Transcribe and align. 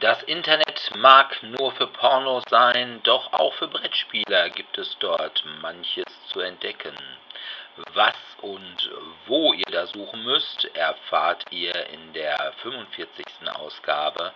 Das 0.00 0.22
Internet 0.24 0.90
mag 0.96 1.42
nur 1.42 1.72
für 1.72 1.86
Pornos 1.86 2.44
sein, 2.50 3.00
doch 3.04 3.32
auch 3.32 3.54
für 3.54 3.66
Brettspieler 3.66 4.50
gibt 4.50 4.76
es 4.76 4.94
dort 4.98 5.42
manches 5.62 6.04
zu 6.28 6.40
entdecken. 6.40 6.94
Was 7.94 8.14
und 8.42 8.90
wo 9.26 9.54
ihr 9.54 9.64
da 9.72 9.86
suchen 9.86 10.22
müsst, 10.22 10.66
erfahrt 10.74 11.44
ihr 11.50 11.74
in 11.88 12.12
der 12.12 12.52
45. 12.62 13.24
Ausgabe 13.54 14.32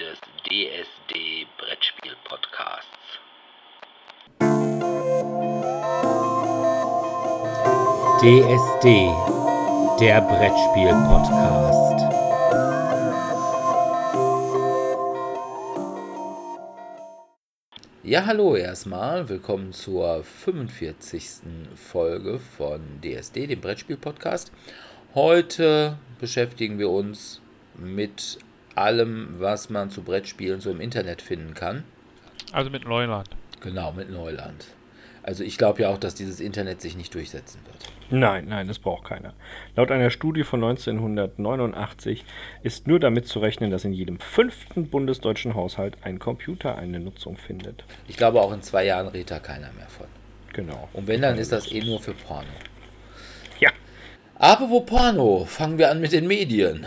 des 0.00 0.18
DSD 0.46 1.46
Brettspiel 1.58 2.16
Podcasts. 2.24 2.88
DSD, 8.20 9.10
der 10.00 10.20
Brettspiel 10.22 10.94
Podcast. 11.06 12.01
Ja, 18.12 18.26
hallo 18.26 18.56
erstmal. 18.56 19.30
Willkommen 19.30 19.72
zur 19.72 20.22
45. 20.22 21.30
Folge 21.74 22.38
von 22.40 22.82
DSD, 23.02 23.46
dem 23.46 23.62
Brettspiel-Podcast. 23.62 24.52
Heute 25.14 25.96
beschäftigen 26.20 26.78
wir 26.78 26.90
uns 26.90 27.40
mit 27.74 28.36
allem, 28.74 29.36
was 29.38 29.70
man 29.70 29.88
zu 29.88 30.02
Brettspielen 30.02 30.60
so 30.60 30.70
im 30.70 30.82
Internet 30.82 31.22
finden 31.22 31.54
kann. 31.54 31.84
Also 32.52 32.68
mit 32.68 32.84
Neuland. 32.84 33.30
Genau, 33.62 33.92
mit 33.92 34.10
Neuland. 34.10 34.66
Also 35.22 35.42
ich 35.42 35.56
glaube 35.56 35.80
ja 35.80 35.88
auch, 35.88 35.98
dass 35.98 36.14
dieses 36.14 36.38
Internet 36.38 36.82
sich 36.82 36.94
nicht 36.98 37.14
durchsetzen 37.14 37.60
wird. 37.64 38.01
Nein, 38.12 38.48
nein, 38.48 38.68
das 38.68 38.78
braucht 38.78 39.04
keiner. 39.04 39.32
Laut 39.74 39.90
einer 39.90 40.10
Studie 40.10 40.44
von 40.44 40.62
1989 40.62 42.26
ist 42.62 42.86
nur 42.86 43.00
damit 43.00 43.26
zu 43.26 43.38
rechnen, 43.38 43.70
dass 43.70 43.86
in 43.86 43.94
jedem 43.94 44.20
fünften 44.20 44.90
bundesdeutschen 44.90 45.54
Haushalt 45.54 45.96
ein 46.02 46.18
Computer 46.18 46.76
eine 46.76 47.00
Nutzung 47.00 47.38
findet. 47.38 47.84
Ich 48.08 48.18
glaube, 48.18 48.42
auch 48.42 48.52
in 48.52 48.60
zwei 48.60 48.84
Jahren 48.84 49.08
redet 49.08 49.30
da 49.30 49.38
keiner 49.38 49.72
mehr 49.78 49.88
von. 49.88 50.06
Genau. 50.52 50.90
Und 50.92 51.06
wenn, 51.06 51.22
dann 51.22 51.38
ist 51.38 51.52
das 51.52 51.72
eh 51.72 51.80
nur 51.80 52.00
für 52.00 52.12
Porno. 52.12 52.44
Ja. 53.60 53.70
Aber 54.34 54.68
wo 54.68 54.80
Porno? 54.80 55.46
Fangen 55.46 55.78
wir 55.78 55.90
an 55.90 56.02
mit 56.02 56.12
den 56.12 56.26
Medien. 56.26 56.86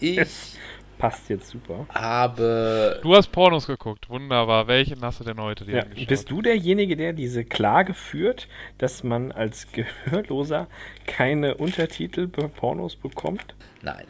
Ich 0.00 0.56
Passt 0.98 1.28
jetzt 1.28 1.48
super. 1.50 1.86
habe 1.94 2.98
Du 3.02 3.14
hast 3.14 3.28
Pornos 3.28 3.66
geguckt, 3.66 4.10
wunderbar. 4.10 4.66
Welchen 4.66 5.00
hast 5.02 5.20
du 5.20 5.24
denn 5.24 5.40
heute 5.40 5.64
dir 5.64 5.76
Ja, 5.76 5.82
angeschaut? 5.84 6.08
bist 6.08 6.30
du 6.30 6.42
derjenige, 6.42 6.96
der 6.96 7.12
diese 7.12 7.44
Klage 7.44 7.94
führt, 7.94 8.48
dass 8.78 9.04
man 9.04 9.30
als 9.30 9.68
Gehörloser 9.72 10.66
keine 11.06 11.54
Untertitel 11.56 12.26
bei 12.26 12.48
Pornos 12.48 12.96
bekommt? 12.96 13.54
Nein. 13.82 14.06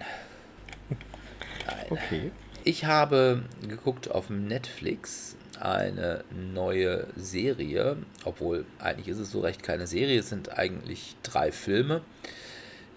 Nein. 1.66 1.86
Okay. 1.90 2.30
Ich 2.64 2.84
habe 2.86 3.42
geguckt 3.68 4.10
auf 4.10 4.30
Netflix 4.30 5.36
eine 5.60 6.24
neue 6.30 7.06
Serie, 7.16 7.96
obwohl 8.24 8.64
eigentlich 8.78 9.08
ist 9.08 9.18
es 9.18 9.30
so 9.30 9.40
recht 9.40 9.62
keine 9.62 9.86
Serie, 9.86 10.20
es 10.20 10.28
sind 10.28 10.56
eigentlich 10.58 11.16
drei 11.22 11.50
Filme, 11.52 12.02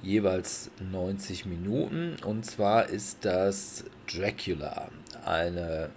jeweils 0.03 0.71
90 0.91 1.45
Minuten. 1.45 2.15
Und 2.25 2.45
zwar 2.45 2.87
ist 2.89 3.25
das 3.25 3.85
Dracula, 4.11 4.89
eine 5.25 5.89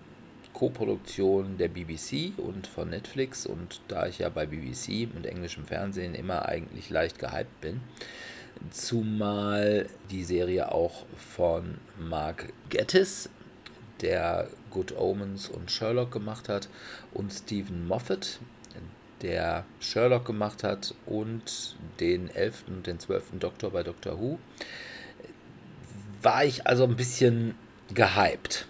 Koproduktion 0.52 1.58
der 1.58 1.68
BBC 1.68 2.32
und 2.38 2.66
von 2.66 2.90
Netflix. 2.90 3.46
Und 3.46 3.80
da 3.88 4.06
ich 4.06 4.20
ja 4.20 4.28
bei 4.28 4.46
BBC 4.46 5.08
und 5.14 5.26
englischem 5.26 5.64
Fernsehen 5.64 6.14
immer 6.14 6.46
eigentlich 6.46 6.90
leicht 6.90 7.18
gehypt 7.18 7.60
bin, 7.60 7.80
zumal 8.70 9.86
die 10.10 10.24
Serie 10.24 10.72
auch 10.72 11.04
von 11.16 11.78
Mark 11.98 12.52
Gettis, 12.68 13.28
der 14.00 14.48
Good 14.70 14.96
Omens 14.96 15.48
und 15.48 15.70
Sherlock 15.70 16.12
gemacht 16.12 16.48
hat, 16.48 16.68
und 17.12 17.32
Stephen 17.32 17.86
Moffat, 17.86 18.38
der 19.24 19.64
Sherlock 19.80 20.26
gemacht 20.26 20.62
hat 20.62 20.94
und 21.06 21.76
den 21.98 22.28
11. 22.28 22.64
und 22.68 22.86
den 22.86 23.00
12. 23.00 23.38
Doktor 23.40 23.70
bei 23.70 23.82
Doctor 23.82 24.20
Who, 24.20 24.38
war 26.20 26.44
ich 26.44 26.66
also 26.66 26.84
ein 26.84 26.94
bisschen 26.94 27.54
gehypt. 27.92 28.66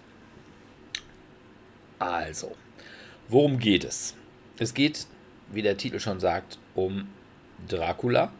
Also, 1.99 2.55
worum 3.27 3.59
geht 3.59 3.83
es? 3.83 4.15
Es 4.57 4.73
geht, 4.73 5.07
wie 5.51 5.61
der 5.61 5.75
Titel 5.75 5.99
schon 5.99 6.21
sagt, 6.21 6.57
um 6.73 7.09
Dracula, 7.67 8.31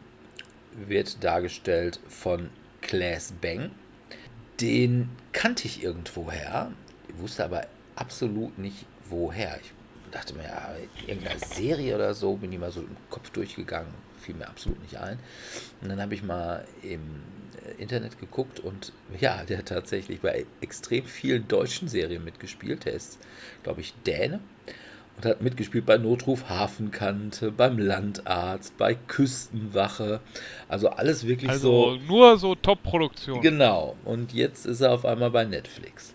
wird 0.71 1.21
dargestellt 1.21 1.99
von 2.07 2.49
Claes 2.81 3.33
Bang. 3.41 3.71
Den 4.61 5.09
kannte 5.33 5.67
ich 5.67 5.83
irgendwoher, 5.83 6.71
wusste 7.17 7.43
aber 7.43 7.67
absolut 7.97 8.57
nicht 8.57 8.85
woher. 9.09 9.59
Ich 9.61 9.73
dachte 10.11 10.33
mir, 10.35 10.43
ja, 10.43 10.75
irgendeine 11.07 11.39
Serie 11.39 11.95
oder 11.95 12.13
so, 12.13 12.35
bin 12.35 12.51
ich 12.51 12.59
mal 12.59 12.71
so 12.71 12.81
im 12.81 12.95
Kopf 13.09 13.29
durchgegangen, 13.31 13.93
fiel 14.21 14.35
mir 14.35 14.47
absolut 14.47 14.81
nicht 14.81 14.97
ein. 14.97 15.19
Und 15.81 15.89
dann 15.89 16.01
habe 16.01 16.13
ich 16.13 16.23
mal 16.23 16.65
im 16.81 17.01
äh, 17.63 17.81
Internet 17.81 18.19
geguckt 18.19 18.59
und 18.59 18.93
ja, 19.19 19.43
der 19.43 19.59
hat 19.59 19.67
tatsächlich 19.67 20.21
bei 20.21 20.45
extrem 20.61 21.05
vielen 21.05 21.47
deutschen 21.47 21.87
Serien 21.87 22.23
mitgespielt. 22.23 22.85
Der 22.85 22.93
ist, 22.93 23.19
glaube 23.63 23.81
ich, 23.81 23.93
Däne 24.05 24.39
und 25.17 25.25
hat 25.25 25.41
mitgespielt 25.41 25.85
bei 25.85 25.97
Notruf 25.97 26.49
Hafenkante, 26.49 27.51
beim 27.51 27.77
Landarzt, 27.77 28.77
bei 28.77 28.95
Küstenwache. 28.95 30.19
Also 30.67 30.89
alles 30.89 31.25
wirklich 31.25 31.51
so. 31.53 31.87
also 31.87 32.03
nur 32.05 32.37
so 32.37 32.55
Top-Produktion. 32.55 33.41
Genau. 33.41 33.95
Und 34.03 34.33
jetzt 34.33 34.65
ist 34.65 34.81
er 34.81 34.91
auf 34.91 35.05
einmal 35.05 35.31
bei 35.31 35.45
Netflix. 35.45 36.13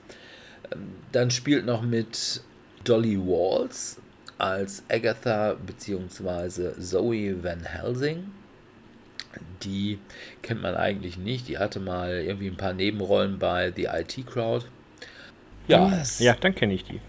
Ähm, 0.73 0.93
Dann 1.13 1.31
spielt 1.31 1.65
noch 1.65 1.83
mit 1.83 2.43
Dolly 2.85 3.19
Walls 3.19 3.99
als 4.39 4.83
Agatha 4.89 5.55
bzw. 5.55 6.73
Zoe 6.81 7.43
Van 7.43 7.61
Helsing. 7.61 8.31
Die 9.63 9.99
kennt 10.43 10.63
man 10.63 10.75
eigentlich 10.75 11.19
nicht. 11.19 11.47
Die 11.49 11.59
hatte 11.59 11.79
mal 11.79 12.15
irgendwie 12.15 12.49
ein 12.49 12.57
paar 12.57 12.73
Nebenrollen 12.73 13.39
bei 13.39 13.73
The 13.75 13.85
IT 13.85 14.27
Crowd. 14.27 14.67
Ja, 15.69 15.93
es, 16.01 16.19
Ja, 16.19 16.35
dann 16.35 16.55
kenne 16.55 16.75
ich 16.75 16.85
die. 16.85 17.01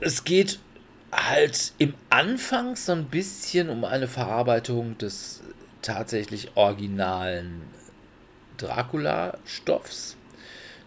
es 0.00 0.24
geht 0.24 0.60
halt 1.12 1.72
im 1.78 1.94
Anfang 2.10 2.76
so 2.76 2.92
ein 2.92 3.06
bisschen 3.06 3.68
um 3.70 3.84
eine 3.84 4.08
Verarbeitung 4.08 4.96
des 4.98 5.42
tatsächlich 5.82 6.50
originalen 6.54 7.62
Dracula-Stoffs. 8.58 10.16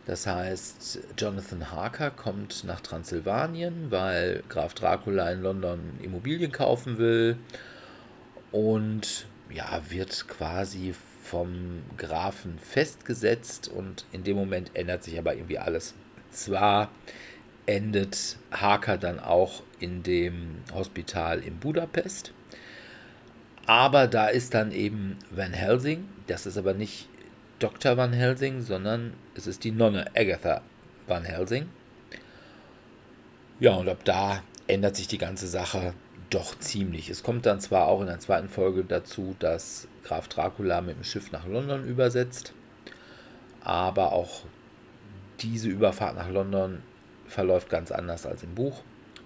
Das 0.06 0.26
heißt, 0.26 1.00
Jonathan 1.18 1.72
Harker 1.72 2.10
kommt 2.10 2.64
nach 2.64 2.82
Transsilvanien, 2.82 3.92
weil 3.92 4.44
Graf 4.50 4.74
Dracula 4.74 5.32
in 5.32 5.42
London 5.42 5.80
Immobilien 6.02 6.52
kaufen 6.52 6.98
will 6.98 7.38
und 8.52 9.28
ja, 9.52 9.82
wird 9.90 10.28
quasi 10.28 10.96
vom 11.24 11.84
Grafen 11.98 12.58
festgesetzt 12.58 13.68
und 13.68 14.06
in 14.12 14.24
dem 14.24 14.38
Moment 14.38 14.72
ändert 14.74 15.04
sich 15.04 15.20
aber 15.20 15.36
irgendwie 15.36 15.60
alles. 15.60 15.94
Zwar 16.32 16.90
endet 17.68 18.38
Harker 18.52 18.98
dann 18.98 19.20
auch 19.20 19.62
in 19.80 20.02
dem 20.02 20.64
Hospital 20.74 21.40
in 21.40 21.58
Budapest, 21.58 22.34
aber 23.68 24.08
da 24.08 24.28
ist 24.28 24.54
dann 24.56 24.72
eben 24.72 25.18
Van 25.30 25.54
Helsing, 25.54 26.10
das 26.28 26.46
ist 26.46 26.58
aber 26.58 26.74
nicht 26.74 27.08
Dr. 27.62 27.96
Van 27.96 28.12
Helsing, 28.12 28.62
sondern 28.62 29.14
es 29.36 29.46
ist 29.48 29.64
die 29.64 29.72
Nonne 29.72 30.08
Agatha 30.16 30.62
Van 31.08 31.24
Helsing. 31.24 31.70
Ja, 33.60 33.76
und 33.76 33.88
ab 33.88 34.00
da 34.04 34.42
ändert 34.68 34.96
sich 34.96 35.08
die 35.08 35.20
ganze 35.20 35.48
Sache 35.48 35.94
doch 36.32 36.58
ziemlich. 36.58 37.10
Es 37.10 37.22
kommt 37.22 37.46
dann 37.46 37.60
zwar 37.60 37.88
auch 37.88 38.02
in 38.02 38.08
der 38.08 38.20
zweiten 38.20 38.50
Folge 38.50 38.84
dazu, 38.84 39.36
dass 39.38 39.88
Graf 40.04 40.28
Dracula 40.28 40.82
mit 40.82 40.96
dem 40.98 41.04
Schiff 41.04 41.32
nach 41.32 41.46
London 41.46 41.86
übersetzt, 41.86 42.54
aber 43.64 44.14
auch 44.14 44.46
diese 45.42 45.70
Überfahrt 45.70 46.16
nach 46.16 46.30
London 46.30 46.82
verläuft 47.28 47.70
ganz 47.70 47.92
anders 47.92 48.26
als 48.26 48.44
im 48.44 48.56
Buch. 48.56 48.82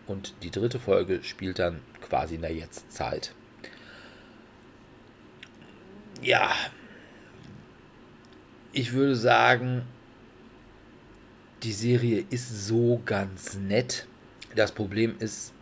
Und 0.08 0.34
die 0.44 0.52
dritte 0.52 0.80
Folge 0.80 1.24
spielt 1.24 1.60
dann 1.60 1.80
quasi 2.02 2.36
in 2.36 2.42
der 2.42 2.54
Jetztzeit. 2.54 3.34
Ja, 6.22 6.52
ich 8.76 8.92
würde 8.92 9.16
sagen, 9.16 9.84
die 11.64 11.72
Serie 11.72 12.26
ist 12.30 12.68
so 12.68 13.02
ganz 13.06 13.56
nett. 13.56 14.06
Das 14.54 14.74
Problem 14.74 15.16
ist, 15.20 15.54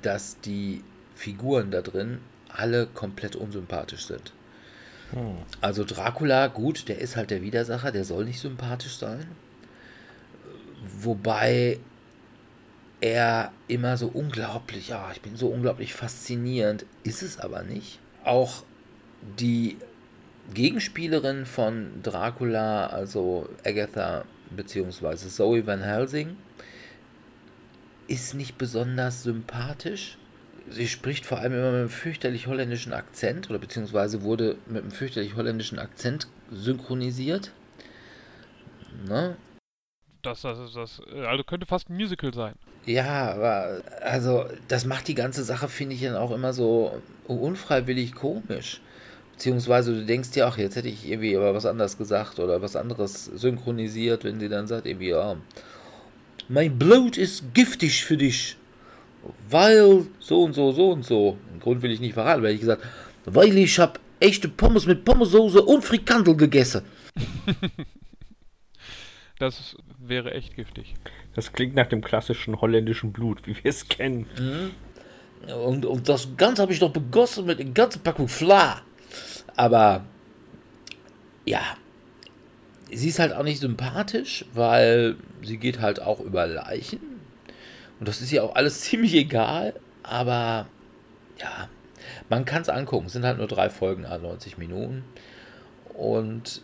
dass 0.00 0.40
die 0.40 0.82
Figuren 1.14 1.70
da 1.70 1.82
drin 1.82 2.20
alle 2.48 2.86
komplett 2.86 3.36
unsympathisch 3.36 4.06
sind. 4.06 4.32
Also 5.60 5.84
Dracula, 5.84 6.46
gut, 6.46 6.88
der 6.88 6.98
ist 6.98 7.16
halt 7.16 7.30
der 7.30 7.42
Widersacher, 7.42 7.90
der 7.92 8.04
soll 8.04 8.24
nicht 8.24 8.40
sympathisch 8.40 8.96
sein. 8.96 9.26
Wobei 11.00 11.80
er 13.00 13.52
immer 13.66 13.96
so 13.96 14.06
unglaublich, 14.06 14.88
ja, 14.88 15.10
ich 15.12 15.20
bin 15.20 15.36
so 15.36 15.48
unglaublich 15.48 15.94
faszinierend, 15.94 16.86
ist 17.02 17.22
es 17.22 17.38
aber 17.38 17.62
nicht. 17.62 17.98
Auch 18.24 18.62
die 19.38 19.78
Gegenspielerin 20.54 21.46
von 21.46 22.02
Dracula, 22.02 22.86
also 22.86 23.48
Agatha 23.64 24.24
beziehungsweise 24.50 25.28
Zoe 25.28 25.66
Van 25.66 25.82
Helsing, 25.82 26.36
ist 28.08 28.34
nicht 28.34 28.58
besonders 28.58 29.22
sympathisch. 29.22 30.18
Sie 30.68 30.88
spricht 30.88 31.26
vor 31.26 31.38
allem 31.38 31.52
immer 31.52 31.70
mit 31.70 31.80
einem 31.80 31.88
fürchterlich 31.88 32.46
holländischen 32.46 32.92
Akzent 32.92 33.50
oder 33.50 33.58
beziehungsweise 33.58 34.22
wurde 34.22 34.56
mit 34.66 34.82
einem 34.82 34.90
fürchterlich 34.90 35.36
holländischen 35.36 35.78
Akzent 35.78 36.28
synchronisiert. 36.50 37.52
Ne? 39.08 39.36
Das, 40.22 40.42
das, 40.42 40.72
das, 40.72 41.00
also 41.24 41.44
könnte 41.44 41.66
fast 41.66 41.88
ein 41.88 41.96
Musical 41.96 42.34
sein. 42.34 42.54
Ja, 42.84 43.32
aber 43.32 43.82
also 44.02 44.46
das 44.68 44.84
macht 44.84 45.06
die 45.08 45.14
ganze 45.14 45.44
Sache, 45.44 45.68
finde 45.68 45.94
ich, 45.94 46.02
dann 46.02 46.16
auch 46.16 46.32
immer 46.32 46.52
so 46.52 47.00
unfreiwillig 47.26 48.14
komisch. 48.14 48.80
Beziehungsweise 49.36 49.94
du 49.94 50.06
denkst 50.06 50.30
dir, 50.30 50.46
ach, 50.46 50.56
jetzt 50.56 50.76
hätte 50.76 50.88
ich 50.88 51.06
irgendwie 51.06 51.36
aber 51.36 51.52
was 51.54 51.66
anderes 51.66 51.98
gesagt 51.98 52.38
oder 52.38 52.62
was 52.62 52.74
anderes 52.74 53.26
synchronisiert, 53.26 54.24
wenn 54.24 54.40
sie 54.40 54.48
dann 54.48 54.66
sagt, 54.66 54.86
irgendwie, 54.86 55.10
ja, 55.10 55.36
mein 56.48 56.78
Blut 56.78 57.18
ist 57.18 57.52
giftig 57.52 58.02
für 58.02 58.16
dich, 58.16 58.56
weil 59.50 60.06
so 60.20 60.44
und 60.44 60.54
so, 60.54 60.72
so 60.72 60.90
und 60.90 61.04
so. 61.04 61.36
Den 61.52 61.60
Grund 61.60 61.82
will 61.82 61.90
ich 61.90 62.00
nicht 62.00 62.14
verraten, 62.14 62.42
weil 62.42 62.54
ich 62.54 62.60
gesagt, 62.60 62.82
weil 63.26 63.58
ich 63.58 63.78
habe 63.78 64.00
echte 64.20 64.48
Pommes 64.48 64.86
mit 64.86 65.04
Pommessoße 65.04 65.60
und 65.60 65.84
Frikandel 65.84 66.36
gegessen. 66.36 66.82
Das 69.38 69.76
wäre 69.98 70.32
echt 70.32 70.56
giftig. 70.56 70.94
Das 71.34 71.52
klingt 71.52 71.74
nach 71.74 71.88
dem 71.88 72.02
klassischen 72.02 72.58
holländischen 72.62 73.12
Blut, 73.12 73.46
wie 73.46 73.54
wir 73.54 73.68
es 73.68 73.86
kennen. 73.86 74.26
Und, 75.62 75.84
und 75.84 76.08
das 76.08 76.38
Ganze 76.38 76.62
habe 76.62 76.72
ich 76.72 76.80
noch 76.80 76.90
begossen 76.90 77.44
mit 77.44 77.60
einer 77.60 77.70
ganzen 77.70 78.02
Packung 78.02 78.28
Fla. 78.28 78.80
Aber 79.56 80.04
ja, 81.44 81.62
sie 82.90 83.08
ist 83.08 83.18
halt 83.18 83.32
auch 83.32 83.42
nicht 83.42 83.60
sympathisch, 83.60 84.44
weil 84.52 85.16
sie 85.42 85.56
geht 85.56 85.80
halt 85.80 86.00
auch 86.00 86.20
über 86.20 86.46
Leichen. 86.46 87.00
Und 87.98 88.08
das 88.08 88.20
ist 88.20 88.30
ja 88.30 88.42
auch 88.42 88.54
alles 88.54 88.80
ziemlich 88.82 89.14
egal. 89.14 89.74
Aber 90.02 90.66
ja, 91.38 91.68
man 92.28 92.44
kann 92.44 92.62
es 92.62 92.68
angucken. 92.68 93.06
Es 93.06 93.12
sind 93.12 93.24
halt 93.24 93.38
nur 93.38 93.48
drei 93.48 93.70
Folgen, 93.70 94.02
90 94.02 94.58
Minuten. 94.58 95.04
Und 95.94 96.62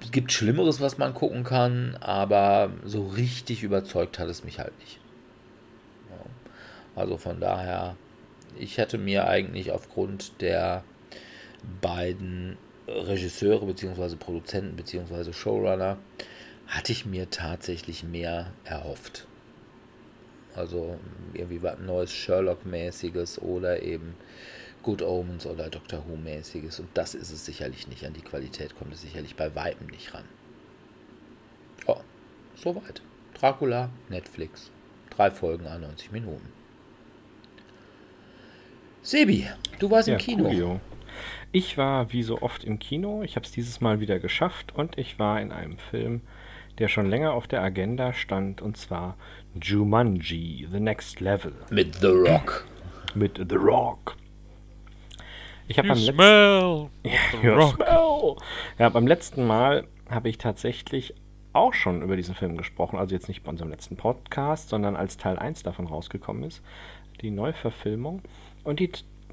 es 0.00 0.10
gibt 0.10 0.32
Schlimmeres, 0.32 0.80
was 0.80 0.98
man 0.98 1.14
gucken 1.14 1.44
kann, 1.44 1.96
aber 2.00 2.70
so 2.84 3.06
richtig 3.06 3.62
überzeugt 3.62 4.18
hat 4.18 4.28
es 4.28 4.44
mich 4.44 4.58
halt 4.58 4.78
nicht. 4.78 5.00
Also 6.94 7.18
von 7.18 7.40
daher, 7.40 7.96
ich 8.58 8.78
hätte 8.78 8.98
mir 8.98 9.26
eigentlich 9.28 9.72
aufgrund 9.72 10.40
der 10.40 10.84
beiden 11.80 12.56
Regisseure 12.88 13.66
bzw. 13.66 14.16
Produzenten 14.16 14.76
bzw. 14.76 15.32
Showrunner, 15.32 15.98
hatte 16.66 16.92
ich 16.92 17.06
mir 17.06 17.30
tatsächlich 17.30 18.04
mehr 18.04 18.52
erhofft. 18.64 19.26
Also 20.54 20.98
irgendwie 21.34 21.62
was 21.62 21.78
Neues 21.78 22.12
Sherlock-mäßiges 22.12 23.40
oder 23.40 23.82
eben 23.82 24.14
Good 24.82 25.02
Omens 25.02 25.46
oder 25.46 25.68
Doctor 25.68 26.04
Who-mäßiges. 26.08 26.80
Und 26.80 26.88
das 26.94 27.14
ist 27.14 27.30
es 27.30 27.44
sicherlich 27.44 27.88
nicht. 27.88 28.04
An 28.06 28.14
die 28.14 28.22
Qualität 28.22 28.76
kommt 28.76 28.94
es 28.94 29.02
sicherlich 29.02 29.36
bei 29.36 29.54
Weitem 29.54 29.88
nicht 29.88 30.14
ran. 30.14 30.24
Ja, 31.86 31.96
soweit. 32.54 33.02
Dracula, 33.34 33.90
Netflix. 34.08 34.70
Drei 35.10 35.30
Folgen, 35.30 35.64
90 35.64 36.12
Minuten. 36.12 36.55
Sebi, 39.06 39.46
du 39.78 39.88
warst 39.88 40.08
im 40.08 40.18
Kino. 40.18 40.48
Coolio. 40.48 40.80
Ich 41.52 41.78
war 41.78 42.12
wie 42.12 42.24
so 42.24 42.42
oft 42.42 42.64
im 42.64 42.80
Kino. 42.80 43.22
Ich 43.22 43.36
habe 43.36 43.46
es 43.46 43.52
dieses 43.52 43.80
Mal 43.80 44.00
wieder 44.00 44.18
geschafft 44.18 44.74
und 44.74 44.98
ich 44.98 45.20
war 45.20 45.40
in 45.40 45.52
einem 45.52 45.78
Film, 45.78 46.22
der 46.78 46.88
schon 46.88 47.08
länger 47.08 47.32
auf 47.32 47.46
der 47.46 47.62
Agenda 47.62 48.12
stand, 48.12 48.60
und 48.60 48.76
zwar 48.76 49.16
Jumanji, 49.62 50.66
The 50.72 50.80
Next 50.80 51.20
Level. 51.20 51.52
Mit 51.70 51.94
The 52.00 52.08
Rock. 52.08 52.66
Mit 53.14 53.40
The 53.48 53.54
Rock. 53.54 54.16
Ich 55.68 55.78
habe 55.78 55.86
beim 55.86 55.98
letzten 55.98 56.14
smell 56.14 56.90
Ja, 57.44 57.68
smell. 57.68 58.36
Ja, 58.80 58.88
beim 58.88 59.06
letzten 59.06 59.46
Mal 59.46 59.86
habe 60.10 60.28
ich 60.28 60.38
tatsächlich 60.38 61.14
auch 61.52 61.74
schon 61.74 62.02
über 62.02 62.16
diesen 62.16 62.34
Film 62.34 62.56
gesprochen. 62.56 62.98
Also 62.98 63.14
jetzt 63.14 63.28
nicht 63.28 63.44
bei 63.44 63.50
unserem 63.50 63.70
letzten 63.70 63.96
Podcast, 63.96 64.68
sondern 64.68 64.96
als 64.96 65.16
Teil 65.16 65.38
1 65.38 65.62
davon 65.62 65.86
rausgekommen 65.86 66.42
ist. 66.42 66.60
Die 67.20 67.30
Neuverfilmung. 67.30 68.22
Und 68.66 68.80
die 68.80 68.90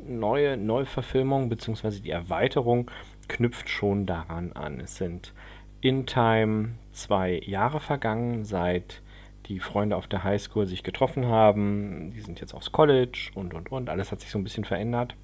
neue 0.07 0.57
Neuverfilmung 0.57 1.49
bzw. 1.49 1.99
die 2.01 2.11
Erweiterung 2.11 2.91
knüpft 3.27 3.67
schon 3.67 4.05
daran 4.05 4.51
an. 4.53 4.79
Es 4.79 4.97
sind 4.97 5.33
in 5.81 6.05
Time 6.05 6.73
zwei 6.91 7.41
Jahre 7.43 7.79
vergangen, 7.79 8.45
seit 8.45 9.01
die 9.47 9.59
Freunde 9.59 9.95
auf 9.95 10.05
der 10.05 10.23
Highschool 10.23 10.67
sich 10.67 10.83
getroffen 10.83 11.25
haben. 11.25 12.11
Die 12.11 12.21
sind 12.21 12.41
jetzt 12.41 12.53
aufs 12.53 12.71
College 12.71 13.31
und 13.33 13.55
und 13.55 13.71
und. 13.71 13.89
Alles 13.89 14.11
hat 14.11 14.21
sich 14.21 14.29
so 14.29 14.37
ein 14.37 14.43
bisschen 14.43 14.65
verändert. 14.65 15.15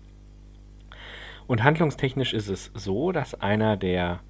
Und 1.46 1.64
handlungstechnisch 1.64 2.34
ist 2.34 2.48
es 2.48 2.72
so, 2.74 3.12
dass 3.12 3.36
einer 3.36 3.78
der 3.78 4.22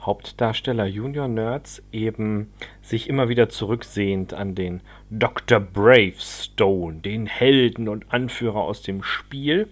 Hauptdarsteller 0.00 0.86
Junior 0.86 1.28
Nerds 1.28 1.82
eben 1.92 2.52
sich 2.82 3.08
immer 3.08 3.28
wieder 3.28 3.48
zurücksehnt 3.48 4.32
an 4.34 4.54
den 4.54 4.80
Dr. 5.10 5.60
Bravestone, 5.60 7.00
den 7.00 7.26
Helden 7.26 7.88
und 7.88 8.12
Anführer 8.12 8.60
aus 8.60 8.82
dem 8.82 9.02
Spiel. 9.02 9.68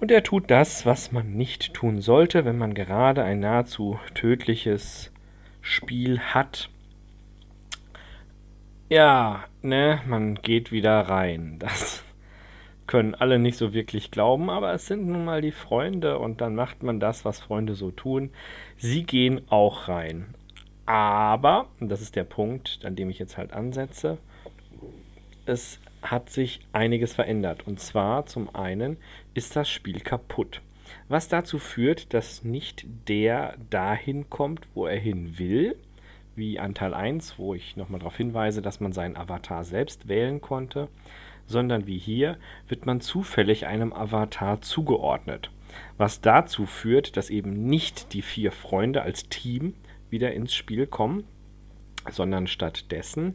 Und 0.00 0.10
er 0.10 0.22
tut 0.22 0.50
das, 0.50 0.84
was 0.84 1.12
man 1.12 1.32
nicht 1.32 1.74
tun 1.74 2.00
sollte, 2.00 2.44
wenn 2.44 2.58
man 2.58 2.74
gerade 2.74 3.24
ein 3.24 3.40
nahezu 3.40 3.98
tödliches 4.14 5.10
Spiel 5.62 6.20
hat. 6.20 6.68
Ja, 8.90 9.44
ne, 9.62 10.00
man 10.06 10.34
geht 10.36 10.72
wieder 10.72 11.00
rein. 11.00 11.56
Das 11.58 12.04
können 12.86 13.14
alle 13.14 13.38
nicht 13.38 13.56
so 13.56 13.72
wirklich 13.72 14.10
glauben, 14.10 14.50
aber 14.50 14.72
es 14.72 14.86
sind 14.86 15.06
nun 15.06 15.24
mal 15.24 15.40
die 15.40 15.52
Freunde 15.52 16.18
und 16.18 16.40
dann 16.40 16.54
macht 16.54 16.82
man 16.82 17.00
das, 17.00 17.24
was 17.24 17.40
Freunde 17.40 17.74
so 17.74 17.90
tun. 17.90 18.30
Sie 18.76 19.04
gehen 19.04 19.42
auch 19.48 19.88
rein. 19.88 20.34
Aber, 20.86 21.68
und 21.80 21.88
das 21.88 22.02
ist 22.02 22.16
der 22.16 22.24
Punkt, 22.24 22.80
an 22.84 22.94
dem 22.94 23.08
ich 23.08 23.18
jetzt 23.18 23.38
halt 23.38 23.52
ansetze, 23.52 24.18
es 25.46 25.80
hat 26.02 26.28
sich 26.28 26.60
einiges 26.72 27.14
verändert. 27.14 27.66
Und 27.66 27.80
zwar 27.80 28.26
zum 28.26 28.54
einen 28.54 28.98
ist 29.32 29.56
das 29.56 29.70
Spiel 29.70 30.00
kaputt. 30.00 30.60
Was 31.08 31.28
dazu 31.28 31.58
führt, 31.58 32.12
dass 32.12 32.44
nicht 32.44 32.86
der 33.08 33.56
dahin 33.70 34.28
kommt, 34.28 34.68
wo 34.74 34.86
er 34.86 34.98
hin 34.98 35.38
will, 35.38 35.76
wie 36.36 36.58
an 36.58 36.74
Teil 36.74 36.94
1, 36.94 37.38
wo 37.38 37.54
ich 37.54 37.76
nochmal 37.76 38.00
darauf 38.00 38.16
hinweise, 38.16 38.60
dass 38.60 38.80
man 38.80 38.92
seinen 38.92 39.16
Avatar 39.16 39.64
selbst 39.64 40.08
wählen 40.08 40.40
konnte, 40.40 40.88
sondern 41.46 41.86
wie 41.86 41.98
hier 41.98 42.36
wird 42.68 42.86
man 42.86 43.00
zufällig 43.00 43.66
einem 43.66 43.92
Avatar 43.92 44.60
zugeordnet. 44.62 45.50
Was 45.96 46.20
dazu 46.20 46.66
führt, 46.66 47.16
dass 47.16 47.30
eben 47.30 47.66
nicht 47.66 48.12
die 48.12 48.22
vier 48.22 48.52
Freunde 48.52 49.02
als 49.02 49.28
Team 49.28 49.74
wieder 50.10 50.32
ins 50.32 50.54
Spiel 50.54 50.86
kommen, 50.86 51.24
sondern 52.10 52.46
stattdessen 52.46 53.34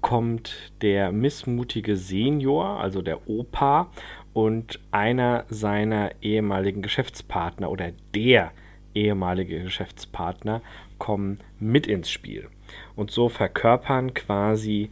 kommt 0.00 0.72
der 0.80 1.12
missmutige 1.12 1.96
Senior, 1.96 2.80
also 2.80 3.02
der 3.02 3.28
Opa, 3.28 3.90
und 4.32 4.78
einer 4.92 5.44
seiner 5.48 6.12
ehemaligen 6.22 6.82
Geschäftspartner 6.82 7.70
oder 7.70 7.92
der 8.14 8.52
ehemalige 8.94 9.62
Geschäftspartner 9.62 10.62
kommen 10.98 11.38
mit 11.58 11.86
ins 11.86 12.10
Spiel. 12.10 12.48
Und 12.96 13.10
so 13.10 13.28
verkörpern 13.28 14.14
quasi 14.14 14.90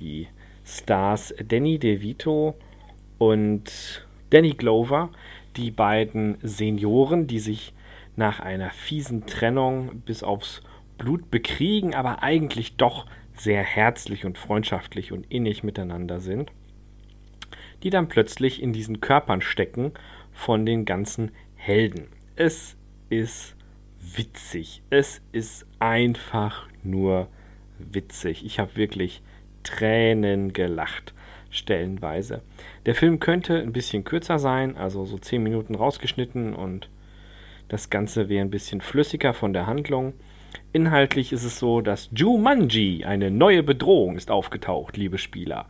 die 0.00 0.28
Stars 0.70 1.34
Danny 1.48 1.78
DeVito 1.78 2.54
und 3.18 4.06
Danny 4.30 4.52
Glover, 4.52 5.10
die 5.56 5.72
beiden 5.72 6.38
Senioren, 6.42 7.26
die 7.26 7.40
sich 7.40 7.74
nach 8.14 8.38
einer 8.38 8.70
fiesen 8.70 9.26
Trennung 9.26 10.02
bis 10.06 10.22
aufs 10.22 10.62
Blut 10.96 11.30
bekriegen, 11.30 11.94
aber 11.94 12.22
eigentlich 12.22 12.76
doch 12.76 13.06
sehr 13.34 13.62
herzlich 13.62 14.24
und 14.24 14.38
freundschaftlich 14.38 15.12
und 15.12 15.26
innig 15.30 15.64
miteinander 15.64 16.20
sind, 16.20 16.52
die 17.82 17.90
dann 17.90 18.08
plötzlich 18.08 18.62
in 18.62 18.72
diesen 18.72 19.00
Körpern 19.00 19.40
stecken 19.40 19.92
von 20.32 20.64
den 20.66 20.84
ganzen 20.84 21.32
Helden. 21.56 22.06
Es 22.36 22.76
ist 23.08 23.56
witzig. 24.00 24.82
Es 24.90 25.20
ist 25.32 25.66
einfach 25.80 26.68
nur 26.84 27.28
witzig. 27.78 28.44
Ich 28.44 28.60
habe 28.60 28.76
wirklich 28.76 29.22
Tränen 29.62 30.52
gelacht, 30.52 31.14
stellenweise. 31.50 32.42
Der 32.86 32.94
Film 32.94 33.20
könnte 33.20 33.58
ein 33.58 33.72
bisschen 33.72 34.04
kürzer 34.04 34.38
sein, 34.38 34.76
also 34.76 35.04
so 35.04 35.18
10 35.18 35.42
Minuten 35.42 35.74
rausgeschnitten 35.74 36.54
und 36.54 36.88
das 37.68 37.88
Ganze 37.88 38.28
wäre 38.28 38.44
ein 38.44 38.50
bisschen 38.50 38.80
flüssiger 38.80 39.32
von 39.32 39.52
der 39.52 39.66
Handlung. 39.66 40.14
Inhaltlich 40.72 41.32
ist 41.32 41.44
es 41.44 41.58
so, 41.58 41.80
dass 41.80 42.10
Jumanji, 42.14 43.04
eine 43.04 43.30
neue 43.30 43.62
Bedrohung, 43.62 44.16
ist 44.16 44.30
aufgetaucht, 44.30 44.96
liebe 44.96 45.18
Spieler. 45.18 45.66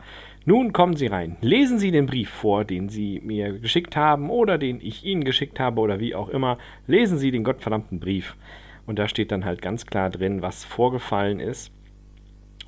Nun 0.47 0.73
kommen 0.73 0.97
Sie 0.97 1.07
rein. 1.07 1.37
Lesen 1.43 1.79
Sie 1.79 1.91
den 1.91 2.07
Brief 2.07 2.31
vor, 2.31 2.65
den 2.65 2.89
Sie 2.89 3.21
mir 3.23 3.59
geschickt 3.59 3.97
haben 3.97 4.31
oder 4.31 4.57
den 4.57 4.81
ich 4.81 5.05
Ihnen 5.05 5.25
geschickt 5.25 5.61
habe 5.61 5.81
oder 5.81 6.01
wie 6.01 6.15
auch 6.15 6.31
immer. 6.31 6.57
Lesen 6.87 7.19
Sie 7.19 7.31
den 7.31 7.45
gottverdammten 7.45 8.01
Brief. 8.01 8.37
Und 8.87 8.99
da 8.99 9.07
steht 9.07 9.31
dann 9.31 9.45
halt 9.45 9.61
ganz 9.61 9.85
klar 9.85 10.09
drin, 10.09 10.41
was 10.41 10.65
vorgefallen 10.65 11.41
ist. 11.41 11.71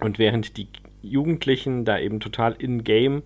Und 0.00 0.19
während 0.19 0.57
die 0.59 0.69
Jugendlichen 1.02 1.85
da 1.85 1.99
eben 1.99 2.21
total 2.21 2.54
in-game 2.54 3.23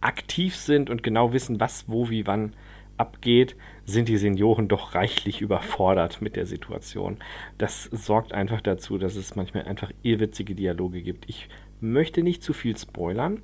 aktiv 0.00 0.54
sind 0.56 0.90
und 0.90 1.02
genau 1.02 1.32
wissen, 1.32 1.60
was, 1.60 1.88
wo, 1.88 2.10
wie, 2.10 2.26
wann 2.26 2.54
abgeht, 2.96 3.56
sind 3.84 4.08
die 4.08 4.16
Senioren 4.16 4.68
doch 4.68 4.94
reichlich 4.94 5.40
überfordert 5.40 6.20
mit 6.20 6.36
der 6.36 6.46
Situation. 6.46 7.18
Das 7.56 7.84
sorgt 7.84 8.32
einfach 8.32 8.60
dazu, 8.60 8.98
dass 8.98 9.16
es 9.16 9.36
manchmal 9.36 9.64
einfach 9.64 9.90
irrwitzige 10.02 10.54
Dialoge 10.54 11.02
gibt. 11.02 11.28
Ich 11.28 11.48
möchte 11.80 12.22
nicht 12.22 12.42
zu 12.42 12.52
viel 12.52 12.76
spoilern, 12.76 13.42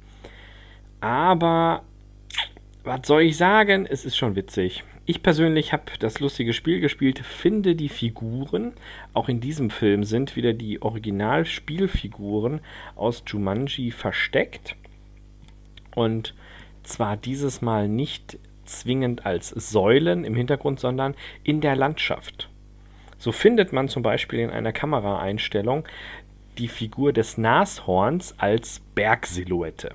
aber 1.01 1.83
was 2.83 3.07
soll 3.07 3.23
ich 3.23 3.37
sagen? 3.37 3.87
Es 3.87 4.05
ist 4.05 4.17
schon 4.17 4.37
witzig. 4.37 4.85
Ich 5.07 5.23
persönlich 5.23 5.75
habe 5.75 5.85
das 5.99 6.21
lustige 6.21 6.55
Spiel 6.55 6.81
gespielt, 6.81 7.19
finde 7.19 7.77
die 7.77 7.91
Figuren. 7.91 8.73
Auch 9.13 9.29
in 9.29 9.39
diesem 9.39 9.69
Film 9.69 10.05
sind 10.05 10.35
wieder 10.35 10.55
die 10.55 10.81
Originalspielfiguren 10.81 12.61
aus 12.97 13.23
Jumanji 13.27 13.91
versteckt. 13.91 14.77
Und 15.95 16.35
zwar 16.85 17.19
dieses 17.19 17.61
Mal 17.61 17.87
nicht 17.87 18.39
zwingend 18.65 19.27
als 19.27 19.51
Säulen 19.51 20.25
im 20.25 20.35
Hintergrund, 20.35 20.81
sondern 20.81 21.15
in 21.43 21.61
der 21.61 21.77
Landschaft. 21.77 22.49
So 23.19 23.31
findet 23.31 23.75
man 23.75 23.91
zum 23.91 24.03
Beispiel 24.03 24.39
in 24.39 24.51
einer 24.51 24.73
Kameraeinstellung 24.73 25.85
die 26.57 26.69
Figur 26.69 27.13
des 27.13 27.37
Nashorns 27.37 28.39
als 28.39 28.81
Bergsilhouette. 28.95 29.95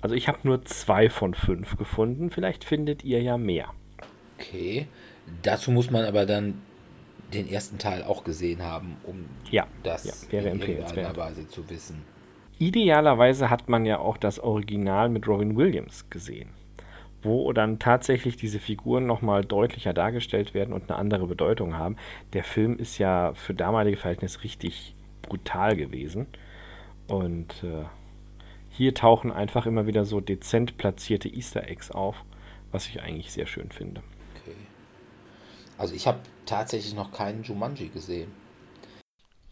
Also 0.00 0.16
ich 0.16 0.26
habe 0.26 0.38
nur 0.42 0.64
zwei 0.64 1.10
von 1.10 1.34
fünf 1.34 1.76
gefunden, 1.76 2.30
vielleicht 2.30 2.64
findet 2.64 3.04
ihr 3.04 3.22
ja 3.22 3.38
mehr. 3.38 3.72
Okay. 4.40 4.86
Dazu 5.42 5.70
muss 5.70 5.90
man 5.90 6.04
aber 6.04 6.26
dann 6.26 6.62
den 7.32 7.48
ersten 7.48 7.78
Teil 7.78 8.02
auch 8.02 8.24
gesehen 8.24 8.62
haben, 8.62 8.96
um 9.04 9.26
Ja, 9.50 9.66
das 9.82 10.04
ja, 10.04 10.32
wäre 10.32 10.48
in 10.48 10.60
irgendeiner 10.60 11.16
Weise 11.16 11.46
zu 11.46 11.68
wissen. 11.70 12.02
Idealerweise 12.58 13.48
hat 13.48 13.68
man 13.68 13.86
ja 13.86 13.98
auch 13.98 14.16
das 14.16 14.38
Original 14.38 15.08
mit 15.08 15.26
Robin 15.28 15.56
Williams 15.56 16.10
gesehen, 16.10 16.50
wo 17.22 17.52
dann 17.52 17.78
tatsächlich 17.78 18.36
diese 18.36 18.58
Figuren 18.58 19.06
nochmal 19.06 19.44
deutlicher 19.44 19.94
dargestellt 19.94 20.52
werden 20.52 20.74
und 20.74 20.90
eine 20.90 20.98
andere 20.98 21.26
Bedeutung 21.26 21.78
haben. 21.78 21.96
Der 22.32 22.44
Film 22.44 22.76
ist 22.78 22.98
ja 22.98 23.32
für 23.34 23.54
damalige 23.54 23.96
Verhältnisse 23.96 24.42
richtig 24.42 24.94
brutal 25.22 25.76
gewesen. 25.76 26.26
Und 27.06 27.64
äh, 27.64 27.84
hier 28.68 28.94
tauchen 28.94 29.32
einfach 29.32 29.66
immer 29.66 29.86
wieder 29.86 30.04
so 30.04 30.20
dezent 30.20 30.76
platzierte 30.76 31.28
Easter 31.28 31.68
Eggs 31.68 31.90
auf, 31.90 32.24
was 32.72 32.88
ich 32.88 33.00
eigentlich 33.00 33.32
sehr 33.32 33.46
schön 33.46 33.70
finde. 33.70 34.02
Also 35.80 35.94
ich 35.94 36.06
habe 36.06 36.20
tatsächlich 36.44 36.94
noch 36.94 37.10
keinen 37.10 37.42
Jumanji 37.42 37.88
gesehen. 37.88 38.30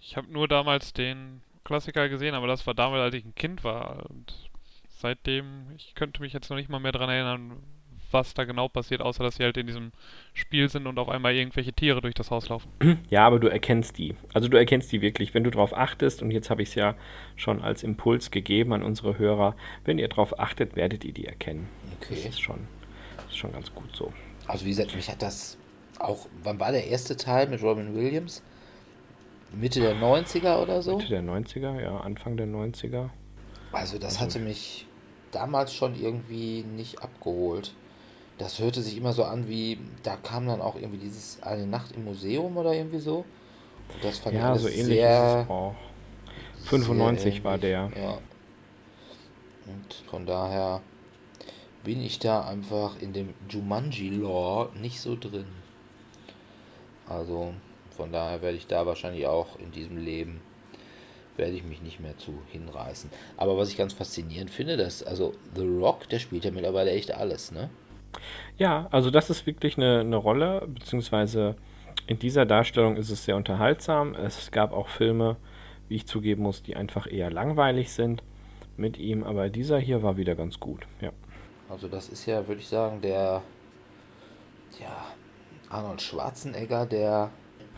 Ich 0.01 0.17
habe 0.17 0.31
nur 0.31 0.47
damals 0.47 0.93
den 0.93 1.41
Klassiker 1.65 2.09
gesehen, 2.11 2.35
aber 2.35 2.47
das 2.47 2.67
war 2.67 2.75
damals, 2.75 3.01
als 3.03 3.15
ich 3.15 3.25
ein 3.25 3.35
Kind 3.35 3.65
war. 3.65 4.05
Und 4.11 4.51
seitdem, 4.89 5.71
ich 5.77 5.95
könnte 5.95 6.21
mich 6.21 6.35
jetzt 6.35 6.51
noch 6.51 6.57
nicht 6.57 6.69
mal 6.69 6.81
mehr 6.81 6.93
dran 6.93 7.09
erinnern, 7.09 7.63
was 8.11 8.35
da 8.35 8.45
genau 8.45 8.69
passiert, 8.69 9.01
außer 9.01 9.23
dass 9.25 9.37
sie 9.37 9.43
halt 9.45 9.57
in 9.57 9.67
diesem 9.67 9.93
Spiel 10.35 10.69
sind 10.69 10.87
und 10.87 10.99
auf 10.99 11.09
einmal 11.09 11.35
irgendwelche 11.35 11.73
Tiere 11.73 12.01
durch 12.03 12.15
das 12.15 12.31
Haus 12.31 12.49
laufen. 12.51 12.71
Ja, 13.11 13.27
aber 13.27 13.39
du 13.39 13.49
erkennst 13.49 13.97
die. 13.97 14.15
Also 14.35 14.49
du 14.49 14.59
erkennst 14.59 14.93
die 14.93 15.01
wirklich, 15.01 15.33
wenn 15.33 15.45
du 15.45 15.51
darauf 15.51 15.75
achtest, 15.75 16.21
und 16.23 16.31
jetzt 16.31 16.51
habe 16.51 16.63
ich 16.63 16.69
es 16.71 16.75
ja 16.75 16.95
schon 17.37 17.63
als 17.63 17.83
Impuls 17.83 18.31
gegeben 18.31 18.73
an 18.75 18.83
unsere 18.83 19.19
Hörer, 19.19 19.57
wenn 19.85 19.99
ihr 19.99 20.09
darauf 20.09 20.39
achtet, 20.39 20.77
werdet 20.77 21.05
ihr 21.05 21.13
die 21.15 21.27
erkennen. 21.27 21.69
Das 22.11 22.11
Okay. 22.11 22.29
ist 22.29 22.41
schon, 22.41 22.69
das 23.17 23.27
ist 23.27 23.37
schon 23.39 23.53
ganz 23.53 23.75
gut 23.75 23.95
so. 23.97 24.13
Also 24.47 24.65
wie 24.65 24.71
gesagt, 24.71 24.95
mich 24.95 25.09
hat 25.11 25.23
das 25.23 25.59
auch, 25.99 26.27
wann 26.43 26.59
war 26.61 26.73
der 26.73 26.87
erste 26.87 27.17
Teil 27.17 27.49
mit 27.49 27.63
Robin 27.63 27.95
Williams? 27.95 28.43
Mitte 29.53 29.81
der 29.81 29.95
90er 29.97 30.63
oder 30.63 30.83
so? 30.83 30.97
Mitte 30.97 31.09
der 31.09 31.23
90er, 31.23 31.81
ja, 31.81 31.99
Anfang 32.01 32.37
der 32.37 32.47
90er. 32.47 33.09
Also 33.73 33.99
das 33.99 34.15
Also- 34.15 34.21
hatte 34.21 34.39
mich 34.41 34.87
damals 35.33 35.73
schon 35.75 35.95
irgendwie 36.01 36.63
nicht 36.63 37.03
abgeholt. 37.03 37.75
Das 38.39 38.59
hörte 38.61 38.83
sich 38.83 38.97
immer 38.97 39.13
so 39.13 39.25
an 39.25 39.49
wie, 39.49 39.79
da 40.03 40.17
kam 40.17 40.47
dann 40.47 40.61
auch 40.61 40.77
irgendwie 40.77 40.99
dieses 40.99 41.43
eine 41.43 41.67
Nacht 41.67 41.93
im 41.97 42.05
Museum 42.05 42.57
oder 42.57 42.73
irgendwie 42.73 43.01
so. 43.01 43.25
Und 43.93 44.05
das 44.05 44.19
fand 44.19 44.37
ich 44.37 44.41
Ja, 44.43 44.51
alles 44.51 44.63
so 44.63 44.69
ähnlich 44.69 44.85
sehr, 44.87 45.39
ist 45.41 45.45
es 45.45 45.51
auch. 45.51 45.75
95 46.67 47.43
war 47.45 47.59
der. 47.59 47.91
Ja. 47.97 48.19
Und 49.67 49.95
von 50.09 50.25
daher 50.27 50.81
bin 51.85 52.01
ich 52.03 52.19
da 52.19 52.43
einfach 52.43 53.01
in 53.01 53.13
dem 53.13 53.35
Jumanji-Lore 53.49 54.71
nicht 54.81 55.01
so 55.01 55.17
drin. 55.17 55.47
Also 57.09 57.55
von 57.91 58.13
daher 58.13 58.43
werde 58.43 58.57
ich 58.57 58.67
da 58.67 58.87
wahrscheinlich 58.87 59.27
auch 59.27 59.59
in 59.59 59.73
diesem 59.73 59.97
Leben 59.97 60.41
werde 61.37 61.53
ich 61.53 61.65
mich 61.65 61.81
nicht 61.83 62.01
mehr 62.01 62.17
zu 62.19 62.35
hinreißen. 62.49 63.11
Aber 63.37 63.57
was 63.57 63.71
ich 63.71 63.77
ganz 63.77 63.93
faszinierend 63.93 64.51
finde, 64.51 64.77
dass 64.77 65.03
also 65.03 65.35
The 65.55 65.67
Rock, 65.67 66.09
der 66.09 66.19
spielt 66.19 66.45
ja 66.45 66.51
mittlerweile 66.51 66.91
echt 66.91 67.15
alles, 67.15 67.53
ne? 67.53 67.71
Ja, 68.57 68.89
also 68.91 69.11
das 69.11 69.31
ist 69.31 69.47
wirklich 69.47 69.77
eine, 69.77 70.01
eine 70.01 70.17
Rolle, 70.17 70.67
beziehungsweise 70.67 71.57
in 72.07 72.19
dieser 72.19 72.47
Darstellung 72.47 72.97
ist 72.97 73.11
es 73.11 73.25
sehr 73.25 73.37
unterhaltsam. 73.37 74.15
Es 74.15 74.51
gab 74.51 74.73
auch 74.73 74.89
Filme, 74.89 75.37
wie 75.89 75.97
ich 75.97 76.07
zugeben 76.07 76.43
muss, 76.43 76.63
die 76.63 76.77
einfach 76.77 77.11
eher 77.11 77.31
langweilig 77.31 77.93
sind 77.93 78.23
mit 78.77 78.99
ihm, 78.99 79.25
aber 79.25 79.49
dieser 79.49 79.79
hier 79.79 80.03
war 80.03 80.17
wieder 80.17 80.35
ganz 80.35 80.59
gut. 80.61 80.87
Ja, 81.01 81.11
Also 81.69 81.89
das 81.89 82.09
ist 82.09 82.27
ja, 82.27 82.47
würde 82.47 82.61
ich 82.61 82.69
sagen, 82.69 83.01
der 83.01 83.43
ja, 84.81 85.07
Arnold 85.71 86.01
Schwarzenegger 86.01 86.87
der 86.87 87.31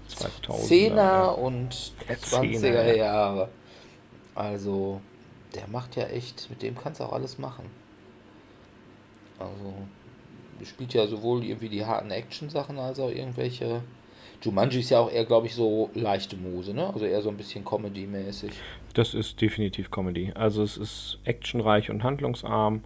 2000 0.09 0.71
10er 0.71 1.35
und 1.35 1.93
Der 2.09 2.19
20er 2.19 2.59
Zehner, 2.59 2.87
ja. 2.87 2.95
Jahre. 2.95 3.49
Also, 4.35 5.01
der 5.55 5.67
macht 5.69 5.97
ja 5.97 6.05
echt, 6.05 6.49
mit 6.51 6.63
dem 6.63 6.77
kannst 6.77 7.01
du 7.01 7.05
auch 7.05 7.13
alles 7.13 7.39
machen. 7.39 7.67
Also, 9.39 9.75
spielt 10.67 10.95
ja 10.95 11.07
sowohl 11.07 11.45
irgendwie 11.45 11.69
die 11.69 11.85
harten 11.85 12.11
Action-Sachen 12.11 12.79
als 12.79 13.01
auch 13.01 13.11
irgendwelche. 13.11 13.83
Jumanji 14.43 14.81
ist 14.81 14.91
ja 14.91 15.01
auch 15.01 15.11
eher, 15.11 15.27
glaube 15.27 15.47
ich, 15.47 15.55
so 15.55 15.91
leichte 15.95 16.37
Muse, 16.37 16.73
ne? 16.73 16.87
Also 16.87 17.05
eher 17.05 17.21
so 17.21 17.29
ein 17.29 17.37
bisschen 17.37 17.63
Comedy-mäßig. 17.63 18.53
Das 18.95 19.13
ist 19.13 19.41
definitiv 19.41 19.91
Comedy. 19.91 20.33
Also 20.35 20.63
es 20.63 20.79
ist 20.79 21.19
actionreich 21.25 21.91
und 21.91 22.03
handlungsarm. 22.03 22.83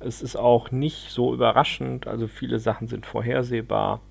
Es 0.00 0.20
ist 0.20 0.36
auch 0.36 0.70
nicht 0.70 1.10
so 1.10 1.32
überraschend. 1.32 2.06
Also 2.06 2.28
viele 2.28 2.58
Sachen 2.58 2.88
sind 2.88 3.06
vorhersehbar. 3.06 4.02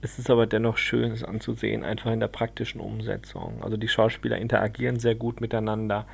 Es 0.00 0.18
ist 0.18 0.30
aber 0.30 0.46
dennoch 0.46 0.76
schön, 0.76 1.10
es 1.10 1.24
anzusehen, 1.24 1.82
einfach 1.82 2.12
in 2.12 2.20
der 2.20 2.28
praktischen 2.28 2.80
Umsetzung. 2.80 3.62
Also 3.62 3.76
die 3.76 3.88
Schauspieler 3.88 4.38
interagieren 4.38 5.00
sehr 5.00 5.16
gut 5.16 5.40
miteinander. 5.40 6.06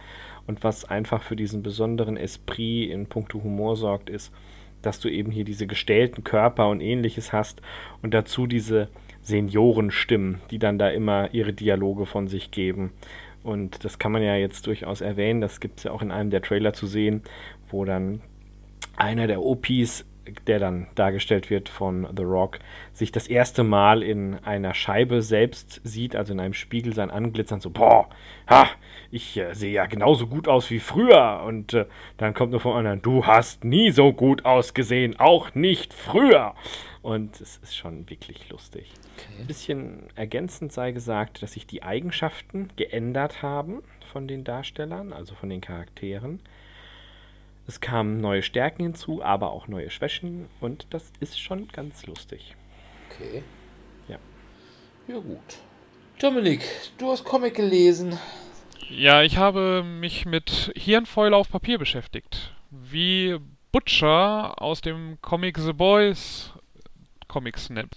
Und 0.46 0.64
was 0.64 0.86
einfach 0.86 1.22
für 1.22 1.36
diesen 1.36 1.62
besonderen 1.62 2.16
Esprit 2.16 2.90
in 2.90 3.06
puncto 3.06 3.42
Humor 3.42 3.76
sorgt, 3.76 4.08
ist, 4.08 4.32
dass 4.80 5.00
du 5.00 5.08
eben 5.08 5.30
hier 5.30 5.44
diese 5.44 5.66
gestählten 5.66 6.24
Körper 6.24 6.68
und 6.68 6.80
ähnliches 6.80 7.32
hast 7.32 7.60
und 8.02 8.14
dazu 8.14 8.46
diese 8.46 8.88
Seniorenstimmen, 9.22 10.40
die 10.50 10.58
dann 10.58 10.78
da 10.78 10.88
immer 10.88 11.32
ihre 11.32 11.52
Dialoge 11.52 12.06
von 12.06 12.28
sich 12.28 12.50
geben. 12.50 12.92
Und 13.42 13.84
das 13.84 13.98
kann 13.98 14.12
man 14.12 14.22
ja 14.22 14.36
jetzt 14.36 14.66
durchaus 14.66 15.02
erwähnen. 15.02 15.42
Das 15.42 15.60
gibt 15.60 15.78
es 15.78 15.84
ja 15.84 15.90
auch 15.90 16.02
in 16.02 16.10
einem 16.10 16.30
der 16.30 16.42
Trailer 16.42 16.72
zu 16.72 16.86
sehen, 16.86 17.22
wo 17.68 17.84
dann 17.84 18.22
einer 18.96 19.26
der 19.26 19.42
OPs, 19.42 20.06
der 20.46 20.58
dann 20.58 20.86
dargestellt 20.94 21.50
wird 21.50 21.68
von 21.68 22.06
The 22.16 22.22
Rock, 22.22 22.58
sich 22.92 23.12
das 23.12 23.26
erste 23.26 23.64
Mal 23.64 24.02
in 24.02 24.36
einer 24.44 24.74
Scheibe 24.74 25.22
selbst 25.22 25.80
sieht, 25.84 26.16
also 26.16 26.32
in 26.32 26.40
einem 26.40 26.54
Spiegel 26.54 26.94
sein 26.94 27.10
Antlitz 27.10 27.48
dann 27.48 27.60
so, 27.60 27.70
boah, 27.70 28.08
ha, 28.48 28.68
ich 29.10 29.36
äh, 29.36 29.54
sehe 29.54 29.72
ja 29.72 29.86
genauso 29.86 30.26
gut 30.26 30.48
aus 30.48 30.70
wie 30.70 30.80
früher. 30.80 31.42
Und 31.46 31.74
äh, 31.74 31.86
dann 32.16 32.34
kommt 32.34 32.50
nur 32.50 32.60
vom 32.60 32.74
anderen, 32.74 33.02
du 33.02 33.26
hast 33.26 33.64
nie 33.64 33.90
so 33.90 34.12
gut 34.12 34.44
ausgesehen, 34.44 35.18
auch 35.18 35.54
nicht 35.54 35.94
früher. 35.94 36.54
Und 37.02 37.40
es 37.40 37.58
ist 37.58 37.76
schon 37.76 38.08
wirklich 38.08 38.48
lustig. 38.48 38.90
Ein 39.38 39.46
bisschen 39.46 40.04
ergänzend 40.14 40.72
sei 40.72 40.92
gesagt, 40.92 41.42
dass 41.42 41.52
sich 41.52 41.66
die 41.66 41.82
Eigenschaften 41.82 42.70
geändert 42.76 43.42
haben 43.42 43.82
von 44.10 44.26
den 44.26 44.42
Darstellern, 44.42 45.12
also 45.12 45.34
von 45.34 45.50
den 45.50 45.60
Charakteren. 45.60 46.40
Es 47.66 47.80
kamen 47.80 48.20
neue 48.20 48.42
Stärken 48.42 48.82
hinzu, 48.82 49.22
aber 49.22 49.50
auch 49.52 49.68
neue 49.68 49.90
Schwächen 49.90 50.48
und 50.60 50.86
das 50.90 51.12
ist 51.20 51.40
schon 51.40 51.68
ganz 51.68 52.06
lustig. 52.06 52.54
Okay. 53.10 53.42
Ja. 54.08 54.18
Ja, 55.08 55.16
gut. 55.16 55.58
Dominik, 56.20 56.62
du 56.98 57.10
hast 57.10 57.24
Comic 57.24 57.54
gelesen. 57.54 58.18
Ja, 58.90 59.22
ich 59.22 59.38
habe 59.38 59.82
mich 59.82 60.26
mit 60.26 60.72
Hirnfäule 60.76 61.36
auf 61.36 61.48
Papier 61.48 61.78
beschäftigt. 61.78 62.52
Wie 62.70 63.38
Butcher 63.72 64.60
aus 64.60 64.80
dem 64.82 65.18
Comic 65.22 65.58
The 65.58 65.72
Boys 65.72 66.52
Comics 67.28 67.70
nennt. 67.70 67.94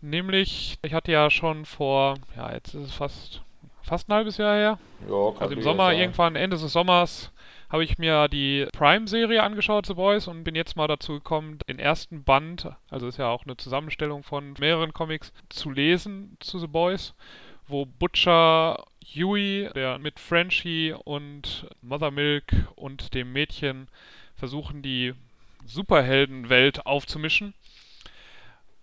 Nämlich, 0.00 0.78
ich 0.82 0.94
hatte 0.94 1.12
ja 1.12 1.28
schon 1.30 1.64
vor, 1.64 2.14
ja, 2.36 2.52
jetzt 2.52 2.74
ist 2.74 2.86
es 2.88 2.94
fast, 2.94 3.42
fast 3.82 4.08
ein 4.08 4.14
halbes 4.14 4.36
Jahr 4.36 4.54
her. 4.54 4.78
Ja, 5.08 5.30
kann 5.32 5.42
Also 5.42 5.54
im 5.54 5.62
Sommer, 5.62 5.92
irgendwann 5.92 6.36
Ende 6.36 6.56
des 6.56 6.72
Sommers, 6.72 7.32
habe 7.68 7.84
ich 7.84 7.98
mir 7.98 8.28
die 8.28 8.66
Prime-Serie 8.72 9.42
angeschaut, 9.42 9.86
The 9.86 9.94
Boys, 9.94 10.28
und 10.28 10.44
bin 10.44 10.54
jetzt 10.54 10.76
mal 10.76 10.86
dazu 10.86 11.14
gekommen, 11.14 11.58
den 11.68 11.78
ersten 11.78 12.22
Band, 12.24 12.68
also 12.90 13.08
ist 13.08 13.18
ja 13.18 13.28
auch 13.28 13.44
eine 13.44 13.56
Zusammenstellung 13.56 14.22
von 14.22 14.54
mehreren 14.58 14.92
Comics, 14.92 15.32
zu 15.48 15.70
lesen 15.70 16.36
zu 16.40 16.58
The 16.58 16.68
Boys. 16.68 17.14
wo 17.68 17.84
Butcher 17.84 18.84
Huey, 19.14 19.68
der 19.74 19.98
mit 19.98 20.20
Frenchie 20.20 20.94
und 21.04 21.66
Mother 21.82 22.10
Milk 22.10 22.52
und 22.74 23.14
dem 23.14 23.32
Mädchen 23.32 23.88
versuchen, 24.36 24.82
die 24.82 25.14
Superheldenwelt 25.64 26.86
aufzumischen, 26.86 27.54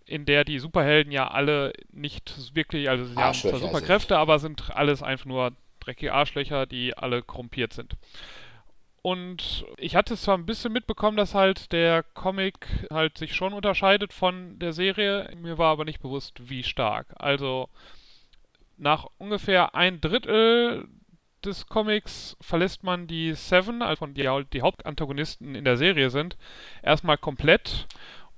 in 0.05 0.25
der 0.25 0.43
die 0.43 0.59
Superhelden 0.59 1.11
ja 1.11 1.29
alle 1.29 1.73
nicht 1.91 2.55
wirklich, 2.55 2.89
also 2.89 3.05
sie 3.05 3.15
haben 3.15 3.33
zwar 3.33 3.59
Superkräfte, 3.59 4.15
sind. 4.15 4.17
aber 4.17 4.39
sind 4.39 4.75
alles 4.75 5.01
einfach 5.01 5.25
nur 5.25 5.53
dreckige 5.79 6.13
Arschlöcher, 6.13 6.65
die 6.65 6.97
alle 6.97 7.21
korrumpiert 7.21 7.73
sind. 7.73 7.93
Und 9.03 9.65
ich 9.77 9.97
hatte 9.97 10.15
zwar 10.15 10.37
ein 10.37 10.45
bisschen 10.45 10.71
mitbekommen, 10.71 11.17
dass 11.17 11.35
halt 11.35 11.73
der 11.73 12.03
Comic 12.03 12.87
halt 12.89 13.17
sich 13.17 13.35
schon 13.35 13.51
unterscheidet 13.51 14.13
von 14.13 14.57
der 14.59 14.71
Serie, 14.71 15.29
mir 15.35 15.57
war 15.57 15.73
aber 15.73 15.83
nicht 15.83 16.01
bewusst, 16.01 16.49
wie 16.49 16.63
stark. 16.63 17.07
Also 17.17 17.67
nach 18.77 19.07
ungefähr 19.17 19.75
ein 19.75 19.99
Drittel 19.99 20.87
des 21.43 21.67
Comics 21.67 22.37
verlässt 22.39 22.85
man 22.85 23.05
die 23.05 23.33
Seven, 23.33 23.81
also 23.81 24.05
die, 24.05 24.29
die 24.53 24.61
Hauptantagonisten 24.61 25.53
in 25.53 25.65
der 25.65 25.75
Serie 25.75 26.09
sind, 26.09 26.37
erstmal 26.81 27.17
komplett 27.17 27.87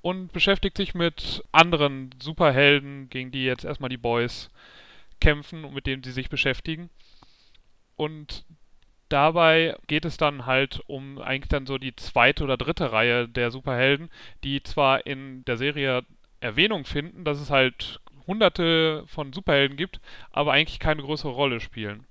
und 0.02 0.34
beschäftigt 0.34 0.78
sich 0.78 0.96
mit 0.96 1.44
anderen 1.52 2.10
Superhelden, 2.20 3.08
gegen 3.12 3.30
die 3.30 3.46
jetzt 3.46 3.66
erstmal 3.66 3.92
die 3.92 3.98
Boys 3.98 4.50
kämpfen 5.22 5.64
und 5.64 5.76
mit 5.76 5.86
denen 5.86 6.02
sie 6.02 6.12
sich 6.12 6.30
beschäftigen. 6.30 6.90
Und 7.96 8.46
dabei 9.10 9.76
geht 9.88 10.06
es 10.06 10.18
dann 10.18 10.46
halt 10.46 10.82
um 10.88 11.20
eigentlich 11.20 11.50
dann 11.50 11.66
so 11.66 11.78
die 11.78 11.96
zweite 11.96 12.44
oder 12.44 12.58
dritte 12.58 12.92
Reihe 12.92 13.28
der 13.28 13.52
Superhelden, 13.52 14.10
die 14.44 14.64
zwar 14.64 15.06
in 15.06 15.46
der 15.46 15.58
Serie 15.58 16.04
Erwähnung 16.40 16.86
finden, 16.86 17.24
dass 17.24 17.40
es 17.40 17.50
halt 17.50 18.00
hunderte 18.28 19.04
von 19.08 19.34
Superhelden 19.34 19.78
gibt, 19.78 20.00
aber 20.32 20.54
eigentlich 20.54 20.80
keine 20.80 21.02
größere 21.02 21.32
Rolle 21.32 21.60
spielen. 21.60 22.06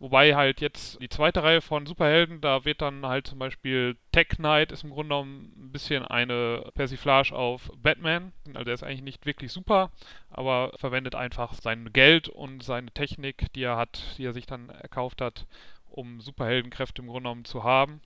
Wobei 0.00 0.36
halt 0.36 0.60
jetzt 0.60 1.00
die 1.02 1.08
zweite 1.08 1.42
Reihe 1.42 1.60
von 1.60 1.84
Superhelden, 1.84 2.40
da 2.40 2.64
wird 2.64 2.82
dann 2.82 3.04
halt 3.04 3.26
zum 3.26 3.40
Beispiel 3.40 3.96
Tech 4.12 4.28
Knight 4.36 4.70
ist 4.70 4.84
im 4.84 4.90
Grunde 4.90 5.08
genommen 5.08 5.52
ein 5.56 5.72
bisschen 5.72 6.04
eine 6.04 6.70
Persiflage 6.74 7.34
auf 7.34 7.68
Batman. 7.82 8.32
Also 8.54 8.70
er 8.70 8.74
ist 8.74 8.84
eigentlich 8.84 9.02
nicht 9.02 9.26
wirklich 9.26 9.50
super, 9.50 9.90
aber 10.30 10.70
verwendet 10.76 11.16
einfach 11.16 11.54
sein 11.54 11.92
Geld 11.92 12.28
und 12.28 12.62
seine 12.62 12.92
Technik, 12.92 13.52
die 13.54 13.64
er 13.64 13.76
hat, 13.76 14.00
die 14.18 14.24
er 14.24 14.32
sich 14.32 14.46
dann 14.46 14.68
erkauft 14.68 15.20
hat, 15.20 15.46
um 15.90 16.20
Superheldenkräfte 16.20 17.02
im 17.02 17.08
Grunde 17.08 17.28
genommen 17.28 17.44
zu 17.44 17.64
haben. 17.64 18.00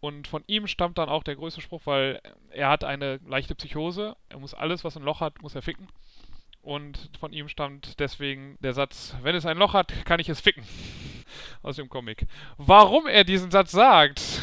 Und 0.00 0.26
von 0.26 0.42
ihm 0.48 0.66
stammt 0.66 0.98
dann 0.98 1.08
auch 1.08 1.22
der 1.22 1.36
größte 1.36 1.60
Spruch, 1.60 1.82
weil 1.84 2.20
er 2.50 2.68
hat 2.68 2.82
eine 2.82 3.20
leichte 3.24 3.54
Psychose. 3.54 4.16
Er 4.30 4.40
muss 4.40 4.52
alles, 4.52 4.82
was 4.82 4.96
ein 4.96 5.04
Loch 5.04 5.20
hat, 5.20 5.40
muss 5.42 5.54
er 5.54 5.62
ficken. 5.62 5.86
Und 6.60 7.10
von 7.18 7.32
ihm 7.32 7.48
stammt 7.48 8.00
deswegen 8.00 8.56
der 8.60 8.72
Satz, 8.72 9.14
wenn 9.22 9.34
es 9.34 9.46
ein 9.46 9.58
Loch 9.58 9.74
hat, 9.74 10.04
kann 10.04 10.20
ich 10.20 10.28
es 10.28 10.40
ficken. 10.40 10.64
Aus 11.62 11.76
dem 11.76 11.88
Comic. 11.88 12.26
Warum 12.56 13.06
er 13.06 13.24
diesen 13.24 13.50
Satz 13.50 13.72
sagt, 13.72 14.42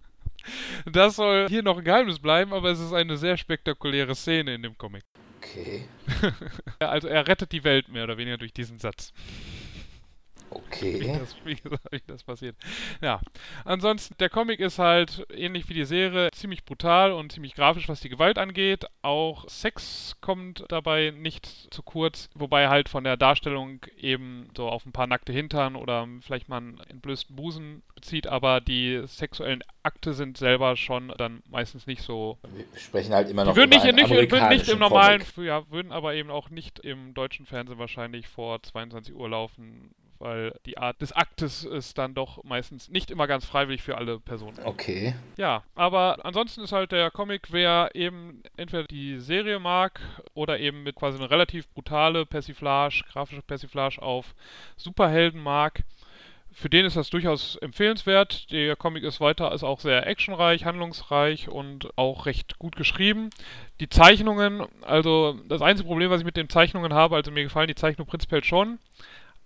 das 0.86 1.16
soll 1.16 1.48
hier 1.48 1.62
noch 1.62 1.78
ein 1.78 1.84
Geheimnis 1.84 2.18
bleiben, 2.18 2.52
aber 2.52 2.70
es 2.70 2.80
ist 2.80 2.92
eine 2.92 3.16
sehr 3.16 3.36
spektakuläre 3.36 4.14
Szene 4.14 4.54
in 4.54 4.62
dem 4.62 4.76
Comic. 4.76 5.04
Okay. 5.38 5.88
Also 6.78 7.08
er 7.08 7.26
rettet 7.28 7.52
die 7.52 7.64
Welt 7.64 7.88
mehr 7.88 8.04
oder 8.04 8.18
weniger 8.18 8.38
durch 8.38 8.52
diesen 8.52 8.78
Satz. 8.78 9.12
Wie 10.54 10.58
Okay. 10.72 11.18
das, 11.18 11.36
wie 11.44 11.54
gesagt, 11.54 11.86
wie 11.90 12.00
das 12.06 12.24
passiert. 12.24 12.56
Ja. 13.00 13.20
Ansonsten, 13.64 14.14
der 14.18 14.28
Comic 14.28 14.60
ist 14.60 14.78
halt 14.78 15.26
ähnlich 15.34 15.68
wie 15.68 15.74
die 15.74 15.84
Serie 15.84 16.28
ziemlich 16.32 16.64
brutal 16.64 17.12
und 17.12 17.32
ziemlich 17.32 17.54
grafisch, 17.54 17.88
was 17.88 18.00
die 18.00 18.08
Gewalt 18.08 18.38
angeht. 18.38 18.86
Auch 19.02 19.48
Sex 19.48 20.16
kommt 20.20 20.64
dabei 20.68 21.12
nicht 21.16 21.46
zu 21.72 21.82
kurz, 21.82 22.28
wobei 22.34 22.68
halt 22.68 22.88
von 22.88 23.04
der 23.04 23.16
Darstellung 23.16 23.80
eben 23.96 24.48
so 24.56 24.68
auf 24.68 24.86
ein 24.86 24.92
paar 24.92 25.06
nackte 25.06 25.32
Hintern 25.32 25.76
oder 25.76 26.06
vielleicht 26.20 26.48
mal 26.48 26.58
einen 26.58 26.80
entblößten 26.88 27.34
Busen 27.36 27.82
bezieht, 27.94 28.26
aber 28.26 28.60
die 28.60 29.02
sexuellen 29.06 29.62
Akte 29.82 30.12
sind 30.14 30.36
selber 30.36 30.76
schon 30.76 31.12
dann 31.18 31.42
meistens 31.48 31.86
nicht 31.86 32.02
so 32.02 32.38
Wir 32.54 32.64
sprechen 32.78 33.14
halt 33.14 33.28
immer 33.28 33.44
noch 33.44 33.52
die 33.54 33.60
würden 33.60 33.70
nicht, 33.70 33.84
nicht, 33.84 34.30
würden 34.30 34.48
nicht 34.48 34.68
im 34.68 34.78
normalen, 34.78 35.22
Comic. 35.34 35.48
ja, 35.48 35.70
würden 35.70 35.92
aber 35.92 36.14
eben 36.14 36.30
auch 36.30 36.50
nicht 36.50 36.78
im 36.80 37.14
deutschen 37.14 37.46
Fernsehen 37.46 37.78
wahrscheinlich 37.78 38.28
vor 38.28 38.62
22 38.62 39.14
Uhr 39.14 39.28
laufen, 39.28 39.92
weil 40.22 40.54
die 40.66 40.78
Art 40.78 41.02
des 41.02 41.12
Aktes 41.12 41.64
ist 41.64 41.98
dann 41.98 42.14
doch 42.14 42.44
meistens 42.44 42.88
nicht 42.88 43.10
immer 43.10 43.26
ganz 43.26 43.44
freiwillig 43.44 43.82
für 43.82 43.98
alle 43.98 44.20
Personen. 44.20 44.58
Okay. 44.64 45.14
Ja, 45.36 45.64
aber 45.74 46.24
ansonsten 46.24 46.60
ist 46.60 46.72
halt 46.72 46.92
der 46.92 47.10
Comic, 47.10 47.48
wer 47.50 47.90
eben 47.94 48.42
entweder 48.56 48.84
die 48.84 49.18
Serie 49.18 49.58
mag 49.58 50.00
oder 50.34 50.60
eben 50.60 50.84
mit 50.84 50.94
quasi 50.94 51.18
eine 51.18 51.30
relativ 51.30 51.68
brutale 51.70 52.24
Persiflage, 52.24 53.02
grafische 53.12 53.42
Persiflage 53.42 54.00
auf 54.00 54.34
Superhelden 54.76 55.42
mag, 55.42 55.82
für 56.52 56.68
den 56.68 56.84
ist 56.84 56.96
das 56.96 57.10
durchaus 57.10 57.56
empfehlenswert. 57.56 58.50
Der 58.52 58.76
Comic 58.76 59.04
ist 59.04 59.20
weiter, 59.20 59.52
ist 59.52 59.64
auch 59.64 59.80
sehr 59.80 60.06
actionreich, 60.06 60.64
handlungsreich 60.64 61.48
und 61.48 61.96
auch 61.96 62.26
recht 62.26 62.58
gut 62.58 62.76
geschrieben. 62.76 63.30
Die 63.80 63.88
Zeichnungen, 63.88 64.66
also 64.82 65.38
das 65.48 65.62
einzige 65.62 65.88
Problem, 65.88 66.10
was 66.10 66.20
ich 66.20 66.26
mit 66.26 66.36
den 66.36 66.50
Zeichnungen 66.50 66.92
habe, 66.92 67.16
also 67.16 67.30
mir 67.30 67.42
gefallen 67.42 67.68
die 67.68 67.74
Zeichnungen 67.74 68.08
prinzipiell 68.08 68.44
schon, 68.44 68.78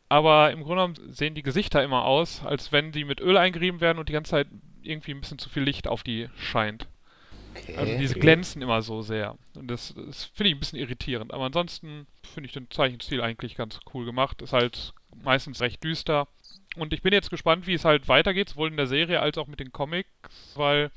aber 0.08 0.52
im 0.52 0.62
Grunde 0.62 0.92
genommen 0.92 1.12
sehen 1.12 1.34
die 1.34 1.42
Gesichter 1.42 1.82
immer 1.82 2.04
aus, 2.04 2.44
als 2.44 2.72
wenn 2.72 2.92
die 2.92 3.04
mit 3.04 3.20
Öl 3.20 3.36
eingerieben 3.36 3.80
werden 3.80 3.98
und 3.98 4.08
die 4.08 4.12
ganze 4.12 4.32
Zeit 4.32 4.48
irgendwie 4.82 5.12
ein 5.12 5.20
bisschen 5.20 5.38
zu 5.38 5.48
viel 5.48 5.64
Licht 5.64 5.88
auf 5.88 6.02
die 6.02 6.28
scheint. 6.36 6.86
Okay. 7.54 7.76
Also 7.76 7.98
diese 7.98 8.14
glänzen 8.14 8.62
immer 8.62 8.82
so 8.82 9.02
sehr. 9.02 9.36
Und 9.54 9.68
das, 9.68 9.94
das 9.94 10.24
finde 10.24 10.50
ich 10.50 10.56
ein 10.56 10.60
bisschen 10.60 10.78
irritierend. 10.78 11.32
Aber 11.32 11.44
ansonsten 11.44 12.06
finde 12.22 12.46
ich 12.46 12.52
den 12.52 12.70
Zeichenstil 12.70 13.20
eigentlich 13.20 13.56
ganz 13.56 13.80
cool 13.94 14.04
gemacht. 14.04 14.42
Ist 14.42 14.52
halt 14.52 14.92
meistens 15.22 15.60
recht 15.60 15.82
düster. 15.82 16.28
Und 16.76 16.92
ich 16.92 17.02
bin 17.02 17.12
jetzt 17.12 17.30
gespannt, 17.30 17.66
wie 17.66 17.74
es 17.74 17.84
halt 17.84 18.08
weitergeht, 18.08 18.50
sowohl 18.50 18.68
in 18.68 18.76
der 18.76 18.86
Serie 18.86 19.20
als 19.20 19.38
auch 19.38 19.46
mit 19.46 19.60
den 19.60 19.72
Comics, 19.72 20.52
weil, 20.54 20.90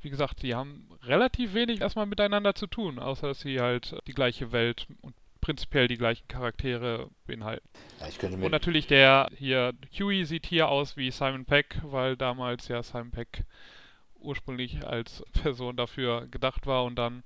wie 0.00 0.08
gesagt, 0.08 0.42
die 0.42 0.54
haben 0.54 0.88
relativ 1.02 1.52
wenig 1.52 1.82
erstmal 1.82 2.06
miteinander 2.06 2.54
zu 2.54 2.66
tun, 2.66 2.98
außer 2.98 3.28
dass 3.28 3.40
sie 3.40 3.60
halt 3.60 3.96
die 4.06 4.14
gleiche 4.14 4.52
Welt 4.52 4.86
und 5.02 5.14
prinzipiell 5.40 5.88
die 5.88 5.96
gleichen 5.96 6.28
Charaktere 6.28 7.10
beinhalten. 7.26 7.68
ja, 8.00 8.08
ich 8.08 8.18
könnte 8.18 8.38
Und 8.38 8.50
natürlich 8.50 8.86
der 8.86 9.30
hier, 9.36 9.72
Huey 9.98 10.24
sieht 10.24 10.46
hier 10.46 10.68
aus 10.68 10.96
wie 10.96 11.10
Simon 11.10 11.44
Peck, 11.44 11.78
weil 11.82 12.16
damals 12.16 12.68
ja 12.68 12.82
Simon 12.82 13.10
Peck 13.10 13.44
ursprünglich 14.20 14.86
als 14.86 15.22
Person 15.42 15.76
dafür 15.76 16.26
gedacht 16.28 16.66
war 16.66 16.84
und 16.84 16.96
dann 16.96 17.22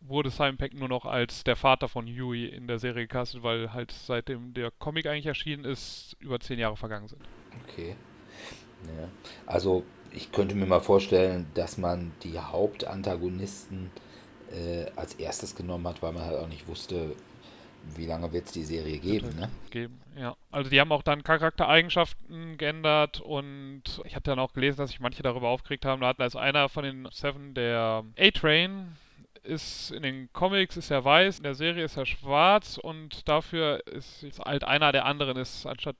wurde 0.00 0.30
Simon 0.30 0.56
Peck 0.56 0.74
nur 0.74 0.88
noch 0.88 1.04
als 1.04 1.44
der 1.44 1.56
Vater 1.56 1.88
von 1.88 2.06
Huey 2.06 2.46
in 2.46 2.66
der 2.66 2.78
Serie 2.78 3.06
gecastet, 3.06 3.42
weil 3.42 3.72
halt 3.72 3.92
seitdem 3.92 4.54
der 4.54 4.70
Comic 4.70 5.06
eigentlich 5.06 5.26
erschienen 5.26 5.64
ist, 5.64 6.16
über 6.20 6.40
zehn 6.40 6.58
Jahre 6.58 6.76
vergangen 6.76 7.08
sind. 7.08 7.28
Okay. 7.62 7.96
Ja. 8.82 9.08
Also 9.46 9.84
ich 10.10 10.30
könnte 10.32 10.54
mir 10.54 10.66
mal 10.66 10.80
vorstellen, 10.80 11.46
dass 11.54 11.78
man 11.78 12.12
die 12.22 12.38
Hauptantagonisten 12.38 13.90
äh, 14.54 14.86
als 14.96 15.14
erstes 15.14 15.54
genommen 15.54 15.86
hat, 15.86 16.02
weil 16.02 16.12
man 16.12 16.24
halt 16.24 16.38
auch 16.38 16.48
nicht 16.48 16.66
wusste, 16.68 17.14
wie 17.96 18.06
lange 18.06 18.32
wird 18.32 18.46
es 18.46 18.52
die 18.52 18.64
Serie 18.64 18.98
geben. 18.98 19.34
Ne? 19.36 19.50
Geben, 19.70 20.00
ja. 20.16 20.36
Also 20.50 20.70
die 20.70 20.80
haben 20.80 20.92
auch 20.92 21.02
dann 21.02 21.22
Charaktereigenschaften 21.22 22.56
geändert 22.56 23.20
und 23.20 23.82
ich 24.04 24.16
hatte 24.16 24.30
dann 24.30 24.38
auch 24.38 24.52
gelesen, 24.52 24.78
dass 24.78 24.90
sich 24.90 25.00
manche 25.00 25.22
darüber 25.22 25.48
aufgeregt 25.48 25.84
haben. 25.84 26.00
Da 26.00 26.08
hatten 26.08 26.22
also 26.22 26.38
einer 26.38 26.68
von 26.68 26.84
den 26.84 27.08
Seven, 27.12 27.54
der 27.54 28.04
A-Train, 28.18 28.96
ist 29.44 29.90
in 29.90 30.02
den 30.02 30.32
Comics 30.32 30.76
ist 30.76 30.90
er 30.90 31.04
weiß, 31.04 31.38
in 31.38 31.44
der 31.44 31.54
Serie 31.54 31.84
ist 31.84 31.96
er 31.96 32.06
schwarz 32.06 32.78
und 32.78 33.28
dafür 33.28 33.86
ist 33.86 34.22
jetzt 34.22 34.40
halt 34.40 34.64
einer 34.64 34.90
der 34.90 35.04
anderen 35.04 35.36
ist 35.36 35.66
anstatt 35.66 35.96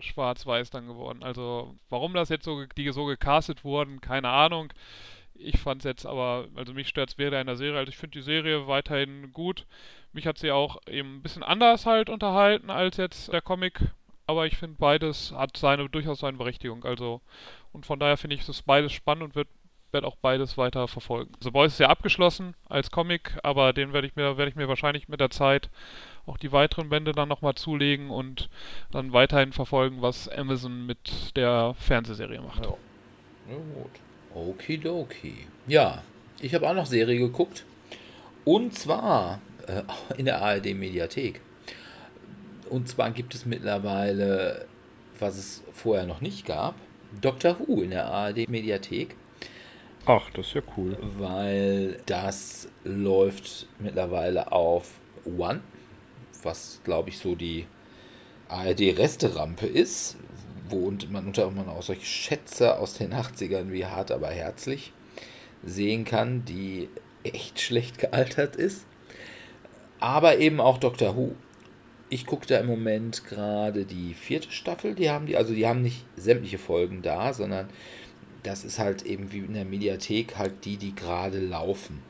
schwarz-weiß 0.00 0.70
dann 0.70 0.88
geworden. 0.88 1.22
Also 1.22 1.74
warum 1.88 2.12
das 2.14 2.28
jetzt 2.28 2.44
so, 2.44 2.64
die 2.76 2.90
so 2.90 3.04
gecastet 3.04 3.64
wurden, 3.64 4.00
keine 4.00 4.28
Ahnung. 4.28 4.72
Ich 5.38 5.58
fand 5.58 5.82
es 5.82 5.84
jetzt 5.84 6.06
aber, 6.06 6.48
also 6.56 6.72
mich 6.74 6.88
stört 6.88 7.10
es 7.10 7.18
weder 7.18 7.40
in 7.40 7.46
der 7.46 7.56
Serie, 7.56 7.78
also 7.78 7.90
ich 7.90 7.96
finde 7.96 8.18
die 8.18 8.24
Serie 8.24 8.66
weiterhin 8.66 9.32
gut. 9.32 9.66
Mich 10.12 10.26
hat 10.26 10.38
sie 10.38 10.50
auch 10.50 10.78
eben 10.88 11.16
ein 11.16 11.22
bisschen 11.22 11.42
anders 11.42 11.86
halt 11.86 12.10
unterhalten 12.10 12.70
als 12.70 12.96
jetzt 12.96 13.32
der 13.32 13.40
Comic, 13.40 13.80
aber 14.26 14.46
ich 14.46 14.56
finde 14.56 14.76
beides 14.78 15.32
hat 15.32 15.56
seine 15.56 15.88
durchaus 15.88 16.20
seine 16.20 16.38
Berechtigung. 16.38 16.84
Also 16.84 17.20
und 17.72 17.86
von 17.86 17.98
daher 17.98 18.16
finde 18.16 18.36
ich 18.36 18.46
das 18.46 18.62
beides 18.62 18.92
spannend 18.92 19.24
und 19.24 19.34
wird 19.34 19.48
werde 19.90 20.06
auch 20.06 20.16
beides 20.16 20.58
weiter 20.58 20.86
verfolgen. 20.86 21.32
The 21.40 21.50
Boys 21.50 21.72
ist 21.72 21.78
ja 21.78 21.88
abgeschlossen 21.88 22.54
als 22.68 22.90
Comic, 22.90 23.38
aber 23.42 23.72
den 23.72 23.92
werde 23.92 24.06
ich 24.06 24.16
mir 24.16 24.36
werde 24.36 24.50
ich 24.50 24.56
mir 24.56 24.68
wahrscheinlich 24.68 25.08
mit 25.08 25.20
der 25.20 25.30
Zeit 25.30 25.70
auch 26.26 26.36
die 26.36 26.52
weiteren 26.52 26.90
Bände 26.90 27.12
dann 27.12 27.28
nochmal 27.28 27.54
zulegen 27.54 28.10
und 28.10 28.50
dann 28.90 29.12
weiterhin 29.12 29.52
verfolgen, 29.52 30.02
was 30.02 30.28
Amazon 30.28 30.84
mit 30.84 31.36
der 31.36 31.74
Fernsehserie 31.78 32.42
macht. 32.42 32.66
Ja. 32.66 32.74
Ja, 33.48 33.56
gut. 33.56 33.90
Okidoki. 34.38 35.34
Ja, 35.66 36.02
ich 36.40 36.54
habe 36.54 36.68
auch 36.68 36.74
noch 36.74 36.86
Serie 36.86 37.18
geguckt. 37.18 37.64
Und 38.44 38.74
zwar 38.74 39.40
äh, 39.66 39.82
in 40.16 40.24
der 40.24 40.40
ARD-Mediathek. 40.40 41.40
Und 42.70 42.88
zwar 42.88 43.10
gibt 43.10 43.34
es 43.34 43.46
mittlerweile, 43.46 44.66
was 45.18 45.36
es 45.36 45.62
vorher 45.72 46.06
noch 46.06 46.20
nicht 46.20 46.46
gab, 46.46 46.74
Doctor 47.20 47.58
Who 47.58 47.82
in 47.82 47.90
der 47.90 48.06
ARD-Mediathek. 48.06 49.16
Ach, 50.06 50.30
das 50.30 50.46
ist 50.48 50.54
ja 50.54 50.62
cool. 50.76 50.96
weil 51.18 52.00
das 52.06 52.68
läuft 52.84 53.66
mittlerweile 53.78 54.52
auf 54.52 54.92
One, 55.26 55.60
was 56.42 56.80
glaube 56.84 57.10
ich 57.10 57.18
so 57.18 57.34
die 57.34 57.66
ARD-Resterampe 58.48 59.66
ist, 59.66 60.16
wo 60.70 60.92
man 61.10 61.26
unter 61.26 61.46
anderem 61.46 61.68
auch 61.68 61.82
solche 61.82 62.04
Schätze 62.04 62.78
aus 62.78 62.94
den 62.94 63.12
80ern 63.12 63.70
wie 63.70 63.86
Hart 63.86 64.10
aber 64.10 64.28
herzlich 64.28 64.92
sehen 65.64 66.04
kann, 66.04 66.44
die 66.44 66.88
echt 67.24 67.60
schlecht 67.60 67.98
gealtert 67.98 68.56
ist. 68.56 68.86
Aber 70.00 70.38
eben 70.38 70.60
auch 70.60 70.78
Doctor 70.78 71.16
Who. 71.16 71.34
Ich 72.10 72.24
gucke 72.24 72.46
da 72.46 72.58
im 72.58 72.66
Moment 72.66 73.24
gerade 73.26 73.84
die 73.84 74.14
vierte 74.14 74.50
Staffel. 74.50 74.94
Die 74.94 75.10
haben 75.10 75.26
die, 75.26 75.36
also 75.36 75.52
die 75.52 75.66
haben 75.66 75.82
nicht 75.82 76.04
sämtliche 76.16 76.58
Folgen 76.58 77.02
da, 77.02 77.34
sondern 77.34 77.68
das 78.42 78.64
ist 78.64 78.78
halt 78.78 79.02
eben 79.02 79.32
wie 79.32 79.38
in 79.38 79.54
der 79.54 79.64
Mediathek 79.64 80.38
halt 80.38 80.64
die, 80.64 80.76
die 80.76 80.94
gerade 80.94 81.40
laufen. 81.40 82.02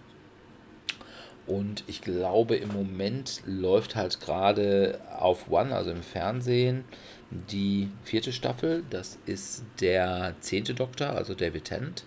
Und 1.47 1.83
ich 1.87 2.03
glaube, 2.03 2.57
im 2.57 2.69
Moment 2.69 3.41
läuft 3.47 3.97
halt 3.97 4.21
gerade 4.21 5.01
auf 5.19 5.51
One, 5.51 5.75
also 5.75 5.91
im 5.91 6.03
Fernsehen, 6.03 6.85
die 7.31 7.89
vierte 8.05 8.33
Staffel. 8.33 8.85
Das 8.91 9.19
ist 9.27 9.65
der 9.81 10.35
zehnte 10.41 10.75
Doktor, 10.75 11.11
also 11.11 11.35
David 11.35 11.65
Tennant. 11.65 12.05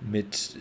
Mit 0.00 0.56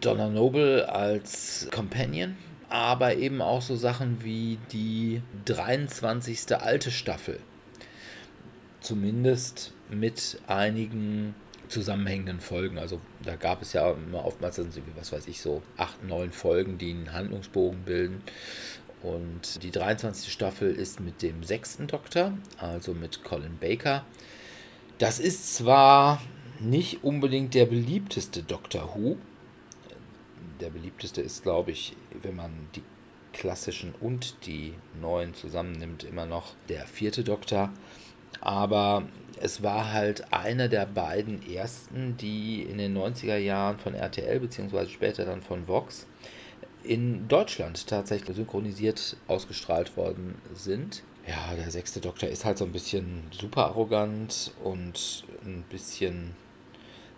Donna 0.00 0.28
Noble 0.28 0.88
als 0.88 1.68
Companion. 1.70 2.36
Aber 2.68 3.16
eben 3.16 3.42
auch 3.42 3.62
so 3.62 3.74
Sachen 3.74 4.22
wie 4.22 4.58
die 4.72 5.22
23. 5.44 6.56
alte 6.56 6.90
Staffel. 6.90 7.40
Zumindest 8.80 9.72
mit 9.90 10.40
einigen 10.46 11.34
zusammenhängenden 11.70 12.40
Folgen. 12.40 12.78
Also 12.78 13.00
da 13.22 13.36
gab 13.36 13.62
es 13.62 13.72
ja 13.72 13.90
immer 13.90 14.24
oftmals, 14.24 14.60
was 14.96 15.12
weiß 15.12 15.28
ich, 15.28 15.40
so 15.40 15.62
acht, 15.76 16.04
neun 16.04 16.32
Folgen, 16.32 16.78
die 16.78 16.90
einen 16.90 17.12
Handlungsbogen 17.12 17.82
bilden. 17.82 18.22
Und 19.02 19.62
die 19.62 19.70
23. 19.70 20.30
Staffel 20.32 20.72
ist 20.72 21.00
mit 21.00 21.22
dem 21.22 21.42
sechsten 21.42 21.86
Doktor, 21.86 22.32
also 22.58 22.92
mit 22.92 23.24
Colin 23.24 23.56
Baker. 23.58 24.04
Das 24.98 25.18
ist 25.18 25.54
zwar 25.54 26.20
nicht 26.58 27.02
unbedingt 27.02 27.54
der 27.54 27.64
beliebteste 27.66 28.42
Doctor 28.42 28.94
Who. 28.94 29.16
Der 30.60 30.68
beliebteste 30.68 31.22
ist, 31.22 31.42
glaube 31.42 31.70
ich, 31.70 31.96
wenn 32.20 32.36
man 32.36 32.52
die 32.74 32.82
klassischen 33.32 33.94
und 34.00 34.44
die 34.44 34.74
neuen 35.00 35.32
zusammennimmt, 35.34 36.04
immer 36.04 36.26
noch 36.26 36.54
der 36.68 36.86
vierte 36.86 37.24
Doktor. 37.24 37.72
Aber 38.42 39.04
es 39.40 39.62
war 39.62 39.92
halt 39.92 40.32
einer 40.32 40.68
der 40.68 40.84
beiden 40.84 41.48
ersten, 41.50 42.18
die 42.18 42.62
in 42.62 42.76
den 42.76 42.96
90er 42.96 43.36
Jahren 43.38 43.78
von 43.78 43.94
RTL 43.94 44.40
bzw. 44.40 44.88
später 44.88 45.24
dann 45.24 45.40
von 45.40 45.66
Vox 45.66 46.06
in 46.84 47.28
Deutschland 47.28 47.86
tatsächlich 47.86 48.36
synchronisiert 48.36 49.16
ausgestrahlt 49.28 49.96
worden 49.96 50.36
sind. 50.54 51.02
Ja, 51.26 51.54
der 51.54 51.70
sechste 51.70 52.00
Doktor 52.00 52.28
ist 52.28 52.44
halt 52.44 52.58
so 52.58 52.64
ein 52.64 52.72
bisschen 52.72 53.24
super 53.30 53.66
arrogant 53.66 54.52
und 54.64 55.24
ein 55.44 55.64
bisschen 55.68 56.34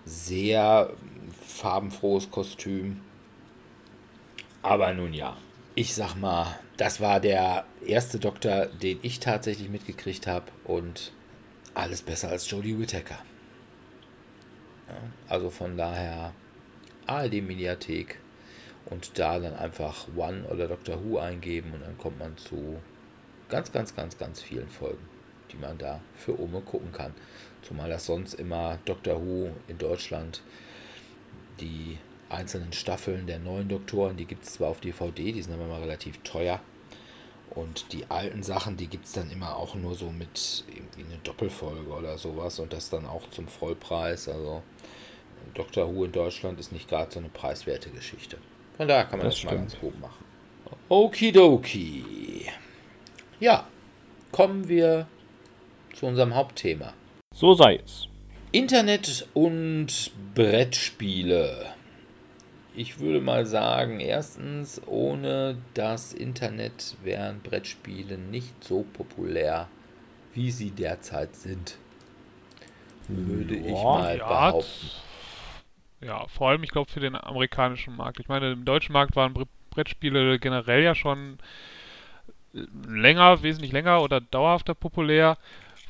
sehr 0.05 0.93
farbenfrohes 1.41 2.31
Kostüm. 2.31 3.01
Aber 4.63 4.93
nun 4.93 5.13
ja, 5.13 5.37
ich 5.75 5.95
sag 5.95 6.15
mal, 6.17 6.59
das 6.77 7.01
war 7.01 7.21
der 7.21 7.65
erste 7.87 8.19
Doktor, 8.19 8.67
den 8.67 8.99
ich 9.03 9.21
tatsächlich 9.21 9.69
mitgekriegt 9.69 10.27
habe 10.27 10.47
und 10.65 11.13
alles 11.75 12.03
besser 12.03 12.29
als 12.29 12.51
Jodie 12.51 12.79
Whittaker. 12.79 13.19
Ja, 14.89 14.95
also 15.29 15.49
von 15.49 15.77
daher 15.77 16.35
ARD-Mediathek 17.07 18.19
und 18.87 19.19
da 19.19 19.39
dann 19.39 19.55
einfach 19.55 20.07
One 20.17 20.45
oder 20.51 20.69
Doctor 20.69 21.03
Who 21.05 21.19
eingeben 21.19 21.73
und 21.73 21.83
dann 21.83 21.97
kommt 21.99 22.19
man 22.19 22.37
zu 22.37 22.81
ganz, 23.49 23.71
ganz, 23.73 23.95
ganz, 23.95 24.19
ganz 24.19 24.41
vielen 24.41 24.69
Folgen, 24.69 25.07
die 25.53 25.57
man 25.57 25.79
da 25.79 26.01
für 26.15 26.39
Ome 26.41 26.61
gucken 26.61 26.93
kann. 26.93 27.15
Zumal 27.63 27.91
das 27.91 28.07
sonst 28.07 28.35
immer 28.35 28.79
Doctor 28.85 29.21
Who 29.25 29.51
in 29.69 29.79
Deutschland 29.79 30.43
die 31.61 31.99
einzelnen 32.29 32.73
Staffeln 32.73 33.27
der 33.27 33.39
neuen 33.39 33.69
Doktoren, 33.69 34.17
die 34.17 34.25
gibt 34.25 34.45
es 34.45 34.55
zwar 34.55 34.71
auf 34.71 34.81
DVD, 34.81 35.33
die 35.33 35.43
sind 35.43 35.53
aber 35.53 35.67
mal 35.67 35.81
relativ 35.81 36.19
teuer. 36.23 36.61
Und 37.51 37.93
die 37.93 38.11
alten 38.11 38.43
Sachen, 38.43 38.79
die 38.79 38.87
gibt 38.87 39.05
es 39.05 39.13
dann 39.13 39.31
immer 39.31 39.57
auch 39.57 39.75
nur 39.75 39.95
so 39.95 40.11
mit 40.11 40.65
irgendwie 40.69 41.05
eine 41.05 41.21
Doppelfolge 41.23 41.91
oder 41.91 42.17
sowas 42.17 42.59
und 42.59 42.73
das 42.73 42.89
dann 42.89 43.05
auch 43.05 43.29
zum 43.29 43.47
Vollpreis. 43.47 44.29
Also 44.29 44.63
Doctor 45.53 45.95
Who 45.95 46.07
in 46.07 46.13
Deutschland 46.13 46.59
ist 46.59 46.73
nicht 46.73 46.89
gerade 46.89 47.13
so 47.13 47.19
eine 47.19 47.29
preiswerte 47.29 47.91
Geschichte. 47.91 48.39
Von 48.77 48.89
daher 48.89 49.05
kann 49.05 49.19
man 49.19 49.29
das, 49.29 49.37
das 49.37 49.45
mal 49.45 49.57
ganz 49.57 49.79
gut 49.79 50.01
machen. 50.01 50.25
Okidoki. 50.89 52.47
Ja, 53.41 53.67
kommen 54.31 54.69
wir 54.69 55.07
zu 55.95 56.07
unserem 56.07 56.35
Hauptthema. 56.35 56.93
So 57.35 57.55
sei 57.55 57.77
es. 57.77 58.09
Internet 58.51 59.27
und 59.35 60.11
Brettspiele. 60.35 61.73
Ich 62.75 63.01
würde 63.01 63.21
mal 63.21 63.45
sagen, 63.47 64.01
erstens, 64.01 64.81
ohne 64.87 65.57
das 65.75 66.13
Internet 66.13 66.97
wären 67.03 67.41
Brettspiele 67.41 68.17
nicht 68.17 68.65
so 68.65 68.85
populär, 68.93 69.69
wie 70.33 70.51
sie 70.51 70.71
derzeit 70.71 71.37
sind. 71.37 71.77
Würde 73.09 73.57
ja, 73.57 73.67
ich 73.67 73.73
mal 73.73 74.19
behaupten. 74.19 74.91
Ja, 76.05 76.27
vor 76.27 76.51
allem, 76.51 76.63
ich 76.63 76.71
glaube, 76.71 76.91
für 76.91 77.01
den 77.01 77.15
amerikanischen 77.15 77.97
Markt. 77.97 78.19
Ich 78.19 78.29
meine, 78.29 78.53
im 78.53 78.65
deutschen 78.65 78.93
Markt 78.93 79.15
waren 79.17 79.35
Brettspiele 79.71 80.39
generell 80.39 80.83
ja 80.83 80.95
schon 80.95 81.39
länger, 82.87 83.43
wesentlich 83.43 83.73
länger 83.73 84.03
oder 84.03 84.21
dauerhafter 84.21 84.75
populär. 84.75 85.39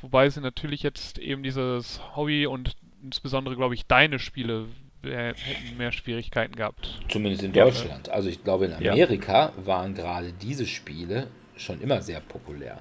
Wobei 0.01 0.29
sie 0.29 0.41
natürlich 0.41 0.83
jetzt 0.83 1.17
eben 1.17 1.43
dieses 1.43 1.99
Hobby 2.15 2.45
und 2.45 2.75
insbesondere, 3.01 3.55
glaube 3.55 3.73
ich, 3.73 3.85
deine 3.87 4.19
Spiele 4.19 4.67
hätten 5.01 5.77
mehr 5.77 5.91
Schwierigkeiten 5.91 6.55
gehabt. 6.55 6.99
Zumindest 7.09 7.43
in 7.43 7.53
Deutschland. 7.53 8.09
Also 8.09 8.29
ich 8.29 8.43
glaube, 8.43 8.65
in 8.65 8.73
Amerika 8.73 9.51
ja. 9.57 9.65
waren 9.65 9.93
gerade 9.93 10.31
diese 10.31 10.65
Spiele 10.65 11.27
schon 11.57 11.81
immer 11.81 12.01
sehr 12.01 12.21
populär. 12.21 12.79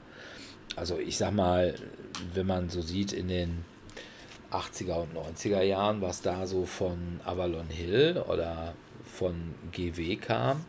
Also 0.76 0.98
ich 0.98 1.16
sag 1.16 1.32
mal, 1.32 1.74
wenn 2.34 2.46
man 2.46 2.70
so 2.70 2.80
sieht 2.80 3.12
in 3.12 3.28
den 3.28 3.64
80er 4.52 4.94
und 4.94 5.16
90er 5.16 5.62
Jahren, 5.62 6.02
was 6.02 6.22
da 6.22 6.46
so 6.46 6.66
von 6.66 7.20
Avalon 7.24 7.68
Hill 7.68 8.22
oder 8.28 8.74
von 9.04 9.54
GW 9.72 10.16
kam, 10.16 10.64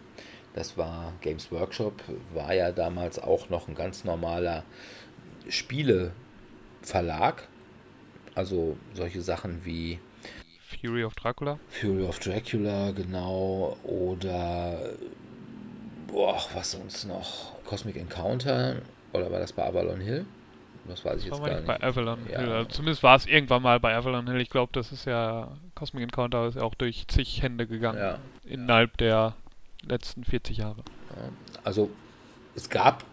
das 0.54 0.78
war 0.78 1.13
Games 1.22 1.52
Workshop, 1.52 2.02
war 2.34 2.54
ja 2.54 2.72
damals 2.72 3.19
auch 3.19 3.50
noch 3.50 3.67
ein 3.67 3.76
ganz 3.76 4.04
normaler 4.04 4.63
Spieleverlag. 5.50 7.48
Also 8.36 8.78
solche 8.93 9.22
Sachen 9.22 9.65
wie 9.65 10.00
Fury 10.82 11.04
of 11.04 11.15
Dracula? 11.15 11.60
Fury 11.69 12.04
of 12.04 12.19
Dracula, 12.19 12.91
genau. 12.91 13.78
Oder, 13.84 14.93
boah, 16.08 16.41
was 16.54 16.72
sonst 16.72 17.06
noch? 17.06 17.54
Cosmic 17.63 17.96
Encounter? 17.96 18.82
Oder 19.12 19.32
war 19.32 19.39
das 19.39 19.54
bei 19.54 19.63
Avalon 19.63 20.02
Hill? 20.02 20.26
Das 20.88 21.06
weiß 21.06 21.24
ich 21.24 21.30
das 21.30 21.39
jetzt 21.39 21.48
gar 21.48 21.56
nicht. 21.56 21.67
Bei 21.67 21.82
Avalon 21.82 22.19
ja. 22.30 22.39
Hill. 22.39 22.52
Also 22.52 22.69
zumindest 22.69 23.04
war 23.04 23.15
es 23.15 23.26
irgendwann 23.26 23.62
mal 23.62 23.80
bei 23.80 23.96
Avalon 23.96 24.28
Hill. 24.28 24.41
Ich 24.41 24.50
glaube, 24.50 24.72
das 24.74 24.91
ist 24.91 25.06
ja, 25.06 25.56
Cosmic 25.76 26.04
Encounter 26.04 26.48
ist 26.48 26.56
ja 26.56 26.63
auch 26.63 26.76
durch 26.76 27.08
zig 27.08 27.41
Hände 27.41 27.67
gegangen. 27.67 28.00
Ja. 28.00 28.17
Innerhalb 28.46 28.98
der 28.98 29.36
letzten 29.82 30.24
40 30.24 30.58
Jahre. 30.58 30.84
Also, 31.63 31.89
es 32.56 32.69
gab 32.69 33.04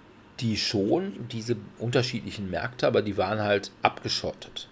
die 0.41 0.57
schon, 0.57 1.29
diese 1.29 1.57
unterschiedlichen 1.79 2.51
Märkte, 2.51 2.87
aber 2.87 3.03
die 3.03 3.17
waren 3.17 3.41
halt 3.41 3.71
abgeschottet. 3.83 4.69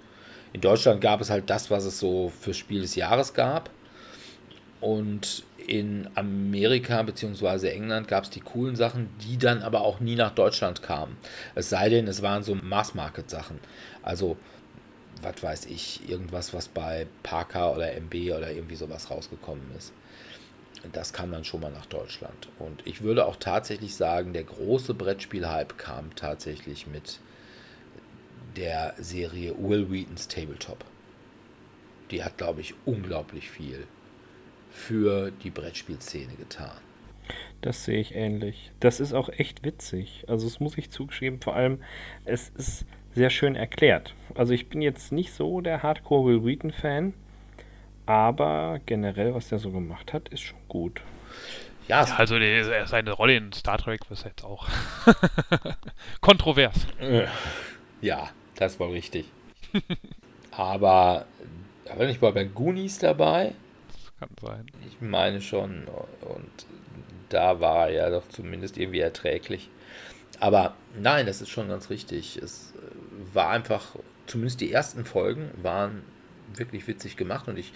In 0.52 0.60
Deutschland 0.60 1.00
gab 1.00 1.20
es 1.20 1.30
halt 1.30 1.50
das, 1.50 1.70
was 1.70 1.84
es 1.84 1.98
so 1.98 2.30
für 2.40 2.54
Spiel 2.54 2.80
des 2.80 2.94
Jahres 2.94 3.34
gab. 3.34 3.70
Und 4.80 5.44
in 5.68 6.08
Amerika 6.14 7.02
bzw. 7.02 7.68
England 7.68 8.08
gab 8.08 8.24
es 8.24 8.30
die 8.30 8.40
coolen 8.40 8.74
Sachen, 8.74 9.10
die 9.20 9.36
dann 9.36 9.62
aber 9.62 9.82
auch 9.82 10.00
nie 10.00 10.16
nach 10.16 10.34
Deutschland 10.34 10.82
kamen. 10.82 11.16
Es 11.54 11.68
sei 11.68 11.90
denn, 11.90 12.08
es 12.08 12.22
waren 12.22 12.42
so 12.42 12.54
Mass-Market-Sachen. 12.54 13.60
Also, 14.02 14.38
was 15.20 15.42
weiß 15.42 15.66
ich, 15.66 16.08
irgendwas, 16.08 16.54
was 16.54 16.68
bei 16.68 17.06
Parker 17.22 17.74
oder 17.74 17.92
MB 17.92 18.14
oder 18.36 18.50
irgendwie 18.50 18.76
sowas 18.76 19.10
rausgekommen 19.10 19.64
ist. 19.76 19.92
Das 20.92 21.12
kam 21.12 21.32
dann 21.32 21.44
schon 21.44 21.60
mal 21.60 21.72
nach 21.72 21.86
Deutschland. 21.86 22.48
Und 22.58 22.86
ich 22.86 23.02
würde 23.02 23.26
auch 23.26 23.36
tatsächlich 23.36 23.94
sagen, 23.94 24.32
der 24.32 24.44
große 24.44 24.94
Brettspiel-Hype 24.94 25.76
kam 25.76 26.14
tatsächlich 26.16 26.86
mit 26.86 27.20
der 28.56 28.94
Serie 28.96 29.54
Will 29.58 29.90
Wheatons 29.90 30.28
Tabletop. 30.28 30.84
Die 32.10 32.24
hat, 32.24 32.38
glaube 32.38 32.62
ich, 32.62 32.74
unglaublich 32.86 33.50
viel 33.50 33.86
für 34.78 35.30
die 35.30 35.50
Brettspielszene 35.50 36.34
getan. 36.34 36.70
Das 37.60 37.84
sehe 37.84 37.98
ich 38.00 38.14
ähnlich. 38.14 38.70
Das 38.80 39.00
ist 39.00 39.12
auch 39.12 39.28
echt 39.28 39.64
witzig. 39.64 40.24
Also, 40.28 40.46
das 40.46 40.60
muss 40.60 40.78
ich 40.78 40.90
zugeben. 40.90 41.40
Vor 41.40 41.56
allem, 41.56 41.82
es 42.24 42.50
ist 42.50 42.86
sehr 43.14 43.30
schön 43.30 43.56
erklärt. 43.56 44.14
Also, 44.34 44.54
ich 44.54 44.68
bin 44.68 44.80
jetzt 44.80 45.12
nicht 45.12 45.32
so 45.32 45.60
der 45.60 45.82
Hardcore 45.82 46.24
Will 46.24 46.44
Wheaton-Fan, 46.44 47.12
aber 48.06 48.80
generell, 48.86 49.34
was 49.34 49.48
der 49.48 49.58
so 49.58 49.70
gemacht 49.70 50.12
hat, 50.12 50.28
ist 50.28 50.40
schon 50.40 50.58
gut. 50.68 51.02
Ja, 51.88 52.04
Ja, 52.04 52.14
also 52.16 52.38
die, 52.38 52.62
seine 52.86 53.12
Rolle 53.12 53.36
in 53.36 53.52
Star 53.52 53.78
Trek 53.78 54.02
ist 54.10 54.24
jetzt 54.24 54.44
auch 54.44 54.68
kontrovers. 56.20 56.86
Ja, 58.00 58.28
das 58.56 58.78
war 58.78 58.90
richtig. 58.90 59.26
aber 60.52 61.26
da 61.84 61.94
nicht 62.04 62.22
mal 62.22 62.32
bei 62.32 62.44
Goonies 62.44 62.98
dabei. 62.98 63.54
Kann 64.18 64.28
sein. 64.40 64.66
Ich 64.86 65.00
meine 65.00 65.40
schon. 65.40 65.84
Und 66.20 66.66
da 67.28 67.60
war 67.60 67.88
er 67.88 67.94
ja 67.94 68.10
doch 68.10 68.28
zumindest 68.28 68.76
irgendwie 68.76 69.00
erträglich. 69.00 69.70
Aber 70.40 70.74
nein, 70.98 71.26
das 71.26 71.40
ist 71.40 71.50
schon 71.50 71.68
ganz 71.68 71.90
richtig. 71.90 72.36
Es 72.36 72.72
war 73.32 73.50
einfach, 73.50 73.96
zumindest 74.26 74.60
die 74.60 74.72
ersten 74.72 75.04
Folgen 75.04 75.50
waren 75.62 76.02
wirklich 76.54 76.86
witzig 76.86 77.16
gemacht 77.16 77.48
und 77.48 77.58
ich 77.58 77.72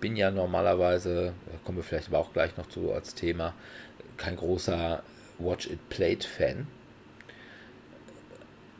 bin 0.00 0.16
ja 0.16 0.30
normalerweise, 0.30 1.32
da 1.46 1.58
kommen 1.64 1.78
wir 1.78 1.84
vielleicht 1.84 2.08
aber 2.08 2.18
auch 2.18 2.32
gleich 2.32 2.56
noch 2.56 2.68
zu 2.68 2.92
als 2.92 3.14
Thema, 3.14 3.54
kein 4.16 4.36
großer 4.36 5.02
Watch 5.38 5.66
It 5.66 5.88
Played 5.88 6.24
Fan. 6.24 6.66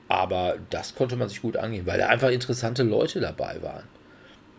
Aber 0.08 0.58
das 0.70 0.94
konnte 0.94 1.16
man 1.16 1.28
sich 1.28 1.40
gut 1.40 1.56
angehen, 1.56 1.86
weil 1.86 1.98
da 1.98 2.08
einfach 2.08 2.28
interessante 2.28 2.82
Leute 2.82 3.20
dabei 3.20 3.62
waren. 3.62 3.84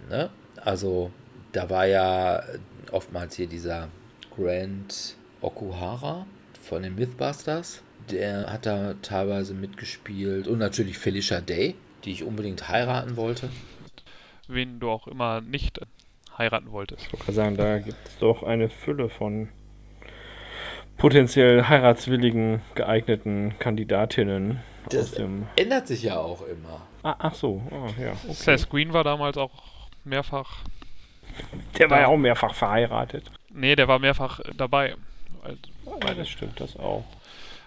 Ne? 0.09 0.29
Also 0.59 1.11
da 1.55 1.69
war 1.69 1.85
ja 1.85 2.43
oftmals 2.91 3.35
hier 3.35 3.47
dieser 3.47 3.87
Grant 4.35 5.15
Okuhara 5.41 6.25
von 6.61 6.83
den 6.83 6.95
Mythbusters. 6.95 7.81
Der 8.11 8.51
hat 8.51 8.65
da 8.65 8.95
teilweise 9.01 9.53
mitgespielt. 9.53 10.47
Und 10.47 10.59
natürlich 10.59 10.97
Felicia 10.97 11.41
Day, 11.41 11.75
die 12.03 12.11
ich 12.11 12.23
unbedingt 12.23 12.67
heiraten 12.67 13.15
wollte. 13.15 13.49
Wen 14.47 14.79
du 14.79 14.89
auch 14.89 15.07
immer 15.07 15.41
nicht 15.41 15.79
heiraten 16.37 16.71
wolltest. 16.71 17.03
Ich 17.03 17.13
wollte 17.13 17.25
gerade 17.25 17.35
sagen, 17.35 17.57
da 17.57 17.79
gibt 17.79 18.07
es 18.07 18.17
doch 18.19 18.43
eine 18.43 18.69
Fülle 18.69 19.09
von 19.09 19.47
potenziell 20.97 21.67
heiratswilligen, 21.67 22.61
geeigneten 22.75 23.57
Kandidatinnen. 23.59 24.59
Das 24.89 25.05
aus 25.05 25.11
dem 25.13 25.47
ändert 25.55 25.87
sich 25.87 26.03
ja 26.03 26.17
auch 26.17 26.45
immer. 26.45 26.81
ah, 27.03 27.15
ach 27.17 27.33
so, 27.33 27.61
ah, 27.71 27.89
ja. 27.99 28.11
Okay. 28.11 28.33
Seth 28.33 28.69
Green 28.69 28.93
war 28.93 29.03
damals 29.03 29.37
auch 29.37 29.89
mehrfach. 30.03 30.59
Der 31.77 31.89
war 31.89 31.99
ja 32.01 32.07
auch 32.07 32.17
mehrfach 32.17 32.53
verheiratet. 32.53 33.29
Nee, 33.49 33.75
der 33.75 33.87
war 33.87 33.99
mehrfach 33.99 34.39
dabei. 34.57 34.95
Ja, 35.85 36.13
das 36.13 36.27
stimmt, 36.29 36.59
das 36.59 36.75
auch. 36.77 37.03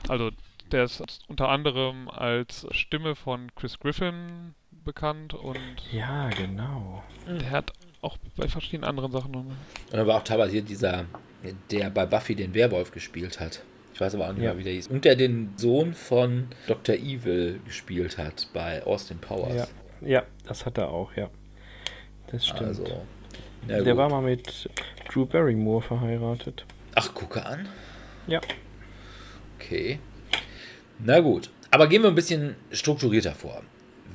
Also, 0.09 0.31
der 0.72 0.85
ist 0.85 1.02
unter 1.28 1.48
anderem 1.48 2.09
als 2.11 2.66
Stimme 2.72 3.14
von 3.14 3.54
Chris 3.54 3.78
Griffin 3.78 4.54
bekannt 4.85 5.35
und 5.35 5.59
Ja, 5.92 6.28
genau. 6.31 7.02
der 7.26 7.50
hat 7.50 7.72
auch 8.02 8.16
bei 8.37 8.48
verschiedenen 8.48 8.85
anderen 8.88 9.12
Sachen 9.12 9.31
noch. 9.33 9.40
Und 9.40 9.57
da 9.92 10.07
war 10.07 10.16
auch 10.18 10.24
teilweise 10.24 10.52
hier 10.52 10.62
dieser, 10.62 11.04
der 11.70 11.90
bei 11.90 12.07
Buffy 12.07 12.35
den 12.35 12.54
Werwolf 12.54 12.90
gespielt 12.92 13.40
hat. 13.40 13.62
Ich 13.94 14.00
weiß 14.00 14.14
aber 14.14 14.28
auch 14.28 14.33
nicht 14.33 14.42
Ja. 14.42 14.50
mehr, 14.50 14.59
wie 14.59 14.64
der 14.64 14.72
hieß. 14.74 14.88
Und 14.88 15.04
der 15.04 15.16
den 15.16 15.52
Sohn 15.57 15.94
von 15.94 16.48
Dr. 16.66 16.94
Evil 16.96 17.61
gespielt 17.64 18.18
hat 18.18 18.48
bei 18.52 18.85
Austin 18.85 19.18
Powers. 19.18 19.68
Ja. 20.00 20.09
ja, 20.09 20.22
das 20.46 20.64
hat 20.66 20.78
er 20.78 20.90
auch, 20.90 21.12
ja. 21.16 21.28
Das 22.31 22.46
stimmt. 22.46 22.62
Also, 22.62 22.85
na 23.68 23.81
der 23.83 23.96
war 23.96 24.09
mal 24.11 24.22
mit 24.22 24.68
Drew 25.12 25.26
Barrymore 25.26 25.83
verheiratet. 25.83 26.64
Ach, 26.94 27.14
gucke 27.14 27.44
an. 27.46 27.68
Ja. 28.26 28.40
Okay. 29.59 29.98
Na 30.98 31.20
gut. 31.20 31.50
Aber 31.70 31.87
gehen 31.87 32.02
wir 32.02 32.09
ein 32.09 32.14
bisschen 32.14 32.57
strukturierter 32.72 33.33
vor. 33.33 33.62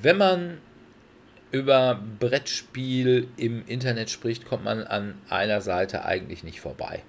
Wenn 0.02 0.18
man 0.18 0.58
über 1.52 2.02
Brettspiel 2.20 3.28
im 3.38 3.64
Internet 3.68 4.10
spricht, 4.10 4.46
kommt 4.46 4.64
man 4.64 4.84
an 4.84 5.14
einer 5.30 5.62
Seite 5.62 6.04
eigentlich 6.04 6.44
nicht 6.44 6.60
vorbei. 6.60 7.04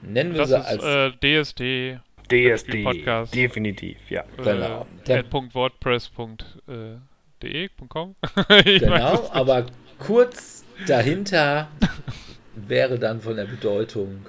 Nennen 0.00 0.32
wir 0.32 0.46
Das 0.46 0.50
sie 0.50 0.56
ist 0.56 0.84
als 0.84 0.84
äh, 0.84 1.10
DSD. 1.42 1.98
DSD. 2.30 2.84
Podcast. 2.84 3.34
Definitiv, 3.34 3.98
ja. 4.08 4.24
Genau. 4.36 4.82
Äh, 4.82 4.84
Der- 5.06 5.18
at 5.18 5.32
.wordpress.de.com. 5.54 8.14
Genau, 8.64 9.28
aber 9.32 9.66
kurz 9.98 10.61
dahinter 10.86 11.68
wäre 12.54 12.98
dann 12.98 13.20
von 13.20 13.36
der 13.36 13.46
Bedeutung 13.46 14.26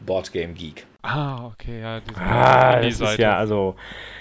Boardgame 0.00 0.54
Geek. 0.54 0.86
Ah, 1.02 1.46
okay, 1.46 1.80
ja. 1.80 2.00
Ah, 2.16 2.76
das 2.76 2.86
ist 2.86 3.00
Indie-Seite. 3.00 3.22
ja, 3.22 3.36
also, 3.36 3.76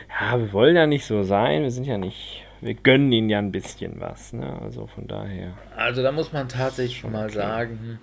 ja, 0.10 0.40
wir 0.40 0.52
wollen 0.54 0.76
ja 0.76 0.86
nicht 0.86 1.06
so 1.06 1.24
sein. 1.24 1.64
Wir 1.64 1.72
sind 1.72 1.86
ja 1.86 1.98
nicht, 1.98 2.44
wir 2.62 2.74
gönnen 2.74 3.12
ihnen 3.12 3.30
ja 3.30 3.40
ein 3.40 3.52
bisschen 3.52 4.00
was, 4.00 4.34
ne? 4.34 4.60
Also 4.62 4.88
von 4.88 5.08
daher. 5.08 5.58
Also 5.76 6.04
da 6.04 6.12
muss 6.12 6.34
man 6.34 6.50
tatsächlich 6.50 7.00
schon 7.00 7.12
mal 7.12 7.26
okay. 7.26 7.36
sagen, 7.36 8.00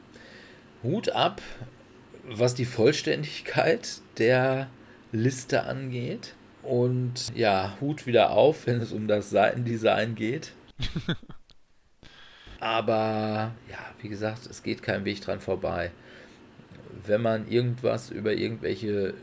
Hut 0.82 1.10
ab, 1.10 1.42
was 2.24 2.54
die 2.54 2.64
Vollständigkeit 2.64 4.00
der 4.18 4.68
Liste 5.12 5.64
angeht. 5.64 6.34
Und 6.62 7.34
ja, 7.34 7.74
Hut 7.80 8.06
wieder 8.06 8.30
auf, 8.30 8.66
wenn 8.66 8.80
es 8.80 8.92
um 8.92 9.08
das 9.08 9.30
Seitendesign 9.30 10.14
geht. 10.14 10.52
Aber 12.60 13.52
ja, 13.70 13.78
wie 14.00 14.08
gesagt, 14.08 14.46
es 14.46 14.62
geht 14.62 14.82
kein 14.82 15.04
Weg 15.04 15.22
dran 15.22 15.40
vorbei. 15.40 15.90
Wenn 17.06 17.22
man 17.22 17.48
irgendwas 17.48 18.10
über 18.10 18.34
irgendwelche 18.34 19.14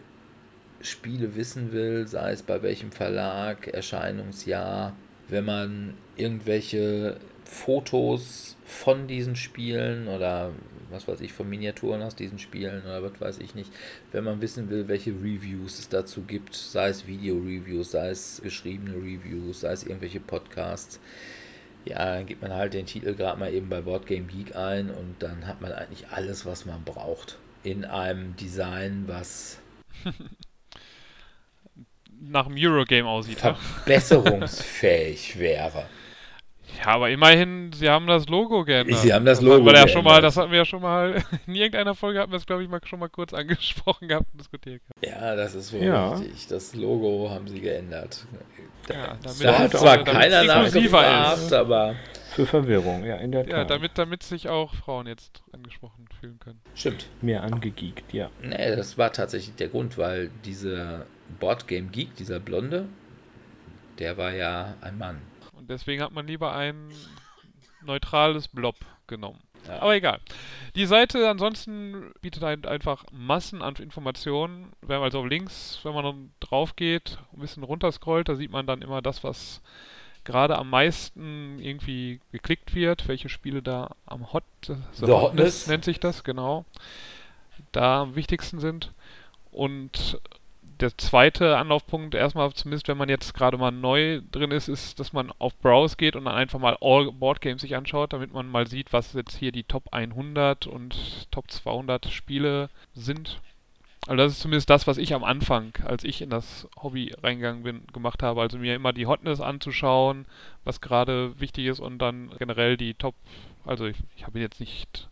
Spiele 0.81 1.35
wissen 1.35 1.71
will, 1.71 2.07
sei 2.07 2.31
es 2.31 2.41
bei 2.41 2.61
welchem 2.63 2.91
Verlag, 2.91 3.67
Erscheinungsjahr, 3.67 4.95
wenn 5.27 5.45
man 5.45 5.93
irgendwelche 6.15 7.17
Fotos 7.43 8.57
von 8.65 9.07
diesen 9.07 9.35
Spielen 9.35 10.07
oder 10.07 10.51
was 10.89 11.07
weiß 11.07 11.21
ich, 11.21 11.33
von 11.33 11.49
Miniaturen 11.49 12.01
aus 12.01 12.15
diesen 12.15 12.39
Spielen 12.39 12.81
oder 12.83 13.03
was 13.03 13.19
weiß 13.19 13.39
ich 13.39 13.55
nicht, 13.55 13.71
wenn 14.11 14.23
man 14.23 14.41
wissen 14.41 14.69
will, 14.69 14.87
welche 14.87 15.11
Reviews 15.11 15.79
es 15.79 15.89
dazu 15.89 16.21
gibt, 16.21 16.55
sei 16.55 16.89
es 16.89 17.07
Video-Reviews, 17.07 17.91
sei 17.91 18.09
es 18.09 18.41
geschriebene 18.41 18.95
Reviews, 18.95 19.61
sei 19.61 19.73
es 19.73 19.83
irgendwelche 19.83 20.19
Podcasts, 20.19 20.99
ja, 21.89 22.15
dann 22.15 22.25
gibt 22.25 22.41
man 22.41 22.53
halt 22.53 22.73
den 22.73 22.85
Titel 22.85 23.13
gerade 23.15 23.39
mal 23.39 23.53
eben 23.53 23.69
bei 23.69 23.81
Boardgame 23.81 24.23
Geek 24.25 24.55
ein 24.55 24.89
und 24.89 25.15
dann 25.19 25.45
hat 25.47 25.61
man 25.61 25.71
eigentlich 25.71 26.07
alles, 26.09 26.45
was 26.45 26.65
man 26.65 26.83
braucht. 26.83 27.37
In 27.63 27.85
einem 27.85 28.35
Design, 28.35 29.03
was 29.07 29.59
Nach 32.19 32.47
dem 32.47 32.55
Eurogame 32.57 33.07
aussieht. 33.07 33.37
Verbesserungsfähig 33.39 35.37
wäre. 35.39 35.85
ja, 36.79 36.87
aber 36.87 37.09
immerhin, 37.11 37.71
sie 37.73 37.87
haben 37.89 38.07
das 38.07 38.27
Logo 38.27 38.63
geändert. 38.63 38.99
Sie 38.99 39.13
haben 39.13 39.23
das 39.25 39.39
Logo 39.41 39.69
ja 39.71 39.87
schon 39.87 40.03
mal, 40.03 40.11
geändert. 40.13 40.23
das 40.23 40.37
hatten 40.37 40.51
wir 40.51 40.57
ja 40.57 40.65
schon 40.65 40.81
mal, 40.81 41.23
in 41.47 41.53
irgendeiner 41.55 41.93
Folge 41.93 42.19
hatten 42.19 42.31
wir 42.31 42.37
es, 42.37 42.45
glaube 42.47 42.63
ich, 42.63 42.69
mal, 42.69 42.79
schon 42.85 42.99
mal 42.99 43.09
kurz 43.09 43.33
angesprochen 43.33 44.07
gehabt 44.07 44.25
und 44.33 44.39
diskutiert 44.41 44.81
gehabt. 44.81 45.05
Ja, 45.21 45.35
das 45.35 45.53
ist 45.53 45.71
wohl 45.73 45.83
Ja. 45.83 46.13
richtig. 46.15 46.47
Das 46.47 46.73
Logo 46.73 47.29
haben 47.29 47.47
sie 47.47 47.59
geändert. 47.61 48.25
Ja, 48.89 49.17
Da 49.21 49.29
damit 49.29 49.59
hat 49.59 49.73
es, 49.73 49.79
zwar 49.81 50.03
keiner 50.03 50.43
nachgefragt, 50.43 51.37
ist. 51.39 51.53
aber 51.53 51.95
Für 52.31 52.45
Verwirrung, 52.45 53.03
ja, 53.03 53.15
in 53.17 53.31
der 53.31 53.47
Ja, 53.47 53.57
Tat. 53.59 53.69
damit, 53.71 53.97
damit 53.97 54.23
sich 54.23 54.47
auch 54.49 54.73
Frauen 54.75 55.07
jetzt 55.07 55.41
angesprochen 55.51 56.05
fühlen 56.19 56.39
können. 56.39 56.59
stimmt. 56.75 57.07
Mehr 57.21 57.43
angegeekt, 57.43 58.13
ja. 58.13 58.29
Nee, 58.41 58.75
das 58.75 58.97
war 58.97 59.11
tatsächlich 59.11 59.55
der 59.55 59.69
Grund, 59.69 59.97
weil 59.97 60.29
dieser 60.45 61.05
Boardgame 61.39 61.87
Geek, 61.87 62.15
dieser 62.15 62.39
Blonde, 62.39 62.85
der 63.99 64.17
war 64.17 64.31
ja 64.31 64.75
ein 64.81 64.97
Mann. 64.97 65.21
Und 65.53 65.69
deswegen 65.69 66.01
hat 66.03 66.11
man 66.11 66.27
lieber 66.27 66.53
ein 66.55 66.91
neutrales 67.83 68.47
Blob 68.47 68.75
genommen. 69.07 69.39
Ja. 69.67 69.81
Aber 69.81 69.95
egal. 69.95 70.19
Die 70.75 70.85
Seite 70.85 71.29
ansonsten 71.29 72.13
bietet 72.21 72.43
ein, 72.43 72.65
einfach 72.65 73.05
Massen 73.11 73.61
an 73.61 73.75
Informationen. 73.75 74.71
Wenn 74.81 74.97
man 74.97 75.05
also 75.05 75.25
links, 75.25 75.79
wenn 75.83 75.93
man 75.93 76.03
dann 76.03 76.31
drauf 76.39 76.75
geht, 76.75 77.17
ein 77.33 77.39
bisschen 77.39 77.63
runterscrollt, 77.63 78.29
da 78.29 78.35
sieht 78.35 78.51
man 78.51 78.67
dann 78.67 78.81
immer 78.81 79.01
das, 79.01 79.23
was 79.23 79.61
gerade 80.23 80.57
am 80.57 80.69
meisten 80.69 81.57
irgendwie 81.59 82.19
geklickt 82.31 82.75
wird, 82.75 83.07
welche 83.07 83.29
Spiele 83.29 83.61
da 83.61 83.95
am 84.05 84.33
Hot, 84.33 84.43
the 84.65 84.75
The 84.93 85.05
Hotness. 85.05 85.67
nennt 85.67 85.85
sich 85.85 85.99
das, 86.01 86.23
genau, 86.23 86.65
da 87.71 88.01
am 88.01 88.15
wichtigsten 88.15 88.59
sind. 88.59 88.91
Und 89.51 90.19
der 90.81 90.97
zweite 90.97 91.57
Anlaufpunkt, 91.57 92.15
erstmal 92.15 92.51
zumindest 92.53 92.87
wenn 92.87 92.97
man 92.97 93.09
jetzt 93.09 93.33
gerade 93.33 93.57
mal 93.57 93.71
neu 93.71 94.21
drin 94.31 94.51
ist, 94.51 94.67
ist, 94.67 94.99
dass 94.99 95.13
man 95.13 95.31
auf 95.39 95.55
Browse 95.59 95.97
geht 95.97 96.15
und 96.15 96.25
dann 96.25 96.35
einfach 96.35 96.59
mal 96.59 96.77
All 96.81 97.11
Board 97.11 97.41
Games 97.41 97.61
sich 97.61 97.75
anschaut, 97.75 98.13
damit 98.13 98.33
man 98.33 98.49
mal 98.49 98.67
sieht, 98.67 98.93
was 98.93 99.13
jetzt 99.13 99.37
hier 99.37 99.51
die 99.51 99.63
Top 99.63 99.83
100 99.91 100.67
und 100.67 101.31
Top 101.31 101.49
200 101.49 102.07
Spiele 102.07 102.69
sind. 102.93 103.41
Also 104.07 104.17
das 104.17 104.33
ist 104.33 104.39
zumindest 104.39 104.69
das, 104.69 104.87
was 104.87 104.97
ich 104.97 105.13
am 105.13 105.23
Anfang, 105.23 105.73
als 105.83 106.03
ich 106.03 106.21
in 106.21 106.29
das 106.29 106.67
Hobby 106.81 107.13
reingegangen 107.21 107.63
bin, 107.63 107.87
gemacht 107.91 108.23
habe. 108.23 108.39
Also 108.39 108.57
mir 108.57 108.75
immer 108.75 108.93
die 108.93 109.05
Hotness 109.05 109.41
anzuschauen, 109.41 110.25
was 110.63 110.79
gerade 110.79 111.39
wichtig 111.39 111.65
ist 111.65 111.79
und 111.79 111.97
dann 111.99 112.31
generell 112.39 112.77
die 112.77 112.93
Top, 112.93 113.15
also 113.65 113.85
ich, 113.85 113.97
ich 114.15 114.25
habe 114.25 114.39
jetzt 114.39 114.59
nicht 114.59 115.09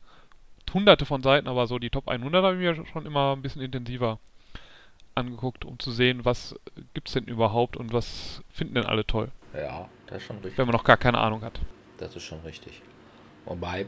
hunderte 0.73 1.05
von 1.05 1.23
Seiten, 1.23 1.47
aber 1.47 1.67
so 1.67 1.79
die 1.79 1.89
Top 1.89 2.07
100 2.07 2.43
habe 2.43 2.55
ich 2.55 2.61
mir 2.61 2.85
schon 2.85 3.05
immer 3.05 3.35
ein 3.35 3.41
bisschen 3.41 3.61
intensiver 3.61 4.19
angeguckt, 5.15 5.65
um 5.65 5.79
zu 5.79 5.91
sehen, 5.91 6.25
was 6.25 6.55
gibt 6.93 7.07
es 7.07 7.13
denn 7.13 7.25
überhaupt 7.25 7.77
und 7.77 7.93
was 7.93 8.41
finden 8.51 8.75
denn 8.75 8.85
alle 8.85 9.05
toll, 9.05 9.29
Ja, 9.53 9.89
das 10.07 10.17
ist 10.17 10.23
schon 10.27 10.37
richtig. 10.37 10.57
wenn 10.57 10.67
man 10.67 10.75
noch 10.75 10.83
gar 10.83 10.97
keine 10.97 11.17
Ahnung 11.19 11.41
hat. 11.41 11.59
Das 11.97 12.15
ist 12.15 12.23
schon 12.23 12.39
richtig. 12.41 12.81
Wobei, 13.45 13.85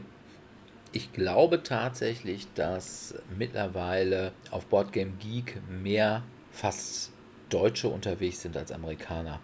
Ich 0.92 1.12
glaube 1.12 1.62
tatsächlich, 1.62 2.46
dass 2.54 3.14
mittlerweile 3.36 4.32
auf 4.50 4.64
Boardgame 4.66 5.12
Geek 5.20 5.60
mehr 5.68 6.22
fast 6.50 7.12
Deutsche 7.50 7.88
unterwegs 7.88 8.40
sind 8.40 8.56
als 8.56 8.72
Amerikaner. 8.72 9.38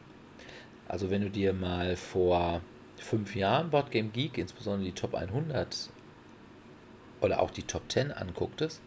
Also 0.88 1.10
wenn 1.10 1.20
du 1.20 1.28
dir 1.30 1.52
mal 1.52 1.96
vor 1.96 2.62
fünf 2.96 3.36
Jahren 3.36 3.68
Boardgame 3.68 4.08
Geek, 4.08 4.38
insbesondere 4.38 4.86
die 4.86 4.94
Top 4.94 5.14
100 5.14 5.90
oder 7.20 7.40
auch 7.42 7.50
die 7.50 7.62
Top 7.64 7.82
10 7.90 8.10
angucktest, 8.12 8.80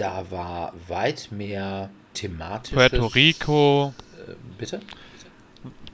da 0.00 0.30
war 0.30 0.72
weit 0.88 1.28
mehr 1.32 1.90
thematisch. 2.14 2.72
Puerto 2.72 3.06
Rico. 3.06 3.94
Äh, 4.12 4.34
bitte? 4.58 4.80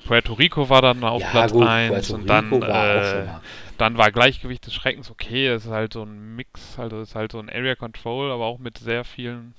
Puerto 0.04 0.34
Rico 0.34 0.68
war 0.68 0.82
dann 0.82 1.02
auf 1.04 1.22
Ja, 1.22 1.26
Platz 1.26 1.52
gut, 1.52 1.60
1 1.60 1.86
Puerto 1.86 2.14
und 2.14 2.28
dann, 2.28 2.44
Rico 2.50 2.66
war 2.66 2.90
auch 2.90 3.04
schon 3.04 3.22
äh, 3.22 3.24
mal. 3.24 3.42
dann 3.78 3.96
war 3.98 4.12
Gleichgewicht 4.12 4.66
des 4.66 4.74
Schreckens 4.74 5.10
okay. 5.10 5.48
Es 5.48 5.64
ist 5.64 5.70
halt 5.70 5.92
so 5.94 6.02
ein 6.02 6.36
Mix, 6.36 6.78
also 6.78 7.00
es 7.00 7.10
ist 7.10 7.14
halt 7.14 7.32
so 7.32 7.38
ein 7.38 7.48
Area 7.48 7.74
Control, 7.74 8.30
aber 8.30 8.44
auch 8.44 8.58
mit 8.58 8.78
sehr 8.78 9.04
vielen, 9.04 9.54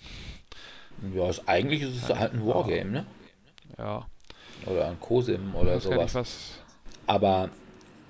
Ja, 1.13 1.29
ist, 1.29 1.47
eigentlich 1.47 1.81
ist 1.83 1.95
es 1.95 2.09
halt 2.09 2.33
ein 2.33 2.45
Wargame, 2.45 2.91
ne? 2.91 3.05
ja, 3.77 4.07
Oder 4.65 4.87
ein 4.89 4.99
Cosim 4.99 5.55
oder 5.55 5.79
sowas. 5.79 6.13
was. 6.13 6.59
Aber 7.07 7.49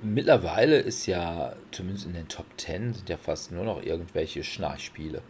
mittlerweile 0.02 0.78
ist 0.80 1.06
ja, 1.08 1.56
zumindest 1.72 2.06
in 2.08 2.14
den 2.14 2.28
Top 2.30 2.46
10, 2.58 2.94
sind 2.94 3.10
ja 3.10 3.18
fast 3.18 3.52
nur 3.52 3.66
noch 3.66 3.82
irgendwelche 3.84 4.44
Schnarchspiele. 4.44 5.24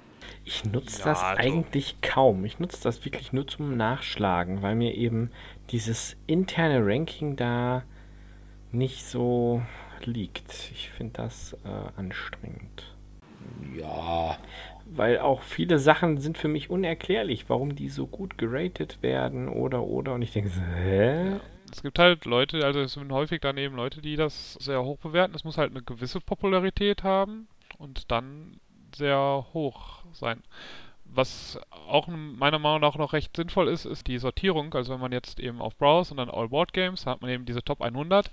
Ich 0.45 0.63
nutze 0.63 0.99
Ja, 0.99 1.05
das 1.05 1.23
also- 1.23 1.41
eigentlich 1.41 2.01
kaum. 2.01 2.45
Ich 2.45 2.59
nutze 2.59 2.81
das 2.83 3.03
wirklich 3.03 3.33
nur 3.33 3.47
zum 3.47 3.75
Nachschlagen, 3.75 4.61
weil 4.61 4.75
mir 4.75 4.93
eben 4.93 5.31
dieses 5.71 6.15
interne 6.27 6.85
Ranking 6.85 7.35
da 7.35 7.83
nicht 8.71 9.05
so 9.05 9.61
liegt. 10.03 10.51
Ich 10.71 10.91
finde 10.91 11.13
das 11.13 11.53
äh, 11.65 11.99
anstrengend. 11.99 12.95
Ja, 13.75 14.37
Weil 14.85 15.19
auch 15.19 15.41
viele 15.41 15.79
Sachen 15.79 16.19
sind 16.19 16.37
für 16.37 16.47
mich 16.47 16.69
unerklärlich, 16.69 17.49
warum 17.49 17.75
die 17.75 17.89
so 17.89 18.05
gut 18.05 18.37
geratet 18.37 19.01
werden 19.01 19.49
oder 19.49 19.81
oder 19.83 20.13
und 20.13 20.21
ich 20.21 20.31
denke 20.31 20.49
so, 20.49 20.61
hä? 20.61 21.39
Es 21.71 21.81
gibt 21.81 21.97
halt 21.97 22.25
Leute, 22.25 22.63
also 22.63 22.79
es 22.81 22.93
sind 22.93 23.11
häufig 23.11 23.41
dann 23.41 23.57
eben 23.57 23.75
Leute, 23.75 24.01
die 24.01 24.15
das 24.15 24.53
sehr 24.53 24.83
hoch 24.83 24.97
bewerten. 24.99 25.33
Es 25.35 25.43
muss 25.43 25.57
halt 25.57 25.71
eine 25.71 25.81
gewisse 25.81 26.21
Popularität 26.21 27.03
haben 27.03 27.47
und 27.79 28.11
dann 28.11 28.59
sehr 28.95 29.47
hoch 29.53 29.94
sein. 30.15 30.41
Was 31.07 31.59
auch 31.87 32.07
meiner 32.07 32.59
Meinung 32.59 32.81
nach 32.81 32.97
noch 32.97 33.13
recht 33.13 33.35
sinnvoll 33.35 33.69
ist, 33.69 33.85
ist 33.85 34.07
die 34.07 34.17
Sortierung. 34.17 34.73
Also 34.73 34.93
wenn 34.93 34.99
man 34.99 35.11
jetzt 35.11 35.39
eben 35.39 35.61
auf 35.61 35.77
Browse 35.77 36.11
und 36.11 36.17
dann 36.17 36.31
All 36.31 36.49
Board 36.49 36.73
Games, 36.73 37.05
hat 37.05 37.21
man 37.21 37.29
eben 37.29 37.45
diese 37.45 37.63
Top 37.63 37.81
100. 37.81 38.31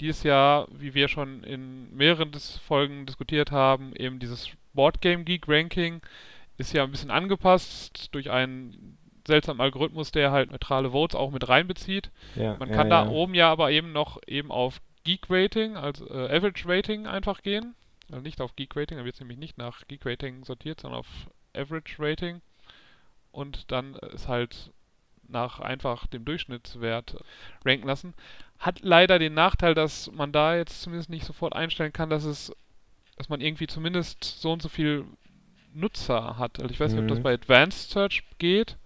Die 0.00 0.06
ist 0.06 0.22
ja, 0.22 0.66
wie 0.70 0.94
wir 0.94 1.08
schon 1.08 1.42
in 1.42 1.94
mehreren 1.94 2.32
Folgen 2.66 3.06
diskutiert 3.06 3.50
haben, 3.50 3.92
eben 3.96 4.18
dieses 4.20 4.50
Board 4.72 5.00
Game 5.00 5.24
Geek 5.24 5.48
Ranking 5.48 6.00
ist 6.58 6.72
ja 6.72 6.84
ein 6.84 6.90
bisschen 6.90 7.10
angepasst 7.10 8.14
durch 8.14 8.30
einen 8.30 8.96
seltsamen 9.26 9.60
Algorithmus, 9.60 10.12
der 10.12 10.32
halt 10.32 10.50
neutrale 10.50 10.92
Votes 10.92 11.16
auch 11.16 11.30
mit 11.30 11.48
reinbezieht. 11.48 12.10
Ja, 12.36 12.56
Man 12.58 12.68
ja, 12.68 12.76
kann 12.76 12.90
ja. 12.90 13.04
da 13.04 13.10
oben 13.10 13.34
ja 13.34 13.50
aber 13.50 13.70
eben 13.70 13.92
noch 13.92 14.20
eben 14.26 14.50
auf 14.50 14.80
Geek 15.04 15.26
Rating, 15.28 15.76
also 15.76 16.08
äh, 16.08 16.36
Average 16.36 16.64
Rating 16.66 17.06
einfach 17.06 17.42
gehen. 17.42 17.74
Also 18.12 18.22
nicht 18.22 18.40
auf 18.40 18.54
Geek 18.56 18.76
Rating, 18.76 18.98
da 18.98 19.04
wird 19.04 19.14
es 19.14 19.20
nämlich 19.20 19.38
nicht 19.38 19.58
nach 19.58 19.86
Geek 19.88 20.04
Rating 20.04 20.44
sortiert, 20.44 20.80
sondern 20.80 21.00
auf 21.00 21.06
Average 21.54 21.96
Rating. 21.98 22.40
Und 23.30 23.70
dann 23.72 23.94
ist 23.94 24.28
halt 24.28 24.70
nach 25.28 25.60
einfach 25.60 26.06
dem 26.06 26.24
Durchschnittswert 26.24 27.16
ranken 27.64 27.86
lassen. 27.86 28.14
Hat 28.58 28.80
leider 28.82 29.18
den 29.18 29.34
Nachteil, 29.34 29.74
dass 29.74 30.10
man 30.12 30.30
da 30.30 30.56
jetzt 30.56 30.82
zumindest 30.82 31.08
nicht 31.10 31.24
sofort 31.24 31.54
einstellen 31.54 31.92
kann, 31.92 32.10
dass 32.10 32.24
es, 32.24 32.52
dass 33.16 33.28
man 33.28 33.40
irgendwie 33.40 33.66
zumindest 33.66 34.22
so 34.24 34.52
und 34.52 34.60
so 34.62 34.68
viel 34.68 35.04
Nutzer 35.72 36.36
hat. 36.38 36.60
Also 36.60 36.72
ich 36.72 36.80
weiß 36.80 36.92
nicht, 36.92 37.00
ob 37.02 37.08
das 37.08 37.18
Mhm. 37.18 37.22
bei 37.22 37.32
Advanced 37.32 37.90
Search 37.90 38.24
geht, 38.38 38.76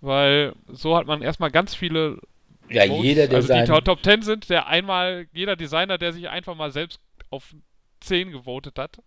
weil 0.00 0.54
so 0.66 0.96
hat 0.96 1.06
man 1.06 1.22
erstmal 1.22 1.52
ganz 1.52 1.74
viele 1.74 2.18
ja 2.68 2.86
Votes, 2.86 3.04
jeder, 3.04 3.28
der 3.28 3.36
also 3.36 3.54
die 3.54 3.64
Top 3.84 4.02
10 4.02 4.22
sind, 4.22 4.50
der 4.50 4.66
einmal, 4.66 5.28
jeder 5.32 5.54
Designer, 5.54 5.98
der 5.98 6.12
sich 6.12 6.28
einfach 6.28 6.56
mal 6.56 6.72
selbst 6.72 7.00
auf 7.30 7.54
10 8.02 8.30
gewotet 8.32 8.78
hat, 8.78 9.02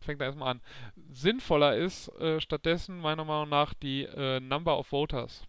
fängt 0.00 0.20
da 0.20 0.26
erstmal 0.26 0.52
an. 0.52 0.60
Sinnvoller 1.12 1.76
ist 1.76 2.08
äh, 2.20 2.40
stattdessen 2.40 3.00
meiner 3.00 3.24
Meinung 3.24 3.48
nach 3.48 3.74
die 3.74 4.04
äh, 4.04 4.40
Number 4.40 4.78
of 4.78 4.90
Voters. 4.92 5.44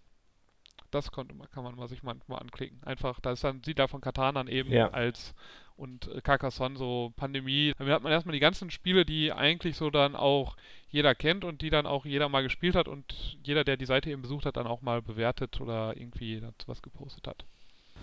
Das 0.91 1.11
konnte 1.11 1.33
man, 1.33 1.49
kann 1.49 1.63
man 1.63 1.75
mal 1.75 1.87
sich 1.87 2.03
manchmal 2.03 2.39
anklicken. 2.39 2.83
Einfach, 2.83 3.19
da 3.19 3.31
ist 3.31 3.43
dann 3.43 3.63
Siedler 3.63 3.87
von 3.87 3.99
Katan 4.01 4.35
dann 4.35 4.47
eben 4.47 4.71
Ja. 4.71 4.89
als 4.91 5.33
und 5.75 6.07
äh, 6.07 6.21
Carcassonne 6.21 6.77
so 6.77 7.11
Pandemie. 7.15 7.73
Damit 7.79 7.93
hat 7.93 8.03
man 8.03 8.11
erstmal 8.11 8.33
die 8.33 8.39
ganzen 8.39 8.69
Spiele, 8.69 9.05
die 9.05 9.31
eigentlich 9.33 9.75
so 9.75 9.89
dann 9.89 10.15
auch 10.15 10.55
jeder 10.89 11.15
kennt 11.15 11.43
und 11.45 11.63
die 11.63 11.71
dann 11.71 11.87
auch 11.87 12.05
jeder 12.05 12.29
mal 12.29 12.43
gespielt 12.43 12.75
hat 12.75 12.87
und 12.87 13.39
jeder, 13.43 13.63
der 13.63 13.75
die 13.77 13.87
Seite 13.87 14.11
eben 14.11 14.21
besucht 14.21 14.45
hat, 14.45 14.55
dann 14.57 14.67
auch 14.67 14.81
mal 14.81 15.01
bewertet 15.01 15.59
oder 15.61 15.97
irgendwie 15.97 16.39
dazu 16.41 16.67
was 16.67 16.83
gepostet 16.83 17.25
hat. 17.27 17.43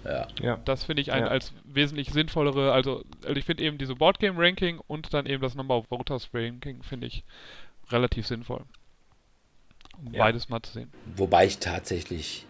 Ja, 0.04 0.26
Ja. 0.40 0.56
Das 0.64 0.84
finde 0.84 1.02
ich 1.02 1.12
ein, 1.12 1.22
Ja. 1.24 1.28
als 1.28 1.52
wesentlich 1.64 2.10
sinnvollere, 2.10 2.72
also, 2.72 3.04
also 3.24 3.36
ich 3.36 3.44
finde 3.44 3.64
eben 3.64 3.78
diese 3.78 3.94
Boardgame-Ranking 3.94 4.80
und 4.86 5.12
dann 5.14 5.26
eben 5.26 5.42
das 5.42 5.54
Number 5.54 5.76
of 5.76 5.86
Voters-Ranking 5.90 6.82
finde 6.82 7.06
ich 7.06 7.24
relativ 7.90 8.26
sinnvoll. 8.26 8.62
Um 10.04 10.12
Ja. 10.14 10.24
beides 10.24 10.48
mal 10.48 10.62
zu 10.62 10.72
sehen. 10.72 10.90
wobei 11.16 11.46
ich 11.46 11.58
tatsächlich 11.58 12.46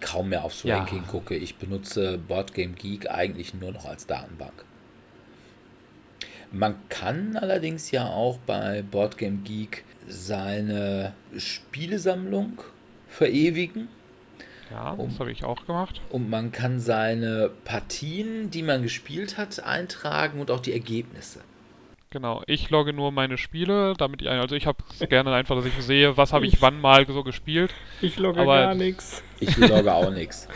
kaum 0.00 0.28
mehr 0.30 0.44
aufs 0.44 0.64
Ja. 0.64 0.78
Ranking 0.78 1.06
gucke. 1.06 1.34
Ich 1.36 1.56
benutze 1.56 2.18
Boardgame 2.18 2.72
Geek 2.74 3.08
eigentlich 3.10 3.54
nur 3.54 3.72
noch 3.72 3.84
als 3.86 4.06
Datenbank. 4.06 4.64
Man 6.50 6.74
kann 6.90 7.36
allerdings 7.36 7.90
ja 7.92 8.08
auch 8.08 8.36
bei 8.38 8.82
Boardgame 8.82 9.38
Geek 9.38 9.84
seine 10.06 11.14
Spielesammlung 11.38 12.60
verewigen 13.08 13.88
Ja, 14.72 14.96
das 14.96 15.18
habe 15.20 15.30
ich 15.30 15.44
auch 15.44 15.66
gemacht. 15.66 16.00
und 16.10 16.30
man 16.30 16.50
kann 16.52 16.80
seine 16.80 17.50
Partien, 17.64 18.50
die 18.50 18.62
man 18.62 18.82
gespielt 18.82 19.36
hat, 19.38 19.62
eintragen 19.64 20.40
und 20.40 20.50
auch 20.50 20.60
die 20.60 20.72
Ergebnisse. 20.72 21.40
Genau. 22.10 22.42
Ich 22.46 22.68
logge 22.70 22.92
nur 22.92 23.10
meine 23.12 23.38
Spiele, 23.38 23.94
damit 23.96 24.20
ich, 24.22 24.28
also 24.28 24.54
ich 24.54 24.66
habe 24.66 24.78
es 24.98 24.98
gerne 25.08 25.32
einfach, 25.34 25.56
dass 25.56 25.64
ich 25.66 25.74
sehe, 25.82 26.16
was 26.16 26.32
habe 26.32 26.46
ich 26.46 26.60
wann 26.60 26.80
mal 26.80 27.06
so 27.06 27.22
gespielt. 27.22 27.72
Ich 28.00 28.18
logge 28.18 28.40
Aber- 28.40 28.60
gar 28.60 28.74
nichts. 28.74 29.22
Ich 29.40 29.56
logge 29.56 29.92
auch 29.92 30.10
nichts. 30.10 30.46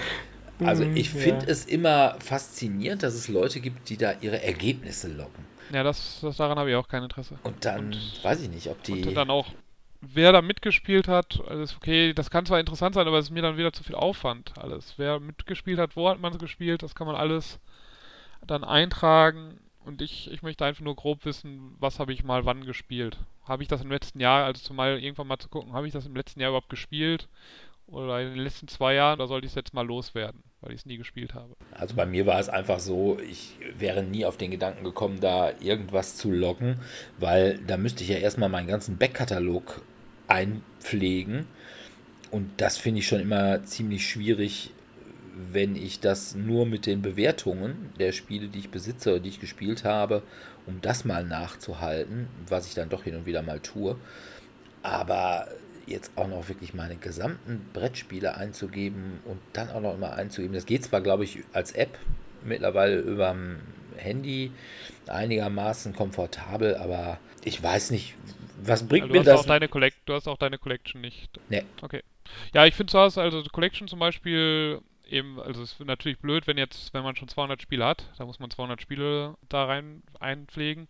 Also 0.60 0.84
Hm, 0.84 0.96
ich 0.96 1.12
ja. 1.12 1.20
finde 1.20 1.46
es 1.46 1.66
immer 1.66 2.16
faszinierend, 2.18 3.02
dass 3.02 3.14
es 3.14 3.28
Leute 3.28 3.60
gibt, 3.60 3.88
die 3.90 3.96
da 3.98 4.14
ihre 4.22 4.42
Ergebnisse 4.42 5.08
loggen. 5.08 5.44
Ja, 5.72 5.82
das, 5.82 6.20
das 6.22 6.36
daran 6.36 6.58
habe 6.58 6.70
ich 6.70 6.76
auch 6.76 6.88
kein 6.88 7.02
Interesse. 7.02 7.38
Und 7.42 7.64
dann 7.64 7.86
Und- 7.86 8.20
weiß 8.24 8.40
ich 8.42 8.48
nicht, 8.50 8.66
ob 8.68 8.82
die. 8.82 9.04
Und 9.04 9.14
dann 9.14 9.28
auch, 9.30 9.46
wer 10.00 10.32
da 10.32 10.42
mitgespielt 10.42 11.08
hat, 11.08 11.42
alles 11.48 11.76
okay, 11.76 12.12
das 12.12 12.30
kann 12.30 12.46
zwar 12.46 12.60
interessant 12.60 12.94
sein, 12.94 13.06
aber 13.06 13.18
es 13.18 13.26
ist 13.26 13.30
mir 13.30 13.42
dann 13.42 13.56
wieder 13.56 13.72
zu 13.72 13.84
viel 13.84 13.94
Aufwand 13.94 14.52
alles. 14.58 14.94
Wer 14.96 15.20
mitgespielt 15.20 15.78
hat, 15.78 15.96
wo 15.96 16.08
hat 16.08 16.20
man 16.20 16.32
es 16.32 16.38
gespielt, 16.38 16.82
das 16.82 16.94
kann 16.94 17.06
man 17.06 17.16
alles 17.16 17.58
dann 18.46 18.64
eintragen. 18.64 19.58
Und 19.84 20.02
ich, 20.02 20.30
ich 20.32 20.42
möchte 20.42 20.64
einfach 20.64 20.82
nur 20.82 20.96
grob 20.96 21.24
wissen, 21.24 21.76
was 21.78 22.00
habe 22.00 22.12
ich 22.12 22.24
mal 22.24 22.44
wann 22.44 22.64
gespielt. 22.64 23.18
Habe 23.44 23.62
ich 23.62 23.68
das 23.68 23.82
im 23.82 23.90
letzten 23.90 24.18
Jahr, 24.18 24.44
also 24.44 24.60
zumal 24.60 24.98
irgendwann 24.98 25.28
mal 25.28 25.38
zu 25.38 25.48
gucken, 25.48 25.74
habe 25.74 25.86
ich 25.86 25.92
das 25.92 26.06
im 26.06 26.16
letzten 26.16 26.40
Jahr 26.40 26.50
überhaupt 26.50 26.68
gespielt? 26.68 27.28
Oder 27.86 28.20
in 28.20 28.30
den 28.30 28.42
letzten 28.42 28.66
zwei 28.66 28.94
Jahren, 28.94 29.20
oder 29.20 29.28
sollte 29.28 29.46
ich 29.46 29.52
es 29.52 29.56
jetzt 29.56 29.74
mal 29.74 29.86
loswerden, 29.86 30.42
weil 30.66 30.74
ich 30.74 30.80
es 30.80 30.86
nie 30.86 30.96
gespielt 30.96 31.34
habe? 31.34 31.54
Also 31.72 31.94
bei 31.94 32.06
mir 32.06 32.26
war 32.26 32.40
es 32.40 32.48
einfach 32.48 32.80
so, 32.80 33.18
ich 33.20 33.56
wäre 33.78 34.02
nie 34.02 34.24
auf 34.24 34.36
den 34.36 34.50
Gedanken 34.50 34.84
gekommen, 34.84 35.20
da 35.20 35.52
irgendwas 35.60 36.16
zu 36.16 36.30
loggen, 36.30 36.80
weil 37.18 37.58
da 37.66 37.76
müsste 37.76 38.02
ich 38.02 38.10
ja 38.10 38.16
erstmal 38.16 38.48
meinen 38.48 38.66
ganzen 38.66 38.98
Backkatalog 38.98 39.82
einpflegen. 40.26 41.46
Und 42.32 42.50
das 42.56 42.76
finde 42.78 43.00
ich 43.00 43.06
schon 43.06 43.20
immer 43.20 43.62
ziemlich 43.62 44.08
schwierig, 44.08 44.72
wenn 45.36 45.76
ich 45.76 46.00
das 46.00 46.34
nur 46.34 46.66
mit 46.66 46.86
den 46.86 47.02
Bewertungen 47.02 47.90
der 47.98 48.12
Spiele, 48.12 48.48
die 48.48 48.58
ich 48.58 48.70
besitze 48.70 49.10
oder 49.10 49.20
die 49.20 49.28
ich 49.28 49.40
gespielt 49.40 49.84
habe, 49.84 50.22
um 50.66 50.80
das 50.80 51.04
mal 51.04 51.24
nachzuhalten, 51.24 52.26
was 52.48 52.66
ich 52.66 52.74
dann 52.74 52.88
doch 52.88 53.04
hin 53.04 53.14
und 53.14 53.26
wieder 53.26 53.42
mal 53.42 53.60
tue. 53.60 53.96
Aber 54.82 55.46
jetzt 55.86 56.12
auch 56.16 56.28
noch 56.28 56.48
wirklich 56.48 56.74
meine 56.74 56.96
gesamten 56.96 57.68
Brettspiele 57.72 58.36
einzugeben 58.36 59.20
und 59.24 59.38
dann 59.52 59.70
auch 59.70 59.80
noch 59.80 59.96
mal 59.98 60.10
einzugeben, 60.12 60.54
das 60.54 60.66
geht 60.66 60.84
zwar, 60.84 61.00
glaube 61.00 61.24
ich, 61.24 61.40
als 61.52 61.72
App 61.72 61.98
mittlerweile 62.42 62.98
über 62.98 63.30
dem 63.30 63.60
Handy 63.96 64.50
einigermaßen 65.06 65.94
komfortabel, 65.94 66.76
aber 66.76 67.18
ich 67.44 67.62
weiß 67.62 67.90
nicht, 67.90 68.14
was 68.62 68.86
bringt 68.86 69.04
Also 69.04 69.12
mir 69.12 69.18
hast 69.20 69.26
das? 69.26 69.40
auch 69.40 69.46
deine 69.46 69.68
Collect 69.68 69.96
du 70.06 70.14
hast 70.14 70.28
auch 70.28 70.38
deine 70.38 70.58
Collection 70.58 71.00
nicht. 71.00 71.30
Nee. 71.48 71.64
Okay. 71.82 72.02
Ja, 72.52 72.66
ich 72.66 72.74
finde 72.74 72.90
so 72.90 72.98
aus, 72.98 73.18
also 73.18 73.42
die 73.42 73.50
Collection 73.50 73.88
zum 73.88 73.98
Beispiel 73.98 74.80
eben, 75.08 75.38
also 75.40 75.62
es 75.62 75.72
ist 75.72 75.80
natürlich 75.84 76.18
blöd, 76.18 76.46
wenn 76.46 76.58
jetzt, 76.58 76.92
wenn 76.92 77.04
man 77.04 77.16
schon 77.16 77.28
200 77.28 77.62
Spiele 77.62 77.84
hat, 77.84 78.10
da 78.18 78.24
muss 78.24 78.40
man 78.40 78.50
200 78.50 78.80
Spiele 78.82 79.36
da 79.48 79.64
rein 79.66 80.02
einpflegen. 80.18 80.88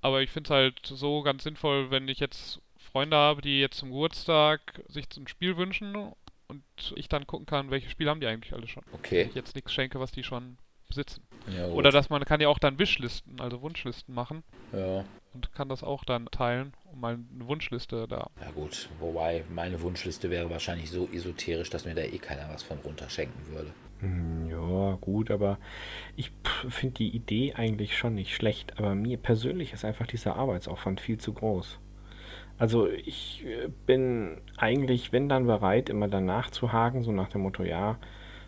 Aber 0.00 0.22
ich 0.22 0.30
finde 0.30 0.48
es 0.48 0.50
halt 0.50 0.80
so 0.86 1.22
ganz 1.22 1.44
sinnvoll, 1.44 1.90
wenn 1.90 2.08
ich 2.08 2.20
jetzt 2.20 2.60
Freunde 2.92 3.16
habe, 3.16 3.42
die 3.42 3.60
jetzt 3.60 3.78
zum 3.78 3.90
Geburtstag 3.90 4.82
sich 4.88 5.06
ein 5.16 5.26
Spiel 5.26 5.56
wünschen 5.56 6.12
und 6.48 6.62
ich 6.96 7.08
dann 7.08 7.26
gucken 7.26 7.46
kann, 7.46 7.70
welche 7.70 7.88
Spiele 7.90 8.10
haben 8.10 8.20
die 8.20 8.26
eigentlich 8.26 8.52
alle 8.52 8.68
schon. 8.68 8.82
Wenn 8.86 8.94
Okay, 8.98 9.22
ich 9.22 9.34
jetzt 9.34 9.54
nichts 9.54 9.72
schenke, 9.72 9.98
was 9.98 10.12
die 10.12 10.22
schon 10.22 10.58
besitzen. 10.88 11.22
Ja, 11.56 11.66
gut. 11.68 11.76
Oder 11.76 11.90
dass 11.90 12.10
man 12.10 12.22
kann 12.24 12.40
ja 12.40 12.48
auch 12.48 12.58
dann 12.58 12.78
Wishlisten, 12.78 13.40
also 13.40 13.62
Wunschlisten 13.62 14.14
machen 14.14 14.42
Ja. 14.72 15.04
und 15.32 15.52
kann 15.54 15.70
das 15.70 15.82
auch 15.82 16.04
dann 16.04 16.26
teilen, 16.26 16.74
um 16.84 17.00
mal 17.00 17.14
eine 17.14 17.46
Wunschliste 17.46 18.06
da. 18.06 18.28
ja, 18.40 18.50
gut. 18.50 18.90
Wobei 19.00 19.42
meine 19.48 19.80
Wunschliste 19.80 20.28
wäre 20.28 20.50
wahrscheinlich 20.50 20.90
so 20.90 21.08
esoterisch, 21.10 21.70
dass 21.70 21.86
mir 21.86 21.94
da 21.94 22.02
eh 22.02 22.18
keiner 22.18 22.48
was 22.52 22.62
von 22.62 22.78
runterschenken 22.78 23.46
würde. 23.54 23.72
Hm, 24.00 24.50
Ja, 24.50 24.98
gut, 25.00 25.30
aber 25.30 25.58
ich 26.16 26.30
finde 26.68 26.96
die 26.96 27.08
Idee 27.16 27.54
eigentlich 27.54 27.96
schon 27.96 28.14
nicht 28.14 28.34
schlecht, 28.34 28.78
aber 28.78 28.94
mir 28.94 29.16
persönlich 29.16 29.72
ist 29.72 29.84
einfach 29.86 30.06
dieser 30.06 30.36
Arbeitsaufwand 30.36 31.00
viel 31.00 31.16
zu 31.16 31.32
groß. 31.32 31.78
Also 32.58 32.88
ich 32.88 33.44
äh, 33.46 33.68
bin 33.86 34.40
eigentlich, 34.56 35.12
wenn 35.12 35.28
dann 35.28 35.46
bereit, 35.46 35.90
immer 35.90 36.08
danach 36.08 36.50
zu 36.50 36.72
haken, 36.72 37.02
so 37.02 37.12
nach 37.12 37.28
dem 37.28 37.42
Motto, 37.42 37.64
ja, 37.64 37.98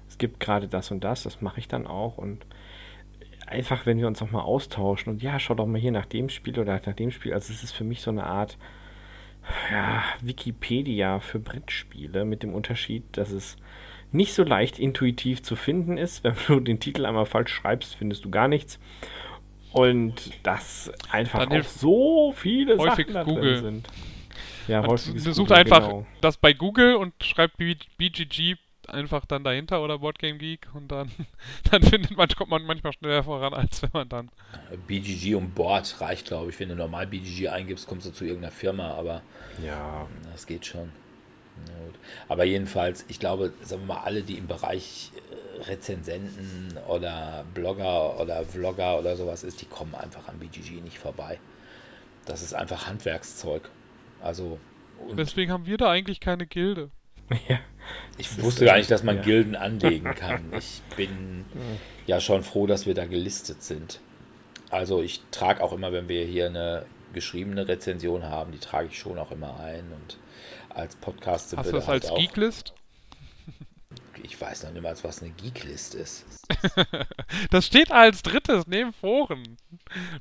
es 0.09 0.19
gibt 0.19 0.41
gerade 0.41 0.69
das 0.69 0.91
und 0.91 1.03
das, 1.03 1.25
das 1.25 1.41
mache 1.41 1.59
ich 1.59 1.69
dann 1.69 1.87
auch 1.87 2.19
und 2.19 2.47
einfach, 3.47 3.87
wenn 3.87 3.99
wir 3.99 4.07
uns 4.07 4.23
auch 4.23 4.31
mal 4.31 4.43
austauschen 4.43 5.13
und 5.13 5.23
ja, 5.23 5.39
schau 5.39 5.55
doch 5.55 5.67
mal 5.67 5.81
hier 5.81 5.93
nach 5.93 6.07
dem 6.07 6.29
Spiel 6.29 6.59
oder 6.59 6.81
nach 6.87 6.95
dem 6.95 7.11
Spiel, 7.11 7.35
also 7.35 7.53
es 7.53 7.63
ist 7.63 7.73
für 7.73 7.85
mich 7.85 8.01
so 8.01 8.11
eine 8.11 8.25
Art, 8.25 8.59
ja, 9.71 10.03
Wikipedia 10.21 11.21
für 11.21 11.39
Brettspiele 11.39 12.25
mit 12.25 12.43
dem 12.43 12.55
Unterschied, 12.55 13.05
dass 13.13 13.31
es 13.31 13.57
nicht 14.13 14.33
so 14.33 14.45
leicht 14.45 14.79
intuitiv 14.79 15.43
zu 15.43 15.57
finden 15.57 15.99
ist. 15.99 16.25
Wenn 16.25 16.35
du 16.47 16.61
den 16.61 16.81
Titel 16.81 17.05
einmal 17.05 17.27
falsch 17.27 17.53
schreibst, 17.53 17.97
findest 17.97 18.25
du 18.25 18.31
gar 18.31 18.49
nichts. 18.49 18.79
Und 19.75 20.31
dass 20.45 20.91
einfach 21.11 21.47
Dann 21.47 21.61
auch 21.61 21.65
so 21.67 22.33
viele 22.37 22.79
häufig 22.79 23.07
Sachen 23.09 23.15
da 23.15 23.23
Google. 23.25 23.55
drin 23.55 23.63
sind. 23.63 23.89
Ja, 24.69 24.83
Man 24.83 24.97
sucht 24.97 25.37
Google, 25.37 25.57
einfach 25.57 25.89
genau. 25.89 26.07
das 26.21 26.37
bei 26.37 26.53
Google 26.53 26.95
und 26.95 27.13
schreibt 27.23 27.57
BGG 27.59 28.57
einfach 28.89 29.25
dann 29.27 29.45
dahinter 29.45 29.83
oder 29.83 29.99
Boardgame 29.99 30.39
Geek 30.39 30.69
und 30.75 30.89
dann, 30.89 31.11
dann 31.71 31.83
findet 31.83 32.17
man, 32.17 32.29
kommt 32.29 32.51
man 32.51 32.65
manchmal 32.65 32.93
schneller 32.93 33.23
voran, 33.23 33.53
als 33.55 33.83
wenn 33.83 33.91
man 33.93 34.09
dann. 34.09 34.31
BGG 34.87 35.35
und 35.35 35.55
Board 35.55 36.01
reicht, 36.01 36.27
glaube 36.27 36.51
ich. 36.51 36.61
Wenn 36.61 36.69
du 36.69 36.77
normal 36.77 37.07
BGG 37.07 37.49
eingibst, 37.49 37.87
kommst 37.87 38.07
du 38.07 38.11
zu 38.13 38.25
irgendeiner 38.25 38.53
Firma, 38.53 38.93
aber 38.93 39.23
Ja, 39.65 40.07
das 40.33 40.47
geht 40.47 40.67
schon. 40.67 40.93
Na 41.67 41.85
gut. 41.87 41.95
Aber 42.29 42.45
jedenfalls, 42.45 43.05
ich 43.09 43.21
glaube, 43.21 43.53
sagen 43.63 43.83
wir 43.87 43.95
mal, 43.95 44.03
alle, 44.03 44.23
die 44.23 44.39
im 44.39 44.47
Bereich 44.47 45.13
Rezensenten 45.67 46.79
oder 46.89 47.45
Blogger 47.55 48.21
oder 48.21 48.45
Vlogger 48.45 48.99
oder 48.99 49.17
sowas 49.17 49.45
ist, 49.45 49.61
die 49.61 49.67
kommen 49.67 49.95
einfach 49.95 50.29
an 50.29 50.39
BGG 50.39 50.81
nicht 50.83 50.99
vorbei. 50.99 51.39
Das 52.25 52.43
ist 52.43 52.55
einfach 52.55 52.87
Handwerkszeug. 52.87 53.69
Also, 54.23 54.59
und 55.07 55.19
Deswegen 55.19 55.53
haben 55.53 55.67
wir 55.67 55.77
da 55.77 55.91
eigentlich 55.91 56.21
keine 56.21 56.47
Gilde. 56.47 56.91
ja. 57.49 57.59
ich 58.19 58.43
wusste 58.43 58.65
gar 58.65 58.77
nicht, 58.77 58.91
dass 58.91 59.03
man 59.03 59.17
ja. 59.17 59.23
Gilden 59.23 59.57
anlegen 59.57 60.15
kann. 60.17 60.53
Ich 60.57 60.83
bin 60.97 61.45
ja 62.07 62.21
schon 62.21 62.43
froh, 62.43 62.67
dass 62.67 62.87
wir 62.87 62.95
da 62.95 63.07
gelistet 63.07 63.63
sind. 63.63 64.01
Also 64.71 65.03
ich 65.03 65.23
trage 65.31 65.63
auch 65.63 65.73
immer, 65.73 65.93
wenn 65.93 66.09
wir 66.09 66.25
hier 66.25 66.47
eine 66.47 66.87
geschriebene 67.13 67.69
Rezension 67.69 68.25
haben, 68.25 68.53
die 68.53 68.59
trage 68.59 68.89
ich 68.89 68.99
schon 68.99 69.19
auch 69.19 69.31
immer 69.31 69.61
ein 69.61 69.85
und 69.93 70.19
als 70.71 70.97
Podcast 70.97 71.51
sind 71.51 71.61
Hast 71.61 71.67
wir 71.67 71.73
du 71.73 71.79
da 71.79 71.81
das 71.81 71.89
als 71.89 72.05
halt 72.05 72.13
auch. 72.13 72.19
Geeklist? 72.19 72.75
Ich 74.25 74.41
weiß 74.41 74.63
noch 74.65 74.73
niemals, 74.73 75.05
was 75.05 75.23
eine 75.23 75.33
Geeklist 75.33 75.95
ist. 75.95 76.25
Das 77.51 77.67
steht 77.67 77.93
als 77.93 78.23
drittes 78.23 78.67
neben 78.67 78.93
Foren. 78.93 79.59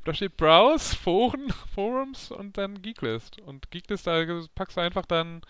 Da 0.03 0.13
steht 0.13 0.35
Browse, 0.35 0.95
Foren, 0.95 1.51
Forums 1.73 2.31
und 2.31 2.57
dann 2.57 2.81
Geeklist. 2.81 3.39
Und 3.41 3.71
Geeklist, 3.71 4.05
da 4.05 4.23
packst 4.55 4.77
du 4.77 4.81
einfach 4.81 5.05
dann, 5.05 5.41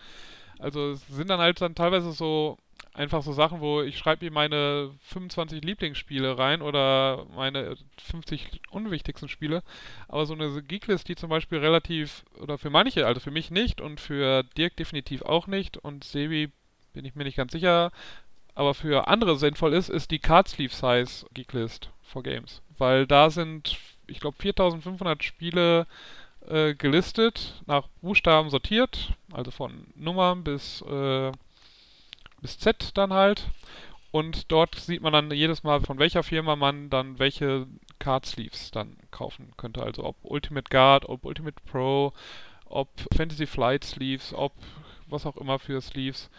also 0.58 0.94
sind 0.94 1.30
dann 1.30 1.40
halt 1.40 1.60
dann 1.60 1.74
teilweise 1.74 2.12
so 2.12 2.56
einfach 2.92 3.24
so 3.24 3.32
Sachen, 3.32 3.60
wo 3.60 3.82
ich 3.82 3.98
schreibe 3.98 4.24
mir 4.24 4.30
meine 4.30 4.92
25 5.02 5.64
Lieblingsspiele 5.64 6.38
rein 6.38 6.62
oder 6.62 7.26
meine 7.34 7.76
50 7.98 8.60
unwichtigsten 8.70 9.28
Spiele. 9.28 9.62
Aber 10.06 10.26
so 10.26 10.34
eine 10.34 10.62
Geeklist, 10.62 11.08
die 11.08 11.16
zum 11.16 11.28
Beispiel 11.28 11.58
relativ, 11.58 12.24
oder 12.40 12.56
für 12.56 12.70
manche, 12.70 13.06
also 13.06 13.20
für 13.20 13.32
mich 13.32 13.50
nicht 13.50 13.80
und 13.80 14.00
für 14.00 14.44
Dirk 14.56 14.76
definitiv 14.76 15.22
auch 15.22 15.48
nicht 15.48 15.76
und 15.76 16.04
Sebi 16.04 16.52
bin 16.94 17.04
ich 17.04 17.14
mir 17.14 17.24
nicht 17.24 17.36
ganz 17.36 17.52
sicher, 17.52 17.90
aber 18.54 18.74
für 18.74 19.08
andere 19.08 19.36
sinnvoll 19.36 19.72
ist, 19.72 19.88
ist 19.88 20.10
die 20.10 20.18
Card 20.18 20.48
Sleeve 20.48 20.74
Size 20.74 21.26
Geeklist 21.34 21.90
for 22.02 22.22
Games. 22.22 22.62
Weil 22.78 23.06
da 23.06 23.30
sind, 23.30 23.76
ich 24.06 24.20
glaube, 24.20 24.36
4500 24.40 25.22
Spiele 25.22 25.86
äh, 26.48 26.74
gelistet, 26.74 27.62
nach 27.66 27.88
Buchstaben 28.02 28.50
sortiert, 28.50 29.14
also 29.32 29.50
von 29.50 29.86
Nummern 29.94 30.44
bis, 30.44 30.82
äh, 30.82 31.32
bis 32.40 32.58
Z 32.58 32.90
dann 32.94 33.12
halt. 33.12 33.48
Und 34.10 34.52
dort 34.52 34.76
sieht 34.76 35.02
man 35.02 35.12
dann 35.12 35.30
jedes 35.32 35.64
Mal, 35.64 35.80
von 35.80 35.98
welcher 35.98 36.22
Firma 36.22 36.54
man 36.54 36.88
dann 36.88 37.18
welche 37.18 37.66
Card 37.98 38.26
Sleeves 38.26 38.70
dann 38.70 38.96
kaufen 39.10 39.52
könnte. 39.56 39.82
Also 39.82 40.04
ob 40.04 40.16
Ultimate 40.22 40.68
Guard, 40.70 41.08
ob 41.08 41.24
Ultimate 41.24 41.56
Pro, 41.66 42.12
ob 42.66 42.88
Fantasy 43.16 43.46
Flight 43.46 43.82
Sleeves, 43.82 44.32
ob 44.32 44.52
was 45.08 45.26
auch 45.26 45.36
immer 45.36 45.58
für 45.58 45.80
Sleeves. 45.80 46.30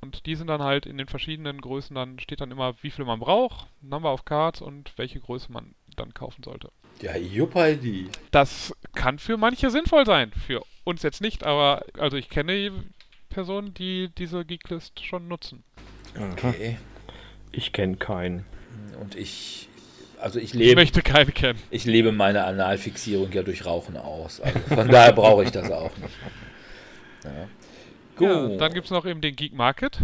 Und 0.00 0.26
die 0.26 0.36
sind 0.36 0.46
dann 0.46 0.62
halt 0.62 0.86
in 0.86 0.96
den 0.96 1.08
verschiedenen 1.08 1.60
Größen, 1.60 1.94
dann 1.94 2.18
steht 2.20 2.40
dann 2.40 2.50
immer, 2.52 2.74
wie 2.82 2.90
viel 2.90 3.04
man 3.04 3.18
braucht, 3.18 3.66
Number 3.80 4.12
of 4.12 4.24
Cards 4.24 4.60
und 4.60 4.92
welche 4.96 5.18
Größe 5.20 5.50
man 5.50 5.74
dann 5.96 6.14
kaufen 6.14 6.42
sollte. 6.44 6.70
Ja, 7.02 7.16
Juppaldi. 7.16 8.08
Das 8.30 8.72
kann 8.94 9.18
für 9.18 9.36
manche 9.36 9.70
sinnvoll 9.70 10.06
sein, 10.06 10.30
für 10.32 10.62
uns 10.84 11.02
jetzt 11.02 11.20
nicht, 11.20 11.44
aber 11.44 11.84
also 11.98 12.16
ich 12.16 12.28
kenne 12.28 12.84
Personen, 13.28 13.74
die 13.74 14.10
diese 14.16 14.44
Geeklist 14.44 15.04
schon 15.04 15.28
nutzen. 15.28 15.64
Okay. 16.32 16.78
Ich 17.52 17.72
kenne 17.72 17.96
keinen. 17.96 18.44
Und 19.00 19.14
ich, 19.16 19.68
also 20.20 20.38
ich 20.38 20.46
Ich 20.46 20.54
lebe, 20.54 20.80
möchte 20.80 21.02
keine 21.02 21.30
kennen. 21.32 21.60
ich 21.70 21.84
lebe 21.84 22.12
meine 22.12 22.44
Analfixierung 22.44 23.30
ja 23.32 23.42
durch 23.42 23.64
Rauchen 23.66 23.96
aus. 23.96 24.40
Also 24.40 24.58
von 24.60 24.88
daher 24.88 25.12
brauche 25.12 25.44
ich 25.44 25.50
das 25.50 25.70
auch 25.70 25.96
nicht. 25.98 26.14
Ja. 27.24 27.48
Ja, 28.20 28.48
dann 28.56 28.72
gibt 28.74 28.86
es 28.86 28.90
noch 28.90 29.06
eben 29.06 29.20
den 29.20 29.36
Geek 29.36 29.54
Market. 29.54 30.00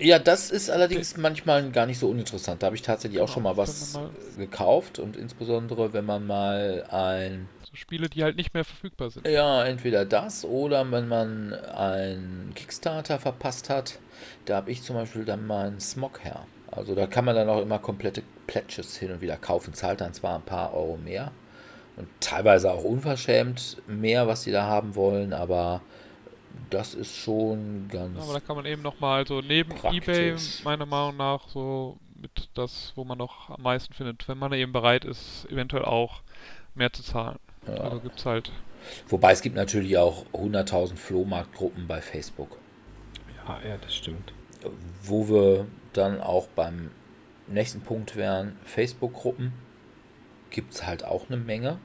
Ja, 0.00 0.18
das 0.20 0.50
ist 0.50 0.70
allerdings 0.70 1.16
manchmal 1.16 1.70
gar 1.72 1.86
nicht 1.86 1.98
so 1.98 2.08
uninteressant. 2.08 2.62
Da 2.62 2.66
habe 2.66 2.76
ich 2.76 2.82
tatsächlich 2.82 3.20
auch 3.20 3.28
schon 3.28 3.42
mal 3.42 3.56
was 3.56 3.94
Wenn 3.94 4.02
man 4.02 4.10
gekauft 4.36 4.98
und 5.00 5.16
insbesondere, 5.16 5.92
wenn 5.92 6.04
man 6.04 6.24
mal 6.24 6.84
ein, 6.90 7.48
So 7.68 7.74
Spiele, 7.74 8.08
die 8.08 8.22
halt 8.22 8.36
nicht 8.36 8.54
mehr 8.54 8.64
verfügbar 8.64 9.10
sind. 9.10 9.26
ja, 9.26 9.64
entweder 9.64 10.04
das 10.04 10.44
oder 10.44 10.88
wenn 10.92 11.08
man 11.08 11.52
einen 11.52 12.52
Kickstarter 12.54 13.18
verpasst 13.18 13.70
hat, 13.70 13.98
da 14.44 14.56
habe 14.56 14.70
ich 14.70 14.82
zum 14.82 14.94
Beispiel 14.94 15.24
dann 15.24 15.46
mal 15.46 15.66
einen 15.66 15.80
Smog 15.80 16.22
her. 16.24 16.46
Also 16.70 16.94
da 16.94 17.06
kann 17.08 17.24
man 17.24 17.34
dann 17.34 17.48
auch 17.48 17.60
immer 17.60 17.78
komplette 17.80 18.22
Pledges 18.46 18.96
hin 18.96 19.10
und 19.10 19.20
wieder 19.20 19.36
kaufen, 19.36 19.74
zahlt 19.74 20.00
dann 20.00 20.14
zwar 20.14 20.36
ein 20.36 20.42
paar 20.42 20.74
Euro 20.74 20.96
mehr 20.96 21.32
und 21.96 22.06
teilweise 22.20 22.70
auch 22.70 22.84
unverschämt 22.84 23.78
mehr, 23.88 24.28
was 24.28 24.44
die 24.44 24.52
da 24.52 24.64
haben 24.64 24.94
wollen, 24.94 25.32
aber 25.32 25.82
das 26.70 26.94
ist 26.94 27.16
schon 27.16 27.88
ganz 27.88 28.18
Aber 28.22 28.32
da 28.32 28.40
kann 28.40 28.56
man 28.56 28.66
eben 28.66 28.82
nochmal 28.82 29.26
so 29.26 29.40
neben 29.40 29.70
Praktisch. 29.70 30.08
Ebay 30.08 30.36
meiner 30.64 30.86
Meinung 30.86 31.16
nach 31.16 31.48
so 31.48 31.98
mit 32.20 32.48
das, 32.54 32.92
wo 32.96 33.04
man 33.04 33.18
noch 33.18 33.50
am 33.50 33.62
meisten 33.62 33.94
findet, 33.94 34.26
wenn 34.28 34.38
man 34.38 34.52
eben 34.52 34.72
bereit 34.72 35.04
ist, 35.04 35.46
eventuell 35.50 35.84
auch 35.84 36.22
mehr 36.74 36.92
zu 36.92 37.02
zahlen. 37.02 37.38
Ja. 37.66 37.74
Also 37.74 38.00
gibt's 38.00 38.24
halt. 38.26 38.50
Wobei 39.08 39.32
es 39.32 39.42
gibt 39.42 39.56
natürlich 39.56 39.98
auch 39.98 40.24
100.000 40.32 40.96
Flohmarktgruppen 40.96 41.86
bei 41.86 42.00
Facebook, 42.00 42.58
Ja, 43.46 43.60
ja, 43.68 43.76
das 43.76 43.94
stimmt. 43.94 44.32
wo 45.02 45.28
wir 45.28 45.66
dann 45.92 46.20
auch 46.20 46.46
beim 46.48 46.90
nächsten 47.46 47.80
Punkt 47.80 48.16
wären, 48.16 48.56
Facebook-Gruppen 48.64 49.52
gibt 50.50 50.74
es 50.74 50.86
halt 50.86 51.04
auch 51.04 51.26
eine 51.28 51.36
Menge. 51.36 51.78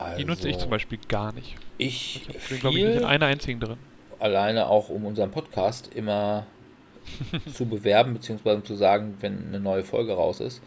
Also, 0.00 0.18
Die 0.18 0.24
nutze 0.24 0.48
ich 0.48 0.58
zum 0.58 0.70
Beispiel 0.70 0.98
gar 1.08 1.32
nicht. 1.32 1.56
Ich 1.78 2.26
Ich 2.28 2.48
bin, 2.48 2.60
glaube 2.60 2.78
ich, 2.78 2.84
nicht 2.84 2.96
in 2.96 3.04
einer 3.04 3.26
einzigen 3.26 3.60
drin. 3.60 3.76
alleine 4.18 4.66
auch 4.66 4.88
um 4.88 5.04
unseren 5.06 5.30
Podcast 5.30 5.90
immer 5.94 6.46
zu 7.52 7.66
bewerben, 7.66 8.14
beziehungsweise 8.14 8.62
zu 8.62 8.74
sagen, 8.76 9.16
wenn 9.20 9.48
eine 9.48 9.60
neue 9.60 9.84
Folge 9.84 10.12
raus 10.14 10.40
ist. 10.40 10.62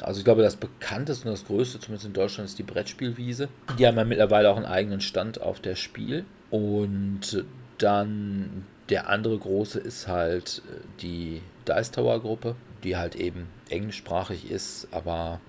Also 0.00 0.18
ich 0.20 0.24
glaube, 0.24 0.42
das 0.42 0.56
bekannteste 0.56 1.26
und 1.28 1.32
das 1.32 1.44
größte, 1.46 1.80
zumindest 1.80 2.06
in 2.06 2.12
Deutschland, 2.12 2.48
ist 2.48 2.58
die 2.58 2.62
Brettspielwiese. 2.62 3.48
Die 3.78 3.86
haben 3.86 3.96
ja 3.96 4.04
mittlerweile 4.04 4.50
auch 4.50 4.56
einen 4.56 4.66
eigenen 4.66 5.00
Stand 5.00 5.40
auf 5.40 5.60
der 5.60 5.74
Spiel. 5.74 6.24
Und 6.50 7.44
dann 7.78 8.64
der 8.88 9.08
andere 9.08 9.36
große 9.38 9.78
ist 9.80 10.06
halt 10.08 10.62
äh, 10.68 10.80
die 11.02 11.42
Dice 11.66 11.90
Tower 11.90 12.20
Gruppe, 12.20 12.54
die 12.84 12.96
halt 12.96 13.16
eben 13.16 13.48
englischsprachig 13.70 14.50
ist, 14.50 14.88
aber 14.92 15.40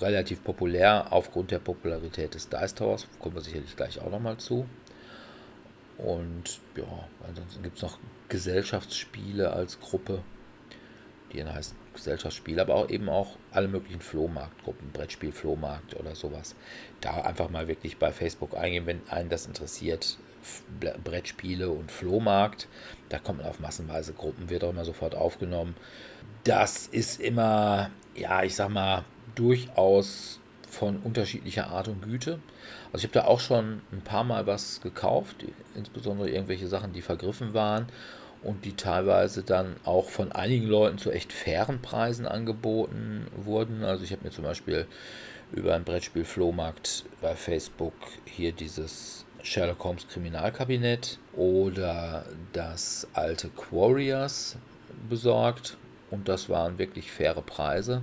relativ 0.00 0.42
populär 0.42 1.06
aufgrund 1.10 1.50
der 1.50 1.58
Popularität 1.58 2.34
des 2.34 2.48
Dice 2.48 2.74
Towers. 2.74 3.08
Kommen 3.18 3.34
wir 3.34 3.42
sicherlich 3.42 3.76
gleich 3.76 4.00
auch 4.00 4.10
nochmal 4.10 4.36
zu. 4.38 4.66
Und 5.98 6.60
ja, 6.76 6.84
ansonsten 7.28 7.62
gibt 7.62 7.76
es 7.76 7.82
noch 7.82 7.98
Gesellschaftsspiele 8.28 9.52
als 9.52 9.78
Gruppe, 9.80 10.22
die 11.32 11.38
dann 11.38 11.54
heißen 11.54 11.76
Gesellschaftsspiel, 11.94 12.58
aber 12.58 12.74
auch 12.74 12.88
eben 12.88 13.08
auch 13.08 13.36
alle 13.50 13.68
möglichen 13.68 14.00
Flohmarktgruppen, 14.00 14.90
Brettspiel, 14.92 15.32
Flohmarkt 15.32 15.94
oder 15.94 16.14
sowas. 16.14 16.54
Da 17.00 17.20
einfach 17.22 17.50
mal 17.50 17.68
wirklich 17.68 17.98
bei 17.98 18.12
Facebook 18.12 18.56
eingehen, 18.56 18.86
wenn 18.86 19.00
einen 19.08 19.28
das 19.28 19.46
interessiert. 19.46 20.18
Brettspiele 21.04 21.70
und 21.70 21.92
Flohmarkt, 21.92 22.66
da 23.10 23.20
kommt 23.20 23.38
man 23.38 23.46
auf 23.46 23.60
massenweise 23.60 24.12
Gruppen, 24.12 24.50
wird 24.50 24.64
auch 24.64 24.70
immer 24.70 24.84
sofort 24.84 25.14
aufgenommen. 25.14 25.76
Das 26.42 26.88
ist 26.88 27.20
immer, 27.20 27.90
ja, 28.16 28.42
ich 28.42 28.56
sag 28.56 28.70
mal, 28.70 29.04
durchaus 29.34 30.40
von 30.68 30.98
unterschiedlicher 30.98 31.68
Art 31.68 31.88
und 31.88 32.02
Güte. 32.02 32.38
Also 32.92 32.98
ich 32.98 33.04
habe 33.04 33.12
da 33.12 33.24
auch 33.26 33.40
schon 33.40 33.82
ein 33.92 34.00
paar 34.00 34.24
Mal 34.24 34.46
was 34.46 34.80
gekauft, 34.80 35.44
insbesondere 35.74 36.30
irgendwelche 36.30 36.66
Sachen, 36.66 36.92
die 36.92 37.02
vergriffen 37.02 37.52
waren 37.52 37.86
und 38.42 38.64
die 38.64 38.74
teilweise 38.74 39.42
dann 39.42 39.76
auch 39.84 40.08
von 40.08 40.32
einigen 40.32 40.66
Leuten 40.66 40.98
zu 40.98 41.10
echt 41.10 41.32
fairen 41.32 41.80
Preisen 41.80 42.26
angeboten 42.26 43.26
wurden. 43.36 43.84
Also 43.84 44.04
ich 44.04 44.12
habe 44.12 44.24
mir 44.24 44.30
zum 44.30 44.44
Beispiel 44.44 44.86
über 45.52 45.74
ein 45.74 45.84
Brettspiel 45.84 46.24
Flohmarkt 46.24 47.04
bei 47.20 47.36
Facebook 47.36 47.92
hier 48.24 48.52
dieses 48.52 49.26
Sherlock 49.42 49.84
Holmes 49.84 50.08
Kriminalkabinett 50.08 51.18
oder 51.34 52.24
das 52.52 53.06
alte 53.12 53.48
Quarriors 53.48 54.56
besorgt 55.08 55.76
und 56.10 56.28
das 56.28 56.48
waren 56.48 56.78
wirklich 56.78 57.10
faire 57.10 57.42
Preise. 57.42 58.02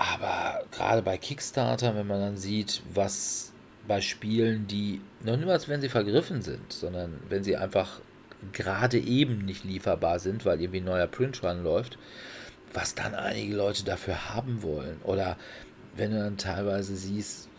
Aber 0.00 0.64
gerade 0.70 1.02
bei 1.02 1.18
Kickstarter, 1.18 1.94
wenn 1.94 2.06
man 2.06 2.20
dann 2.20 2.36
sieht, 2.38 2.80
was 2.94 3.52
bei 3.86 4.00
Spielen, 4.00 4.66
die 4.66 5.02
noch 5.22 5.36
niemals, 5.36 5.68
wenn 5.68 5.82
sie 5.82 5.90
vergriffen 5.90 6.40
sind, 6.40 6.72
sondern 6.72 7.20
wenn 7.28 7.44
sie 7.44 7.58
einfach 7.58 8.00
gerade 8.54 8.98
eben 8.98 9.44
nicht 9.44 9.62
lieferbar 9.62 10.18
sind, 10.18 10.46
weil 10.46 10.58
irgendwie 10.58 10.80
ein 10.80 10.86
neuer 10.86 11.06
Print 11.06 11.42
Run 11.42 11.62
läuft, 11.62 11.98
was 12.72 12.94
dann 12.94 13.14
einige 13.14 13.54
Leute 13.54 13.84
dafür 13.84 14.34
haben 14.34 14.62
wollen. 14.62 14.96
Oder 15.04 15.36
wenn 15.94 16.12
du 16.12 16.18
dann 16.18 16.38
teilweise 16.38 16.96
siehst, 16.96 17.50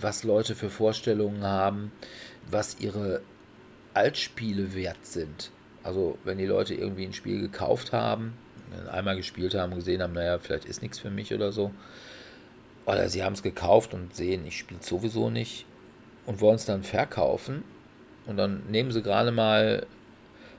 was 0.00 0.24
Leute 0.24 0.54
für 0.54 0.70
Vorstellungen 0.70 1.42
haben, 1.42 1.92
was 2.50 2.80
ihre 2.80 3.20
Altspiele 3.92 4.74
wert 4.74 5.04
sind. 5.04 5.50
Also 5.82 6.16
wenn 6.24 6.38
die 6.38 6.46
Leute 6.46 6.72
irgendwie 6.72 7.04
ein 7.04 7.12
Spiel 7.12 7.42
gekauft 7.42 7.92
haben, 7.92 8.38
einmal 8.90 9.16
gespielt 9.16 9.54
haben, 9.54 9.74
gesehen 9.74 10.02
haben, 10.02 10.12
naja, 10.12 10.38
vielleicht 10.38 10.64
ist 10.64 10.82
nichts 10.82 10.98
für 10.98 11.10
mich 11.10 11.32
oder 11.34 11.52
so. 11.52 11.72
Oder 12.86 13.08
sie 13.08 13.24
haben 13.24 13.32
es 13.32 13.42
gekauft 13.42 13.94
und 13.94 14.14
sehen, 14.14 14.46
ich 14.46 14.58
spiele 14.58 14.82
sowieso 14.82 15.30
nicht 15.30 15.66
und 16.24 16.40
wollen 16.40 16.56
es 16.56 16.66
dann 16.66 16.82
verkaufen 16.82 17.64
und 18.26 18.36
dann 18.36 18.64
nehmen 18.68 18.92
sie 18.92 19.02
gerade 19.02 19.32
mal 19.32 19.86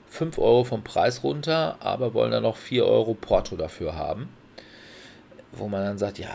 5 0.10 0.38
Euro 0.38 0.64
vom 0.64 0.84
Preis 0.84 1.24
runter, 1.24 1.78
aber 1.80 2.14
wollen 2.14 2.32
dann 2.32 2.44
noch 2.44 2.58
4 2.58 2.86
Euro 2.86 3.14
Porto 3.14 3.56
dafür 3.56 3.96
haben. 3.96 4.30
Wo 5.52 5.68
man 5.68 5.84
dann 5.84 5.98
sagt, 5.98 6.20
ja, 6.20 6.34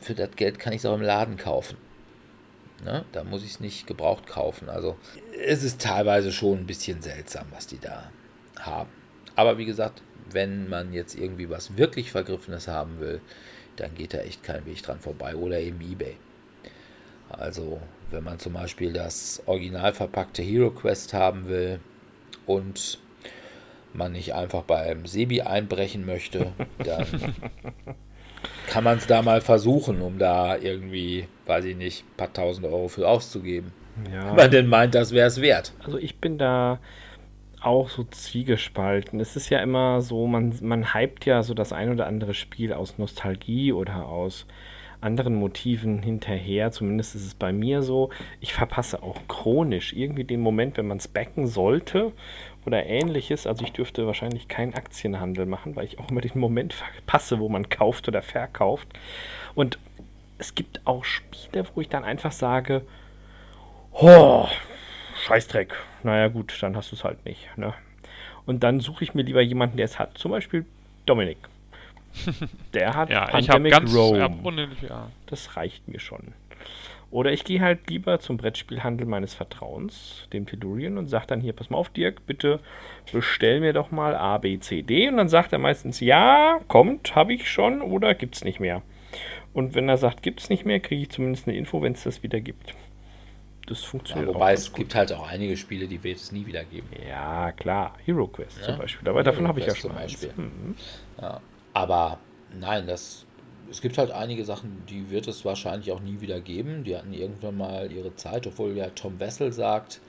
für 0.00 0.14
das 0.14 0.30
Geld 0.36 0.58
kann 0.58 0.72
ich 0.72 0.78
es 0.78 0.86
auch 0.86 0.94
im 0.94 1.02
Laden 1.02 1.36
kaufen. 1.36 1.76
Ne? 2.84 3.04
Da 3.12 3.24
muss 3.24 3.44
ich 3.44 3.52
es 3.52 3.60
nicht 3.60 3.86
gebraucht 3.86 4.26
kaufen. 4.26 4.68
Also 4.68 4.96
es 5.44 5.62
ist 5.62 5.80
teilweise 5.80 6.32
schon 6.32 6.58
ein 6.58 6.66
bisschen 6.66 7.02
seltsam, 7.02 7.46
was 7.50 7.66
die 7.66 7.78
da 7.78 8.10
haben. 8.58 8.90
Aber 9.36 9.58
wie 9.58 9.64
gesagt, 9.64 10.02
wenn 10.34 10.68
man 10.68 10.92
jetzt 10.92 11.14
irgendwie 11.14 11.50
was 11.50 11.76
wirklich 11.76 12.10
Vergriffenes 12.10 12.68
haben 12.68 13.00
will, 13.00 13.20
dann 13.76 13.94
geht 13.94 14.14
da 14.14 14.18
echt 14.18 14.42
kein 14.42 14.66
Weg 14.66 14.82
dran 14.82 15.00
vorbei. 15.00 15.34
Oder 15.36 15.60
eben 15.60 15.80
eBay. 15.80 16.16
Also 17.28 17.80
wenn 18.10 18.24
man 18.24 18.38
zum 18.38 18.52
Beispiel 18.52 18.92
das 18.92 19.42
original 19.46 19.92
verpackte 19.92 20.42
Hero 20.42 20.70
Quest 20.70 21.14
haben 21.14 21.48
will 21.48 21.80
und 22.46 22.98
man 23.94 24.12
nicht 24.12 24.34
einfach 24.34 24.62
beim 24.62 25.06
Sebi 25.06 25.42
einbrechen 25.42 26.04
möchte, 26.04 26.52
dann 26.84 27.06
kann 28.68 28.84
man 28.84 28.98
es 28.98 29.06
da 29.06 29.22
mal 29.22 29.40
versuchen, 29.40 30.00
um 30.00 30.18
da 30.18 30.56
irgendwie, 30.56 31.26
weiß 31.46 31.64
ich 31.64 31.76
nicht, 31.76 32.04
ein 32.04 32.16
paar 32.16 32.32
tausend 32.32 32.66
Euro 32.66 32.88
für 32.88 33.08
auszugeben. 33.08 33.72
Ja. 34.10 34.28
Wenn 34.28 34.36
man 34.36 34.50
denn 34.50 34.66
meint, 34.66 34.94
das 34.94 35.12
wäre 35.12 35.28
es 35.28 35.40
wert. 35.40 35.72
Also 35.84 35.98
ich 35.98 36.18
bin 36.18 36.38
da 36.38 36.80
auch 37.64 37.88
so 37.88 38.04
zwiegespalten. 38.04 39.20
Es 39.20 39.36
ist 39.36 39.50
ja 39.50 39.60
immer 39.60 40.00
so, 40.02 40.26
man, 40.26 40.54
man 40.60 40.94
hypt 40.94 41.26
ja 41.26 41.42
so 41.42 41.54
das 41.54 41.72
ein 41.72 41.90
oder 41.90 42.06
andere 42.06 42.34
Spiel 42.34 42.72
aus 42.72 42.98
Nostalgie 42.98 43.72
oder 43.72 44.06
aus 44.06 44.46
anderen 45.00 45.34
Motiven 45.34 46.02
hinterher. 46.02 46.70
Zumindest 46.70 47.14
ist 47.14 47.26
es 47.26 47.34
bei 47.34 47.52
mir 47.52 47.82
so. 47.82 48.10
Ich 48.40 48.54
verpasse 48.54 49.02
auch 49.02 49.16
chronisch 49.28 49.92
irgendwie 49.92 50.24
den 50.24 50.40
Moment, 50.40 50.76
wenn 50.76 50.86
man 50.86 50.98
es 50.98 51.08
backen 51.08 51.46
sollte 51.46 52.12
oder 52.64 52.86
ähnliches. 52.86 53.46
Also 53.46 53.64
ich 53.64 53.72
dürfte 53.72 54.06
wahrscheinlich 54.06 54.48
keinen 54.48 54.74
Aktienhandel 54.74 55.46
machen, 55.46 55.76
weil 55.76 55.86
ich 55.86 55.98
auch 55.98 56.10
immer 56.10 56.20
den 56.20 56.38
Moment 56.38 56.72
verpasse, 56.72 57.40
wo 57.40 57.48
man 57.48 57.68
kauft 57.68 58.08
oder 58.08 58.22
verkauft. 58.22 58.88
Und 59.54 59.78
es 60.38 60.54
gibt 60.54 60.80
auch 60.84 61.04
Spiele, 61.04 61.66
wo 61.74 61.80
ich 61.80 61.88
dann 61.88 62.04
einfach 62.04 62.32
sage, 62.32 62.82
oh, 63.92 64.46
Scheißdreck. 65.22 65.74
Naja 66.02 66.28
gut, 66.28 66.56
dann 66.60 66.76
hast 66.76 66.90
du 66.90 66.96
es 66.96 67.04
halt 67.04 67.24
nicht. 67.24 67.48
Ne? 67.56 67.74
Und 68.44 68.62
dann 68.64 68.80
suche 68.80 69.04
ich 69.04 69.14
mir 69.14 69.22
lieber 69.22 69.40
jemanden, 69.40 69.76
der 69.76 69.84
es 69.84 69.98
hat. 69.98 70.18
Zum 70.18 70.30
Beispiel 70.30 70.66
Dominik. 71.06 71.38
Der 72.74 72.94
hat 72.94 73.08
ja, 73.08 73.24
Pandemic 73.24 73.72
ich 73.72 73.78
ganz, 73.78 73.94
Rome. 73.94 74.18
Ja. 74.86 75.08
Das 75.26 75.56
reicht 75.56 75.88
mir 75.88 75.98
schon. 75.98 76.34
Oder 77.10 77.32
ich 77.32 77.44
gehe 77.44 77.60
halt 77.60 77.88
lieber 77.88 78.20
zum 78.20 78.36
Brettspielhandel 78.36 79.06
meines 79.06 79.34
Vertrauens, 79.34 80.28
dem 80.32 80.46
Tellurien, 80.46 80.98
und 80.98 81.08
sage 81.08 81.26
dann 81.26 81.40
hier, 81.40 81.52
pass 81.52 81.70
mal 81.70 81.78
auf, 81.78 81.90
Dirk, 81.90 82.26
bitte 82.26 82.60
bestell 83.12 83.60
mir 83.60 83.72
doch 83.72 83.90
mal 83.90 84.14
A, 84.14 84.38
B, 84.38 84.58
C, 84.58 84.82
D. 84.82 85.08
Und 85.08 85.16
dann 85.18 85.28
sagt 85.28 85.52
er 85.52 85.58
meistens, 85.58 86.00
ja, 86.00 86.58
kommt, 86.68 87.14
habe 87.14 87.34
ich 87.34 87.50
schon 87.50 87.80
oder 87.80 88.14
gibt 88.14 88.36
es 88.36 88.44
nicht 88.44 88.60
mehr. 88.60 88.82
Und 89.52 89.74
wenn 89.74 89.88
er 89.88 89.98
sagt, 89.98 90.22
gibt 90.22 90.40
es 90.40 90.48
nicht 90.50 90.64
mehr, 90.64 90.80
kriege 90.80 91.02
ich 91.02 91.10
zumindest 91.10 91.46
eine 91.46 91.56
Info, 91.56 91.82
wenn 91.82 91.92
es 91.92 92.04
das 92.04 92.22
wieder 92.22 92.40
gibt. 92.40 92.74
Das 93.66 93.84
funktioniert 93.84 94.28
ja, 94.28 94.34
Wobei 94.34 94.54
es 94.54 94.68
gut. 94.68 94.76
gibt 94.76 94.94
halt 94.94 95.12
auch 95.12 95.28
einige 95.28 95.56
Spiele, 95.56 95.86
die 95.86 96.02
wird 96.02 96.18
es 96.18 96.32
nie 96.32 96.44
wieder 96.46 96.64
geben. 96.64 96.88
Ja, 97.08 97.52
klar. 97.52 97.94
Hero 98.04 98.26
Quest 98.26 98.58
ja? 98.58 98.64
zum 98.64 98.78
Beispiel. 98.78 99.08
Aber 99.08 99.20
Hero 99.20 99.30
davon 99.30 99.48
habe 99.48 99.60
ich 99.60 99.66
ja 99.66 99.74
schon 99.74 99.90
zum 99.90 99.94
Beispiel. 100.00 100.32
Mhm. 100.36 100.76
Ja. 101.20 101.40
Aber 101.72 102.18
nein, 102.58 102.86
das, 102.86 103.24
es 103.70 103.80
gibt 103.80 103.98
halt 103.98 104.10
einige 104.10 104.44
Sachen, 104.44 104.82
die 104.88 105.10
wird 105.10 105.28
es 105.28 105.44
wahrscheinlich 105.44 105.92
auch 105.92 106.00
nie 106.00 106.20
wieder 106.20 106.40
geben. 106.40 106.84
Die 106.84 106.96
hatten 106.96 107.12
irgendwann 107.12 107.56
mal 107.56 107.90
ihre 107.90 108.14
Zeit, 108.16 108.46
obwohl 108.46 108.76
ja 108.76 108.88
Tom 108.88 109.20
Wessel 109.20 109.52
sagt, 109.52 110.00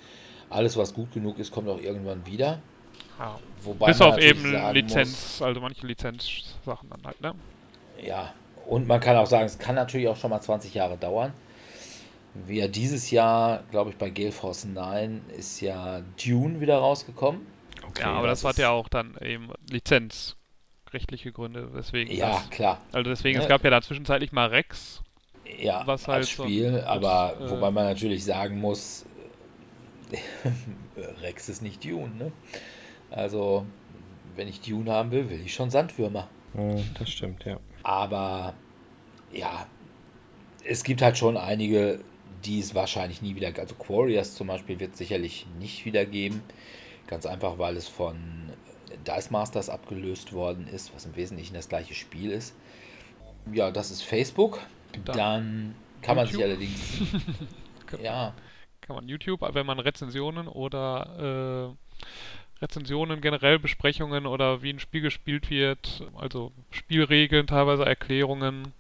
alles 0.49 0.76
was 0.76 0.93
gut 0.93 1.14
genug 1.14 1.38
ist, 1.39 1.51
kommt 1.51 1.70
auch 1.70 1.80
irgendwann 1.80 2.26
wieder. 2.26 2.60
Ja. 3.20 3.39
Wobei 3.64 3.88
Bis 3.88 4.01
auf 4.01 4.18
eben 4.18 4.51
Lizenz, 4.74 5.10
muss, 5.10 5.41
also 5.41 5.62
manche 5.62 5.86
Lizenzsachen 5.86 6.89
dann 6.89 7.01
halt, 7.06 7.22
ne? 7.22 7.34
Ja, 8.04 8.34
und 8.66 8.88
man 8.88 8.99
kann 8.99 9.16
auch 9.16 9.28
sagen, 9.28 9.45
es 9.45 9.58
kann 9.58 9.76
natürlich 9.76 10.08
auch 10.08 10.18
schon 10.18 10.30
mal 10.32 10.41
20 10.41 10.74
Jahre 10.74 10.97
dauern. 10.97 11.34
Wie 12.47 12.59
ja 12.59 12.67
dieses 12.67 13.11
Jahr, 13.11 13.63
glaube 13.69 13.91
ich, 13.91 13.97
bei 13.97 14.09
Gale 14.09 14.31
Force 14.31 14.65
9 14.65 15.21
ist 15.38 15.61
ja 15.61 16.01
Dune 16.23 16.59
wieder 16.59 16.77
rausgekommen. 16.77 17.45
Okay, 17.88 18.01
ja, 18.01 18.13
aber 18.13 18.27
das, 18.27 18.41
das 18.41 18.49
hat 18.49 18.57
ja 18.57 18.71
auch 18.71 18.89
dann 18.89 19.15
eben 19.21 19.49
Lizenz 19.69 20.36
rechtliche 20.93 21.31
Gründe, 21.31 21.69
deswegen. 21.75 22.11
Ja, 22.11 22.31
das, 22.31 22.49
klar. 22.49 22.81
Also 22.91 23.09
deswegen, 23.09 23.38
ja. 23.38 23.43
es 23.43 23.49
gab 23.49 23.63
ja 23.63 23.69
da 23.69 23.81
zwischenzeitlich 23.81 24.31
mal 24.31 24.47
Rex. 24.47 25.01
Ja, 25.59 25.86
was 25.86 26.07
halt 26.07 26.19
als 26.19 26.29
Spiel, 26.29 26.79
so, 26.79 26.88
aber 26.88 27.36
äh, 27.39 27.49
wobei 27.49 27.69
man 27.69 27.86
natürlich 27.86 28.23
sagen 28.23 28.59
muss, 28.59 29.05
Rex 31.21 31.49
ist 31.49 31.61
nicht 31.61 31.84
Dune, 31.84 32.15
ne? 32.15 32.31
Also, 33.11 33.65
wenn 34.36 34.47
ich 34.47 34.61
Dune 34.61 34.91
haben 34.91 35.11
will, 35.11 35.29
will 35.29 35.41
ich 35.41 35.53
schon 35.53 35.69
Sandwürmer. 35.69 36.29
das 36.97 37.09
stimmt, 37.09 37.45
ja. 37.45 37.59
Aber, 37.84 38.53
ja, 39.31 39.67
es 40.63 40.84
gibt 40.84 41.01
halt 41.01 41.17
schon 41.17 41.38
einige, 41.38 41.99
die 42.46 42.60
es 42.60 42.76
wahrscheinlich 42.76 43.22
nie 43.22 43.36
wieder, 43.36 43.52
also 43.58 43.76
Quarriors 43.76 44.36
zum 44.36 44.48
Beispiel 44.48 44.80
wird 44.80 44.94
es 44.94 44.98
sicherlich 44.98 45.46
nicht 45.60 45.86
wieder 45.86 46.06
geben. 46.06 46.41
Ganz 47.08 47.26
einfach, 47.26 47.58
weil 47.58 47.78
es 47.78 47.88
von 47.88 48.18
Dice 49.08 49.32
Masters 49.32 49.70
abgelöst 49.70 50.34
worden 50.34 50.68
ist, 50.68 50.94
was 50.96 51.06
im 51.06 51.16
Wesentlichen 51.16 51.54
das 51.54 51.70
gleiche 51.70 51.94
Spiel 51.94 52.32
ist. 52.32 52.56
Ja, 53.52 53.72
das 53.72 53.91
ist 53.91 54.04
Facebook. 54.04 54.60
Dann, 55.06 55.18
Dann 55.18 55.76
kann 56.02 56.16
man 56.16 56.28
sich 56.28 56.41
allerdings. 56.41 57.02
ja. 58.02 58.34
Kann 58.82 58.96
man 58.96 59.08
YouTube, 59.08 59.41
wenn 59.54 59.66
man 59.66 59.80
Rezensionen 59.80 60.48
oder 60.48 61.72
äh, 61.72 62.62
Rezensionen, 62.62 63.22
generell 63.22 63.60
Besprechungen 63.60 64.26
oder 64.26 64.62
wie 64.62 64.72
ein 64.72 64.80
Spiel 64.80 65.02
gespielt 65.02 65.50
wird, 65.50 66.04
also 66.16 66.52
Spielregeln, 66.70 67.48
teilweise 67.48 67.86
Erklärungen, 67.86 68.74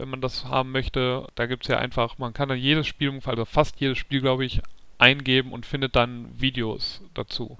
wenn 0.00 0.08
man 0.08 0.20
das 0.22 0.46
haben 0.46 0.72
möchte, 0.72 1.26
da 1.34 1.46
gibt 1.46 1.64
es 1.64 1.68
ja 1.68 1.78
einfach, 1.78 2.16
man 2.18 2.32
kann 2.32 2.48
dann 2.48 2.58
jedes 2.58 2.86
Spiel, 2.86 3.20
also 3.24 3.44
fast 3.44 3.78
jedes 3.80 3.98
Spiel, 3.98 4.20
glaube 4.20 4.44
ich, 4.46 4.62
eingeben 4.98 5.52
und 5.52 5.66
findet 5.66 5.94
dann 5.94 6.28
Videos 6.40 7.02
dazu, 7.14 7.56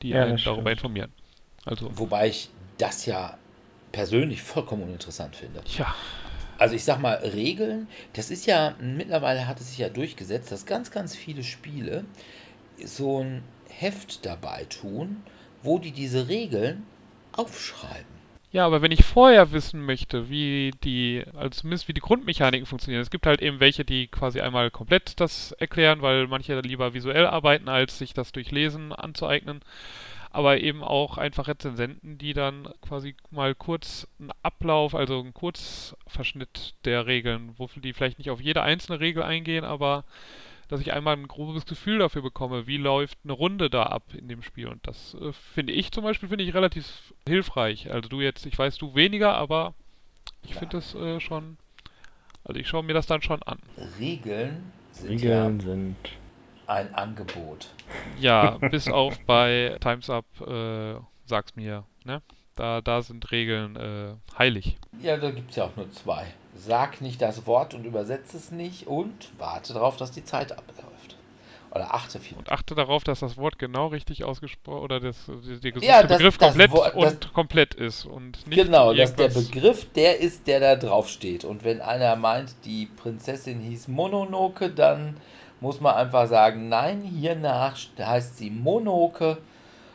die 0.00 0.10
ja, 0.10 0.24
einen 0.24 0.38
darüber 0.42 0.72
informieren. 0.72 1.12
Also. 1.64 1.90
Wobei 1.96 2.28
ich 2.28 2.48
das 2.78 3.06
ja 3.06 3.36
persönlich 3.92 4.42
vollkommen 4.42 4.82
uninteressant 4.82 5.36
finde. 5.36 5.62
Ja. 5.76 5.94
Also 6.58 6.74
ich 6.74 6.84
sag 6.84 7.00
mal, 7.00 7.14
Regeln, 7.16 7.88
das 8.14 8.30
ist 8.30 8.46
ja, 8.46 8.74
mittlerweile 8.80 9.46
hat 9.46 9.60
es 9.60 9.68
sich 9.68 9.78
ja 9.78 9.88
durchgesetzt, 9.88 10.50
dass 10.50 10.64
ganz, 10.64 10.90
ganz 10.90 11.14
viele 11.14 11.42
Spiele 11.42 12.04
so 12.82 13.22
ein 13.22 13.42
Heft 13.68 14.24
dabei 14.24 14.64
tun, 14.64 15.22
wo 15.62 15.78
die 15.78 15.92
diese 15.92 16.28
Regeln 16.28 16.84
aufschreiben. 17.32 18.11
Ja, 18.52 18.66
aber 18.66 18.82
wenn 18.82 18.92
ich 18.92 19.02
vorher 19.02 19.52
wissen 19.52 19.82
möchte, 19.86 20.28
wie 20.28 20.72
die, 20.84 21.24
also 21.34 21.48
zumindest 21.60 21.88
wie 21.88 21.94
die 21.94 22.02
Grundmechaniken 22.02 22.66
funktionieren, 22.66 23.00
es 23.00 23.08
gibt 23.10 23.24
halt 23.24 23.40
eben 23.40 23.60
welche, 23.60 23.82
die 23.82 24.08
quasi 24.08 24.42
einmal 24.42 24.70
komplett 24.70 25.18
das 25.20 25.52
erklären, 25.52 26.02
weil 26.02 26.26
manche 26.26 26.60
lieber 26.60 26.92
visuell 26.92 27.26
arbeiten, 27.26 27.70
als 27.70 27.98
sich 27.98 28.12
das 28.12 28.30
durch 28.30 28.50
Lesen 28.50 28.92
anzueignen. 28.92 29.60
Aber 30.30 30.60
eben 30.60 30.82
auch 30.84 31.16
einfach 31.18 31.48
Rezensenten, 31.48 32.18
die 32.18 32.34
dann 32.34 32.68
quasi 32.82 33.14
mal 33.30 33.54
kurz 33.54 34.06
einen 34.20 34.32
Ablauf, 34.42 34.94
also 34.94 35.20
einen 35.20 35.34
Kurzverschnitt 35.34 36.74
der 36.84 37.06
Regeln, 37.06 37.54
wofür 37.56 37.82
die 37.82 37.94
vielleicht 37.94 38.18
nicht 38.18 38.30
auf 38.30 38.40
jede 38.40 38.62
einzelne 38.62 39.00
Regel 39.00 39.22
eingehen, 39.22 39.64
aber 39.64 40.04
dass 40.72 40.80
ich 40.80 40.94
einmal 40.94 41.14
ein 41.18 41.28
grobes 41.28 41.66
Gefühl 41.66 41.98
dafür 41.98 42.22
bekomme, 42.22 42.66
wie 42.66 42.78
läuft 42.78 43.18
eine 43.24 43.34
Runde 43.34 43.68
da 43.68 43.82
ab 43.82 44.04
in 44.14 44.26
dem 44.26 44.42
Spiel. 44.42 44.68
Und 44.68 44.86
das 44.86 45.14
äh, 45.20 45.30
finde 45.32 45.74
ich 45.74 45.92
zum 45.92 46.02
Beispiel 46.02 46.30
finde 46.30 46.44
ich 46.44 46.54
relativ 46.54 47.12
hilfreich. 47.28 47.92
Also 47.92 48.08
du 48.08 48.22
jetzt, 48.22 48.46
ich 48.46 48.58
weiß 48.58 48.78
du 48.78 48.94
weniger, 48.94 49.34
aber 49.34 49.74
ich 50.42 50.54
finde 50.54 50.78
das 50.78 50.94
äh, 50.94 51.20
schon. 51.20 51.58
Also 52.44 52.58
ich 52.58 52.68
schaue 52.68 52.84
mir 52.84 52.94
das 52.94 53.06
dann 53.06 53.20
schon 53.20 53.42
an. 53.42 53.58
Regeln 53.98 54.72
sind 54.92 55.10
Regeln 55.10 55.58
ja 55.58 55.64
sind. 55.64 55.96
ein 56.66 56.94
Angebot. 56.94 57.68
Ja, 58.18 58.52
bis 58.70 58.88
auf 58.88 59.20
bei 59.26 59.76
Times 59.82 60.08
Up, 60.08 60.24
äh, 60.40 60.94
sag's 61.26 61.54
mir, 61.54 61.84
ne? 62.04 62.22
Da, 62.56 62.80
da 62.80 63.02
sind 63.02 63.30
Regeln 63.30 63.76
äh, 63.76 64.14
heilig. 64.38 64.78
Ja, 65.02 65.18
da 65.18 65.32
gibt 65.32 65.50
es 65.50 65.56
ja 65.56 65.64
auch 65.64 65.76
nur 65.76 65.90
zwei. 65.90 66.32
Sag 66.54 67.00
nicht 67.00 67.20
das 67.22 67.46
Wort 67.46 67.74
und 67.74 67.84
übersetze 67.84 68.36
es 68.36 68.50
nicht 68.50 68.86
und 68.86 69.12
warte 69.38 69.72
darauf, 69.72 69.96
dass 69.96 70.10
die 70.10 70.24
Zeit 70.24 70.52
abläuft. 70.52 71.16
Oder 71.70 71.94
achte 71.94 72.20
viel. 72.20 72.36
Und 72.36 72.52
achte 72.52 72.74
darauf, 72.74 73.02
dass 73.02 73.20
das 73.20 73.38
Wort 73.38 73.58
genau 73.58 73.86
richtig 73.86 74.24
ausgesprochen 74.24 74.82
oder 74.82 75.00
das, 75.00 75.16
der 75.26 75.72
gesuchte 75.72 75.86
Ja, 75.88 76.02
das- 76.02 76.18
Begriff 76.18 76.36
das 76.36 76.48
komplett 76.50 76.70
Wort- 76.72 76.94
das- 76.94 77.12
und 77.14 77.32
komplett 77.32 77.74
ist 77.74 78.04
und 78.04 78.46
nicht 78.46 78.62
Genau, 78.64 78.92
dass 78.92 79.14
der 79.16 79.28
Begriff 79.28 79.90
der 79.94 80.20
ist, 80.20 80.46
der 80.46 80.60
da 80.60 80.76
drauf 80.76 81.08
steht. 81.08 81.44
Und 81.46 81.64
wenn 81.64 81.80
einer 81.80 82.14
meint, 82.16 82.54
die 82.66 82.84
Prinzessin 82.86 83.60
hieß 83.60 83.88
Mononoke, 83.88 84.68
dann 84.68 85.16
muss 85.60 85.80
man 85.80 85.94
einfach 85.94 86.26
sagen, 86.28 86.68
nein, 86.68 87.00
hiernach 87.02 87.76
heißt 87.98 88.36
sie 88.36 88.50
Monoke 88.50 89.38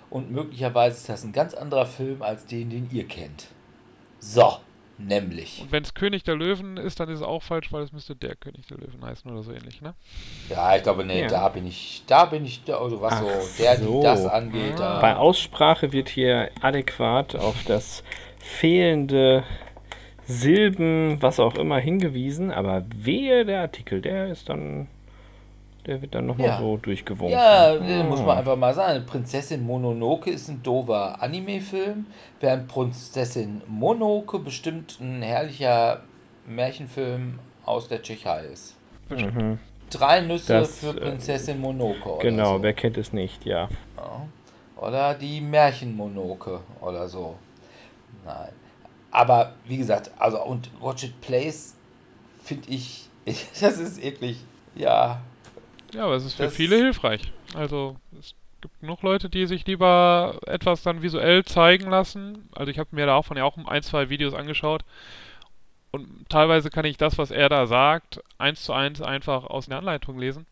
und 0.10 0.32
möglicherweise 0.32 0.98
ist 0.98 1.10
das 1.10 1.24
ein 1.24 1.32
ganz 1.34 1.54
anderer 1.54 1.86
Film 1.86 2.24
als 2.24 2.48
den, 2.48 2.72
den 2.72 2.90
ihr 2.92 3.08
kennt. 3.08 3.50
So, 4.20 4.58
nämlich. 4.98 5.60
Und 5.62 5.72
wenn 5.72 5.84
es 5.84 5.94
König 5.94 6.24
der 6.24 6.36
Löwen 6.36 6.78
ist, 6.78 7.00
dann 7.00 7.10
ist 7.10 7.20
es 7.20 7.26
auch 7.26 7.44
falsch, 7.44 7.72
weil 7.72 7.84
es 7.84 7.92
müsste 7.92 8.16
der 8.16 8.36
König 8.36 8.68
der 8.68 8.78
Löwen 8.78 9.04
heißen 9.04 9.30
oder 9.32 9.44
so 9.44 9.52
ähnlich, 9.52 9.82
ne? 9.82 9.94
Ja, 10.50 10.76
ich 10.76 10.84
glaube, 10.84 11.06
nee, 11.06 11.22
Ja. 11.22 11.28
da 11.28 11.50
bin 11.50 11.68
ich, 11.68 12.04
da 12.08 12.26
bin 12.26 12.46
ich, 12.46 12.62
also 12.68 13.00
was 13.02 13.14
Ach 13.14 13.22
so, 13.22 13.64
der, 13.64 13.76
die 13.78 13.84
so. 13.84 14.04
das 14.04 14.26
angeht, 14.26 14.80
da. 14.80 15.00
Bei 15.00 15.16
Aussprache 15.16 15.92
wird 15.92 16.10
hier 16.10 16.50
adäquat 16.62 17.36
auf 17.36 17.64
das 17.66 18.04
fehlende 18.40 19.44
Silben, 20.26 21.22
was 21.22 21.40
auch 21.40 21.56
immer, 21.56 21.80
hingewiesen, 21.80 22.52
aber 22.52 22.84
wehe 22.96 23.46
der 23.46 23.62
Artikel, 23.62 24.02
der 24.02 24.28
ist 24.28 24.50
dann, 24.50 24.88
der 25.88 26.02
wird 26.02 26.14
dann 26.14 26.26
nochmal 26.28 26.48
Ja. 26.48 26.58
so 26.60 26.78
durchgewunken. 26.78 27.30
Ja, 27.38 27.74
äh, 27.76 28.04
muss 28.04 28.20
man 28.22 28.38
einfach 28.38 28.56
mal 28.56 28.74
sagen. 28.74 29.06
Prinzessin 29.06 29.64
Mononoke 29.66 30.30
ist 30.30 30.50
ein 30.50 30.62
doofer 30.62 31.22
Anime-Film, 31.22 32.06
während 32.40 32.68
Prinzessin 32.68 33.62
Monoke 33.68 34.40
bestimmt 34.40 34.98
ein 35.00 35.22
herrlicher 35.22 36.02
Märchenfilm 36.46 37.40
aus 37.66 37.88
der 37.88 38.02
Tschechei 38.02 38.42
ist. 38.46 38.76
Mhm. 39.10 39.60
Drei 39.90 40.20
Nüsse 40.22 40.54
Das, 40.60 40.80
für 40.80 40.90
äh, 40.90 41.00
Prinzessin 41.00 41.60
Monoke 41.62 42.10
oder 42.10 42.22
Genau, 42.22 42.58
so. 42.58 42.64
wer 42.64 42.74
kennt 42.74 42.98
es 42.98 43.14
nicht, 43.14 43.46
ja. 43.46 43.70
Oder 44.80 45.14
die 45.16 45.42
Märchenmonoke 45.42 46.60
oder 46.82 47.08
so. 47.08 47.36
Nein. 48.26 48.50
Aber 49.10 49.54
wie 49.66 49.78
gesagt, 49.78 50.12
also 50.20 50.44
und 50.44 50.70
Watch 50.82 51.06
It 51.06 51.20
Plays 51.22 51.76
finde 52.44 52.70
ich, 52.70 53.10
das 53.26 53.78
ist 53.80 54.02
wirklich, 54.04 54.38
ja, 54.76 55.22
Ja, 55.94 56.06
aber 56.06 56.16
es 56.16 56.26
ist 56.26 56.36
für 56.36 56.50
viele 56.50 56.76
hilfreich. 56.76 57.32
Also 57.54 57.96
es 58.20 58.34
gibt 58.62 58.80
genug 58.82 59.02
Leute, 59.04 59.30
die 59.30 59.46
sich 59.46 59.66
lieber 59.66 60.40
etwas 60.46 60.84
dann 60.84 61.02
visuell 61.02 61.46
zeigen 61.46 61.90
lassen. 61.90 62.50
Also 62.54 62.72
ich 62.72 62.80
habe 62.80 62.90
mir 62.92 63.06
davon 63.06 63.38
ja 63.38 63.44
auch 63.44 63.58
ein, 63.58 63.84
zwei 63.84 64.10
Videos 64.10 64.34
angeschaut. 64.34 64.84
Und 65.92 66.30
teilweise 66.30 66.70
kann 66.70 66.86
ich 66.86 66.98
das, 66.98 67.18
was 67.18 67.32
er 67.32 67.50
da 67.50 67.66
sagt, 67.66 68.22
eins 68.38 68.64
zu 68.64 68.74
eins 68.74 69.02
einfach 69.02 69.46
aus 69.46 69.68
der 69.68 69.78
Anleitung 69.78 70.20
lesen. 70.20 70.46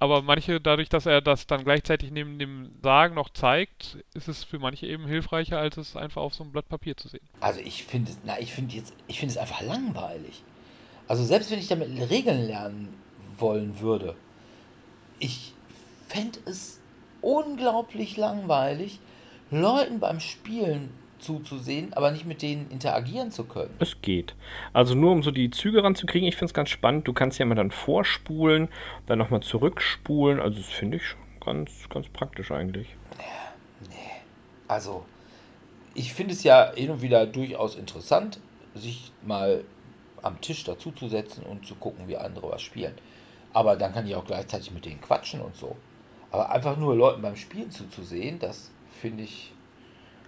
Aber 0.00 0.22
manche, 0.22 0.60
dadurch, 0.60 0.88
dass 0.88 1.06
er 1.06 1.20
das 1.20 1.48
dann 1.48 1.64
gleichzeitig 1.64 2.12
neben 2.12 2.38
dem 2.38 2.70
Sagen 2.82 3.16
noch 3.16 3.30
zeigt, 3.30 3.98
ist 4.14 4.28
es 4.28 4.44
für 4.44 4.60
manche 4.60 4.86
eben 4.86 5.06
hilfreicher, 5.06 5.58
als 5.58 5.76
es 5.76 5.96
einfach 5.96 6.22
auf 6.22 6.34
so 6.34 6.44
einem 6.44 6.52
Blatt 6.52 6.68
Papier 6.68 6.96
zu 6.96 7.08
sehen. 7.08 7.26
Also 7.40 7.60
ich 7.60 7.84
finde 7.84 8.12
es, 8.12 8.18
na, 8.24 8.38
ich 8.38 8.52
finde 8.52 8.76
jetzt, 8.76 8.94
ich 9.08 9.18
finde 9.18 9.32
es 9.32 9.38
einfach 9.38 9.60
langweilig. 9.60 10.44
Also 11.08 11.24
selbst 11.24 11.50
wenn 11.50 11.58
ich 11.58 11.66
damit 11.66 11.88
Regeln 12.10 12.46
lernen 12.46 12.94
wollen 13.38 13.80
würde, 13.80 14.14
ich 15.18 15.52
fände 16.08 16.38
es 16.46 16.80
unglaublich 17.20 18.16
langweilig, 18.16 19.00
Leuten 19.50 20.00
beim 20.00 20.20
Spielen 20.20 20.90
zuzusehen, 21.18 21.92
aber 21.94 22.10
nicht 22.10 22.26
mit 22.26 22.42
denen 22.42 22.70
interagieren 22.70 23.30
zu 23.30 23.44
können. 23.44 23.74
Es 23.80 24.00
geht. 24.02 24.34
Also 24.72 24.94
nur 24.94 25.12
um 25.12 25.22
so 25.22 25.30
die 25.30 25.50
Züge 25.50 25.82
ranzukriegen, 25.82 26.28
ich 26.28 26.36
finde 26.36 26.50
es 26.50 26.54
ganz 26.54 26.68
spannend. 26.70 27.08
Du 27.08 27.12
kannst 27.12 27.38
ja 27.38 27.44
immer 27.44 27.54
dann 27.54 27.70
vorspulen, 27.70 28.68
dann 29.06 29.18
nochmal 29.18 29.40
zurückspulen. 29.40 30.40
Also 30.40 30.58
das 30.58 30.68
finde 30.68 30.98
ich 30.98 31.06
schon 31.06 31.20
ganz, 31.44 31.88
ganz 31.88 32.08
praktisch 32.08 32.50
eigentlich. 32.50 32.88
Also, 34.68 35.06
ich 35.94 36.12
finde 36.12 36.34
es 36.34 36.44
ja 36.44 36.72
hin 36.74 36.90
und 36.90 37.02
wieder 37.02 37.26
durchaus 37.26 37.74
interessant, 37.74 38.38
sich 38.74 39.12
mal 39.22 39.64
am 40.22 40.40
Tisch 40.40 40.64
dazuzusetzen 40.64 41.42
und 41.44 41.66
zu 41.66 41.74
gucken, 41.74 42.06
wie 42.06 42.16
andere 42.16 42.50
was 42.50 42.60
spielen. 42.60 42.94
Aber 43.52 43.76
dann 43.76 43.92
kann 43.92 44.06
ich 44.06 44.14
auch 44.14 44.24
gleichzeitig 44.24 44.70
mit 44.72 44.84
denen 44.84 45.00
quatschen 45.00 45.40
und 45.40 45.56
so. 45.56 45.76
Aber 46.30 46.50
einfach 46.50 46.76
nur 46.76 46.94
Leuten 46.94 47.22
beim 47.22 47.36
Spielen 47.36 47.70
zuzusehen, 47.70 48.38
das 48.38 48.70
finde 49.00 49.24
ich, 49.24 49.52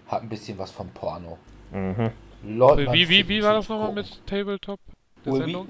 hat 0.07 0.23
ein 0.23 0.29
bisschen 0.29 0.59
was 0.59 0.71
von 0.71 0.89
Porno. 0.91 1.39
Mhm. 1.71 2.11
Leuten 2.43 2.93
Wie, 2.93 3.09
wie, 3.09 3.29
wie 3.29 3.43
war 3.43 3.55
das 3.55 3.69
nochmal 3.69 3.93
mit 3.93 4.27
Tabletop? 4.27 4.81
Der? 5.25 5.35
Sendung? 5.35 5.69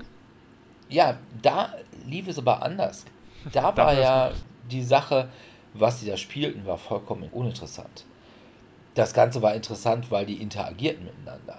Ja, 0.88 1.18
da 1.42 1.74
lief 2.06 2.28
es 2.28 2.38
aber 2.38 2.62
anders. 2.62 3.04
Da 3.52 3.74
war 3.74 3.94
ja 3.94 4.32
die 4.70 4.82
Sache, 4.82 5.30
was 5.72 6.00
sie 6.00 6.06
da 6.06 6.18
spielten, 6.18 6.66
war 6.66 6.76
vollkommen 6.76 7.30
uninteressant. 7.32 8.04
Das 8.94 9.14
Ganze 9.14 9.40
war 9.40 9.54
interessant, 9.54 10.10
weil 10.10 10.26
die 10.26 10.42
interagierten 10.42 11.06
miteinander. 11.06 11.58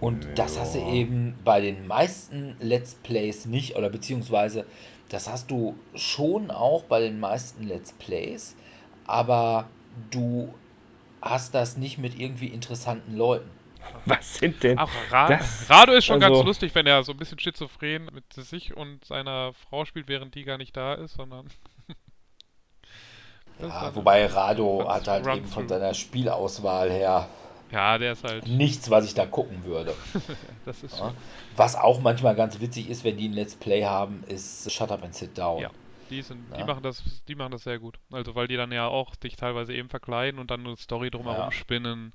Und 0.00 0.26
das 0.34 0.58
hast 0.58 0.74
du 0.74 0.80
eben 0.80 1.38
bei 1.44 1.62
den 1.62 1.86
meisten 1.86 2.56
Let's 2.60 2.94
Plays 2.96 3.46
nicht, 3.46 3.76
oder 3.76 3.88
beziehungsweise 3.88 4.66
das 5.12 5.28
hast 5.28 5.50
du 5.50 5.76
schon 5.94 6.50
auch 6.50 6.84
bei 6.84 7.00
den 7.00 7.20
meisten 7.20 7.66
Let's 7.66 7.92
Plays, 7.92 8.56
aber 9.06 9.68
du 10.10 10.54
hast 11.20 11.54
das 11.54 11.76
nicht 11.76 11.98
mit 11.98 12.18
irgendwie 12.18 12.46
interessanten 12.46 13.16
Leuten. 13.16 13.50
Was 14.06 14.36
sind 14.36 14.62
denn 14.62 14.78
Ach, 14.78 14.88
Ra 15.10 15.28
das? 15.28 15.68
Rado 15.68 15.92
ist 15.92 16.06
schon 16.06 16.22
also- 16.22 16.36
ganz 16.36 16.46
lustig, 16.46 16.74
wenn 16.74 16.86
er 16.86 17.02
so 17.02 17.12
ein 17.12 17.18
bisschen 17.18 17.38
schizophren 17.38 18.08
mit 18.12 18.32
sich 18.32 18.76
und 18.76 19.04
seiner 19.04 19.52
Frau 19.52 19.84
spielt, 19.84 20.08
während 20.08 20.34
die 20.34 20.44
gar 20.44 20.56
nicht 20.56 20.76
da 20.76 20.94
ist, 20.94 21.14
sondern. 21.14 21.48
Ja, 23.60 23.94
wobei 23.94 24.26
Rado 24.26 24.88
hat 24.88 25.06
halt 25.06 25.26
eben 25.26 25.46
von 25.46 25.68
seiner 25.68 25.94
Spielauswahl 25.94 26.90
her 26.90 27.28
Ja, 27.72 27.96
der 27.98 28.12
ist 28.12 28.22
halt. 28.24 28.46
nichts, 28.46 28.90
was 28.90 29.04
ich 29.06 29.14
da 29.14 29.26
gucken 29.26 29.64
würde. 29.64 29.94
Das 30.64 30.82
ist 30.82 30.98
Ja. 30.98 31.12
Was 31.56 31.74
auch 31.74 32.00
manchmal 32.00 32.34
ganz 32.36 32.60
witzig 32.60 32.88
ist, 32.90 33.02
wenn 33.02 33.16
die 33.16 33.28
ein 33.28 33.32
Let's 33.32 33.54
Play 33.56 33.82
haben, 33.84 34.22
ist 34.28 34.70
Shut 34.70 34.90
Up 34.92 35.02
and 35.02 35.14
Sit 35.14 35.36
Down. 35.38 35.60
Ja. 35.62 35.70
Die, 36.10 36.20
sind, 36.22 36.44
die, 36.54 36.60
Ja. 36.60 36.66
machen 36.66 36.82
das, 36.82 37.02
die 37.26 37.34
machen 37.34 37.52
das 37.52 37.62
sehr 37.64 37.78
gut. 37.78 37.98
Also, 38.12 38.34
weil 38.34 38.46
die 38.46 38.56
dann 38.56 38.70
ja 38.70 38.86
auch 38.86 39.16
dich 39.16 39.34
teilweise 39.36 39.72
eben 39.72 39.88
verkleiden 39.88 40.38
und 40.38 40.50
dann 40.50 40.64
eine 40.66 40.76
Story 40.76 41.10
drumherum 41.10 41.44
Ja. 41.46 41.50
spinnen. 41.52 42.12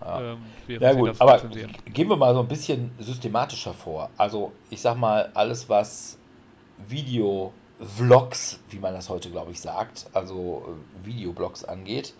Ja. 0.00 0.32
Ähm, 0.34 0.38
Ja 0.68 0.92
gut, 0.92 1.12
aber 1.18 1.38
gehen 1.86 2.08
wir 2.08 2.16
mal 2.16 2.32
so 2.34 2.40
ein 2.40 2.46
bisschen 2.48 2.92
systematischer 2.98 3.72
vor. 3.74 4.10
Also 4.16 4.52
ich 4.70 4.80
sag 4.80 4.96
mal, 4.96 5.30
alles 5.34 5.68
was 5.68 6.18
Video-Vlogs, 6.86 8.60
wie 8.70 8.78
man 8.78 8.94
das 8.94 9.08
heute 9.08 9.30
glaube 9.30 9.50
ich 9.52 9.60
sagt, 9.60 10.06
also 10.12 10.76
äh, 11.02 11.06
Videoblogs 11.06 11.64
angeht, 11.64 12.14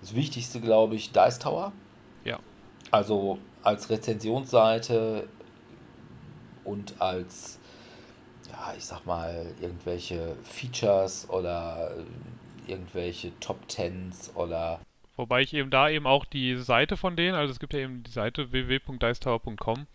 das 0.00 0.14
Wichtigste 0.14 0.60
glaube 0.60 0.94
ich 0.94 1.12
Dice 1.12 1.38
Tower. 1.38 1.72
Ja. 2.26 2.38
Also 2.90 3.38
als 3.62 3.88
Rezensionsseite 3.90 5.28
und 6.64 6.94
als, 6.98 7.58
ja, 8.50 8.74
ich 8.76 8.84
sag 8.84 9.06
mal, 9.06 9.46
irgendwelche 9.60 10.36
Features 10.44 11.28
oder 11.30 11.92
irgendwelche 12.66 13.38
Top 13.40 13.68
Tens 13.68 14.32
oder 14.34 14.80
Wobei 15.16 15.40
ich 15.40 15.54
eben 15.54 15.70
da 15.70 15.88
eben 15.88 16.06
auch 16.06 16.26
die 16.26 16.56
Seite 16.56 16.98
von 16.98 17.16
denen, 17.16 17.34
also 17.34 17.50
es 17.50 17.58
gibt 17.58 17.72
ja 17.72 17.80
eben 17.80 18.02
die 18.02 18.10
Seite 18.10 18.52
www.dicetower.com, 18.52 19.86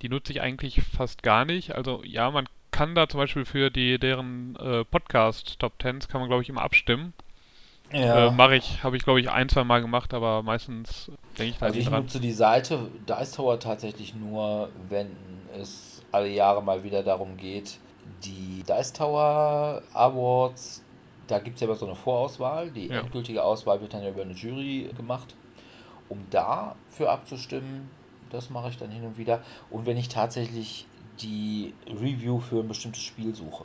die 0.00 0.08
nutze 0.08 0.32
ich 0.32 0.40
eigentlich 0.40 0.82
fast 0.82 1.22
gar 1.22 1.44
nicht. 1.44 1.74
Also 1.74 2.02
ja, 2.04 2.30
man 2.30 2.48
kann 2.70 2.94
da 2.94 3.06
zum 3.06 3.20
Beispiel 3.20 3.44
für 3.44 3.70
die 3.70 3.98
deren 3.98 4.56
äh, 4.56 4.84
Podcast 4.84 5.58
Top 5.58 5.78
Tens 5.78 6.08
kann 6.08 6.20
man 6.20 6.28
glaube 6.28 6.42
ich 6.42 6.48
immer 6.48 6.62
abstimmen. 6.62 7.12
Äh, 7.92 8.30
Mache 8.30 8.56
ich, 8.56 8.82
habe 8.82 8.96
ich 8.96 9.02
glaube 9.04 9.20
ich 9.20 9.30
ein, 9.30 9.48
zwei 9.48 9.64
Mal 9.64 9.80
gemacht, 9.82 10.14
aber 10.14 10.42
meistens 10.42 11.10
denke 11.38 11.52
ich 11.52 11.58
da 11.58 11.66
Also 11.66 11.76
nicht 11.76 11.86
ich 11.86 11.90
dran. 11.90 12.02
nutze 12.02 12.20
die 12.20 12.32
Seite 12.32 12.90
Dice 13.08 13.32
Tower 13.32 13.58
tatsächlich 13.60 14.14
nur, 14.14 14.70
wenn 14.88 15.16
es 15.60 16.02
alle 16.10 16.28
Jahre 16.28 16.62
mal 16.62 16.82
wieder 16.82 17.02
darum 17.02 17.36
geht, 17.36 17.78
die 18.24 18.62
Dice 18.66 18.92
Tower 18.92 19.82
Awards, 19.92 20.82
da 21.26 21.38
gibt 21.38 21.56
es 21.56 21.60
ja 21.60 21.66
immer 21.66 21.76
so 21.76 21.86
eine 21.86 21.94
Vorauswahl, 21.94 22.70
die 22.70 22.88
Ja. 22.88 23.00
endgültige 23.00 23.42
Auswahl 23.42 23.80
wird 23.80 23.94
dann 23.94 24.02
ja 24.02 24.10
über 24.10 24.22
eine 24.22 24.32
Jury 24.32 24.90
gemacht, 24.96 25.34
um 26.08 26.18
dafür 26.30 27.10
abzustimmen, 27.10 27.90
das 28.30 28.50
mache 28.50 28.70
ich 28.70 28.78
dann 28.78 28.90
hin 28.90 29.04
und 29.04 29.18
wieder. 29.18 29.40
Und 29.70 29.86
wenn 29.86 29.96
ich 29.96 30.08
tatsächlich 30.08 30.86
die 31.20 31.74
Review 31.86 32.40
für 32.40 32.60
ein 32.60 32.68
bestimmtes 32.68 33.02
Spiel 33.02 33.34
suche. 33.34 33.64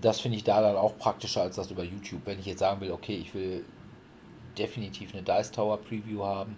Das 0.00 0.20
finde 0.20 0.36
ich 0.36 0.44
da 0.44 0.60
dann 0.60 0.76
auch 0.76 0.96
praktischer 0.98 1.42
als 1.42 1.56
das 1.56 1.70
über 1.70 1.82
YouTube. 1.82 2.22
Wenn 2.24 2.38
ich 2.38 2.46
jetzt 2.46 2.60
sagen 2.60 2.80
will, 2.80 2.92
okay, 2.92 3.16
ich 3.16 3.34
will 3.34 3.64
definitiv 4.56 5.14
eine 5.14 5.22
Dice 5.22 5.50
Tower 5.52 5.78
Preview 5.78 6.24
haben 6.24 6.56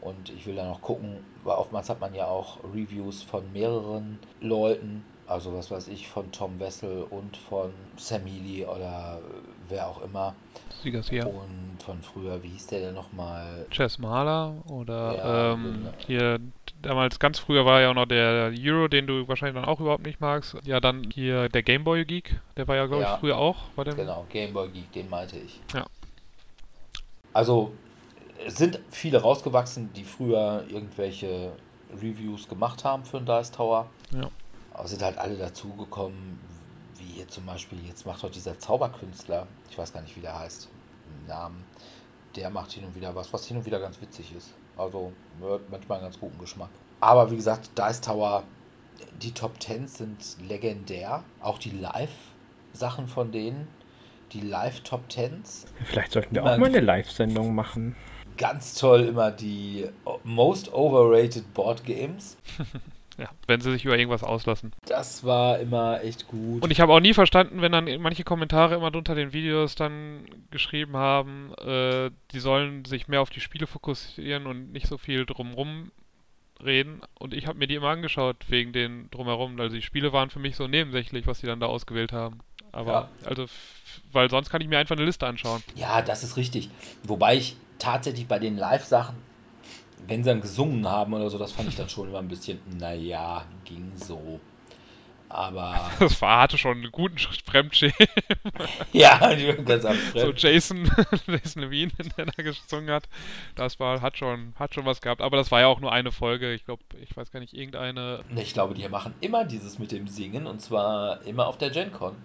und 0.00 0.30
ich 0.30 0.46
will 0.46 0.56
dann 0.56 0.68
noch 0.68 0.82
gucken, 0.82 1.18
weil 1.44 1.56
oftmals 1.56 1.88
hat 1.88 2.00
man 2.00 2.14
ja 2.14 2.26
auch 2.26 2.58
Reviews 2.74 3.22
von 3.22 3.52
mehreren 3.52 4.18
Leuten, 4.40 5.04
also 5.26 5.54
was 5.54 5.70
weiß 5.70 5.88
ich, 5.88 6.08
von 6.08 6.30
Tom 6.32 6.58
Wessel 6.60 7.04
und 7.10 7.36
von 7.36 7.72
Sam 7.96 8.26
Healy 8.26 8.64
oder 8.64 9.20
wer 9.68 9.88
auch 9.88 10.02
immer 10.02 10.34
Siegers 10.82 11.08
hier. 11.10 11.26
und 11.26 11.82
von 11.84 12.00
früher, 12.02 12.42
wie 12.42 12.48
hieß 12.48 12.68
der 12.68 12.80
denn 12.80 12.94
nochmal? 12.94 13.66
Chess 13.70 13.98
Mahler 13.98 14.54
oder 14.70 15.14
Ja, 15.16 15.52
ähm, 15.52 15.62
genau. 15.82 15.90
hier 16.06 16.38
damals 16.82 17.18
ganz 17.18 17.38
früher 17.38 17.64
war 17.66 17.80
ja 17.80 17.90
auch 17.90 17.94
noch 17.94 18.06
der 18.06 18.52
Euro, 18.64 18.86
den 18.88 19.06
du 19.06 19.26
wahrscheinlich 19.26 19.60
dann 19.60 19.68
auch 19.68 19.80
überhaupt 19.80 20.04
nicht 20.06 20.20
magst. 20.20 20.56
Ja, 20.64 20.78
dann 20.80 21.10
hier 21.12 21.48
der 21.48 21.62
Gameboy 21.62 22.04
Geek, 22.04 22.40
der 22.56 22.68
war 22.68 22.76
ja 22.76 22.86
glaube 22.86 23.02
Ja. 23.02 23.14
ich 23.14 23.20
früher 23.20 23.36
auch. 23.36 23.56
War 23.76 23.84
der 23.84 23.94
Genau, 23.94 24.24
Game 24.30 24.52
Boy 24.52 24.68
Geek, 24.68 24.92
den 24.92 25.08
meinte 25.10 25.36
ich. 25.38 25.60
Ja. 25.74 25.84
Also 27.32 27.72
es 28.46 28.56
sind 28.56 28.78
viele 28.90 29.20
rausgewachsen, 29.20 29.90
die 29.94 30.04
früher 30.04 30.64
irgendwelche 30.68 31.52
Reviews 31.92 32.48
gemacht 32.48 32.84
haben 32.84 33.04
für 33.04 33.18
den 33.20 33.26
Dice 33.26 33.50
Tower. 33.50 33.86
Ja. 34.12 34.28
Aber 34.72 34.86
sind 34.86 35.02
halt 35.02 35.18
alle 35.18 35.36
dazugekommen, 35.36 36.38
hier 37.18 37.28
zum 37.28 37.44
Beispiel, 37.46 37.78
jetzt 37.84 38.06
macht 38.06 38.22
heute 38.22 38.34
dieser 38.34 38.58
Zauberkünstler, 38.58 39.46
ich 39.70 39.76
weiß 39.76 39.92
gar 39.92 40.02
nicht, 40.02 40.16
wie 40.16 40.20
der 40.20 40.38
heißt, 40.38 40.68
Namen, 41.26 41.64
der 42.36 42.48
macht 42.48 42.70
hin 42.72 42.84
und 42.84 42.94
wieder 42.94 43.12
was, 43.14 43.32
was 43.32 43.44
hin 43.46 43.56
und 43.56 43.66
wieder 43.66 43.80
ganz 43.80 44.00
witzig 44.00 44.32
ist. 44.36 44.54
Also 44.76 45.12
hat 45.42 45.60
manchmal 45.68 45.98
einen 45.98 46.06
ganz 46.06 46.20
guten 46.20 46.38
Geschmack. 46.38 46.70
Aber 47.00 47.28
wie 47.30 47.36
gesagt, 47.36 47.70
Dice 47.76 48.00
Tower, 48.00 48.44
die 49.20 49.32
Top 49.32 49.60
10 49.60 49.88
sind 49.88 50.36
legendär. 50.48 51.24
Auch 51.40 51.58
die 51.58 51.70
Live-Sachen 51.70 53.08
von 53.08 53.32
denen, 53.32 53.66
die 54.32 54.40
Live-Top 54.42 55.08
10s. 55.08 55.64
Vielleicht 55.84 56.12
sollten 56.12 56.34
wir 56.36 56.42
Immer- 56.42 56.52
auch 56.54 56.58
mal 56.58 56.66
eine 56.66 56.80
Live-Sendung 56.80 57.52
machen. 57.54 57.96
Ganz 58.36 58.74
toll 58.74 59.02
immer 59.06 59.32
die 59.32 59.88
Most 60.22 60.72
Overrated 60.72 61.52
Board 61.54 61.84
Games. 61.84 62.36
Ja, 63.18 63.30
wenn 63.48 63.60
sie 63.60 63.72
sich 63.72 63.84
über 63.84 63.98
irgendwas 63.98 64.22
auslassen. 64.22 64.72
Das 64.86 65.24
war 65.24 65.58
immer 65.58 66.02
echt 66.04 66.28
gut. 66.28 66.62
Und 66.62 66.70
ich 66.70 66.80
habe 66.80 66.92
auch 66.92 67.00
nie 67.00 67.14
verstanden, 67.14 67.60
wenn 67.60 67.72
dann 67.72 68.00
manche 68.00 68.22
Kommentare 68.22 68.76
immer 68.76 68.94
unter 68.94 69.16
den 69.16 69.32
Videos 69.32 69.74
dann 69.74 70.24
geschrieben 70.52 70.96
haben, 70.96 71.52
äh, 71.54 72.10
die 72.30 72.38
sollen 72.38 72.84
sich 72.84 73.08
mehr 73.08 73.20
auf 73.20 73.30
die 73.30 73.40
Spiele 73.40 73.66
fokussieren 73.66 74.46
und 74.46 74.72
nicht 74.72 74.86
so 74.86 74.98
viel 74.98 75.26
drumrum 75.26 75.90
reden. 76.64 77.00
Und 77.18 77.34
ich 77.34 77.46
habe 77.48 77.58
mir 77.58 77.66
die 77.66 77.74
immer 77.74 77.88
angeschaut 77.88 78.36
wegen 78.48 78.72
den 78.72 79.10
drumherum. 79.10 79.58
Also 79.60 79.74
die 79.74 79.82
Spiele 79.82 80.12
waren 80.12 80.30
für 80.30 80.38
mich 80.38 80.54
so 80.54 80.68
nebensächlich, 80.68 81.26
was 81.26 81.40
sie 81.40 81.46
dann 81.46 81.60
da 81.60 81.66
ausgewählt 81.66 82.12
haben. 82.12 82.38
Aber 82.70 82.92
Ja. 82.92 83.08
also, 83.24 83.46
weil 84.12 84.30
sonst 84.30 84.50
kann 84.50 84.60
ich 84.60 84.68
mir 84.68 84.78
einfach 84.78 84.96
eine 84.96 85.04
Liste 85.04 85.26
anschauen. 85.26 85.62
Ja, 85.74 86.02
das 86.02 86.22
ist 86.22 86.36
richtig. 86.36 86.70
Wobei 87.02 87.36
ich 87.36 87.56
tatsächlich 87.78 88.26
bei 88.28 88.38
den 88.38 88.56
Live-Sachen, 88.56 89.16
wenn 90.06 90.22
sie 90.24 90.30
dann 90.30 90.40
gesungen 90.40 90.86
haben 90.88 91.12
oder 91.14 91.28
so, 91.30 91.38
das 91.38 91.52
fand 91.52 91.68
ich 91.68 91.76
dann 91.76 91.88
schon 91.88 92.08
immer 92.08 92.18
ein 92.18 92.28
bisschen, 92.28 92.60
naja, 92.78 93.44
ging 93.64 93.92
so. 93.96 94.40
Aber 95.30 95.90
Das 95.98 96.20
war, 96.22 96.40
hatte 96.40 96.56
schon 96.56 96.78
einen 96.78 96.90
guten 96.90 97.16
Sch- 97.18 97.44
Fremdschämen. 97.44 97.92
ja, 98.92 99.34
die 99.34 99.48
waren 99.48 99.64
ganz 99.64 99.84
am 99.84 99.94
So 100.14 100.20
Fremd. 100.20 100.42
Jason, 100.42 100.90
Jason 101.26 101.62
Levine, 101.62 101.92
der 102.16 102.26
da 102.26 102.42
gesungen 102.42 102.90
hat. 102.90 103.04
Das 103.54 103.78
war, 103.78 104.00
hat 104.00 104.16
schon, 104.16 104.54
hat 104.58 104.74
schon 104.74 104.86
was 104.86 105.02
gehabt. 105.02 105.20
Aber 105.20 105.36
das 105.36 105.50
war 105.50 105.60
ja 105.60 105.66
auch 105.66 105.80
nur 105.80 105.92
eine 105.92 106.12
Folge. 106.12 106.54
Ich 106.54 106.64
glaube, 106.64 106.82
ich 107.02 107.14
weiß 107.14 107.30
gar 107.30 107.40
nicht, 107.40 107.52
irgendeine. 107.52 108.24
Ich 108.36 108.54
glaube, 108.54 108.72
die 108.72 108.88
machen 108.88 109.12
immer 109.20 109.44
dieses 109.44 109.78
mit 109.78 109.92
dem 109.92 110.08
Singen 110.08 110.46
und 110.46 110.62
zwar 110.62 111.20
immer 111.26 111.46
auf 111.46 111.58
der 111.58 111.70
GenCon. 111.70 112.16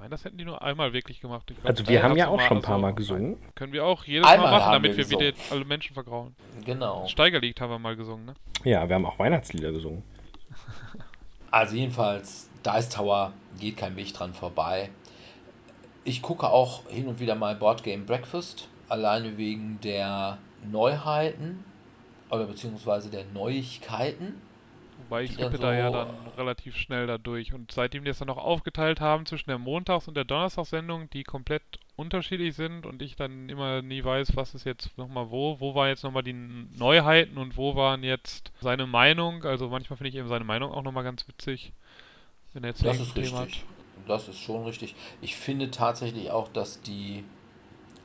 Meine, 0.00 0.12
das 0.12 0.24
hätten 0.24 0.38
die 0.38 0.46
nur 0.46 0.62
einmal 0.62 0.94
wirklich 0.94 1.20
gemacht. 1.20 1.50
Ich 1.50 1.56
glaub, 1.58 1.68
Also 1.68 1.86
wir 1.86 2.02
haben 2.02 2.16
ja 2.16 2.28
auch 2.28 2.40
schon 2.40 2.56
ein 2.56 2.62
paar 2.62 2.76
also, 2.76 2.86
Mal 2.86 2.94
gesungen. 2.94 3.36
Können 3.54 3.74
wir 3.74 3.84
auch 3.84 4.04
jedes 4.04 4.26
Einmal 4.26 4.50
Mal 4.50 4.58
machen, 4.58 4.72
damit 4.72 4.96
wir 4.96 5.10
wir 5.10 5.20
wieder 5.20 5.38
alle 5.50 5.64
Menschen 5.66 5.92
vergrauen. 5.92 6.34
Genau. 6.64 7.06
Steigerlied 7.06 7.60
haben 7.60 7.68
wir 7.68 7.78
mal 7.78 7.96
gesungen, 7.96 8.24
ne? 8.24 8.34
Ja, 8.64 8.88
wir 8.88 8.94
haben 8.94 9.04
auch 9.04 9.18
Weihnachtslieder 9.18 9.72
gesungen. 9.72 10.02
Also 11.52 11.74
jedenfalls, 11.74 12.48
Dice 12.64 12.90
Tower 12.90 13.32
geht 13.58 13.76
kein 13.76 13.96
Weg 13.96 14.14
dran 14.14 14.32
vorbei. 14.32 14.90
Ich 16.04 16.22
gucke 16.22 16.48
auch 16.48 16.88
hin 16.88 17.08
und 17.08 17.18
wieder 17.18 17.34
mal 17.34 17.56
Board 17.56 17.82
Game 17.82 18.06
Breakfast, 18.06 18.68
alleine 18.88 19.36
wegen 19.36 19.80
der 19.80 20.38
Neuheiten 20.70 21.64
oder 22.30 22.46
beziehungsweise 22.46 23.10
der 23.10 23.24
Neuigkeiten. 23.34 24.40
Wobei 25.10 25.24
ich 25.24 25.32
skippe 25.32 25.58
da 25.58 25.74
ja 25.74 25.90
dann 25.90 26.08
relativ 26.38 26.76
schnell 26.76 27.08
da 27.08 27.18
durch. 27.18 27.52
Und 27.52 27.72
seitdem 27.72 28.04
die 28.04 28.10
es 28.10 28.18
dann 28.18 28.28
noch 28.28 28.36
aufgeteilt 28.36 29.00
haben 29.00 29.26
zwischen 29.26 29.50
der 29.50 29.58
Montags- 29.58 30.06
und 30.06 30.16
der 30.16 30.24
Donnerstagssendung, 30.24 31.10
die 31.10 31.24
komplett 31.24 31.62
unterschiedlich 31.96 32.54
sind 32.54 32.86
und 32.86 33.02
ich 33.02 33.16
dann 33.16 33.48
immer 33.48 33.82
nie 33.82 34.04
weiß, 34.04 34.36
was 34.36 34.54
ist 34.54 34.64
jetzt 34.64 34.96
nochmal 34.96 35.30
wo, 35.30 35.58
wo 35.58 35.74
waren 35.74 35.88
jetzt 35.88 36.04
nochmal 36.04 36.22
die 36.22 36.32
Neuheiten 36.32 37.38
und 37.38 37.56
wo 37.56 37.74
waren 37.74 38.04
jetzt 38.04 38.52
seine 38.60 38.86
Meinung. 38.86 39.44
Also 39.44 39.68
manchmal 39.68 39.96
finde 39.96 40.10
ich 40.10 40.14
eben 40.14 40.28
seine 40.28 40.44
Meinung 40.44 40.70
auch 40.70 40.82
nochmal 40.82 41.02
ganz 41.02 41.26
witzig, 41.26 41.72
wenn 42.52 42.62
er 42.62 42.70
jetzt 42.70 42.84
Das 42.84 43.00
ist 43.00 43.12
Thema 43.12 43.40
richtig. 43.40 43.64
Das 44.06 44.28
ist 44.28 44.38
schon 44.38 44.64
richtig. 44.64 44.94
Ich 45.20 45.34
finde 45.34 45.72
tatsächlich 45.72 46.30
auch, 46.30 46.46
dass 46.48 46.80
die 46.82 47.24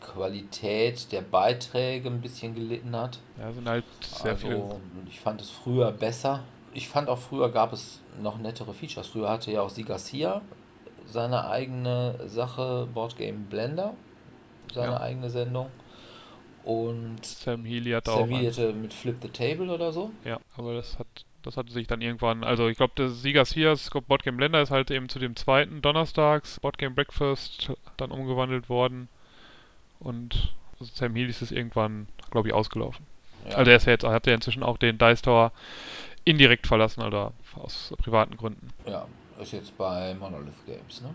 Qualität 0.01 1.11
der 1.11 1.21
Beiträge 1.21 2.09
ein 2.09 2.21
bisschen 2.21 2.55
gelitten 2.55 2.95
hat. 2.95 3.19
hat. 3.37 3.45
Ja, 3.45 3.51
sind 3.51 3.69
halt 3.69 3.85
sehr 4.01 4.35
viele. 4.35 4.55
also, 4.55 4.81
ich 5.07 5.19
fand 5.19 5.39
es 5.39 5.51
früher 5.51 5.91
besser. 5.91 6.43
Ich 6.75 6.87
fand 6.89 7.09
auch 7.09 7.17
früher 7.17 7.49
gab 7.49 7.73
es 7.73 8.01
noch 8.21 8.37
nettere 8.37 8.73
Features. 8.73 9.07
Früher 9.07 9.29
hatte 9.29 9.51
ja 9.51 9.61
auch 9.61 9.69
Sigas 9.69 10.07
hier 10.07 10.41
seine 11.05 11.49
eigene 11.49 12.19
Sache, 12.27 12.87
Boardgame 12.93 13.39
Blender, 13.49 13.93
seine 14.73 14.93
Ja. 14.93 14.99
eigene 15.01 15.29
Sendung. 15.29 15.71
Und 16.63 17.23
Sam 17.25 17.63
Healy 17.63 17.91
hat 17.91 18.09
auch. 18.09 18.17
servierte 18.27 18.73
mit 18.73 18.93
Flip 18.93 19.15
the 19.21 19.29
Table 19.29 19.71
oder 19.71 19.91
so. 19.93 20.11
Ja, 20.23 20.39
aber 20.57 20.73
das 20.73 20.99
hat 20.99 21.07
das 21.43 21.57
hatte 21.57 21.71
sich 21.71 21.85
dann 21.85 22.01
irgendwann, 22.01 22.43
also 22.43 22.67
ich 22.67 22.77
glaube, 22.77 22.93
der 22.97 23.09
Siegers 23.09 23.53
hier, 23.53 23.77
Boardgame 24.07 24.35
Blender 24.37 24.63
ist 24.63 24.71
halt 24.71 24.89
eben 24.89 25.09
zu 25.09 25.19
dem 25.19 25.35
zweiten 25.35 25.81
Donnerstags, 25.81 26.59
Boardgame 26.59 26.95
Breakfast 26.95 27.71
dann 27.97 28.09
umgewandelt 28.09 28.67
worden 28.67 29.09
und 29.99 30.55
Sam 30.79 31.15
Healy 31.15 31.29
ist 31.29 31.43
es 31.43 31.51
irgendwann, 31.51 32.07
glaube 32.31 32.47
ich, 32.47 32.53
ausgelaufen. 32.55 33.05
Ja. 33.47 33.57
Also 33.57 33.69
er 33.69 33.77
ist 33.77 33.85
ja 33.85 33.91
jetzt, 33.93 34.03
hat 34.03 34.25
ja 34.25 34.33
inzwischen 34.33 34.63
auch 34.63 34.77
den 34.77 34.97
Dice 34.97 35.21
Tower 35.21 35.51
indirekt 36.25 36.67
verlassen, 36.67 37.03
oder 37.03 37.31
aus 37.55 37.93
privaten 37.97 38.35
Gründen. 38.35 38.69
ja, 38.85 39.05
ist 39.41 39.53
jetzt 39.53 39.77
bei 39.77 40.13
Monolith 40.15 40.65
Games, 40.65 41.01
ne? 41.01 41.09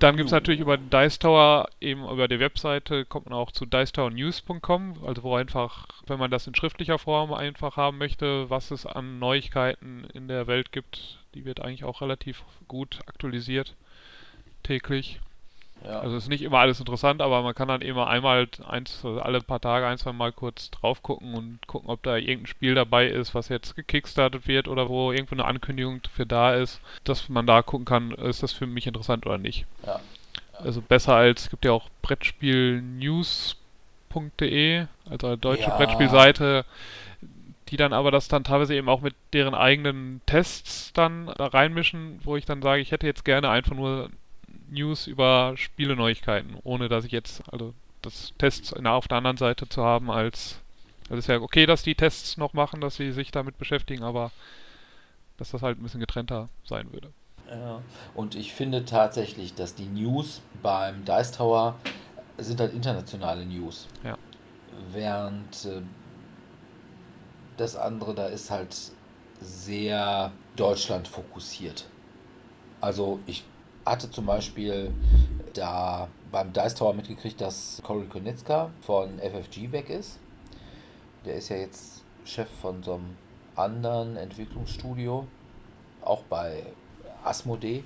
Dann 0.00 0.16
gibt 0.16 0.26
es 0.26 0.32
natürlich 0.32 0.60
über 0.60 0.76
den 0.76 0.90
Dice 0.90 1.18
Tower, 1.18 1.68
eben 1.80 2.08
über 2.08 2.26
die 2.26 2.40
Webseite, 2.40 3.04
kommt 3.04 3.26
man 3.26 3.38
auch 3.38 3.52
zu 3.52 3.64
dicetowernews.com, 3.64 5.04
also 5.06 5.22
wo 5.22 5.36
einfach, 5.36 5.86
wenn 6.06 6.18
man 6.18 6.30
das 6.30 6.46
in 6.46 6.54
schriftlicher 6.54 6.98
Form 6.98 7.32
einfach 7.32 7.76
haben 7.76 7.98
möchte, 7.98 8.50
was 8.50 8.72
es 8.72 8.86
an 8.86 9.20
Neuigkeiten 9.20 10.04
in 10.12 10.26
der 10.26 10.46
Welt 10.46 10.72
gibt, 10.72 11.20
die 11.34 11.44
wird 11.44 11.60
eigentlich 11.60 11.84
auch 11.84 12.00
relativ 12.00 12.42
gut 12.66 13.00
aktualisiert, 13.06 13.76
täglich. 14.64 15.20
Ja. 15.84 16.00
Also 16.00 16.16
ist 16.16 16.28
nicht 16.28 16.42
immer 16.42 16.58
alles 16.58 16.80
interessant, 16.80 17.20
aber 17.20 17.42
man 17.42 17.54
kann 17.54 17.68
dann 17.68 17.82
immer 17.82 18.06
einmal, 18.06 18.48
eins, 18.66 19.04
alle 19.04 19.40
paar 19.42 19.60
Tage, 19.60 19.86
ein, 19.86 19.98
zwei 19.98 20.12
Mal 20.12 20.32
kurz 20.32 20.70
drauf 20.70 21.02
gucken 21.02 21.34
und 21.34 21.58
gucken, 21.66 21.90
ob 21.90 22.02
da 22.02 22.16
irgendein 22.16 22.46
Spiel 22.46 22.74
dabei 22.74 23.06
ist, 23.06 23.34
was 23.34 23.50
jetzt 23.50 23.76
gekickstartet 23.76 24.48
wird 24.48 24.66
oder 24.66 24.88
wo 24.88 25.12
irgendwo 25.12 25.34
eine 25.34 25.44
Ankündigung 25.44 26.00
für 26.10 26.24
da 26.24 26.54
ist, 26.54 26.80
dass 27.04 27.28
man 27.28 27.46
da 27.46 27.60
gucken 27.62 27.84
kann, 27.84 28.12
ist 28.12 28.42
das 28.42 28.52
für 28.52 28.66
mich 28.66 28.86
interessant 28.86 29.26
oder 29.26 29.38
nicht. 29.38 29.66
ja. 29.86 30.00
Also 30.58 30.80
besser 30.80 31.16
als, 31.16 31.42
es 31.42 31.50
gibt 31.50 31.64
ja 31.64 31.72
auch 31.72 31.88
Brettspielnews.de, 32.00 34.86
also 35.10 35.26
eine 35.26 35.36
deutsche 35.36 35.68
Ja. 35.68 35.76
Brettspielseite, 35.76 36.64
die 37.68 37.76
dann 37.76 37.92
aber 37.92 38.12
das 38.12 38.28
dann 38.28 38.44
teilweise 38.44 38.74
eben 38.74 38.88
auch 38.88 39.00
mit 39.00 39.14
deren 39.32 39.54
eigenen 39.54 40.20
Tests 40.26 40.92
dann 40.92 41.26
da 41.36 41.46
reinmischen, 41.46 42.20
wo 42.22 42.36
ich 42.36 42.44
dann 42.44 42.62
sage, 42.62 42.82
ich 42.82 42.92
hätte 42.92 43.06
jetzt 43.06 43.24
gerne 43.24 43.48
einfach 43.50 43.74
nur 43.74 44.10
News 44.70 45.06
über 45.06 45.54
Spieleneuigkeiten, 45.56 46.56
ohne 46.62 46.88
dass 46.88 47.04
ich 47.04 47.12
jetzt, 47.12 47.42
also 47.52 47.74
das 48.02 48.32
Tests 48.38 48.72
auf 48.72 49.08
der 49.08 49.18
anderen 49.18 49.36
Seite 49.36 49.68
zu 49.68 49.82
haben 49.82 50.10
als, 50.10 50.60
also 51.04 51.14
es 51.14 51.24
ist 51.24 51.28
ja 51.28 51.40
okay, 51.40 51.66
dass 51.66 51.82
die 51.82 51.94
Tests 51.94 52.36
noch 52.36 52.52
machen, 52.52 52.80
dass 52.80 52.96
sie 52.96 53.12
sich 53.12 53.30
damit 53.30 53.58
beschäftigen, 53.58 54.02
aber 54.02 54.30
dass 55.38 55.50
das 55.50 55.62
halt 55.62 55.78
ein 55.78 55.82
bisschen 55.82 56.00
getrennter 56.00 56.48
sein 56.64 56.92
würde. 56.92 57.10
Ja, 57.50 57.82
und 58.14 58.34
ich 58.34 58.52
finde 58.54 58.84
tatsächlich, 58.84 59.54
dass 59.54 59.74
die 59.74 59.86
News 59.86 60.40
beim 60.62 61.04
Dice 61.04 61.32
Tower 61.32 61.76
sind 62.38 62.60
halt 62.60 62.72
internationale 62.72 63.44
News. 63.44 63.86
Ja. 64.02 64.16
Während 64.92 65.64
äh, 65.66 65.82
das 67.56 67.76
andere, 67.76 68.14
da 68.14 68.26
ist 68.26 68.50
halt 68.50 68.74
sehr 69.40 70.32
Deutschland 70.56 71.06
fokussiert. 71.06 71.86
Also 72.80 73.20
ich 73.26 73.44
hatte 73.84 74.10
zum 74.10 74.26
Beispiel 74.26 74.92
da 75.52 76.08
beim 76.32 76.52
Dice 76.52 76.74
Tower 76.74 76.94
mitgekriegt, 76.94 77.40
dass 77.40 77.80
Cory 77.84 78.06
Konitzka 78.06 78.70
von 78.80 79.18
FFG 79.18 79.72
weg 79.72 79.88
ist. 79.88 80.18
Der 81.24 81.34
ist 81.34 81.48
ja 81.48 81.56
jetzt 81.56 82.02
Chef 82.24 82.48
von 82.60 82.82
so 82.82 82.94
einem 82.94 83.16
anderen 83.56 84.16
Entwicklungsstudio, 84.16 85.26
auch 86.02 86.22
bei 86.24 86.64
Asmodee. 87.22 87.84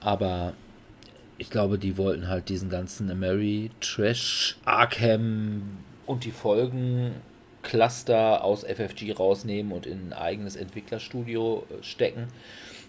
Aber 0.00 0.54
ich 1.38 1.50
glaube, 1.50 1.78
die 1.78 1.96
wollten 1.96 2.28
halt 2.28 2.48
diesen 2.48 2.70
ganzen 2.70 3.10
Trash, 3.80 4.56
Arkham 4.64 5.78
und 6.06 6.24
die 6.24 6.30
Folgen 6.30 7.14
Cluster 7.62 8.44
aus 8.44 8.64
FFG 8.64 9.12
rausnehmen 9.12 9.72
und 9.72 9.86
in 9.86 10.08
ein 10.08 10.12
eigenes 10.12 10.56
Entwicklerstudio 10.56 11.64
stecken. 11.80 12.28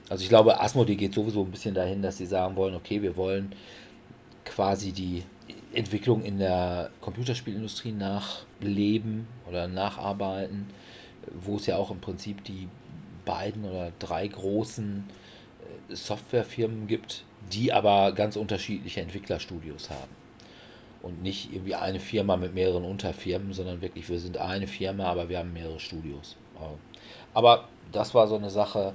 Also 0.10 0.24
ich 0.24 0.30
glaube, 0.30 0.60
Asmodee 0.60 0.96
geht 0.96 1.14
sowieso 1.14 1.44
ein 1.44 1.52
bisschen 1.52 1.74
dahin, 1.74 2.02
dass 2.02 2.18
sie 2.18 2.26
sagen 2.26 2.56
wollen, 2.56 2.76
okay, 2.76 3.02
wir 3.02 3.16
wollen 3.16 3.54
quasi 4.46 4.92
die 4.92 5.24
Entwicklung 5.74 6.24
in 6.24 6.40
der 6.40 6.92
Computerspielindustrie 7.02 7.92
nachleben 7.92 9.28
oder 9.50 9.68
nacharbeiten, 9.68 10.68
wo 11.34 11.56
es 11.56 11.66
ja 11.66 11.78
auch 11.78 11.90
im 11.90 12.00
Prinzip 12.00 12.44
die 12.44 12.68
beiden 13.26 13.66
oder 13.66 13.92
drei 14.00 14.28
großen 14.28 15.06
äh, 15.90 15.96
Softwarefirmen 15.96 16.88
gibt, 16.88 17.24
die 17.52 17.72
aber 17.72 18.12
ganz 18.12 18.36
unterschiedliche 18.36 19.02
Entwicklerstudios 19.02 19.90
haben. 19.90 20.24
Und 21.02 21.22
nicht 21.22 21.52
irgendwie 21.52 21.76
eine 21.76 22.00
Firma 22.00 22.38
mit 22.38 22.54
mehreren 22.54 22.86
Unterfirmen, 22.86 23.52
sondern 23.52 23.82
wirklich, 23.82 24.08
wir 24.10 24.20
sind 24.20 24.38
eine 24.38 24.68
Firma, 24.68 25.06
aber 25.06 25.28
wir 25.28 25.40
haben 25.40 25.52
mehrere 25.52 25.80
Studios. 25.80 26.38
Aber 27.34 27.68
das 27.92 28.14
war 28.14 28.28
so 28.28 28.38
eine 28.38 28.50
Sache, 28.50 28.94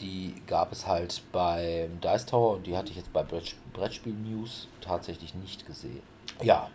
die 0.00 0.34
gab 0.46 0.72
es 0.72 0.86
halt 0.86 1.22
beim 1.32 2.00
Dice 2.00 2.26
Tower 2.26 2.54
und 2.56 2.66
die 2.66 2.76
hatte 2.76 2.90
ich 2.90 2.96
jetzt 2.96 3.12
bei 3.12 3.22
Brettspiel 3.22 4.12
News 4.14 4.68
tatsächlich 4.80 5.34
nicht 5.34 5.66
gesehen. 5.66 6.02
Ja, 6.42 6.68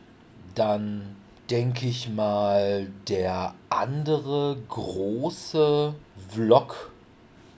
dann 0.55 1.15
denke 1.49 1.87
ich 1.87 2.09
mal, 2.09 2.87
der 3.07 3.53
andere 3.69 4.57
große 4.69 5.93
Vlog, 6.29 6.91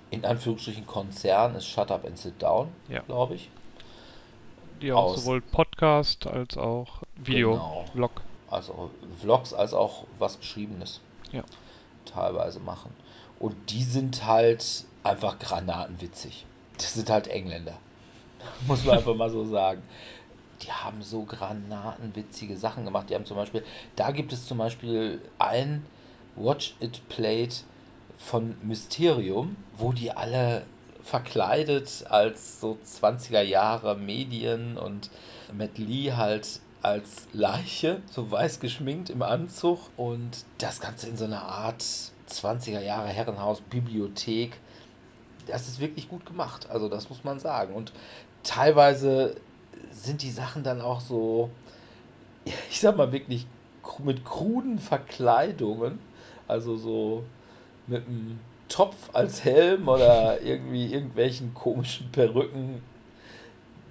in 0.10 0.26
Anführungsstrichen 0.26 0.86
Konzern, 0.86 1.56
ist 1.56 1.66
Shut 1.68 1.92
Up 1.92 2.06
and 2.06 2.18
Sit 2.18 2.42
Down, 2.42 2.70
Ja. 2.90 3.02
glaube 3.02 3.36
ich. 3.36 3.50
Die 4.82 4.92
auch 4.92 5.06
Aus- 5.14 5.22
sowohl 5.24 5.42
Podcast 5.42 6.28
als 6.28 6.58
auch 6.58 7.04
Video, 7.16 7.54
Genau. 7.54 7.86
Vlog. 7.94 8.22
Also 8.50 8.92
Vlogs 9.20 9.54
als 9.54 9.74
auch 9.74 10.06
was 10.20 10.40
Geschriebenes 10.40 11.02
Ja. 11.32 11.44
teilweise 12.06 12.60
machen. 12.60 12.92
Und 13.40 13.56
die 13.72 13.84
sind 13.84 14.26
halt 14.26 14.86
einfach 15.04 15.40
granatenwitzig. 15.40 16.46
Das 16.78 16.94
sind 16.94 17.10
halt 17.10 17.28
Engländer. 17.28 17.78
Muss 18.68 18.84
man 18.86 18.98
einfach 18.98 19.16
mal 19.16 19.30
so 19.30 19.46
sagen. 19.46 19.82
Die 20.62 20.72
haben 20.72 21.02
so 21.02 21.24
granatenwitzige 21.24 22.58
Sachen 22.58 22.86
gemacht. 22.86 23.10
Die 23.10 23.16
haben 23.16 23.26
zum 23.26 23.38
Beispiel, 23.38 23.64
da 23.96 24.12
gibt 24.12 24.34
es 24.34 24.48
zum 24.48 24.58
Beispiel 24.58 25.22
ein 25.38 25.86
Watch 26.36 26.76
It 26.80 27.08
Played 27.10 27.64
von 28.18 28.56
Mysterium, 28.64 29.56
wo 29.78 29.92
die 29.92 30.12
alle 30.12 30.66
verkleidet 31.04 32.06
als 32.10 32.60
so 32.60 32.78
20er 32.84 33.42
Jahre 33.42 33.96
Medien 33.96 34.78
und 34.78 35.10
Matt 35.54 35.78
Lee 35.78 36.12
halt 36.14 36.60
als 36.82 37.28
Leiche, 37.34 38.02
so 38.12 38.30
weiß 38.30 38.60
geschminkt 38.60 39.10
im 39.10 39.22
Anzug 39.22 39.80
und 39.98 40.46
das 40.58 40.80
Ganze 40.80 41.08
in 41.08 41.18
so 41.18 41.26
einer 41.26 41.42
Art 41.42 41.84
20er 42.30 42.82
Jahre 42.82 43.08
Herrenhaus, 43.08 43.62
Bibliothek. 43.62 44.58
Das 45.48 45.68
ist 45.68 45.80
wirklich 45.80 46.10
gut 46.10 46.26
gemacht, 46.26 46.70
also 46.70 46.90
das 46.90 47.10
muss 47.10 47.24
man 47.24 47.40
sagen. 47.40 47.74
Und 47.74 47.94
teilweise 48.44 49.36
sind 49.92 50.22
die 50.22 50.32
Sachen 50.32 50.64
dann 50.64 50.82
auch 50.82 51.02
so, 51.02 51.50
ich 52.70 52.80
sag 52.80 52.98
mal 52.98 53.12
wirklich 53.12 53.48
mit 54.00 54.26
kruden 54.26 54.80
Verkleidungen, 54.80 56.00
also 56.48 56.78
so 56.78 57.24
mit 57.88 58.06
einem 58.06 58.40
Topf 58.68 58.96
als 59.14 59.44
Helm 59.44 59.88
oder 59.88 60.42
irgendwie 60.42 60.94
irgendwelchen 60.94 61.54
komischen 61.54 62.12
Perücken. 62.12 62.82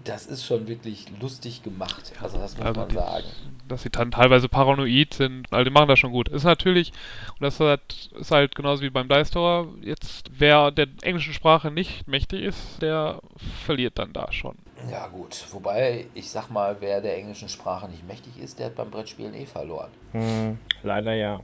Das 0.07 0.27
ist 0.27 0.45
schon 0.47 0.67
wirklich 0.69 1.07
lustig 1.21 1.63
gemacht. 1.63 2.13
Also 2.23 2.39
das 2.39 2.57
muss 2.57 2.67
Also 2.67 2.81
man 2.81 2.89
die- 2.89 2.95
sagen. 2.95 3.25
dass 3.69 3.83
sie 3.83 3.91
dann 3.91 4.11
teilweise 4.13 4.49
paranoid 4.49 5.13
sind. 5.15 5.53
Also 5.53 5.65
die 5.65 5.71
machen 5.71 5.89
das 5.89 5.99
schon 5.99 6.13
gut. 6.13 6.29
Ist 6.29 6.45
natürlich, 6.45 6.93
und 7.33 7.43
das 7.43 7.59
hat, 7.59 8.11
ist 8.19 8.31
halt 8.31 8.55
genauso 8.55 8.83
wie 8.83 8.91
beim 8.91 9.09
Dice 9.09 9.31
Tower, 9.33 9.67
jetzt 9.83 10.31
wer 10.39 10.71
der 10.71 10.87
englischen 11.03 11.33
Sprache 11.33 11.71
nicht 11.73 12.07
mächtig 12.07 12.43
ist, 12.43 12.81
der 12.81 13.21
verliert 13.65 13.99
dann 13.99 14.13
da 14.13 14.31
schon. 14.33 14.55
Ja 14.91 15.09
gut, 15.09 15.45
wobei 15.51 16.07
ich 16.15 16.31
sag 16.31 16.49
mal, 16.51 16.77
wer 16.81 17.01
der 17.01 17.17
englischen 17.19 17.49
Sprache 17.49 17.89
nicht 17.89 18.07
mächtig 18.07 18.39
ist, 18.39 18.59
der 18.59 18.67
hat 18.67 18.77
beim 18.77 18.91
Brettspielen 18.91 19.35
eh 19.35 19.47
verloren. 19.47 19.91
Hm, 20.13 20.59
leider 20.85 21.15
ja. 21.15 21.41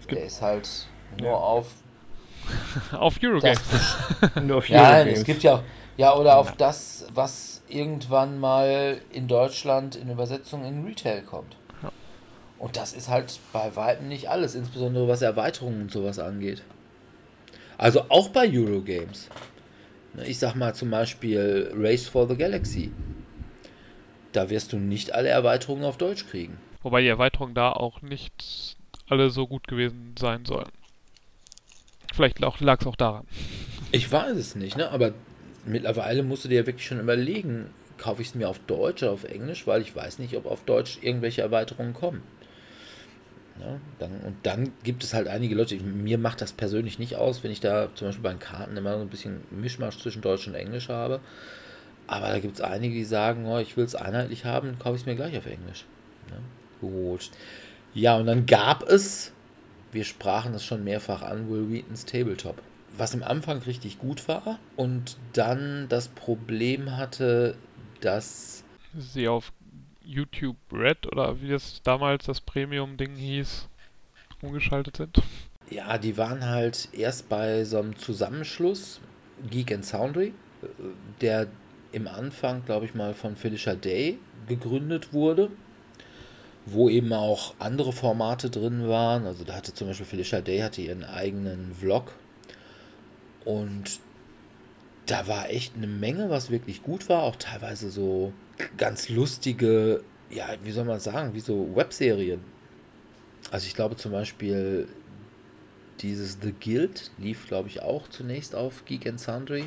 Es 0.00 0.06
Der 0.06 0.24
ist 0.24 0.40
halt 0.40 0.68
nur 1.18 1.28
Ja. 1.28 1.34
auf 1.34 1.66
Auf 2.92 3.18
Eurogames. 3.22 3.60
nur 4.42 4.58
auf 4.58 4.68
Ja, 4.68 4.82
nein, 4.82 4.92
Eurogames. 4.98 5.18
es 5.18 5.24
gibt 5.24 5.42
ja, 5.42 5.62
ja 5.96 6.14
oder 6.14 6.36
auf 6.36 6.52
das, 6.56 7.06
was 7.12 7.62
irgendwann 7.68 8.38
mal 8.38 9.00
in 9.12 9.28
Deutschland 9.28 9.96
in 9.96 10.10
Übersetzung 10.10 10.64
in 10.64 10.84
Retail 10.84 11.22
kommt. 11.22 11.56
Ja. 11.82 11.90
Und 12.58 12.76
das 12.76 12.92
ist 12.92 13.08
halt 13.08 13.38
bei 13.52 13.74
weitem 13.76 14.08
nicht 14.08 14.28
alles, 14.30 14.54
insbesondere 14.54 15.08
was 15.08 15.22
Erweiterungen 15.22 15.82
und 15.82 15.90
sowas 15.90 16.18
angeht. 16.18 16.62
Also 17.78 18.04
auch 18.08 18.28
bei 18.28 18.48
Eurogames. 18.50 19.28
Ne, 20.14 20.26
Ich 20.26 20.38
sag 20.38 20.54
mal 20.54 20.74
zum 20.74 20.90
Beispiel 20.90 21.70
Race 21.74 22.08
for 22.08 22.28
the 22.28 22.36
Galaxy. 22.36 22.92
Da 24.32 24.50
wirst 24.50 24.72
du 24.72 24.78
nicht 24.78 25.14
alle 25.14 25.28
Erweiterungen 25.28 25.84
auf 25.84 25.96
Deutsch 25.96 26.26
kriegen. 26.26 26.58
Wobei 26.82 27.02
die 27.02 27.08
Erweiterungen 27.08 27.54
da 27.54 27.72
auch 27.72 28.02
nicht 28.02 28.76
alle 29.08 29.30
so 29.30 29.46
gut 29.46 29.66
gewesen 29.68 30.14
sein 30.18 30.44
sollen. 30.44 30.68
Vielleicht 32.14 32.38
lag 32.38 32.80
es 32.80 32.86
auch 32.86 32.96
daran. 32.96 33.26
Ich 33.92 34.10
weiß 34.10 34.36
es 34.36 34.54
nicht, 34.54 34.76
ne? 34.76 34.90
aber 34.90 35.12
mittlerweile 35.66 36.22
musst 36.22 36.44
du 36.44 36.48
dir 36.48 36.60
ja 36.60 36.66
wirklich 36.66 36.86
schon 36.86 37.00
überlegen, 37.00 37.70
kaufe 37.98 38.22
ich 38.22 38.28
es 38.28 38.34
mir 38.34 38.48
auf 38.48 38.58
Deutsch 38.60 39.02
oder 39.02 39.12
auf 39.12 39.24
Englisch, 39.24 39.66
weil 39.66 39.80
ich 39.82 39.94
weiß 39.94 40.18
nicht, 40.18 40.36
ob 40.36 40.46
auf 40.46 40.64
Deutsch 40.64 40.98
irgendwelche 41.02 41.42
Erweiterungen 41.42 41.94
kommen. 41.94 42.22
Ja, 43.60 43.80
dann, 43.98 44.20
und 44.20 44.36
dann 44.42 44.72
gibt 44.82 45.02
es 45.02 45.14
halt 45.14 45.28
einige 45.28 45.54
Leute, 45.54 45.76
ich, 45.76 45.82
mir 45.82 46.18
macht 46.18 46.42
das 46.42 46.52
persönlich 46.52 46.98
nicht 46.98 47.16
aus, 47.16 47.42
wenn 47.42 47.50
ich 47.50 47.60
da 47.60 47.88
zum 47.94 48.08
Beispiel 48.08 48.22
bei 48.22 48.30
den 48.30 48.38
Karten 48.38 48.76
immer 48.76 48.96
so 48.96 49.00
ein 49.00 49.08
bisschen 49.08 49.40
Mischmasch 49.50 49.98
zwischen 49.98 50.20
Deutsch 50.20 50.46
und 50.46 50.54
Englisch 50.54 50.90
habe. 50.90 51.20
Aber 52.06 52.28
da 52.28 52.38
gibt 52.38 52.56
es 52.56 52.60
einige, 52.60 52.94
die 52.94 53.04
sagen, 53.04 53.46
oh, 53.46 53.58
ich 53.58 53.76
will 53.76 53.84
es 53.84 53.94
einheitlich 53.94 54.44
haben, 54.44 54.78
kaufe 54.78 54.96
ich 54.96 55.02
es 55.02 55.06
mir 55.06 55.16
gleich 55.16 55.36
auf 55.36 55.46
Englisch. 55.46 55.86
Ja, 56.30 56.36
gut. 56.80 57.30
Ja, 57.94 58.16
und 58.16 58.26
dann 58.26 58.44
gab 58.44 58.82
es, 58.88 59.32
wir 59.90 60.04
sprachen 60.04 60.52
das 60.52 60.64
schon 60.64 60.84
mehrfach 60.84 61.22
an, 61.22 61.50
Will 61.50 61.70
Wheatons 61.70 62.04
Tabletop. 62.04 62.60
Was 62.98 63.14
am 63.14 63.22
Anfang 63.22 63.58
richtig 63.58 63.98
gut 63.98 64.26
war 64.26 64.58
und 64.76 65.16
dann 65.34 65.86
das 65.88 66.08
Problem 66.08 66.96
hatte, 66.96 67.56
dass 68.00 68.64
Sie 68.96 69.28
auf 69.28 69.52
YouTube 70.02 70.56
Red 70.72 71.06
oder 71.12 71.40
wie 71.42 71.48
das 71.48 71.82
damals 71.82 72.24
das 72.24 72.40
Premium-Ding 72.40 73.16
hieß, 73.16 73.68
umgeschaltet 74.40 74.96
sind. 74.96 75.20
Ja, 75.68 75.98
die 75.98 76.16
waren 76.16 76.46
halt 76.46 76.88
erst 76.92 77.28
bei 77.28 77.64
so 77.64 77.78
einem 77.78 77.96
Zusammenschluss, 77.96 79.00
Geek 79.50 79.72
and 79.72 79.84
Soundry, 79.84 80.32
der 81.20 81.48
im 81.92 82.06
Anfang, 82.06 82.64
glaube 82.64 82.86
ich 82.86 82.94
mal, 82.94 83.14
von 83.14 83.36
Felicia 83.36 83.74
Day 83.74 84.18
gegründet 84.46 85.12
wurde, 85.12 85.50
wo 86.66 86.88
eben 86.88 87.12
auch 87.12 87.54
andere 87.58 87.92
Formate 87.92 88.48
drin 88.48 88.88
waren. 88.88 89.26
Also 89.26 89.44
da 89.44 89.54
hatte 89.54 89.74
zum 89.74 89.88
Beispiel 89.88 90.06
Felicia 90.06 90.40
Day 90.40 90.60
hatte 90.60 90.82
ihren 90.82 91.04
eigenen 91.04 91.74
Vlog 91.74 92.12
und 93.46 94.00
da 95.06 95.26
war 95.28 95.48
echt 95.48 95.74
eine 95.76 95.86
Menge, 95.86 96.28
was 96.28 96.50
wirklich 96.50 96.82
gut 96.82 97.08
war, 97.08 97.22
auch 97.22 97.36
teilweise 97.36 97.90
so 97.90 98.32
ganz 98.76 99.08
lustige, 99.08 100.02
ja, 100.30 100.46
wie 100.64 100.72
soll 100.72 100.84
man 100.84 100.98
sagen, 101.00 101.32
wie 101.32 101.40
so 101.40 101.74
Webserien. 101.74 102.40
Also 103.52 103.66
ich 103.68 103.74
glaube 103.74 103.96
zum 103.96 104.10
Beispiel 104.12 104.88
dieses 106.00 106.38
The 106.42 106.52
Guild 106.52 107.10
lief, 107.18 107.46
glaube 107.46 107.68
ich, 107.68 107.80
auch 107.82 108.08
zunächst 108.08 108.54
auf 108.54 108.84
Geek 108.84 109.06
and 109.06 109.20
Sundry 109.20 109.64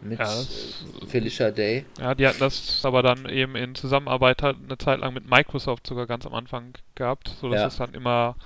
mit 0.00 0.18
Ja, 0.20 0.24
das- 0.26 0.84
äh, 1.02 1.06
Felicia 1.06 1.50
Day. 1.50 1.84
Ja, 1.98 2.14
die 2.14 2.26
hatten 2.26 2.38
das 2.38 2.84
aber 2.84 3.02
dann 3.02 3.28
eben 3.28 3.56
in 3.56 3.74
Zusammenarbeit 3.74 4.42
halt 4.42 4.58
eine 4.64 4.78
Zeit 4.78 5.00
lang 5.00 5.12
mit 5.12 5.28
Microsoft 5.28 5.86
sogar 5.88 6.06
ganz 6.06 6.24
am 6.24 6.34
Anfang 6.34 6.74
gehabt, 6.94 7.34
sodass 7.40 7.60
Ja. 7.60 7.66
es 7.66 7.76
dann 7.78 7.94
immer 7.94 8.36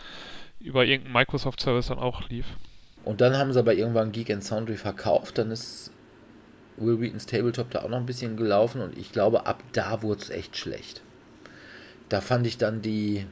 über 0.61 0.87
irgendeinen 0.87 1.13
Microsoft-Service 1.15 1.89
dann 1.89 1.99
auch 1.99 2.29
lief. 2.31 2.47
Und 3.05 3.21
dann 3.21 3.37
haben 3.37 3.53
sie 3.53 3.59
aber 3.59 3.75
irgendwann 3.75 4.13
Geek 4.13 4.31
and 4.31 4.45
Sundry 4.45 4.77
verkauft. 4.77 5.39
Dann 5.39 5.51
ist 5.51 5.91
Will 6.77 7.01
Wheatons 7.01 7.27
Tabletop 7.27 7.71
da 7.71 7.83
auch 7.83 7.89
noch 7.89 7.99
ein 7.99 8.07
bisschen 8.07 8.37
gelaufen 8.37 8.81
und 8.81 8.97
ich 8.97 9.13
glaube, 9.13 9.47
ab 9.47 9.63
da 9.73 10.03
wurde 10.03 10.21
es 10.23 10.31
echt 10.31 10.57
schlecht. 10.57 11.03
Da 12.09 12.21
fand 12.21 12.47
ich 12.47 12.59
dann 12.59 12.81
die 12.83 13.27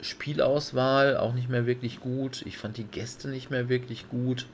Spielauswahl 0.00 1.16
auch 1.16 1.34
nicht 1.34 1.48
mehr 1.48 1.66
wirklich 1.66 2.00
gut. 2.00 2.42
Ich 2.46 2.58
fand 2.58 2.76
die 2.76 2.84
Gäste 2.84 3.28
nicht 3.28 3.50
mehr 3.50 3.68
wirklich 3.68 4.08
gut. 4.08 4.46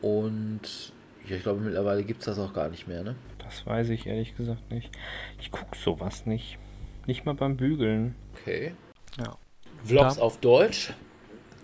Und 0.00 0.92
ja, 1.28 1.36
ich 1.36 1.42
glaube, 1.42 1.60
mittlerweile 1.60 2.04
gibt 2.04 2.20
es 2.20 2.26
das 2.26 2.38
auch 2.38 2.52
gar 2.52 2.68
nicht 2.68 2.86
mehr, 2.86 3.02
ne? 3.02 3.14
Das 3.38 3.66
weiß 3.66 3.90
ich 3.90 4.06
ehrlich 4.06 4.36
gesagt 4.36 4.70
nicht. 4.70 4.90
Ich 5.40 5.50
gucke 5.50 5.76
sowas 5.76 6.26
nicht. 6.26 6.58
Nicht 7.06 7.24
mal 7.26 7.34
beim 7.34 7.56
Bügeln. 7.56 8.14
Okay. 8.34 8.74
Ja. 9.18 9.36
Vlogs 9.84 10.16
Da- 10.16 10.22
auf 10.22 10.38
Deutsch. 10.40 10.92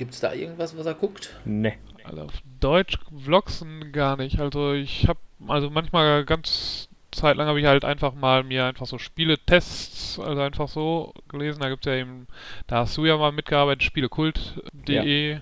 Gibt 0.00 0.14
es 0.14 0.20
da 0.20 0.32
irgendwas, 0.32 0.78
was 0.78 0.86
er 0.86 0.94
guckt? 0.94 1.36
Ne. 1.44 1.74
Also 2.04 2.22
auf 2.22 2.32
Deutsch 2.58 2.96
Vlogs 3.22 3.62
gar 3.92 4.16
nicht. 4.16 4.40
Also 4.40 4.72
ich 4.72 5.06
habe, 5.06 5.18
also 5.46 5.68
manchmal 5.68 6.24
ganz 6.24 6.88
Zeit 7.10 7.36
lang 7.36 7.46
habe 7.46 7.60
ich 7.60 7.66
halt 7.66 7.84
einfach 7.84 8.14
mal 8.14 8.42
mir 8.42 8.64
einfach 8.64 8.86
so 8.86 8.96
Spieletests, 8.96 10.18
also 10.18 10.40
einfach 10.40 10.68
so 10.68 11.12
gelesen. 11.28 11.60
Da 11.60 11.68
gibt 11.68 11.86
es 11.86 11.92
ja 11.92 11.98
eben, 11.98 12.28
da 12.66 12.78
hast 12.78 12.96
du 12.96 13.04
ja 13.04 13.18
mal 13.18 13.30
mitgearbeitet, 13.30 13.82
spielekult.de 13.82 15.32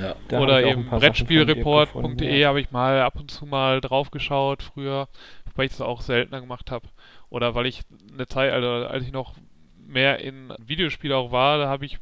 Ja. 0.00 0.14
Hab 0.32 0.32
oder 0.32 0.64
eben 0.64 0.88
Brettspielreport.de 0.88 2.40
ja. 2.40 2.48
habe 2.48 2.62
ich 2.62 2.70
mal 2.70 3.02
ab 3.02 3.16
und 3.20 3.30
zu 3.30 3.44
mal 3.44 3.82
drauf 3.82 4.10
geschaut 4.10 4.62
früher, 4.62 5.08
weil 5.56 5.66
ich 5.66 5.72
das 5.72 5.82
auch 5.82 6.00
seltener 6.00 6.40
gemacht 6.40 6.70
habe. 6.70 6.88
Oder 7.28 7.54
weil 7.54 7.66
ich 7.66 7.82
eine 8.14 8.26
Zeit, 8.26 8.50
also 8.50 8.86
als 8.86 9.04
ich 9.04 9.12
noch 9.12 9.34
mehr 9.86 10.20
in 10.20 10.54
Videospiele 10.58 11.14
auch 11.14 11.32
war, 11.32 11.58
da 11.58 11.68
habe 11.68 11.84
ich 11.84 11.98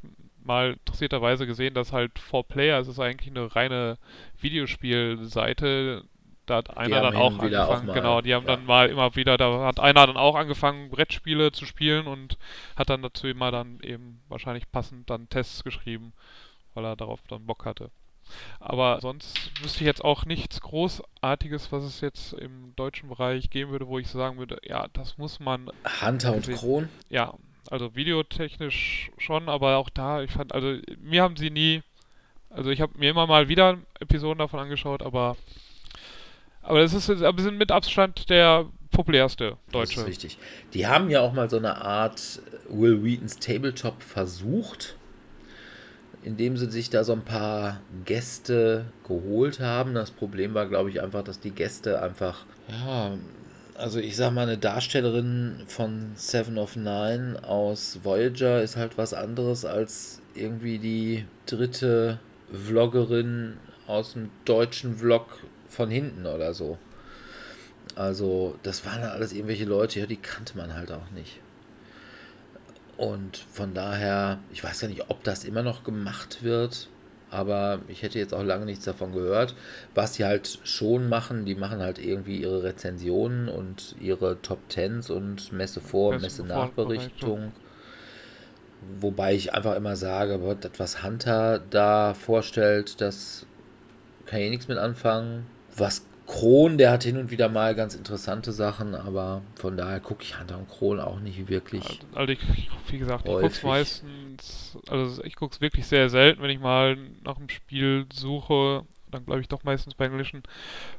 mal 0.49 0.73
interessierterweise 0.73 1.47
gesehen, 1.47 1.75
dass 1.75 1.93
halt 1.93 2.13
4Player, 2.19 2.81
es 2.81 2.89
ist 2.89 2.99
eigentlich 2.99 3.31
eine 3.31 3.55
reine 3.55 3.99
Videospielseite, 4.41 6.03
da 6.47 6.57
hat 6.57 6.77
einer 6.77 7.03
dann 7.03 7.15
auch 7.15 7.39
auch 7.39 7.43
angefangen, 7.43 7.87
mal, 7.87 7.93
genau, 7.93 8.21
die 8.21 8.35
haben 8.35 8.47
ja. 8.47 8.57
dann 8.57 8.67
mal 8.67 8.89
immer 8.89 9.15
wieder, 9.15 9.37
da 9.37 9.67
hat 9.67 9.79
einer 9.79 10.07
dann 10.07 10.17
auch 10.17 10.35
angefangen, 10.35 10.91
Brettspiele 10.91 11.53
zu 11.53 11.67
spielen 11.67 12.07
und 12.07 12.39
hat 12.75 12.91
dann 12.91 13.03
dazu 13.03 13.29
immer 13.29 13.51
dann 13.51 13.79
eben 13.83 14.21
wahrscheinlich 14.29 14.71
passend 14.73 15.09
dann 15.11 15.29
Tests 15.29 15.63
geschrieben, 15.63 16.13
weil 16.75 16.85
er 16.85 16.97
darauf 16.97 17.21
dann 17.29 17.47
Bock 17.47 17.65
hatte. 17.65 17.91
Aber 18.61 19.01
sonst 19.01 19.51
wüsste 19.63 19.81
ich 19.81 19.87
jetzt 19.87 20.05
auch 20.05 20.25
nichts 20.27 20.61
Großartiges, 20.61 21.73
was 21.73 21.85
es 21.85 22.01
jetzt 22.01 22.35
im 22.35 22.75
deutschen 22.77 23.09
Bereich 23.09 23.51
geben 23.51 23.71
würde, 23.71 23.89
wo 23.89 23.99
ich 23.99 24.09
sagen 24.09 24.39
würde, 24.39 24.59
ja, 24.65 24.87
das 24.93 25.17
muss 25.19 25.41
man, 25.41 25.71
Hunter 26.03 26.35
und. 26.35 26.49
Kron. 26.49 26.89
ja, 27.09 27.35
also 27.71 27.95
videotechnisch 27.95 29.11
schon, 29.19 29.49
aber 29.49 29.77
auch 29.77 29.91
da, 29.91 30.23
ich 30.23 30.31
fand, 30.31 30.55
also 30.55 30.77
mir 31.01 31.23
haben 31.23 31.37
sie 31.37 31.51
nie, 31.51 31.83
also 32.51 32.71
ich 32.71 32.81
habe 32.81 32.99
mir 32.99 33.11
immer 33.11 33.27
mal 33.27 33.49
wieder 33.49 33.79
Episoden 34.01 34.39
davon 34.39 34.61
angeschaut, 34.61 35.03
aber 35.03 35.37
aber 36.63 36.81
das 36.81 36.93
ist, 36.93 37.09
aber 37.11 37.43
sind 37.43 37.57
mit 37.57 37.73
Abstand 37.73 38.29
der 38.29 38.67
populärste 38.91 39.57
Das 39.67 39.73
Deutsche. 39.73 40.01
ist 40.01 40.07
richtig. 40.07 40.39
Die 40.75 40.87
haben 40.87 41.09
ja 41.09 41.21
auch 41.21 41.33
mal 41.33 41.49
so 41.49 41.57
eine 41.57 41.81
Art 41.83 42.41
Will 42.69 43.03
Wheatons 43.03 43.39
Tabletop 43.39 44.03
versucht, 44.03 44.97
indem 46.23 46.57
sie 46.57 46.71
sich 46.71 46.91
da 46.91 47.05
so 47.05 47.13
ein 47.13 47.23
paar 47.25 47.81
Gäste 48.05 48.87
geholt 49.07 49.61
haben. 49.61 49.95
Das 49.95 50.11
Problem 50.11 50.53
war, 50.53 50.67
glaube 50.67 50.91
ich, 50.91 51.01
einfach, 51.01 51.23
dass 51.23 51.41
die 51.41 51.53
Gäste 51.53 52.03
einfach, 52.03 52.45
ja, 52.69 53.13
also 53.79 54.01
ich 54.01 54.17
sag 54.17 54.33
mal, 54.33 54.43
eine 54.43 54.59
Darstellerin 54.59 55.63
von 55.69 56.13
Seven 56.17 56.59
of 56.59 56.75
Nine 56.75 57.39
aus 57.45 58.01
Voyager 58.03 58.63
ist 58.63 58.77
halt 58.77 58.99
was 58.99 59.15
anderes 59.15 59.65
als 59.65 60.21
irgendwie 60.35 60.79
die 60.79 61.25
dritte 61.47 62.19
Vloggerin 62.53 63.57
aus 63.87 64.15
dem 64.15 64.31
deutschen 64.45 64.97
Vlog 64.97 65.39
von 65.69 65.91
hinten 65.91 66.27
oder 66.27 66.55
so. 66.55 66.77
Also, 67.95 68.57
das 68.63 68.85
waren 68.85 69.01
halt 69.01 69.13
alles 69.13 69.33
irgendwelche 69.33 69.65
Leute, 69.65 70.01
ja, 70.01 70.07
die 70.07 70.17
kannte 70.17 70.57
man 70.57 70.75
halt 70.75 70.91
auch 70.93 71.11
nicht. 71.15 71.41
Und 72.97 73.37
von 73.53 73.75
daher, 73.75 74.41
ich 74.53 74.63
weiß 74.63 74.83
ja 74.83 74.89
nicht, 74.89 75.09
ob 75.09 75.23
das 75.23 75.45
immer 75.45 75.63
noch 75.63 75.85
gemacht 75.85 76.43
wird, 76.43 76.89
aber 77.31 77.81
ich 77.89 78.03
hätte 78.03 78.19
jetzt 78.19 78.35
auch 78.35 78.43
lange 78.43 78.65
nichts 78.65 78.85
davon 78.85 79.13
gehört. 79.13 79.55
Was 79.95 80.15
sie 80.15 80.25
halt 80.25 80.59
schon 80.65 81.09
machen, 81.09 81.45
die 81.45 81.55
machen 81.55 81.81
halt 81.81 81.99
irgendwie 81.99 82.39
ihre 82.39 82.63
Rezensionen 82.63 83.49
und 83.49 83.95
ihre 84.01 84.41
Top 84.43 84.69
Tens 84.69 85.11
und 85.11 85.53
Messe 85.53 85.81
vor, 85.81 86.13
Messe 86.13 86.43
Messe 86.43 86.45
Nachberichtung. 86.45 87.53
Wobei 89.01 89.35
ich 89.35 89.55
einfach 89.55 89.75
immer 89.75 89.97
sage, 89.97 90.41
was 90.79 91.03
Hunter 91.03 91.61
da 91.71 92.15
vorstellt, 92.15 93.01
das 93.01 93.45
kann 94.27 94.41
ich 94.41 94.51
nichts 94.51 94.69
mit 94.69 94.79
anfangen. 94.79 95.47
Was 95.77 96.05
Kron, 96.29 96.77
der 96.77 96.91
hat 96.91 97.05
hin 97.05 97.17
und 97.17 97.31
wieder 97.31 97.49
mal 97.49 97.75
ganz 97.75 97.95
interessante 97.95 98.53
Sachen, 98.53 98.95
aber 98.95 99.41
von 99.55 99.79
daher 99.79 99.99
gucke 99.99 100.23
ich 100.23 100.39
Hunter 100.39 100.59
und 100.59 100.69
Kron 100.69 101.01
auch 101.01 101.21
nicht 101.21 101.49
wirklich. 101.49 102.01
Also 102.15 102.31
ich, 102.31 102.39
wie 102.89 102.99
gesagt, 102.99 103.27
ich 103.27 103.33
guck's 103.33 103.63
Häufig. 103.63 103.65
meistens, 103.65 104.77
also 104.89 105.25
ich 105.25 105.37
guck's 105.37 105.63
wirklich 105.63 105.87
sehr 105.87 106.11
selten, 106.11 106.43
wenn 106.43 106.51
ich 106.51 106.61
mal 106.61 106.99
nach 107.25 107.39
einem 107.39 107.49
Spiel 107.49 108.05
suche, 108.13 108.85
dann 109.11 109.25
glaube 109.25 109.41
ich 109.41 109.49
doch 109.49 109.65
meistens 109.65 109.95
bei 109.95 110.05
englischen 110.05 110.43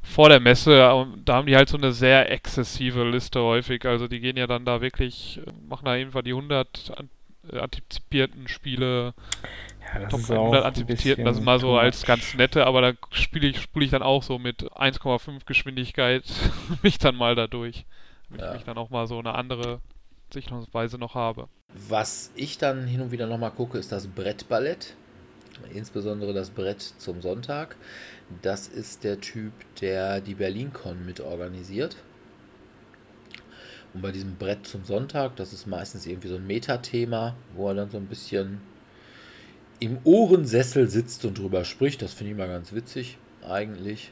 vor 0.01 0.29
der 0.29 0.39
Messe. 0.39 0.91
Und 0.95 1.25
Da 1.25 1.35
haben 1.35 1.45
die 1.45 1.55
halt 1.55 1.69
so 1.69 1.77
eine 1.77 1.91
sehr 1.91 2.31
exzessive 2.31 3.07
Liste 3.07 3.39
häufig. 3.39 3.85
Also 3.85 4.07
die 4.07 4.19
gehen 4.21 4.35
ja 4.35 4.47
dann 4.47 4.65
da 4.65 4.81
wirklich, 4.81 5.39
äh, 5.45 5.51
machen 5.69 5.85
da 5.85 5.91
einfach 5.91 6.23
die 6.23 6.33
100 6.33 6.91
an, 6.97 7.09
äh, 7.53 7.59
antizipierten 7.59 8.47
Spiele, 8.47 9.13
Ja, 9.93 9.99
das 10.01 10.09
Top 10.11 10.19
ist 10.21 10.31
auch 10.31 10.35
100 10.53 10.61
ein 10.63 10.67
antizipierten, 10.67 11.25
das 11.25 11.37
ist 11.37 11.43
mal 11.43 11.59
so 11.59 11.77
als 11.77 12.03
ganz 12.03 12.33
nette, 12.35 12.65
aber 12.65 12.81
da 12.81 12.93
spiele 13.11 13.47
ich, 13.47 13.61
spule 13.61 13.85
ich 13.85 13.91
dann 13.91 14.03
auch 14.03 14.23
so 14.23 14.37
mit 14.39 14.63
1,5 14.71 15.45
Geschwindigkeit 15.45 16.23
mich 16.83 16.97
dann 16.97 17.15
mal 17.15 17.35
da 17.35 17.47
durch. 17.47 17.85
Damit 18.29 18.41
Ja. 18.41 18.47
ich 18.49 18.53
mich 18.55 18.63
dann 18.65 18.77
auch 18.77 18.89
mal 18.89 19.07
so 19.07 19.17
eine 19.19 19.33
andere 19.35 19.79
Sichtungsweise 20.31 20.97
noch 20.97 21.15
habe. 21.15 21.47
Was 21.87 22.31
ich 22.35 22.57
dann 22.57 22.85
hin 22.87 23.01
und 23.01 23.11
wieder 23.11 23.27
nochmal 23.27 23.51
gucke, 23.51 23.77
ist 23.77 23.91
das 23.91 24.07
Brettballett. 24.07 24.95
Insbesondere 25.73 26.33
das 26.33 26.51
Brett 26.51 26.81
zum 26.81 27.21
Sonntag. 27.21 27.75
Das 28.41 28.67
ist 28.67 29.03
der 29.03 29.19
Typ, 29.19 29.51
der 29.81 30.21
die 30.21 30.35
BerlinCon 30.35 31.05
mit 31.05 31.19
organisiert. 31.19 31.97
Und 33.93 34.01
bei 34.01 34.11
diesem 34.11 34.35
Brett 34.35 34.67
zum 34.67 34.85
Sonntag, 34.85 35.35
das 35.35 35.51
ist 35.51 35.65
meistens 35.65 36.05
irgendwie 36.05 36.27
so 36.27 36.35
ein 36.35 36.45
Metathema, 36.45 37.35
wo 37.55 37.67
er 37.69 37.73
dann 37.73 37.89
so 37.89 37.97
ein 37.97 38.05
bisschen 38.05 38.61
im 39.79 39.97
Ohrensessel 40.03 40.89
sitzt 40.89 41.25
und 41.25 41.37
drüber 41.37 41.65
spricht. 41.65 42.01
Das 42.01 42.13
finde 42.13 42.31
ich 42.31 42.37
mal 42.37 42.47
ganz 42.47 42.73
witzig, 42.73 43.17
eigentlich. 43.47 44.11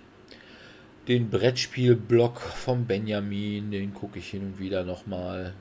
Den 1.07 1.29
Brettspielblock 1.29 2.39
vom 2.41 2.85
Benjamin, 2.85 3.71
den 3.71 3.93
gucke 3.93 4.19
ich 4.19 4.29
hin 4.29 4.43
und 4.43 4.59
wieder 4.59 4.83
nochmal. 4.83 5.53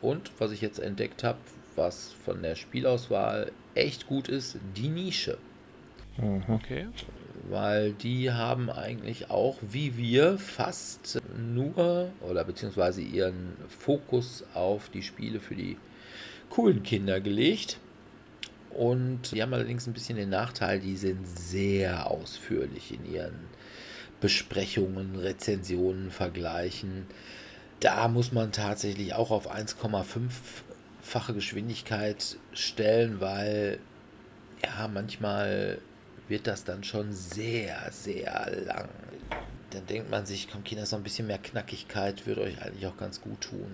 Und 0.00 0.30
was 0.38 0.52
ich 0.52 0.60
jetzt 0.60 0.78
entdeckt 0.78 1.24
habe, 1.24 1.38
was 1.76 2.12
von 2.24 2.42
der 2.42 2.56
Spielauswahl 2.56 3.52
echt 3.74 4.06
gut 4.06 4.28
ist, 4.28 4.58
die 4.76 4.88
Nische. 4.88 5.38
Mhm. 6.18 6.42
Okay. 6.48 6.86
Weil 7.48 7.92
die 7.92 8.32
haben 8.32 8.70
eigentlich 8.70 9.30
auch, 9.30 9.58
wie 9.60 9.96
wir, 9.96 10.38
fast 10.38 11.20
nur 11.38 12.10
oder 12.20 12.44
beziehungsweise 12.44 13.02
ihren 13.02 13.52
Fokus 13.68 14.44
auf 14.54 14.88
die 14.88 15.02
Spiele 15.02 15.38
für 15.40 15.54
die 15.54 15.76
coolen 16.50 16.82
Kinder 16.82 17.20
gelegt. 17.20 17.78
Und 18.76 19.32
die 19.32 19.40
haben 19.40 19.54
allerdings 19.54 19.86
ein 19.86 19.94
bisschen 19.94 20.18
den 20.18 20.28
Nachteil, 20.28 20.80
die 20.80 20.96
sind 20.96 21.26
sehr 21.26 22.10
ausführlich 22.10 22.92
in 22.92 23.10
ihren 23.10 23.34
Besprechungen, 24.20 25.16
Rezensionen, 25.16 26.10
Vergleichen. 26.10 27.06
Da 27.80 28.06
muss 28.08 28.32
man 28.32 28.52
tatsächlich 28.52 29.14
auch 29.14 29.30
auf 29.30 29.50
1,5-fache 29.50 31.32
Geschwindigkeit 31.32 32.36
stellen, 32.52 33.20
weil 33.20 33.78
ja, 34.62 34.88
manchmal 34.88 35.78
wird 36.28 36.46
das 36.46 36.64
dann 36.64 36.84
schon 36.84 37.14
sehr, 37.14 37.90
sehr 37.92 38.50
lang. 38.66 38.90
Dann 39.70 39.86
denkt 39.86 40.10
man 40.10 40.26
sich, 40.26 40.48
komm 40.52 40.64
Kinder, 40.64 40.84
so 40.84 40.96
ein 40.96 41.02
bisschen 41.02 41.28
mehr 41.28 41.38
Knackigkeit 41.38 42.26
würde 42.26 42.42
euch 42.42 42.60
eigentlich 42.60 42.86
auch 42.86 42.98
ganz 42.98 43.22
gut 43.22 43.40
tun. 43.40 43.70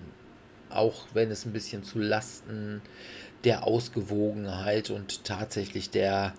Auch 0.69 1.07
wenn 1.13 1.29
es 1.29 1.45
ein 1.45 1.51
bisschen 1.51 1.83
zu 1.83 1.99
Lasten 1.99 2.81
der 3.43 3.65
Ausgewogenheit 3.65 4.89
und 4.89 5.23
tatsächlich 5.23 5.89
der 5.89 6.33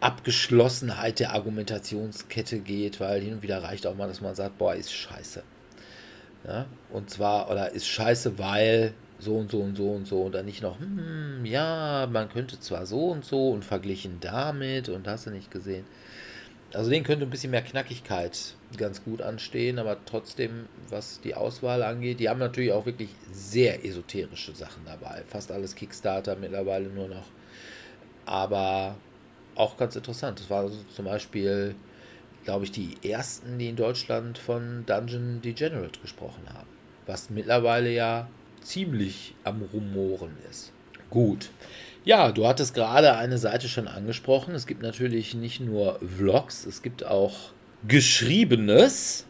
Abgeschlossenheit 0.00 1.18
der 1.18 1.32
Argumentationskette 1.32 2.58
geht, 2.58 3.00
weil 3.00 3.22
hin 3.22 3.34
und 3.34 3.42
wieder 3.42 3.62
reicht 3.62 3.86
auch 3.86 3.96
mal, 3.96 4.08
dass 4.08 4.20
man 4.20 4.34
sagt, 4.34 4.58
boah, 4.58 4.74
ist 4.74 4.92
scheiße. 4.92 5.42
Ja? 6.46 6.66
Und 6.90 7.08
zwar, 7.08 7.50
oder 7.50 7.72
ist 7.72 7.86
scheiße, 7.86 8.38
weil 8.38 8.92
so 9.18 9.36
und 9.36 9.50
so 9.50 9.60
und 9.60 9.76
so 9.76 9.90
und 9.90 10.06
so 10.06 10.22
und 10.22 10.32
dann 10.32 10.44
nicht 10.44 10.62
noch, 10.62 10.78
hm, 10.78 11.44
ja, 11.44 12.06
man 12.10 12.28
könnte 12.28 12.60
zwar 12.60 12.84
so 12.84 13.06
und 13.06 13.24
so 13.24 13.50
und 13.50 13.64
verglichen 13.64 14.18
damit 14.20 14.88
und 14.88 15.08
hast 15.08 15.26
du 15.26 15.30
nicht 15.30 15.50
gesehen. 15.50 15.86
Also 16.74 16.90
denen 16.90 17.04
könnte 17.04 17.24
ein 17.24 17.30
bisschen 17.30 17.52
mehr 17.52 17.62
Knackigkeit 17.62 18.54
ganz 18.76 19.04
gut 19.04 19.22
anstehen, 19.22 19.78
aber 19.78 19.96
trotzdem, 20.04 20.66
was 20.88 21.20
die 21.20 21.34
Auswahl 21.34 21.82
angeht, 21.82 22.18
die 22.18 22.28
haben 22.28 22.40
natürlich 22.40 22.72
auch 22.72 22.86
wirklich 22.86 23.10
sehr 23.32 23.84
esoterische 23.84 24.52
Sachen 24.54 24.84
dabei. 24.84 25.22
Fast 25.28 25.52
alles 25.52 25.76
Kickstarter 25.76 26.34
mittlerweile 26.34 26.88
nur 26.88 27.08
noch. 27.08 27.26
Aber 28.26 28.96
auch 29.54 29.76
ganz 29.76 29.94
interessant. 29.94 30.40
Das 30.40 30.50
war 30.50 30.68
zum 30.94 31.04
Beispiel, 31.04 31.76
glaube 32.44 32.64
ich, 32.64 32.72
die 32.72 32.96
ersten, 33.08 33.58
die 33.58 33.68
in 33.68 33.76
Deutschland 33.76 34.38
von 34.38 34.84
Dungeon 34.86 35.40
Degenerate 35.42 36.00
gesprochen 36.00 36.42
haben. 36.52 36.68
Was 37.06 37.30
mittlerweile 37.30 37.92
ja 37.92 38.28
ziemlich 38.60 39.34
am 39.44 39.62
Rumoren 39.72 40.36
ist. 40.50 40.72
Gut. 41.10 41.50
Ja, 42.04 42.32
du 42.32 42.46
hattest 42.46 42.74
gerade 42.74 43.16
eine 43.16 43.38
Seite 43.38 43.68
schon 43.68 43.88
angesprochen. 43.88 44.54
Es 44.54 44.66
gibt 44.66 44.82
natürlich 44.82 45.34
nicht 45.34 45.60
nur 45.60 45.98
Vlogs, 46.00 46.66
es 46.66 46.82
gibt 46.82 47.04
auch 47.04 47.52
Geschriebenes, 47.88 49.26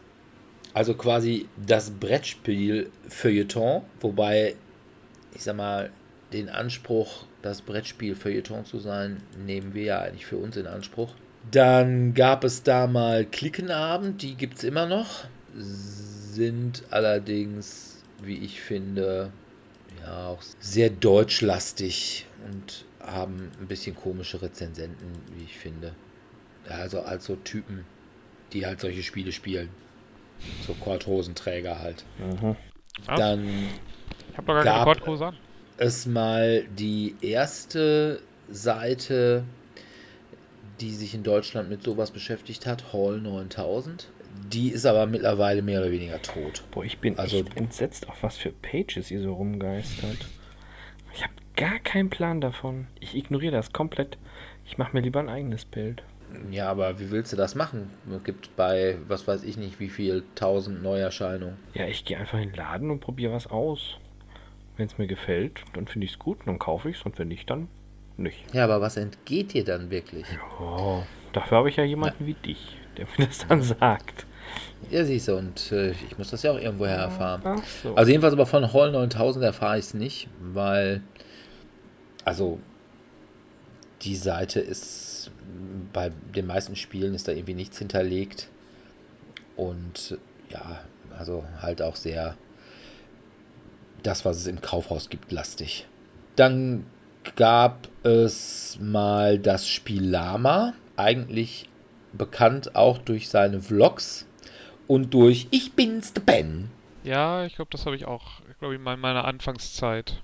also 0.73 0.93
quasi 0.93 1.47
das 1.65 1.91
Brettspiel 1.91 2.89
Feuilleton, 3.07 3.83
wobei 4.01 4.55
ich 5.35 5.43
sag 5.43 5.57
mal, 5.57 5.91
den 6.33 6.49
Anspruch, 6.49 7.25
das 7.41 7.61
Brettspiel 7.61 8.15
Feuilleton 8.15 8.65
zu 8.65 8.79
sein, 8.79 9.21
nehmen 9.45 9.73
wir 9.73 9.83
ja 9.83 9.99
eigentlich 9.99 10.25
für 10.25 10.37
uns 10.37 10.57
in 10.57 10.65
Anspruch. 10.65 11.13
Dann 11.51 12.13
gab 12.13 12.43
es 12.43 12.63
da 12.63 12.87
mal 12.87 13.25
Klickenabend, 13.25 14.21
die 14.23 14.35
gibt 14.35 14.57
es 14.57 14.63
immer 14.63 14.87
noch, 14.87 15.25
sind 15.53 16.83
allerdings, 16.89 18.03
wie 18.23 18.37
ich 18.37 18.61
finde, 18.61 19.31
auch 20.05 20.41
sehr 20.59 20.89
deutschlastig 20.89 22.25
und 22.51 22.85
haben 23.01 23.51
ein 23.59 23.67
bisschen 23.67 23.95
komische 23.95 24.41
Rezensenten, 24.41 25.11
wie 25.35 25.43
ich 25.43 25.57
finde. 25.57 25.93
Also 26.67 27.01
als 27.01 27.25
so 27.25 27.35
Typen, 27.35 27.85
die 28.53 28.65
halt 28.65 28.79
solche 28.79 29.03
Spiele 29.03 29.31
spielen. 29.31 29.69
So 30.65 30.73
Korthosenträger 30.73 31.79
halt. 31.79 32.03
Mhm. 32.19 32.55
Dann 33.07 33.47
Ich 34.31 34.37
habe 34.37 34.47
doch 34.47 34.63
gar 34.63 34.63
keine 34.63 34.83
Korthose 34.83 35.25
an. 35.27 35.37
es 35.77 36.05
mal 36.05 36.63
die 36.77 37.15
erste 37.21 38.21
Seite, 38.49 39.43
die 40.81 40.91
sich 40.93 41.13
in 41.13 41.23
Deutschland 41.23 41.69
mit 41.69 41.83
sowas 41.83 42.11
beschäftigt 42.11 42.65
hat, 42.65 42.93
Hall 42.93 43.19
9000. 43.21 44.09
Die 44.51 44.69
ist 44.69 44.85
aber 44.85 45.05
mittlerweile 45.07 45.61
mehr 45.61 45.81
oder 45.81 45.91
weniger 45.91 46.21
tot. 46.21 46.63
Boah, 46.71 46.83
ich 46.83 46.99
bin 46.99 47.17
Also- 47.19 47.43
entsetzt, 47.55 48.09
auf 48.09 48.23
was 48.23 48.37
für 48.37 48.51
Pages 48.51 49.11
ihr 49.11 49.21
so 49.21 49.33
rumgeistert. 49.33 50.17
Ich 51.13 51.23
habe 51.23 51.33
gar 51.55 51.79
keinen 51.79 52.09
Plan 52.09 52.41
davon. 52.41 52.87
Ich 52.99 53.15
ignoriere 53.15 53.51
das 53.53 53.71
komplett. 53.73 54.17
Ich 54.65 54.77
mache 54.77 54.95
mir 54.95 55.01
lieber 55.01 55.19
ein 55.19 55.29
eigenes 55.29 55.65
Bild. 55.65 56.03
Ja, 56.51 56.69
aber 56.69 56.99
wie 56.99 57.11
willst 57.11 57.31
du 57.31 57.37
das 57.37 57.55
machen? 57.55 57.89
Es 58.11 58.23
gibt 58.23 58.55
bei, 58.57 58.97
was 59.07 59.27
weiß 59.27 59.43
ich 59.43 59.55
nicht, 59.57 59.79
wie 59.79 59.89
viel 59.89 60.23
tausend 60.35 60.83
Neuerscheinungen. 60.83 61.55
Ja, 61.73 61.85
ich 61.87 62.03
gehe 62.03 62.17
einfach 62.17 62.39
in 62.39 62.49
den 62.49 62.55
Laden 62.55 62.91
und 62.91 62.99
probiere 62.99 63.31
was 63.31 63.47
aus. 63.47 63.97
Wenn 64.75 64.87
es 64.87 64.97
mir 64.97 65.07
gefällt, 65.07 65.61
dann 65.73 65.87
finde 65.87 66.05
ich 66.05 66.11
es 66.13 66.19
gut, 66.19 66.39
dann 66.45 66.59
kaufe 66.59 66.89
ich 66.89 66.97
es 66.97 67.03
und 67.03 67.17
wenn 67.19 67.29
nicht, 67.29 67.49
dann 67.49 67.69
nicht. 68.17 68.53
Ja, 68.53 68.65
aber 68.65 68.81
was 68.81 68.97
entgeht 68.97 69.53
dir 69.53 69.63
dann 69.63 69.89
wirklich? 69.91 70.25
Oh, 70.59 71.03
dafür 71.31 71.59
habe 71.59 71.69
ich 71.69 71.77
ja 71.77 71.85
jemanden 71.85 72.25
wie 72.27 72.33
dich, 72.33 72.75
der 72.97 73.07
mir 73.17 73.27
das 73.27 73.45
dann 73.47 73.61
sagt. 73.61 74.25
Ja, 74.89 75.03
siehst 75.03 75.27
du, 75.27 75.35
und 75.35 75.71
äh, 75.71 75.91
ich 75.91 76.17
muss 76.17 76.29
das 76.29 76.43
ja 76.43 76.51
auch 76.51 76.59
irgendwoher 76.59 76.97
erfahren. 76.97 77.61
So. 77.81 77.95
Also 77.95 78.11
jedenfalls 78.11 78.33
aber 78.33 78.45
von 78.45 78.71
Hall 78.71 78.91
9000 78.91 79.43
erfahre 79.43 79.79
ich 79.79 79.85
es 79.85 79.93
nicht, 79.93 80.27
weil, 80.39 81.01
also 82.23 82.59
die 84.03 84.15
Seite 84.15 84.59
ist, 84.59 85.31
bei 85.91 86.11
den 86.35 86.45
meisten 86.45 86.75
Spielen 86.75 87.15
ist 87.15 87.27
da 87.27 87.31
irgendwie 87.31 87.55
nichts 87.55 87.79
hinterlegt 87.79 88.49
und 89.55 90.17
ja, 90.49 90.81
also 91.17 91.43
halt 91.61 91.81
auch 91.81 91.95
sehr 91.95 92.35
das, 94.03 94.23
was 94.25 94.37
es 94.37 94.47
im 94.47 94.61
Kaufhaus 94.61 95.09
gibt, 95.09 95.31
lastig. 95.31 95.87
Dann 96.35 96.85
gab 97.35 97.87
es 98.03 98.77
mal 98.79 99.39
das 99.39 99.67
Spiel 99.67 100.03
Lama, 100.03 100.73
eigentlich 100.95 101.67
bekannt 102.17 102.75
auch 102.75 102.97
durch 102.97 103.29
seine 103.29 103.61
Vlogs 103.61 104.25
und 104.87 105.13
durch 105.13 105.47
Ich 105.51 105.73
bin's, 105.73 106.13
der 106.13 106.21
Ben. 106.21 106.69
Ja, 107.03 107.45
ich 107.45 107.55
glaube, 107.55 107.69
das 107.71 107.85
habe 107.85 107.95
ich 107.95 108.05
auch, 108.05 108.41
ich 108.51 108.57
glaube, 108.59 108.75
in 108.75 108.81
mein- 108.81 108.99
meiner 108.99 109.25
Anfangszeit 109.25 110.21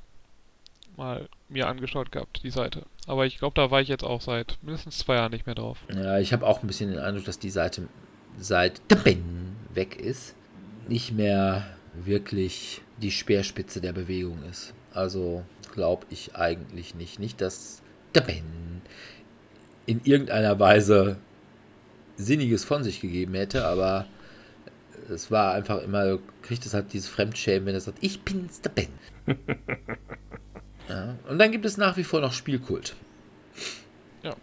mal 0.97 1.29
mir 1.49 1.67
angeschaut 1.67 2.11
gehabt, 2.11 2.41
die 2.43 2.49
Seite. 2.49 2.83
Aber 3.07 3.25
ich 3.25 3.37
glaube, 3.37 3.55
da 3.55 3.71
war 3.71 3.81
ich 3.81 3.87
jetzt 3.87 4.03
auch 4.03 4.21
seit 4.21 4.57
mindestens 4.61 4.97
zwei 4.99 5.15
Jahren 5.15 5.31
nicht 5.31 5.45
mehr 5.45 5.55
drauf. 5.55 5.77
Ja, 5.93 6.19
ich 6.19 6.33
habe 6.33 6.45
auch 6.45 6.61
ein 6.61 6.67
bisschen 6.67 6.91
den 6.91 6.99
Eindruck, 6.99 7.25
dass 7.25 7.39
die 7.39 7.49
Seite 7.49 7.87
seit 8.37 8.81
der 8.91 8.97
Ben 8.97 9.55
weg 9.73 9.95
ist, 9.99 10.35
nicht 10.87 11.11
mehr 11.11 11.65
wirklich 11.93 12.81
die 13.01 13.11
Speerspitze 13.11 13.81
der 13.81 13.93
Bewegung 13.93 14.39
ist. 14.49 14.73
Also 14.93 15.43
glaube 15.73 16.05
ich 16.09 16.35
eigentlich 16.35 16.95
nicht. 16.95 17.19
Nicht, 17.19 17.41
dass 17.41 17.81
der 18.13 18.21
Ben 18.21 18.81
in 19.85 20.01
irgendeiner 20.03 20.59
Weise 20.59 21.17
Sinniges 22.21 22.63
von 22.63 22.83
sich 22.83 23.01
gegeben 23.01 23.33
hätte, 23.33 23.65
aber 23.65 24.05
es 25.09 25.31
war 25.31 25.53
einfach 25.53 25.81
immer, 25.81 26.05
du 26.05 26.19
kriegst 26.41 26.65
es 26.65 26.73
halt 26.73 26.93
dieses 26.93 27.09
Fremdschämen, 27.09 27.65
wenn 27.65 27.75
er 27.75 27.81
sagt, 27.81 27.97
ich 28.01 28.21
bin's, 28.21 28.61
der 28.61 28.69
Ben. 28.69 28.87
ja. 30.89 31.15
Und 31.29 31.39
dann 31.39 31.51
gibt 31.51 31.65
es 31.65 31.77
nach 31.77 31.97
wie 31.97 32.03
vor 32.03 32.21
noch 32.21 32.33
Spielkult. 32.33 32.95
Ja. 34.23 34.35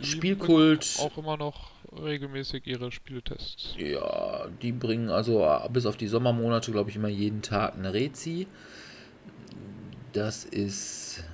Die 0.00 0.06
Spielkult. 0.06 0.96
Auch 0.98 1.16
immer 1.18 1.36
noch 1.36 1.72
regelmäßig 1.92 2.66
ihre 2.66 2.92
Spieletests. 2.92 3.74
Ja, 3.76 4.46
die 4.62 4.72
bringen 4.72 5.10
also 5.10 5.46
bis 5.72 5.86
auf 5.86 5.96
die 5.96 6.06
Sommermonate, 6.06 6.70
glaube 6.70 6.90
ich, 6.90 6.96
immer 6.96 7.08
jeden 7.08 7.42
Tag 7.42 7.74
eine 7.74 7.94
Rezi. 7.94 8.46
Das 10.12 10.44
ist 10.44 11.24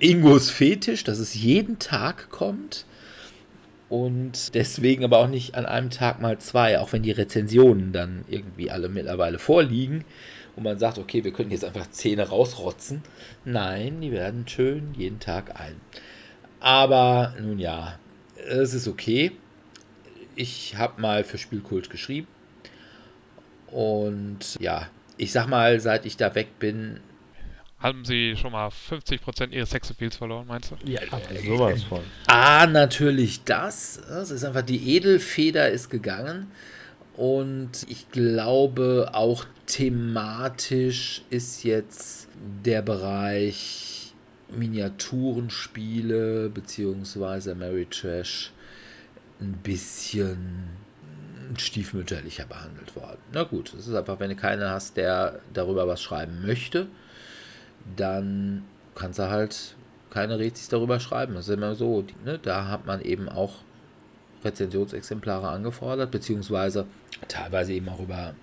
Ingos 0.00 0.50
Fetisch, 0.50 1.04
dass 1.04 1.18
es 1.18 1.34
jeden 1.34 1.78
Tag 1.78 2.30
kommt. 2.30 2.84
Und 3.88 4.54
deswegen 4.54 5.04
aber 5.04 5.18
auch 5.18 5.28
nicht 5.28 5.54
an 5.54 5.64
einem 5.64 5.90
Tag 5.90 6.20
mal 6.20 6.38
zwei, 6.38 6.78
auch 6.78 6.92
wenn 6.92 7.02
die 7.02 7.10
Rezensionen 7.10 7.92
dann 7.92 8.24
irgendwie 8.28 8.70
alle 8.70 8.88
mittlerweile 8.88 9.38
vorliegen. 9.38 10.04
Und 10.56 10.64
man 10.64 10.78
sagt, 10.78 10.98
okay, 10.98 11.24
wir 11.24 11.32
könnten 11.32 11.52
jetzt 11.52 11.64
einfach 11.64 11.90
Zähne 11.90 12.28
rausrotzen. 12.28 13.02
Nein, 13.44 14.00
die 14.00 14.12
werden 14.12 14.46
schön 14.46 14.92
jeden 14.94 15.20
Tag 15.20 15.58
ein. 15.58 15.76
Aber 16.60 17.34
nun 17.40 17.58
ja, 17.58 17.98
es 18.48 18.74
ist 18.74 18.88
okay. 18.88 19.32
Ich 20.34 20.76
habe 20.76 21.00
mal 21.00 21.24
für 21.24 21.38
Spielkult 21.38 21.90
geschrieben. 21.90 22.26
Und 23.68 24.56
ja, 24.60 24.88
ich 25.16 25.32
sag 25.32 25.46
mal, 25.46 25.80
seit 25.80 26.06
ich 26.06 26.16
da 26.16 26.34
weg 26.34 26.58
bin, 26.58 27.00
Haben 27.80 28.04
sie 28.04 28.34
schon 28.36 28.52
mal 28.52 28.68
50% 28.68 29.50
ihres 29.50 29.70
Sexappeals 29.70 30.16
verloren, 30.16 30.46
meinst 30.48 30.72
du? 30.72 30.90
ja, 30.90 31.00
aber 31.10 31.36
sowas 31.36 31.82
von. 31.84 32.00
A, 32.26 32.66
natürlich 32.66 33.44
das. 33.44 33.98
Es 33.98 34.32
ist 34.32 34.44
einfach 34.44 34.62
die 34.62 34.96
Edelfeder 34.96 35.70
ist 35.70 35.88
gegangen. 35.88 36.50
Und 37.16 37.84
ich 37.88 38.10
glaube, 38.10 39.10
auch 39.12 39.44
thematisch 39.66 41.22
ist 41.30 41.64
jetzt 41.64 42.28
der 42.64 42.82
Bereich 42.82 44.12
Miniaturenspiele 44.50 46.48
beziehungsweise 46.48 47.54
Mary 47.54 47.86
Trash 47.86 48.52
ein 49.40 49.52
bisschen 49.62 50.68
stiefmütterlicher 51.56 52.46
behandelt 52.46 52.94
worden. 52.96 53.18
Na 53.32 53.42
gut, 53.44 53.72
es 53.74 53.86
ist 53.86 53.94
einfach, 53.94 54.20
wenn 54.20 54.30
du 54.30 54.36
keinen 54.36 54.68
hast, 54.68 54.96
der 54.96 55.40
darüber 55.52 55.86
was 55.86 56.02
schreiben 56.02 56.42
möchte, 56.46 56.86
dann 57.96 58.64
kannst 58.94 59.18
du 59.18 59.28
halt 59.28 59.76
keine 60.10 60.38
Rezis 60.38 60.68
darüber 60.68 61.00
schreiben. 61.00 61.34
Das 61.34 61.48
ist 61.48 61.54
immer 61.54 61.74
so. 61.74 62.04
Ne? 62.24 62.38
Da 62.38 62.68
hat 62.68 62.86
man 62.86 63.00
eben 63.00 63.28
auch 63.28 63.56
Rezensionsexemplare 64.44 65.48
angefordert, 65.48 66.10
beziehungsweise 66.10 66.86
teilweise 67.28 67.72
eben 67.72 67.88
auch 67.88 68.00
über 68.00 68.34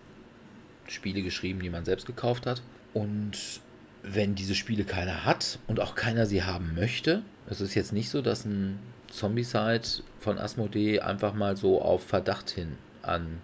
Spiele 0.87 1.21
geschrieben, 1.21 1.61
die 1.61 1.69
man 1.69 1.85
selbst 1.85 2.05
gekauft 2.05 2.45
hat. 2.45 2.61
Und 2.93 3.61
wenn 4.03 4.35
diese 4.35 4.55
Spiele 4.55 4.83
keiner 4.83 5.25
hat 5.25 5.59
und 5.67 5.79
auch 5.79 5.95
keiner 5.95 6.25
sie 6.25 6.43
haben 6.43 6.75
möchte, 6.75 7.23
es 7.49 7.61
ist 7.61 7.75
jetzt 7.75 7.93
nicht 7.93 8.09
so, 8.09 8.21
dass 8.21 8.45
ein 8.45 8.79
Zombicide 9.09 9.81
von 10.19 10.37
Asmodee 10.37 10.99
einfach 10.99 11.33
mal 11.33 11.57
so 11.57 11.81
auf 11.81 12.03
Verdacht 12.03 12.49
hin 12.49 12.77
an 13.01 13.41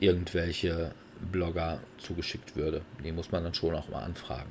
irgendwelche 0.00 0.92
Blogger 1.32 1.80
zugeschickt 1.98 2.56
würde. 2.56 2.82
Die 3.04 3.12
muss 3.12 3.32
man 3.32 3.44
dann 3.44 3.54
schon 3.54 3.74
auch 3.74 3.88
mal 3.88 4.02
anfragen. 4.02 4.50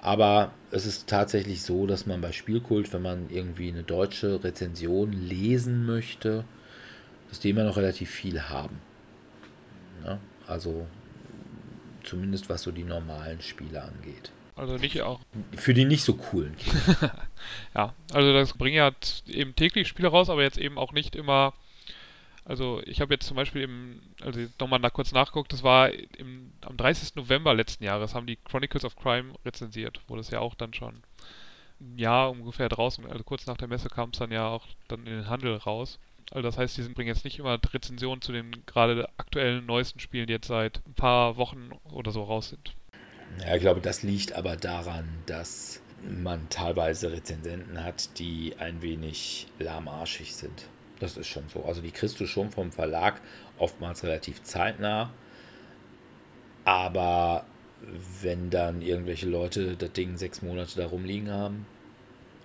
Aber 0.00 0.52
es 0.70 0.86
ist 0.86 1.08
tatsächlich 1.08 1.62
so, 1.62 1.86
dass 1.86 2.06
man 2.06 2.20
bei 2.20 2.32
Spielkult, 2.32 2.92
wenn 2.92 3.02
man 3.02 3.30
irgendwie 3.30 3.68
eine 3.68 3.82
deutsche 3.82 4.42
Rezension 4.42 5.12
lesen 5.12 5.86
möchte, 5.86 6.44
dass 7.28 7.40
die 7.40 7.50
immer 7.50 7.64
noch 7.64 7.76
relativ 7.76 8.10
viel 8.10 8.42
haben. 8.42 8.80
Ja, 10.04 10.18
also 10.46 10.86
zumindest 12.04 12.48
was 12.48 12.62
so 12.62 12.70
die 12.70 12.84
normalen 12.84 13.40
Spiele 13.40 13.82
angeht. 13.82 14.30
Also 14.56 14.76
nicht 14.76 15.00
auch. 15.02 15.20
Für 15.56 15.72
die 15.72 15.84
nicht 15.84 16.02
so 16.02 16.14
coolen 16.14 16.56
Kinder. 16.56 17.12
Ja, 17.74 17.94
also 18.12 18.32
das 18.32 18.54
bringen 18.54 18.76
ja 18.76 18.90
eben 19.26 19.54
täglich 19.54 19.86
Spiele 19.86 20.08
raus, 20.08 20.28
aber 20.28 20.42
jetzt 20.42 20.58
eben 20.58 20.76
auch 20.76 20.92
nicht 20.92 21.14
immer. 21.14 21.54
Also 22.48 22.80
ich 22.86 23.02
habe 23.02 23.12
jetzt 23.12 23.26
zum 23.26 23.36
Beispiel 23.36 23.60
im, 23.60 24.00
also 24.22 24.40
nochmal 24.58 24.78
nach, 24.78 24.94
kurz 24.94 25.12
nachgeguckt, 25.12 25.52
das 25.52 25.62
war 25.62 25.92
im, 25.92 26.50
am 26.62 26.78
30. 26.78 27.14
November 27.14 27.52
letzten 27.52 27.84
Jahres 27.84 28.14
haben 28.14 28.26
die 28.26 28.36
Chronicles 28.36 28.86
of 28.86 28.96
Crime 28.96 29.34
rezensiert, 29.44 30.00
wo 30.08 30.16
das 30.16 30.30
ja 30.30 30.40
auch 30.40 30.54
dann 30.54 30.72
schon 30.72 31.02
ein 31.78 31.98
Jahr 31.98 32.30
ungefähr 32.30 32.70
draußen, 32.70 33.04
also 33.04 33.22
kurz 33.22 33.46
nach 33.46 33.58
der 33.58 33.68
Messe 33.68 33.90
kam 33.90 34.10
es 34.10 34.18
dann 34.18 34.32
ja 34.32 34.48
auch 34.48 34.66
dann 34.88 35.00
in 35.00 35.12
den 35.12 35.28
Handel 35.28 35.56
raus. 35.56 35.98
Also 36.30 36.42
das 36.42 36.56
heißt, 36.56 36.78
die 36.78 36.82
bringen 36.88 37.08
jetzt 37.08 37.24
nicht 37.24 37.38
immer 37.38 37.60
Rezensionen 37.72 38.22
zu 38.22 38.32
den 38.32 38.50
gerade 38.64 39.06
aktuellen 39.18 39.66
neuesten 39.66 40.00
Spielen, 40.00 40.26
die 40.26 40.32
jetzt 40.32 40.48
seit 40.48 40.80
ein 40.86 40.94
paar 40.94 41.36
Wochen 41.36 41.70
oder 41.92 42.12
so 42.12 42.22
raus 42.22 42.48
sind. 42.48 42.74
Ja, 43.46 43.54
ich 43.54 43.60
glaube, 43.60 43.82
das 43.82 44.02
liegt 44.02 44.32
aber 44.32 44.56
daran, 44.56 45.06
dass 45.26 45.82
man 46.02 46.48
teilweise 46.48 47.12
Rezensenten 47.12 47.84
hat, 47.84 48.18
die 48.18 48.54
ein 48.58 48.80
wenig 48.80 49.48
lahmarschig 49.58 50.34
sind. 50.34 50.64
Das 51.00 51.16
ist 51.16 51.28
schon 51.28 51.48
so. 51.48 51.64
Also 51.64 51.80
die 51.80 51.90
kriegst 51.90 52.18
du 52.20 52.26
schon 52.26 52.50
vom 52.50 52.72
Verlag 52.72 53.20
oftmals 53.58 54.02
relativ 54.02 54.42
zeitnah. 54.42 55.12
Aber 56.64 57.44
wenn 58.22 58.50
dann 58.50 58.82
irgendwelche 58.82 59.28
Leute 59.28 59.76
das 59.76 59.92
Ding 59.92 60.16
sechs 60.16 60.42
Monate 60.42 60.76
da 60.76 60.86
rumliegen 60.86 61.30
haben 61.30 61.66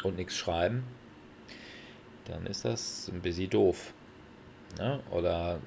und 0.04 0.16
nichts 0.18 0.38
schreiben, 0.38 0.84
dann 2.26 2.46
ist 2.46 2.66
das 2.66 3.10
ein 3.14 3.22
bisschen 3.22 3.50
doof. 3.50 3.94
Ne? 4.78 5.00
Oder 5.12 5.60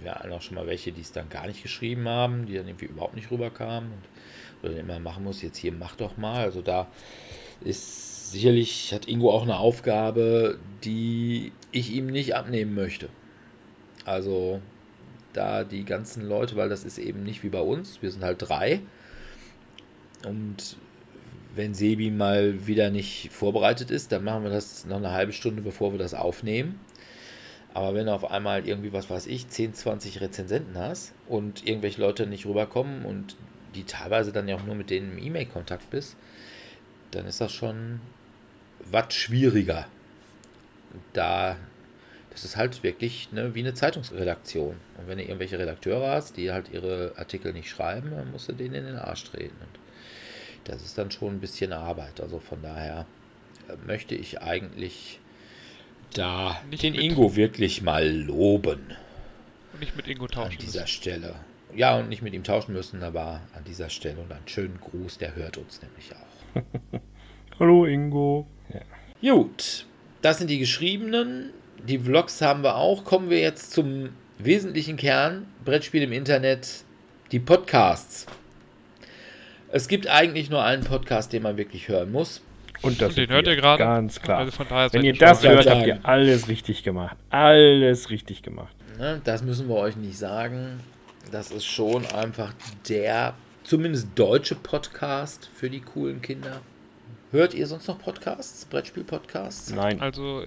wir 0.00 0.14
hatten 0.14 0.32
auch 0.32 0.42
schon 0.42 0.56
mal 0.56 0.66
welche, 0.66 0.92
die 0.92 1.00
es 1.00 1.12
dann 1.12 1.28
gar 1.28 1.46
nicht 1.46 1.62
geschrieben 1.62 2.08
haben, 2.08 2.46
die 2.46 2.54
dann 2.54 2.66
irgendwie 2.66 2.86
überhaupt 2.86 3.14
nicht 3.14 3.30
rüberkamen 3.30 3.90
und 3.92 4.02
oder 4.62 4.78
immer 4.78 4.98
machen 4.98 5.24
muss, 5.24 5.42
jetzt 5.42 5.58
hier 5.58 5.72
mach 5.72 5.96
doch 5.96 6.16
mal. 6.16 6.44
Also 6.44 6.62
da 6.62 6.86
ist 7.60 8.15
sicherlich, 8.32 8.92
hat 8.92 9.08
Ingo 9.08 9.30
auch 9.30 9.42
eine 9.42 9.58
Aufgabe, 9.58 10.58
die 10.84 11.52
ich 11.72 11.92
ihm 11.92 12.06
nicht 12.06 12.34
abnehmen 12.34 12.74
möchte. 12.74 13.08
Also 14.04 14.60
da 15.32 15.64
die 15.64 15.84
ganzen 15.84 16.26
Leute, 16.26 16.56
weil 16.56 16.68
das 16.68 16.84
ist 16.84 16.98
eben 16.98 17.22
nicht 17.22 17.42
wie 17.42 17.48
bei 17.48 17.60
uns, 17.60 18.00
wir 18.02 18.10
sind 18.10 18.24
halt 18.24 18.38
drei. 18.40 18.80
Und 20.24 20.76
wenn 21.54 21.74
Sebi 21.74 22.10
mal 22.10 22.66
wieder 22.66 22.90
nicht 22.90 23.30
vorbereitet 23.32 23.90
ist, 23.90 24.12
dann 24.12 24.24
machen 24.24 24.44
wir 24.44 24.50
das 24.50 24.84
noch 24.86 24.96
eine 24.96 25.12
halbe 25.12 25.32
Stunde, 25.32 25.62
bevor 25.62 25.92
wir 25.92 25.98
das 25.98 26.14
aufnehmen. 26.14 26.78
Aber 27.74 27.94
wenn 27.94 28.06
du 28.06 28.14
auf 28.14 28.30
einmal 28.30 28.66
irgendwie, 28.66 28.92
was 28.92 29.10
weiß 29.10 29.26
ich, 29.26 29.48
10, 29.48 29.74
20 29.74 30.20
Rezensenten 30.20 30.78
hast 30.78 31.12
und 31.28 31.66
irgendwelche 31.66 32.00
Leute 32.00 32.26
nicht 32.26 32.46
rüberkommen 32.46 33.04
und 33.04 33.36
die 33.74 33.84
teilweise 33.84 34.32
dann 34.32 34.48
ja 34.48 34.56
auch 34.56 34.64
nur 34.64 34.74
mit 34.74 34.88
denen 34.88 35.12
im 35.12 35.24
E-Mail-Kontakt 35.24 35.90
bist, 35.90 36.16
dann 37.10 37.26
ist 37.26 37.40
das 37.40 37.52
schon 37.52 38.00
was 38.80 39.12
schwieriger. 39.14 39.86
Da, 41.12 41.56
das 42.30 42.44
ist 42.44 42.56
halt 42.56 42.82
wirklich 42.82 43.32
ne, 43.32 43.54
wie 43.54 43.60
eine 43.60 43.74
Zeitungsredaktion. 43.74 44.76
Und 44.98 45.08
wenn 45.08 45.18
du 45.18 45.24
irgendwelche 45.24 45.58
Redakteure 45.58 46.10
hast, 46.10 46.36
die 46.36 46.52
halt 46.52 46.70
ihre 46.72 47.12
Artikel 47.16 47.52
nicht 47.52 47.68
schreiben, 47.68 48.10
dann 48.10 48.30
musst 48.30 48.48
du 48.48 48.52
denen 48.52 48.74
in 48.74 48.84
den 48.86 48.96
Arsch 48.96 49.24
treten. 49.24 49.56
Und 49.60 49.78
das 50.64 50.82
ist 50.82 50.96
dann 50.98 51.10
schon 51.10 51.34
ein 51.36 51.40
bisschen 51.40 51.72
Arbeit. 51.72 52.20
Also 52.20 52.38
von 52.38 52.62
daher 52.62 53.06
äh, 53.68 53.76
möchte 53.86 54.14
ich 54.14 54.40
eigentlich 54.42 55.20
da 56.14 56.60
Nicht 56.70 56.82
den 56.82 56.94
Ingo 56.94 57.36
wirklich 57.36 57.82
mal 57.82 58.08
loben 58.08 58.96
Und 59.72 59.80
nicht 59.80 59.96
mit 59.96 60.08
Ingo 60.08 60.24
an 60.26 60.30
tauschen. 60.30 60.58
dieser 60.58 60.82
müssen. 60.82 60.92
Stelle. 60.92 61.34
Ja, 61.74 61.96
und 61.98 62.08
nicht 62.08 62.22
mit 62.22 62.32
ihm 62.32 62.44
tauschen 62.44 62.72
müssen, 62.72 63.02
aber 63.02 63.40
an 63.54 63.64
dieser 63.64 63.90
Stelle 63.90 64.18
und 64.20 64.32
einen 64.32 64.48
schönen 64.48 64.80
Gruß, 64.80 65.18
der 65.18 65.34
hört 65.34 65.58
uns 65.58 65.82
nämlich 65.82 66.10
auch. 66.14 67.00
Hallo 67.60 67.84
Ingo. 67.84 68.46
Gut, 69.20 69.86
das 70.22 70.38
sind 70.38 70.48
die 70.48 70.58
geschriebenen. 70.58 71.50
Die 71.86 71.98
Vlogs 71.98 72.40
haben 72.42 72.62
wir 72.62 72.76
auch. 72.76 73.04
Kommen 73.04 73.30
wir 73.30 73.40
jetzt 73.40 73.72
zum 73.72 74.10
wesentlichen 74.38 74.96
Kern. 74.96 75.46
Brettspiel 75.64 76.02
im 76.02 76.12
Internet, 76.12 76.84
die 77.32 77.38
Podcasts. 77.38 78.26
Es 79.72 79.88
gibt 79.88 80.06
eigentlich 80.08 80.48
nur 80.50 80.62
einen 80.64 80.84
Podcast, 80.84 81.32
den 81.32 81.42
man 81.42 81.56
wirklich 81.56 81.88
hören 81.88 82.12
muss. 82.12 82.42
Und 82.82 83.00
das 83.00 83.10
Und 83.10 83.16
den 83.18 83.30
hört 83.30 83.46
ihr 83.46 83.56
gerade. 83.56 83.82
Ganz 83.82 84.20
klar. 84.20 84.38
Also 84.38 84.52
von 84.52 84.66
daher 84.68 84.92
Wenn 84.92 85.04
ihr 85.04 85.14
das 85.14 85.42
hört- 85.42 85.54
hört, 85.56 85.66
habt 85.66 85.76
sagen. 85.80 85.88
ihr 85.88 86.00
alles 86.04 86.48
richtig 86.48 86.82
gemacht. 86.82 87.16
Alles 87.30 88.10
richtig 88.10 88.42
gemacht. 88.42 88.74
Ne, 88.98 89.20
das 89.24 89.42
müssen 89.42 89.68
wir 89.68 89.76
euch 89.76 89.96
nicht 89.96 90.18
sagen. 90.18 90.80
Das 91.32 91.50
ist 91.50 91.64
schon 91.66 92.06
einfach 92.06 92.52
der, 92.88 93.34
zumindest 93.64 94.08
deutsche 94.14 94.54
Podcast 94.54 95.50
für 95.54 95.68
die 95.68 95.80
coolen 95.80 96.22
Kinder. 96.22 96.60
Hört 97.32 97.54
ihr 97.54 97.66
sonst 97.66 97.88
noch 97.88 97.98
Podcasts? 97.98 98.64
Brettspiel-Podcasts? 98.66 99.72
Nein. 99.72 100.00
Also 100.00 100.44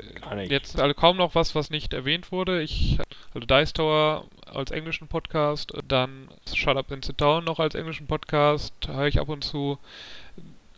jetzt 0.47 0.80
also 0.80 0.93
kaum 0.93 1.18
noch 1.18 1.35
was, 1.35 1.53
was 1.53 1.69
nicht 1.69 1.93
erwähnt 1.93 2.31
wurde. 2.31 2.61
Ich 2.61 2.97
also 3.34 3.45
Dice 3.45 3.73
Tower 3.73 4.26
als 4.45 4.72
englischen 4.72 5.07
Podcast, 5.07 5.73
dann 5.88 6.30
Shut 6.53 6.77
Up 6.77 6.91
and 6.91 7.03
Sit 7.03 7.19
Down 7.19 7.43
noch 7.43 7.60
als 7.60 7.76
englischen 7.76 8.07
Podcast, 8.07 8.73
höre 8.88 9.07
ich 9.07 9.19
ab 9.19 9.27
und 9.27 9.43
zu. 9.43 9.77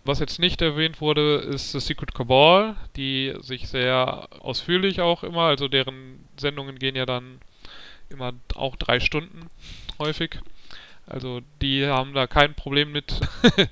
Was 0.03 0.19
jetzt 0.19 0.39
nicht 0.39 0.61
erwähnt 0.63 0.99
wurde, 0.99 1.35
ist 1.35 1.71
The 1.71 1.79
Secret 1.79 2.15
Cabal, 2.15 2.75
die 2.95 3.35
sich 3.41 3.69
sehr 3.69 4.27
ausführlich 4.39 5.01
auch 5.01 5.23
immer, 5.23 5.43
also 5.43 5.67
deren 5.67 6.25
Sendungen 6.37 6.79
gehen 6.79 6.95
ja 6.95 7.05
dann 7.05 7.39
immer 8.09 8.33
auch 8.55 8.75
drei 8.75 8.99
Stunden 8.99 9.49
häufig. 9.99 10.39
Also 11.11 11.41
die 11.61 11.85
haben 11.87 12.13
da 12.13 12.25
kein 12.27 12.53
Problem 12.53 12.91
mit 12.91 13.13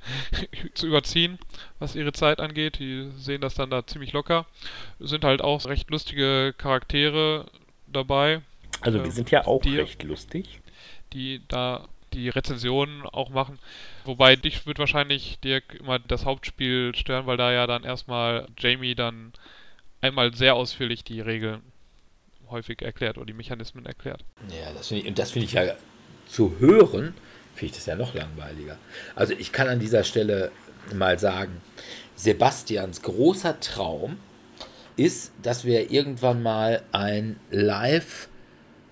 zu 0.74 0.88
überziehen, 0.88 1.40
was 1.80 1.96
ihre 1.96 2.12
Zeit 2.12 2.40
angeht. 2.40 2.80
Die 2.80 3.10
sehen 3.18 3.42
das 3.42 3.56
dann 3.56 3.70
da 3.70 3.86
ziemlich 3.88 4.12
locker. 4.14 4.46
Sind 5.00 5.24
halt 5.24 5.42
auch 5.42 5.66
recht 5.66 5.90
lustige 5.90 6.54
Charaktere 6.58 7.46
dabei, 7.88 8.42
Also 8.82 9.00
äh, 9.00 9.04
wir 9.06 9.12
sind 9.12 9.32
ja 9.32 9.46
auch 9.48 9.62
die- 9.62 9.78
recht 9.78 10.04
lustig. 10.04 10.60
die 11.14 11.42
da 11.48 11.88
die 12.14 12.30
Rezensionen 12.30 13.04
auch 13.04 13.30
machen. 13.30 13.60
Wobei 14.04 14.36
dich 14.36 14.66
wird 14.66 14.80
wahrscheinlich 14.80 15.38
Dirk 15.44 15.76
immer 15.80 16.00
das 16.00 16.26
Hauptspiel 16.26 16.96
stören, 16.96 17.28
weil 17.28 17.38
da 17.38 17.52
ja 17.52 17.68
dann 17.68 17.84
erstmal 17.84 18.48
Jamie 18.58 18.96
dann 18.96 19.32
einmal 20.02 20.34
sehr 20.34 20.56
ausführlich 20.56 21.04
die 21.04 21.22
Regeln 21.22 21.62
häufig 22.50 22.82
erklärt 22.82 23.18
oder 23.18 23.28
die 23.28 23.34
Mechanismen 23.34 23.86
erklärt. 23.86 24.24
Ja, 24.50 24.74
das 24.74 24.88
finde 24.88 25.04
ich, 25.04 25.08
und 25.10 25.20
das 25.20 25.32
finde 25.32 25.46
ich 25.46 25.54
ja 25.54 25.76
zu 26.26 26.56
hören, 26.60 27.14
finde 27.60 27.72
ich 27.72 27.78
das 27.78 27.86
ja 27.86 27.96
noch 27.96 28.14
langweiliger. 28.14 28.78
Also 29.16 29.34
ich 29.34 29.52
kann 29.52 29.68
an 29.68 29.80
dieser 29.80 30.04
Stelle 30.04 30.52
mal 30.94 31.20
sagen, 31.20 31.62
Sebastians 32.16 33.02
großer 33.02 33.60
Traum 33.60 34.18
ist, 34.96 35.32
dass 35.44 35.66
wir 35.66 35.92
irgendwann 35.92 36.42
mal 36.42 36.82
ein 36.92 37.38
Live, 37.52 38.30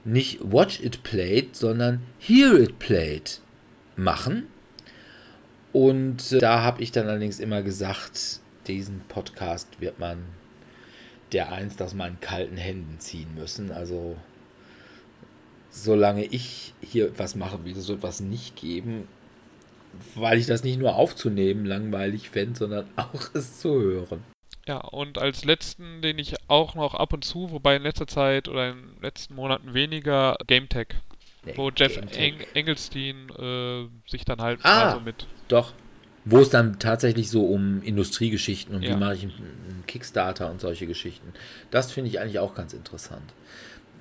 nicht 0.04 0.40
Watch 0.42 0.82
It 0.82 1.04
Played, 1.04 1.56
sondern 1.56 2.02
Hear 2.20 2.60
It 2.60 2.80
Played 2.80 3.40
machen. 3.96 4.48
Und 5.74 6.32
äh, 6.32 6.40
da 6.40 6.62
habe 6.62 6.82
ich 6.82 6.92
dann 6.92 7.08
allerdings 7.08 7.40
immer 7.40 7.62
gesagt, 7.62 8.40
diesen 8.68 9.02
Podcast 9.08 9.68
wird 9.80 10.00
man 10.00 10.20
der 11.34 11.52
einst 11.52 11.82
aus 11.82 11.94
meinen 11.94 12.20
kalten 12.22 12.58
Händen 12.58 13.00
ziehen 13.00 13.34
müssen. 13.36 13.72
Also 13.72 14.16
solange 15.70 16.26
ich 16.26 16.74
hier 16.82 17.18
was 17.18 17.36
mache, 17.36 17.64
wird 17.66 17.78
es 17.78 17.86
so 17.86 17.94
etwas 17.94 18.20
nicht 18.20 18.56
geben, 18.56 19.08
weil 20.16 20.38
ich 20.38 20.46
das 20.46 20.64
nicht 20.64 20.80
nur 20.80 20.96
aufzunehmen 20.96 21.66
langweilig 21.66 22.30
fände, 22.30 22.58
sondern 22.58 22.88
auch 22.96 23.30
es 23.34 23.60
zu 23.60 23.80
hören. 23.80 24.24
Ja, 24.68 24.80
und 24.80 25.18
als 25.18 25.46
letzten, 25.46 26.02
den 26.02 26.20
ich 26.20 26.36
auch 26.50 26.76
noch 26.76 26.94
ab 26.94 27.14
und 27.14 27.24
zu, 27.24 27.52
wobei 27.52 27.78
in 27.78 27.84
letzter 27.84 28.08
Zeit 28.08 28.50
oder 28.50 28.72
in 28.72 28.76
den 28.76 29.02
letzten 29.02 29.34
Monaten 29.36 29.74
weniger, 29.74 30.36
GameTech, 30.46 30.88
wo 31.56 31.72
Jeff. 31.74 31.98
Eng 32.12 32.42
Engelstein 32.54 33.30
äh, 33.40 33.88
sich 34.10 34.26
dann 34.26 34.42
halt 34.42 34.60
Ah. 34.64 34.86
mal 34.88 34.94
so 34.96 35.00
mit 35.00 35.26
Doch. 35.48 35.74
Wo 36.30 36.40
es 36.40 36.50
dann 36.50 36.78
tatsächlich 36.78 37.30
so 37.30 37.46
um 37.46 37.82
Industriegeschichten 37.84 38.76
und 38.76 38.84
Ja. 38.84 38.96
wie 38.96 39.00
mache 39.00 39.16
ich 39.16 39.24
einen 39.24 39.86
Kickstarter 39.88 40.52
und 40.52 40.60
solche 40.60 40.86
Geschichten. 40.86 41.32
Das 41.72 41.94
finde 41.94 42.10
ich 42.10 42.20
eigentlich 42.20 42.40
auch 42.40 42.54
ganz 42.54 42.74
interessant. 42.74 43.32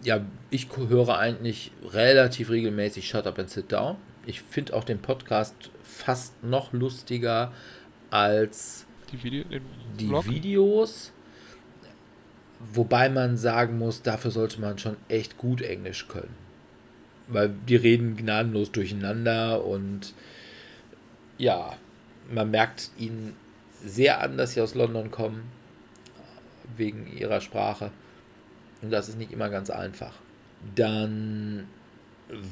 Ja, 0.02 0.24
ich 0.51 0.68
höre 0.77 1.18
eigentlich 1.18 1.73
relativ 1.93 2.51
regelmäßig 2.51 3.09
Shut 3.09 3.27
Up 3.27 3.39
and 3.39 3.51
Sit 3.51 3.73
Down. 3.73 3.97
Ich 4.27 4.43
finde 4.43 4.74
auch 4.74 4.85
den 4.85 4.98
Podcast 4.98 5.55
fast 5.82 6.43
noch 6.43 6.73
lustiger 6.73 7.52
als 8.10 8.86
die 9.12 9.23
Video, 9.23 9.44
die. 9.98 10.10
Videos. 10.10 11.12
Wobei 12.73 13.09
man 13.09 13.36
sagen 13.36 13.78
muss, 13.78 14.02
dafür 14.02 14.31
sollte 14.31 14.60
man 14.60 14.78
schon 14.78 14.97
echt 15.09 15.36
gut 15.36 15.60
Englisch 15.60 16.09
können. 16.09 16.35
Weil 17.28 17.51
die 17.68 17.77
reden 17.77 18.16
gnadenlos 18.16 18.73
durcheinander 18.73 19.64
und 19.64 20.14
ja, 21.39 21.77
man 22.31 22.51
merkt 22.51 22.90
ihnen 22.97 23.36
sehr 23.85 24.20
an, 24.20 24.39
dass 24.39 24.55
sie 24.55 24.60
aus 24.60 24.74
London 24.74 25.10
kommen, 25.10 25.51
wegen 26.77 27.06
ihrer 27.06 27.40
Sprache. 27.40 27.90
Und 28.82 28.90
das 28.90 29.09
ist 29.09 29.19
nicht 29.19 29.32
immer 29.32 29.48
ganz 29.48 29.70
einfach. 29.70 30.15
Dann, 30.74 31.66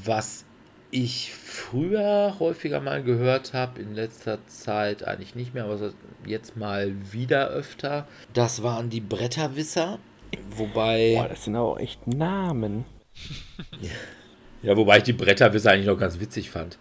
was 0.05 0.45
ich 0.91 1.35
früher 1.35 2.37
häufiger 2.39 2.81
mal 2.81 3.03
gehört 3.03 3.53
habe, 3.53 3.81
in 3.81 3.95
letzter 3.95 4.47
Zeit 4.47 5.07
eigentlich 5.07 5.35
nicht 5.35 5.53
mehr, 5.53 5.65
aber 5.65 5.93
jetzt 6.25 6.57
mal 6.57 6.95
wieder 7.13 7.49
öfter, 7.49 8.07
das 8.33 8.63
waren 8.63 8.91
die 8.91 9.01
Bretterwisser. 9.01 9.99
Wobei. 10.51 11.15
Boah, 11.17 11.29
das 11.29 11.45
sind 11.45 11.57
auch 11.57 11.79
echt 11.79 12.07
Namen. 12.07 12.85
Ja, 14.65 14.75
wobei 14.79 14.97
ich 14.97 15.03
die 15.03 15.13
Bretterwisser 15.13 15.73
eigentlich 15.73 15.89
noch 15.89 15.99
ganz 15.99 16.19
witzig 16.21 16.49
fand. 16.49 16.79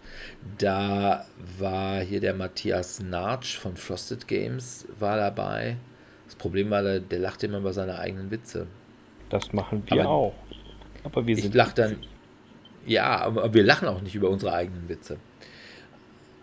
Da 0.56 1.26
war 1.58 2.00
hier 2.00 2.18
der 2.18 2.32
Matthias 2.32 3.00
Natsch 3.00 3.58
von 3.58 3.76
Frosted 3.76 4.26
Games 4.26 4.86
war 4.98 5.18
dabei. 5.18 5.76
Das 6.24 6.34
Problem 6.34 6.70
war, 6.70 6.82
der, 6.82 7.00
der 7.00 7.18
lachte 7.18 7.44
immer 7.44 7.58
über 7.58 7.74
seine 7.74 7.98
eigenen 7.98 8.30
Witze. 8.30 8.68
Das 9.34 9.52
machen 9.52 9.82
wir 9.86 10.00
Aber 10.02 10.08
auch. 10.10 10.34
Aber 11.02 11.26
wir 11.26 11.34
Ich 11.36 11.42
sind 11.42 11.56
lach 11.56 11.72
dann. 11.72 11.90
witzig. 11.90 12.08
Ja, 12.86 13.20
aber 13.22 13.52
wir 13.52 13.64
lachen 13.64 13.88
auch 13.88 14.00
nicht 14.00 14.14
über 14.14 14.28
unsere 14.30 14.52
eigenen 14.52 14.88
Witze. 14.88 15.18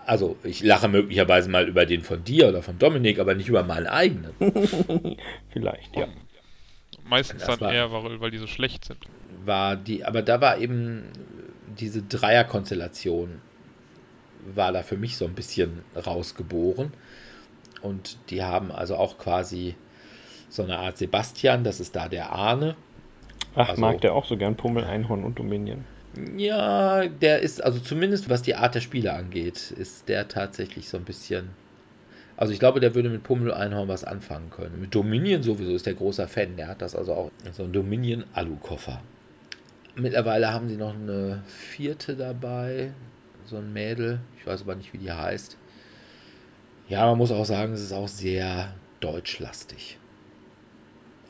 Also 0.05 0.35
ich 0.43 0.61
lache 0.61 0.89
möglicherweise 0.89 1.49
mal 1.49 1.69
über 1.69 1.85
den 1.85 2.01
von 2.01 2.21
dir 2.23 2.49
oder 2.49 2.61
von 2.61 2.77
Dominik, 2.77 3.17
aber 3.19 3.33
nicht 3.33 3.47
über 3.47 3.63
meinen 3.63 3.87
eigenen. 3.87 4.33
Vielleicht, 5.53 5.95
ja. 5.95 6.07
Meistens 7.05 7.45
dann 7.45 7.61
war- 7.61 7.71
eher, 7.73 7.91
weil, 7.93 8.19
weil 8.19 8.31
die 8.31 8.39
so 8.39 8.47
schlecht 8.47 8.83
sind. 8.83 8.97
War 9.45 9.77
die, 9.77 10.03
aber 10.03 10.21
da 10.21 10.41
war 10.41 10.57
eben 10.57 11.03
diese 11.79 12.01
Dreierkonstellation 12.01 13.39
war 14.53 14.73
da 14.73 14.83
für 14.83 14.97
mich 14.97 15.15
so 15.15 15.23
ein 15.25 15.33
bisschen 15.33 15.81
rausgeboren. 15.95 16.91
Und 17.81 18.17
die 18.31 18.43
haben 18.43 18.71
also 18.71 18.97
auch 18.97 19.17
quasi 19.17 19.75
so 20.51 20.63
eine 20.63 20.77
Art 20.77 20.97
Sebastian, 20.97 21.63
das 21.63 21.79
ist 21.79 21.95
da 21.95 22.07
der 22.09 22.31
Arne. 22.31 22.75
Ach, 23.55 23.69
Also- 23.69 23.81
mag 23.81 24.01
der 24.01 24.13
auch 24.13 24.25
so 24.25 24.37
gern 24.37 24.55
Pummel, 24.55 24.83
Einhorn 24.83 25.23
und 25.23 25.39
Dominion. 25.39 25.85
Ja, 26.35 27.07
der 27.07 27.39
ist, 27.39 27.63
also 27.63 27.79
zumindest 27.79 28.29
was 28.29 28.41
die 28.41 28.55
Art 28.55 28.75
der 28.75 28.81
Spiele 28.81 29.13
angeht, 29.13 29.71
ist 29.71 30.09
der 30.09 30.27
tatsächlich 30.27 30.89
so 30.89 30.97
ein 30.97 31.05
bisschen. 31.05 31.49
Also 32.35 32.51
ich 32.51 32.59
glaube, 32.59 32.81
der 32.81 32.95
würde 32.95 33.09
mit 33.09 33.23
Pummel 33.23 33.53
Einhorn 33.53 33.87
was 33.87 34.03
anfangen 34.03 34.49
können. 34.49 34.81
Mit 34.81 34.93
Dominion 34.93 35.41
sowieso 35.41 35.71
ist 35.73 35.85
der 35.85 35.93
großer 35.93 36.27
Fan. 36.27 36.57
Der 36.57 36.67
hat 36.67 36.81
das 36.81 36.95
also 36.95 37.13
auch 37.13 37.31
so 37.53 37.63
ein 37.63 37.71
Dominion 37.71 38.25
Alu-Koffer. 38.33 39.01
Mittlerweile 39.95 40.51
haben 40.51 40.67
sie 40.67 40.75
noch 40.77 40.93
eine 40.95 41.43
vierte 41.47 42.15
dabei, 42.15 42.91
so 43.45 43.57
ein 43.57 43.71
Mädel. 43.71 44.19
Ich 44.37 44.45
weiß 44.47 44.63
aber 44.63 44.75
nicht, 44.75 44.91
wie 44.93 44.97
die 44.97 45.11
heißt. 45.11 45.55
Ja, 46.89 47.05
man 47.05 47.17
muss 47.19 47.31
auch 47.31 47.45
sagen, 47.45 47.73
es 47.73 47.81
ist 47.81 47.93
auch 47.93 48.07
sehr 48.09 48.73
deutschlastig. 48.99 49.97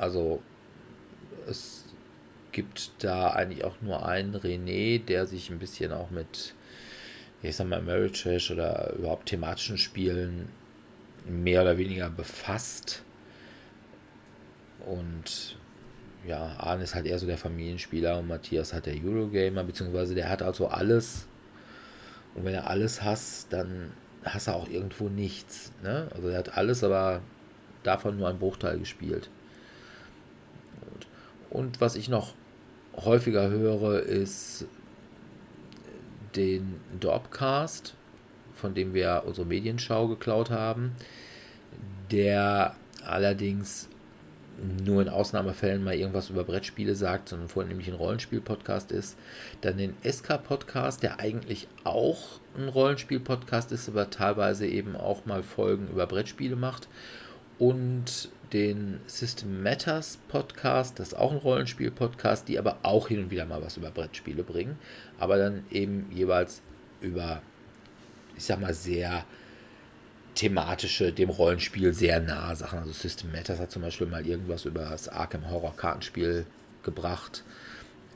Also 0.02 0.41
es 1.48 1.86
gibt 2.52 2.91
da 3.03 3.30
eigentlich 3.30 3.64
auch 3.64 3.76
nur 3.82 4.03
einen 4.03 4.36
René, 4.36 4.99
der 5.03 5.28
sich 5.28 5.52
ein 5.52 5.60
bisschen 5.60 5.91
auch 5.91 6.10
mit, 6.10 6.56
ich 7.44 7.56
sag 7.56 7.68
mal, 7.68 7.78
Ameritrash 7.78 8.49
oder 8.49 8.94
überhaupt 8.94 9.28
thematischen 9.28 9.78
Spielen 9.78 10.49
mehr 11.28 11.61
oder 11.61 11.78
weniger 11.78 12.10
befasst. 12.10 13.03
Und 14.88 15.56
ja, 16.28 16.56
Arne 16.57 16.84
ist 16.84 16.95
halt 16.95 17.06
eher 17.06 17.19
so 17.19 17.28
der 17.28 17.38
Familienspieler 17.38 18.18
und 18.18 18.28
Matthias 18.28 18.73
hat 18.73 18.88
der 18.88 18.95
Eurogamer, 18.95 19.64
beziehungsweise 19.64 20.15
der 20.15 20.30
hat 20.30 20.41
also 20.41 20.68
alles. 20.68 21.28
Und 22.34 22.44
wenn 22.44 22.56
er 22.56 22.68
alles 22.68 23.03
hasst, 23.03 23.53
dann 23.53 23.94
hasst 24.23 24.48
er 24.48 24.56
auch 24.56 24.68
irgendwo 24.68 25.10
nichts. 25.10 25.72
Ne? 25.84 26.07
Also 26.15 26.30
er 26.30 26.40
hat 26.40 26.57
alles, 26.57 26.84
aber 26.84 27.22
davon 27.84 28.18
nur 28.18 28.30
einen 28.30 28.40
Bruchteil 28.40 28.80
gespielt. 28.80 29.30
Und, 31.52 31.82
was 31.82 31.95
ich 31.95 32.10
noch 32.10 32.34
häufiger 32.95 33.49
höre, 33.49 34.02
ist 34.02 34.65
den 36.36 36.80
Dorpcast, 36.99 37.94
von 38.56 38.73
dem 38.73 38.94
wir 38.94 39.23
unsere 39.26 39.45
Medienschau 39.45 40.07
geklaut 40.07 40.49
haben, 40.49 40.94
der 42.10 42.76
allerdings 43.06 43.90
nur 44.86 45.02
in 45.02 45.10
Ausnahmefällen 45.10 45.84
mal 45.84 45.95
irgendwas 45.95 46.30
über 46.30 46.44
Brettspiele 46.44 46.95
sagt, 46.95 47.30
sondern 47.30 47.49
vornehmlich 47.49 47.88
ein 47.88 47.95
Rollenspiel-Podcast 47.95 48.91
ist. 48.91 49.18
Dann 49.61 49.78
den 49.78 49.95
SK-Podcast, 50.03 51.03
der 51.03 51.19
eigentlich 51.19 51.68
auch 51.84 52.40
ein 52.57 52.69
Rollenspiel-Podcast 52.69 53.72
ist, 53.72 53.90
aber 53.90 54.10
teilweise 54.10 54.68
eben 54.68 54.95
auch 54.95 55.26
mal 55.26 55.44
Folgen 55.44 55.88
über 55.88 56.06
Brettspiele 56.06 56.56
macht. 56.56 56.88
Und 57.57 58.30
den 58.53 58.99
System 59.07 59.64
Matters 59.64 60.18
Podcast, 60.28 60.99
das 60.99 61.10
ist 61.10 61.14
auch 61.14 61.32
ein 61.32 61.38
Rollenspiel-Podcast, 61.38 62.48
die 62.48 62.60
aber 62.60 62.80
auch 62.84 63.07
hin 63.07 63.23
und 63.23 63.32
wieder 63.32 63.45
mal 63.45 63.64
was 63.64 63.78
über 63.78 63.91
Brettspiele 63.91 64.44
bringen, 64.44 64.78
aber 65.19 65.38
dann 65.38 65.64
eben 65.72 66.07
jeweils 66.11 66.61
über, 66.99 67.41
ich 68.36 68.44
sag 68.44 68.60
mal, 68.60 68.73
sehr 68.73 69.26
thematische, 70.36 71.11
dem 71.11 71.30
Rollenspiel 71.30 71.94
sehr 71.94 72.19
nahe 72.19 72.56
Sachen. 72.56 72.80
Also 72.80 72.91
System 72.91 73.32
Matters 73.32 73.60
hat 73.60 73.72
zum 73.72 73.82
Beispiel 73.82 74.07
mal 74.07 74.26
irgendwas 74.26 74.65
über 74.65 74.82
das 74.82 75.07
Arkham 75.07 75.49
Horror 75.49 75.76
Kartenspiel 75.76 76.45
gebracht. 76.84 77.44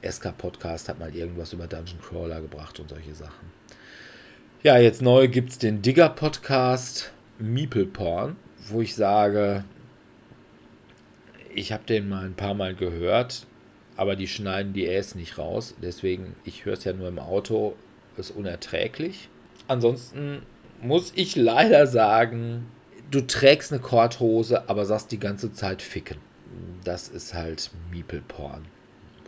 SK 0.01 0.37
Podcast 0.37 0.89
hat 0.89 0.99
mal 0.99 1.15
irgendwas 1.15 1.53
über 1.53 1.67
Dungeon 1.67 1.99
Crawler 2.01 2.41
gebracht 2.41 2.79
und 2.79 2.89
solche 2.89 3.15
Sachen. 3.15 3.51
Ja, 4.63 4.77
jetzt 4.77 5.01
neu 5.01 5.27
gibt 5.27 5.51
es 5.51 5.57
den 5.59 5.81
Digger 5.81 6.09
Podcast 6.09 7.11
Meeple 7.37 7.85
Porn, 7.85 8.35
wo 8.67 8.81
ich 8.81 8.95
sage, 8.95 9.63
ich 11.55 11.71
habe 11.71 11.83
den 11.85 12.09
mal 12.09 12.25
ein 12.25 12.35
paar 12.35 12.53
Mal 12.53 12.75
gehört, 12.75 13.47
aber 13.95 14.15
die 14.15 14.27
schneiden 14.27 14.73
die 14.73 14.87
Äs 14.87 15.15
nicht 15.15 15.37
raus. 15.37 15.73
Deswegen, 15.81 16.35
ich 16.43 16.65
höre 16.65 16.73
es 16.73 16.83
ja 16.83 16.93
nur 16.93 17.07
im 17.07 17.19
Auto, 17.19 17.75
ist 18.17 18.31
unerträglich. 18.31 19.29
Ansonsten 19.67 20.41
muss 20.81 21.13
ich 21.15 21.35
leider 21.35 21.87
sagen, 21.87 22.67
du 23.09 23.21
trägst 23.21 23.71
eine 23.71 23.81
Korthose, 23.81 24.69
aber 24.69 24.85
sagst 24.85 25.11
die 25.11 25.19
ganze 25.19 25.53
Zeit 25.53 25.81
ficken. 25.81 26.17
Das 26.83 27.07
ist 27.07 27.33
halt 27.33 27.71
Miepel-Porn. 27.91 28.65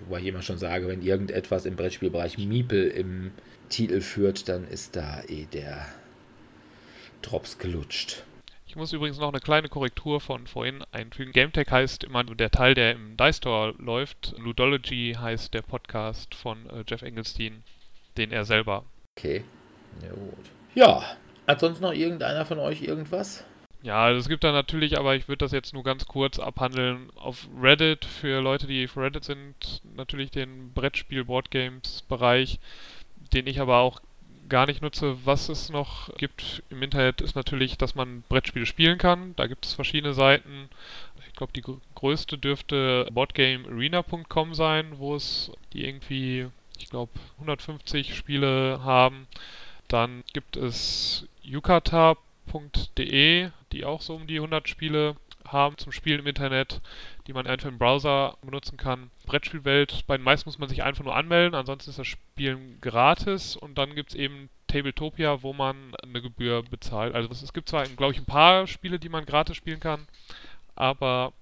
Wobei 0.06 0.20
ich 0.20 0.28
immer 0.28 0.41
schon 0.41 0.58
sage, 0.58 0.88
wenn 0.88 1.02
irgendetwas 1.02 1.66
im 1.66 1.76
Brettspielbereich 1.76 2.38
Miepel 2.38 2.88
im 2.88 3.32
Titel 3.70 4.02
führt, 4.02 4.48
dann 4.48 4.68
ist 4.68 4.95
da 4.95 5.22
eh 5.28 5.45
der 5.45 5.86
Drops 7.22 7.58
gelutscht. 7.58 8.24
Ich 8.68 8.76
muss 8.76 8.91
übrigens 8.91 9.18
noch 9.18 9.30
eine 9.30 9.39
kleine 9.39 9.69
Korrektur 9.69 10.19
von 10.19 10.45
vorhin 10.45 10.84
einfügen. 10.91 11.31
GameTech 11.31 11.72
heißt 11.72 12.03
immer 12.03 12.26
der 12.26 12.52
Teil, 12.52 12.73
der 12.73 12.91
im 12.91 13.15
Dice 13.15 13.38
Store 13.38 13.73
läuft. 13.80 14.35
Ludology 14.38 15.15
heißt 15.18 15.53
der 15.53 15.61
Podcast 15.61 16.35
von 16.35 16.69
äh, 16.69 16.84
Jeff 16.85 17.02
Engelstein, 17.02 17.64
den 18.18 18.31
er 18.31 18.44
selber. 18.44 18.84
Okay. 19.18 19.45
Ja, 20.03 20.10
gut. 20.10 20.52
Ja, 20.76 21.02
ansonsten 21.45 21.84
noch 21.84 21.94
irgendeiner 21.94 22.45
von 22.45 22.60
euch 22.60 22.81
irgendwas? 22.81 23.45
Ja, 23.84 24.03
also 24.03 24.19
es 24.19 24.27
gibt 24.27 24.44
da 24.44 24.52
natürlich, 24.52 24.99
aber 24.99 25.15
ich 25.15 25.30
würde 25.30 25.45
das 25.45 25.53
jetzt 25.53 25.73
nur 25.73 25.84
ganz 25.84 26.06
kurz 26.06 26.38
abhandeln. 26.38 27.10
Auf 27.15 27.48
Reddit, 27.60 28.03
für 28.03 28.41
Leute, 28.41 28.68
die 28.68 28.85
auf 28.85 28.98
Reddit 28.98 29.23
sind, 29.23 29.81
natürlich 29.95 30.30
den 30.30 30.73
Brettspiel-Boardgames-Bereich, 30.73 32.60
den 33.31 33.48
ich 33.48 33.61
aber 33.61 33.77
auch 33.77 34.02
gar 34.49 34.65
nicht 34.65 34.82
nutze. 34.82 35.18
Was 35.26 35.49
es 35.49 35.69
noch 35.69 36.14
gibt 36.18 36.64
im 36.69 36.84
Internet, 36.84 37.22
ist 37.22 37.36
natürlich, 37.36 37.78
dass 37.78 37.95
man 37.95 38.24
Brettspiele 38.30 38.65
spielen 38.65 38.98
kann. 38.98 39.36
Da 39.36 39.48
gibt 39.48 39.65
es 39.65 39.74
verschiedene 39.74 40.14
Seiten. 40.14 40.69
Ich 41.28 41.34
glaube, 41.36 41.53
die 41.53 41.61
gr- 41.61 41.78
größte 41.95 42.38
dürfte 42.38 43.07
boardgamearena.com 43.11 44.53
sein, 44.53 44.98
wo 44.98 45.15
es 45.15 45.52
die 45.74 45.86
irgendwie, 45.86 46.48
ich 46.80 46.90
glaube, 46.90 47.11
150 47.38 48.15
Spiele 48.15 48.82
haben. 48.84 49.28
Dann 49.88 50.24
gibt 50.34 50.57
es 50.57 51.26
yukata.de, 51.44 52.18
die 53.72 53.86
auch 53.86 54.02
so 54.02 54.15
um 54.15 54.28
die 54.28 54.38
100 54.38 54.68
Spiele 54.68 55.15
haben 55.52 55.78
zum 55.78 55.91
Spielen 55.91 56.19
im 56.19 56.28
Internet, 56.28 56.82
die 57.28 57.34
man 57.34 57.48
einfach 57.48 57.69
im 57.69 57.78
Browser 57.78 58.38
benutzen 58.41 58.78
kann. 58.78 59.11
Brettspielwelt, 59.26 60.06
bei 60.07 60.18
den 60.18 60.24
meisten 60.24 60.48
muss 60.48 60.60
man 60.60 60.69
sich 60.69 60.84
einfach 60.84 61.03
nur 61.03 61.15
anmelden, 61.15 61.56
ansonsten 61.56 61.90
ist 61.90 61.99
das 61.99 62.07
Spielen 62.07 62.80
gratis 62.82 63.56
und 63.56 63.78
dann 63.78 63.95
gibt 63.95 64.10
es 64.10 64.15
eben 64.15 64.49
Tabletopia, 64.68 65.41
wo 65.44 65.53
man 65.53 65.95
eine 66.03 66.22
Gebühr 66.22 66.64
bezahlt. 66.64 67.15
Also 67.15 67.30
es 67.30 67.53
gibt 67.53 67.69
zwar, 67.69 67.86
glaube 67.86 68.14
ich, 68.14 68.19
ein 68.19 68.26
paar 68.26 68.68
Spiele, 68.68 68.99
die 68.99 69.10
man 69.10 69.26
gratis 69.26 69.56
spielen 69.56 69.80
kann, 69.80 70.07
aber 70.76 71.34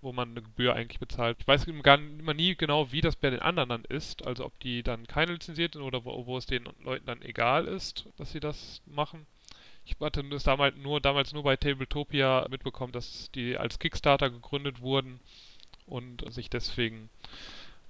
wo 0.00 0.12
man 0.12 0.30
eine 0.30 0.42
Gebühr 0.42 0.74
eigentlich 0.74 0.98
bezahlt. 0.98 1.38
Ich 1.40 1.46
weiß 1.46 1.66
gar 1.82 1.96
immer 1.98 2.34
nie 2.34 2.56
genau, 2.56 2.90
wie 2.90 3.00
das 3.00 3.16
bei 3.16 3.30
den 3.30 3.40
anderen 3.40 3.68
dann 3.68 3.84
ist, 3.84 4.26
also 4.26 4.44
ob 4.44 4.58
die 4.60 4.82
dann 4.82 5.06
keine 5.06 5.32
lizenziert 5.32 5.74
sind 5.74 5.82
oder 5.82 6.04
wo, 6.04 6.26
wo 6.26 6.36
es 6.36 6.46
den 6.46 6.68
Leuten 6.82 7.06
dann 7.06 7.22
egal 7.22 7.66
ist, 7.68 8.08
dass 8.16 8.32
sie 8.32 8.40
das 8.40 8.82
machen. 8.86 9.26
Ich 9.84 9.96
hatte 10.00 10.22
das 10.24 10.44
damals 10.44 10.76
nur, 10.76 11.00
damals 11.00 11.32
nur 11.32 11.42
bei 11.42 11.56
Tabletopia 11.56 12.46
mitbekommen, 12.50 12.92
dass 12.92 13.30
die 13.34 13.56
als 13.56 13.78
Kickstarter 13.78 14.30
gegründet 14.30 14.80
wurden 14.80 15.20
und 15.86 16.24
sich 16.32 16.50
deswegen 16.50 17.08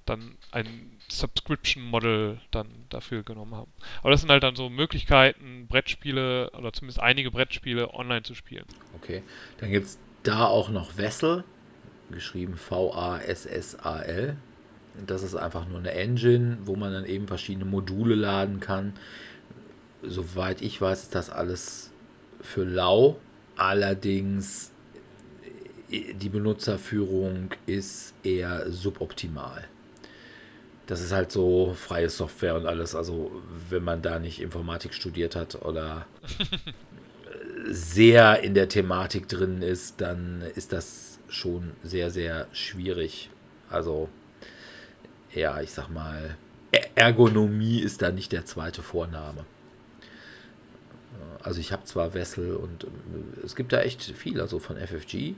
dann 0.07 0.37
ein 0.51 0.99
Subscription-Model 1.09 2.41
dann 2.51 2.67
dafür 2.89 3.23
genommen 3.23 3.55
haben. 3.55 3.73
Aber 4.01 4.11
das 4.11 4.21
sind 4.21 4.31
halt 4.31 4.43
dann 4.43 4.57
so 4.57 4.69
Möglichkeiten, 4.69 5.67
Brettspiele 5.69 6.51
oder 6.51 6.73
zumindest 6.73 7.01
einige 7.01 7.31
Brettspiele 7.31 7.95
online 7.95 8.23
zu 8.23 8.35
spielen. 8.35 8.65
Okay. 8.97 9.23
Dann 9.59 9.71
gibt 9.71 9.87
es 9.87 9.99
da 10.23 10.47
auch 10.47 10.71
noch 10.71 10.97
Vessel, 10.97 11.45
geschrieben 12.11 12.57
V-A-S-S-A-L. 12.57 14.37
Das 15.07 15.23
ist 15.23 15.35
einfach 15.35 15.67
nur 15.69 15.79
eine 15.79 15.93
Engine, 15.93 16.59
wo 16.65 16.77
man 16.77 16.93
dann 16.93 17.07
eben 17.07 17.29
verschiedene 17.29 17.65
Module 17.65 18.15
laden 18.15 18.61
kann. 18.61 18.95
Soweit 20.03 20.63
ich 20.63 20.81
weiß, 20.81 21.05
ist 21.05 21.15
das 21.15 21.31
alles 21.31 21.91
für 22.41 22.65
lau. 22.65 23.19
Allerdings 23.57 24.73
äh, 25.91 26.15
die 26.15 26.29
Benutzerführung 26.29 27.51
ist 27.67 28.15
eher 28.25 28.71
suboptimal. 28.71 29.65
Das 30.87 31.01
ist 31.01 31.13
halt 31.13 31.31
so 31.31 31.75
freie 31.75 32.11
Software 32.11 32.57
und 32.57 32.67
alles. 32.67 32.95
Also 32.95 33.31
wenn 33.71 33.85
man 33.85 34.03
da 34.03 34.19
nicht 34.19 34.41
Informatik 34.41 34.93
studiert 34.95 35.37
hat 35.37 35.63
oder 35.63 36.07
sehr 37.71 38.41
in 38.43 38.55
der 38.55 38.69
Thematik 38.69 39.29
drin 39.29 39.63
ist, 39.63 40.01
dann 40.01 40.43
ist 40.55 40.73
das 40.73 41.19
schon 41.29 41.73
sehr, 41.83 42.11
sehr 42.11 42.47
schwierig. 42.53 43.31
Also, 43.71 44.09
ja, 45.35 45.61
ich 45.61 45.71
sag 45.71 45.89
mal, 45.89 46.37
Er- 46.73 46.91
Ergonomie 46.97 47.81
ist 47.81 48.03
da 48.03 48.11
nicht 48.11 48.33
der 48.33 48.45
zweite 48.45 48.83
Vorname. 48.83 49.45
Also 51.43 51.61
ich 51.61 51.73
habe 51.73 51.85
zwar 51.85 52.15
Wessel 52.15 52.55
und 52.55 52.85
äh, 52.85 52.89
es 53.45 53.57
gibt 53.57 53.73
da 53.73 53.81
echt 53.81 54.03
viel. 54.03 54.41
Also 54.41 54.59
von 54.59 54.77
FFG 54.77 55.35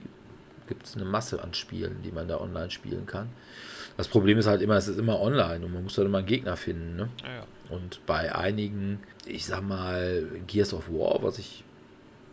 gibt 0.67 0.85
es 0.85 0.95
eine 0.95 1.05
Masse 1.05 1.43
an 1.43 1.53
Spielen, 1.53 2.01
die 2.03 2.11
man 2.11 2.27
da 2.27 2.39
online 2.39 2.71
spielen 2.71 3.05
kann. 3.05 3.29
Das 3.97 4.07
Problem 4.07 4.37
ist 4.37 4.47
halt 4.47 4.61
immer, 4.61 4.75
es 4.75 4.87
ist 4.87 4.99
immer 4.99 5.21
online 5.21 5.65
und 5.65 5.73
man 5.73 5.83
muss 5.83 5.95
dann 5.95 6.05
immer 6.05 6.17
einen 6.19 6.27
Gegner 6.27 6.57
finden. 6.57 6.95
Ne? 6.95 7.09
Ja, 7.23 7.35
ja. 7.35 7.43
Und 7.69 8.05
bei 8.05 8.35
einigen, 8.35 8.99
ich 9.25 9.45
sag 9.45 9.61
mal, 9.61 10.25
Gears 10.47 10.73
of 10.73 10.89
War, 10.89 11.23
was 11.23 11.39
ich 11.39 11.63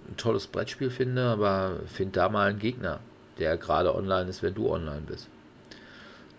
ein 0.08 0.16
tolles 0.16 0.46
Brettspiel 0.46 0.90
finde, 0.90 1.24
aber 1.24 1.80
find 1.86 2.16
da 2.16 2.28
mal 2.28 2.50
einen 2.50 2.58
Gegner, 2.58 3.00
der 3.38 3.56
gerade 3.56 3.94
online 3.94 4.28
ist, 4.28 4.42
wenn 4.42 4.54
du 4.54 4.70
online 4.70 5.02
bist. 5.06 5.28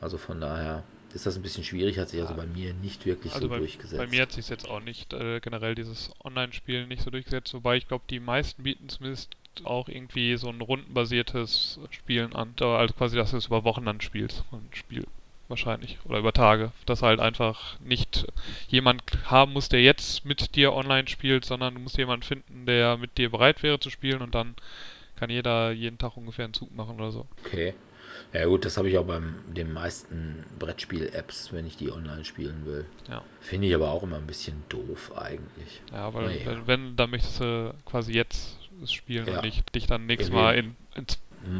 Also 0.02 0.18
von 0.18 0.42
daher 0.42 0.84
ist 1.14 1.26
das 1.26 1.36
ein 1.36 1.42
bisschen 1.42 1.64
schwierig, 1.64 1.98
hat 1.98 2.10
sich 2.10 2.22
also 2.22 2.34
bei 2.34 2.46
mir 2.46 2.74
nicht 2.74 3.06
wirklich 3.06 3.34
Also 3.34 3.46
so 3.46 3.50
bei, 3.50 3.58
durchgesetzt. 3.58 3.98
bei 3.98 4.08
mir 4.08 4.22
hat 4.24 4.32
sich 4.32 4.50
jetzt 4.50 4.68
auch 4.68 4.82
nicht 4.82 5.14
äh, 5.14 5.40
generell 5.40 5.76
dieses 5.76 6.12
Online-Spielen 6.24 6.88
nicht 6.88 7.04
so 7.04 7.10
durchgesetzt, 7.10 7.54
wobei 7.54 7.78
ich 7.78 7.88
glaube, 7.88 8.04
die 8.10 8.20
meisten 8.20 8.64
bieten 8.64 8.90
zumindest 8.90 9.36
auch 9.64 9.88
irgendwie 9.88 10.36
so 10.38 10.50
ein 10.50 10.62
rundenbasiertes 10.62 11.80
Spielen 11.92 12.34
an, 12.34 12.56
also 12.60 12.94
quasi, 12.96 13.16
dass 13.16 13.32
du 13.32 13.38
es 13.38 13.48
über 13.48 13.64
Wochen 13.64 13.86
dann 13.86 14.02
spielst, 14.02 14.44
ein 14.52 14.68
Spiel 14.74 15.06
wahrscheinlich 15.48 16.00
oder 16.06 16.20
über 16.20 16.34
Tage, 16.34 16.72
dass 16.86 17.02
halt 17.04 17.20
einfach 17.20 17.80
nicht 17.80 18.26
jemand 18.68 19.04
haben 19.26 19.54
muss, 19.54 19.70
der 19.70 19.84
jetzt 19.84 20.26
mit 20.26 20.56
dir 20.56 20.74
online 20.74 21.08
spielt, 21.08 21.46
sondern 21.46 21.76
du 21.76 21.80
musst 21.82 21.98
jemanden 21.98 22.24
finden, 22.24 22.66
der 22.66 22.98
mit 22.98 23.18
dir 23.18 23.30
bereit 23.30 23.62
wäre 23.62 23.80
zu 23.80 23.90
spielen 23.90 24.22
und 24.22 24.34
dann 24.34 24.56
kann 25.16 25.30
jeder 25.30 25.72
jeden 25.72 25.98
Tag 25.98 26.18
ungefähr 26.18 26.46
einen 26.46 26.54
Zug 26.56 26.76
machen 26.76 26.96
oder 26.96 27.12
so. 27.12 27.28
Okay. 27.46 27.76
Ja 28.34 28.46
gut, 28.46 28.66
das 28.66 28.78
habe 28.78 28.90
ich 28.90 28.98
auch 28.98 29.06
beim 29.06 29.36
den 29.54 29.72
meisten 29.72 30.44
Brettspiel-Apps, 30.60 31.54
wenn 31.54 31.68
ich 31.68 31.78
die 31.78 31.92
online 31.92 32.26
spielen 32.26 32.66
will. 32.66 32.86
Ja. 33.08 33.24
Finde 33.42 33.68
ich 33.68 33.76
aber 33.76 33.92
auch 33.92 34.02
immer 34.04 34.18
ein 34.18 34.26
bisschen 34.26 34.64
doof 34.70 35.12
eigentlich. 35.16 35.82
Ja, 35.92 36.12
weil 36.14 36.26
Naja. 36.26 36.46
wenn, 36.46 36.68
wenn, 36.68 36.96
dann 36.96 37.12
möchtest 37.12 37.40
du 37.42 37.74
quasi 37.86 38.14
jetzt 38.14 38.58
spielen 38.86 39.28
Ja. 39.28 39.36
und 39.36 39.44
nicht 39.46 39.74
dich 39.76 39.86
dann 39.86 40.08
nächstes 40.08 40.32
Mal 40.32 40.56
in, 40.58 40.76
in 40.96 41.06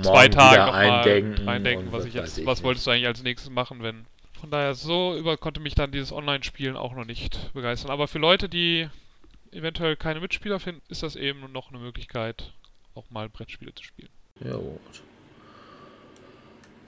zwei 0.04 0.28
Tagen 0.30 0.74
eindenken, 0.74 1.48
reindenken, 1.48 1.88
und 1.88 1.94
was 1.94 2.06
ich 2.06 2.16
jetzt, 2.16 2.44
was 2.46 2.58
nicht. 2.58 2.64
wolltest 2.66 2.88
du 2.88 2.92
eigentlich 2.92 3.08
als 3.08 3.24
nächstes 3.24 3.50
machen, 3.52 3.84
wenn. 3.84 4.06
Von 4.40 4.50
daher, 4.52 4.74
so 4.76 5.16
über 5.16 5.38
konnte 5.38 5.62
mich 5.62 5.74
dann 5.76 5.92
dieses 5.92 6.12
Online-Spielen 6.12 6.76
auch 6.76 6.94
noch 6.96 7.06
nicht 7.06 7.54
begeistern. 7.54 7.92
Aber 7.92 8.10
für 8.10 8.20
Leute, 8.20 8.50
die 8.50 8.90
eventuell 9.52 9.96
keine 9.96 10.20
Mitspieler 10.20 10.60
finden, 10.60 10.82
ist 10.90 11.02
das 11.04 11.16
eben 11.16 11.50
noch 11.54 11.70
eine 11.70 11.80
Möglichkeit, 11.80 12.52
auch 12.96 13.10
mal 13.10 13.30
Brettspiele 13.30 13.74
zu 13.76 13.84
spielen. 13.84 14.10
Ja, 14.44 14.56
gut. 14.56 15.02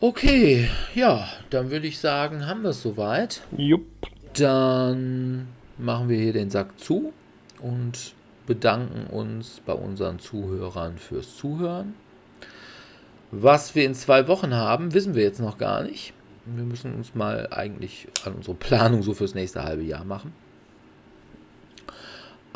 Okay, 0.01 0.69
ja, 0.93 1.27
dann 1.49 1.72
würde 1.72 1.88
ich 1.88 1.99
sagen, 1.99 2.47
haben 2.47 2.63
wir 2.63 2.72
es 2.72 2.81
soweit. 2.81 3.41
Jupp. 3.55 3.85
Dann 4.34 5.47
machen 5.77 6.09
wir 6.09 6.17
hier 6.17 6.34
den 6.34 6.49
Sack 6.49 6.77
zu 6.80 7.13
und 7.61 8.13
bedanken 8.45 9.07
uns 9.07 9.61
bei 9.65 9.73
unseren 9.73 10.19
Zuhörern 10.19 10.97
fürs 10.97 11.38
Zuhören. 11.38 11.95
Was 13.31 13.73
wir 13.73 13.85
in 13.85 13.95
zwei 13.95 14.27
Wochen 14.27 14.53
haben, 14.53 14.93
wissen 14.93 15.15
wir 15.15 15.23
jetzt 15.23 15.39
noch 15.39 15.57
gar 15.57 15.84
nicht. 15.84 16.13
Wir 16.45 16.65
müssen 16.65 16.93
uns 16.93 17.15
mal 17.15 17.47
eigentlich 17.51 18.07
an 18.26 18.34
unsere 18.34 18.55
Planung 18.55 19.01
so 19.01 19.13
fürs 19.13 19.34
nächste 19.34 19.63
halbe 19.63 19.84
Jahr 19.84 20.03
machen. 20.03 20.34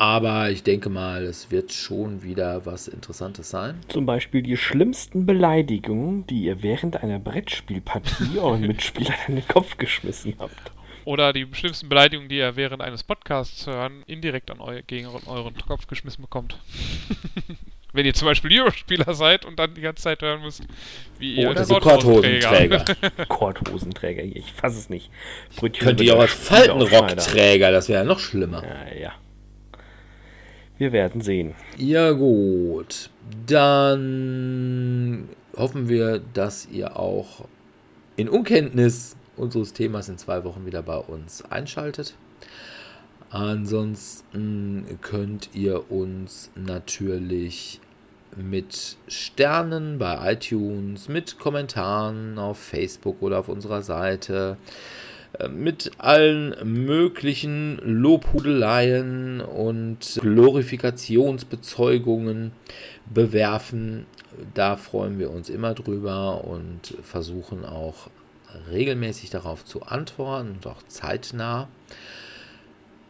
Aber 0.00 0.48
ich 0.48 0.62
denke 0.62 0.88
mal, 0.88 1.24
es 1.24 1.50
wird 1.50 1.74
schon 1.74 2.22
wieder 2.22 2.64
was 2.64 2.88
Interessantes 2.88 3.50
sein. 3.50 3.80
Zum 3.88 4.06
Beispiel 4.06 4.40
die 4.40 4.56
schlimmsten 4.56 5.26
Beleidigungen, 5.26 6.26
die 6.26 6.44
ihr 6.44 6.62
während 6.62 7.02
einer 7.02 7.18
Brettspielpartie 7.18 8.38
euren 8.40 8.62
Mitspielern 8.62 9.18
in 9.28 9.34
den 9.36 9.46
Kopf 9.46 9.76
geschmissen 9.76 10.36
habt. 10.38 10.72
Oder 11.04 11.34
die 11.34 11.46
schlimmsten 11.52 11.90
Beleidigungen, 11.90 12.30
die 12.30 12.38
ihr 12.38 12.56
während 12.56 12.80
eines 12.80 13.02
Podcasts 13.02 13.66
hören, 13.66 14.02
indirekt 14.06 14.50
an 14.50 14.62
eu 14.62 14.80
gegen 14.86 15.06
euren 15.26 15.54
Kopf 15.68 15.86
geschmissen 15.86 16.22
bekommt. 16.22 16.58
Wenn 17.92 18.06
ihr 18.06 18.14
zum 18.14 18.26
Beispiel 18.26 18.58
Eurospieler 18.58 19.12
seid 19.12 19.44
und 19.44 19.58
dann 19.58 19.74
die 19.74 19.82
ganze 19.82 20.04
Zeit 20.04 20.22
hören 20.22 20.40
müsst, 20.40 20.62
wie 21.18 21.34
ihr 21.34 21.50
Oder 21.50 21.66
Korthosenträger. 21.66 22.84
Korthosenträger 23.28 24.22
ich 24.34 24.50
fasse 24.50 24.78
es 24.78 24.88
nicht. 24.88 25.10
Brötchen 25.56 25.88
Könnt 25.88 26.00
ihr 26.00 26.16
auch 26.16 26.20
als. 26.20 26.32
Faltenrockträger, 26.32 27.70
das 27.70 27.90
wäre 27.90 27.98
ja 27.98 28.04
noch 28.06 28.18
schlimmer. 28.18 28.62
Ja, 28.64 28.98
ja. 28.98 29.12
Wir 30.80 30.92
werden 30.92 31.20
sehen. 31.20 31.52
Ja 31.76 32.12
gut, 32.12 33.10
dann 33.46 35.28
hoffen 35.54 35.90
wir, 35.90 36.22
dass 36.32 36.66
ihr 36.72 36.96
auch 36.98 37.44
in 38.16 38.30
Unkenntnis 38.30 39.14
unseres 39.36 39.74
Themas 39.74 40.08
in 40.08 40.16
zwei 40.16 40.42
Wochen 40.42 40.64
wieder 40.64 40.80
bei 40.80 40.96
uns 40.96 41.44
einschaltet. 41.50 42.14
Ansonsten 43.28 44.86
könnt 45.02 45.50
ihr 45.52 45.90
uns 45.92 46.50
natürlich 46.54 47.82
mit 48.34 48.96
Sternen 49.06 49.98
bei 49.98 50.32
iTunes, 50.32 51.10
mit 51.10 51.38
Kommentaren 51.38 52.38
auf 52.38 52.58
Facebook 52.58 53.20
oder 53.20 53.40
auf 53.40 53.50
unserer 53.50 53.82
Seite, 53.82 54.56
mit 55.48 55.90
allen 55.98 56.84
möglichen 56.84 57.78
Lobhudeleien 57.84 59.40
und 59.40 60.18
Glorifikationsbezeugungen 60.20 62.52
bewerfen. 63.12 64.06
Da 64.54 64.76
freuen 64.76 65.18
wir 65.18 65.30
uns 65.30 65.48
immer 65.48 65.74
drüber 65.74 66.44
und 66.44 66.94
versuchen 67.02 67.64
auch 67.64 68.08
regelmäßig 68.70 69.30
darauf 69.30 69.64
zu 69.64 69.82
antworten 69.82 70.52
und 70.52 70.66
auch 70.66 70.82
zeitnah. 70.88 71.68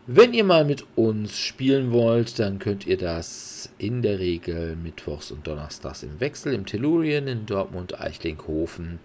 Wenn 0.06 0.34
ihr 0.34 0.44
mal 0.44 0.64
mit 0.64 0.84
uns 0.96 1.38
spielen 1.38 1.92
wollt, 1.92 2.38
dann 2.38 2.58
könnt 2.58 2.86
ihr 2.86 2.96
das 2.96 3.70
in 3.78 4.02
der 4.02 4.18
Regel 4.18 4.74
mittwochs 4.74 5.30
und 5.30 5.46
donnerstags 5.46 6.02
im 6.02 6.18
Wechsel 6.18 6.52
im 6.52 6.66
Tellurien 6.66 7.28
in 7.28 7.46
Dortmund 7.46 8.00
Eichlinghofen. 8.00 8.98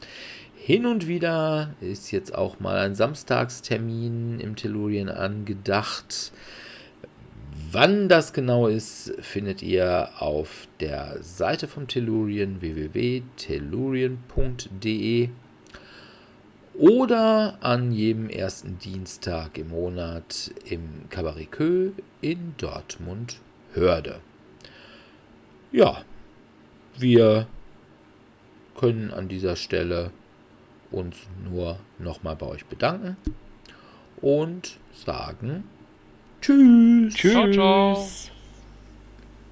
Hin 0.66 0.86
und 0.88 1.06
wieder 1.06 1.76
ist 1.80 2.10
jetzt 2.10 2.34
auch 2.34 2.60
mal 2.60 2.80
ein 2.80 2.96
Samstagstermin 2.96 4.40
im 4.40 4.56
Tellurien 4.56 5.10
angedacht. 5.10 6.32
Wann 7.72 8.10
das 8.10 8.34
genau 8.34 8.66
ist, 8.66 9.14
findet 9.22 9.62
ihr 9.62 10.10
auf 10.18 10.68
der 10.80 11.22
Seite 11.22 11.68
vom 11.68 11.88
Tellurien 11.88 12.62
www.tellurien.de 12.62 15.30
oder 16.74 17.60
an 17.62 17.92
jedem 17.92 18.28
ersten 18.28 18.80
Dienstag 18.80 19.60
im 19.60 19.70
Monat 19.70 20.50
im 20.68 21.08
Cabaret 21.12 21.52
Kö 21.52 21.92
in 22.22 22.56
Dortmund 22.58 23.40
Hörde. 23.76 24.20
Ja, 25.72 26.04
wir 26.98 27.46
können 28.76 29.12
an 29.12 29.28
dieser 29.28 29.58
Stelle 29.58 30.10
uns 30.96 31.18
nur 31.44 31.78
nochmal 32.00 32.36
bei 32.36 32.48
euch 32.48 32.66
bedanken 32.66 33.18
und 34.22 34.78
sagen 34.94 35.66
Tschüss. 36.42 37.14
Tschüss. 37.16 37.32
Ciao, 37.32 37.52
ciao. 37.52 38.08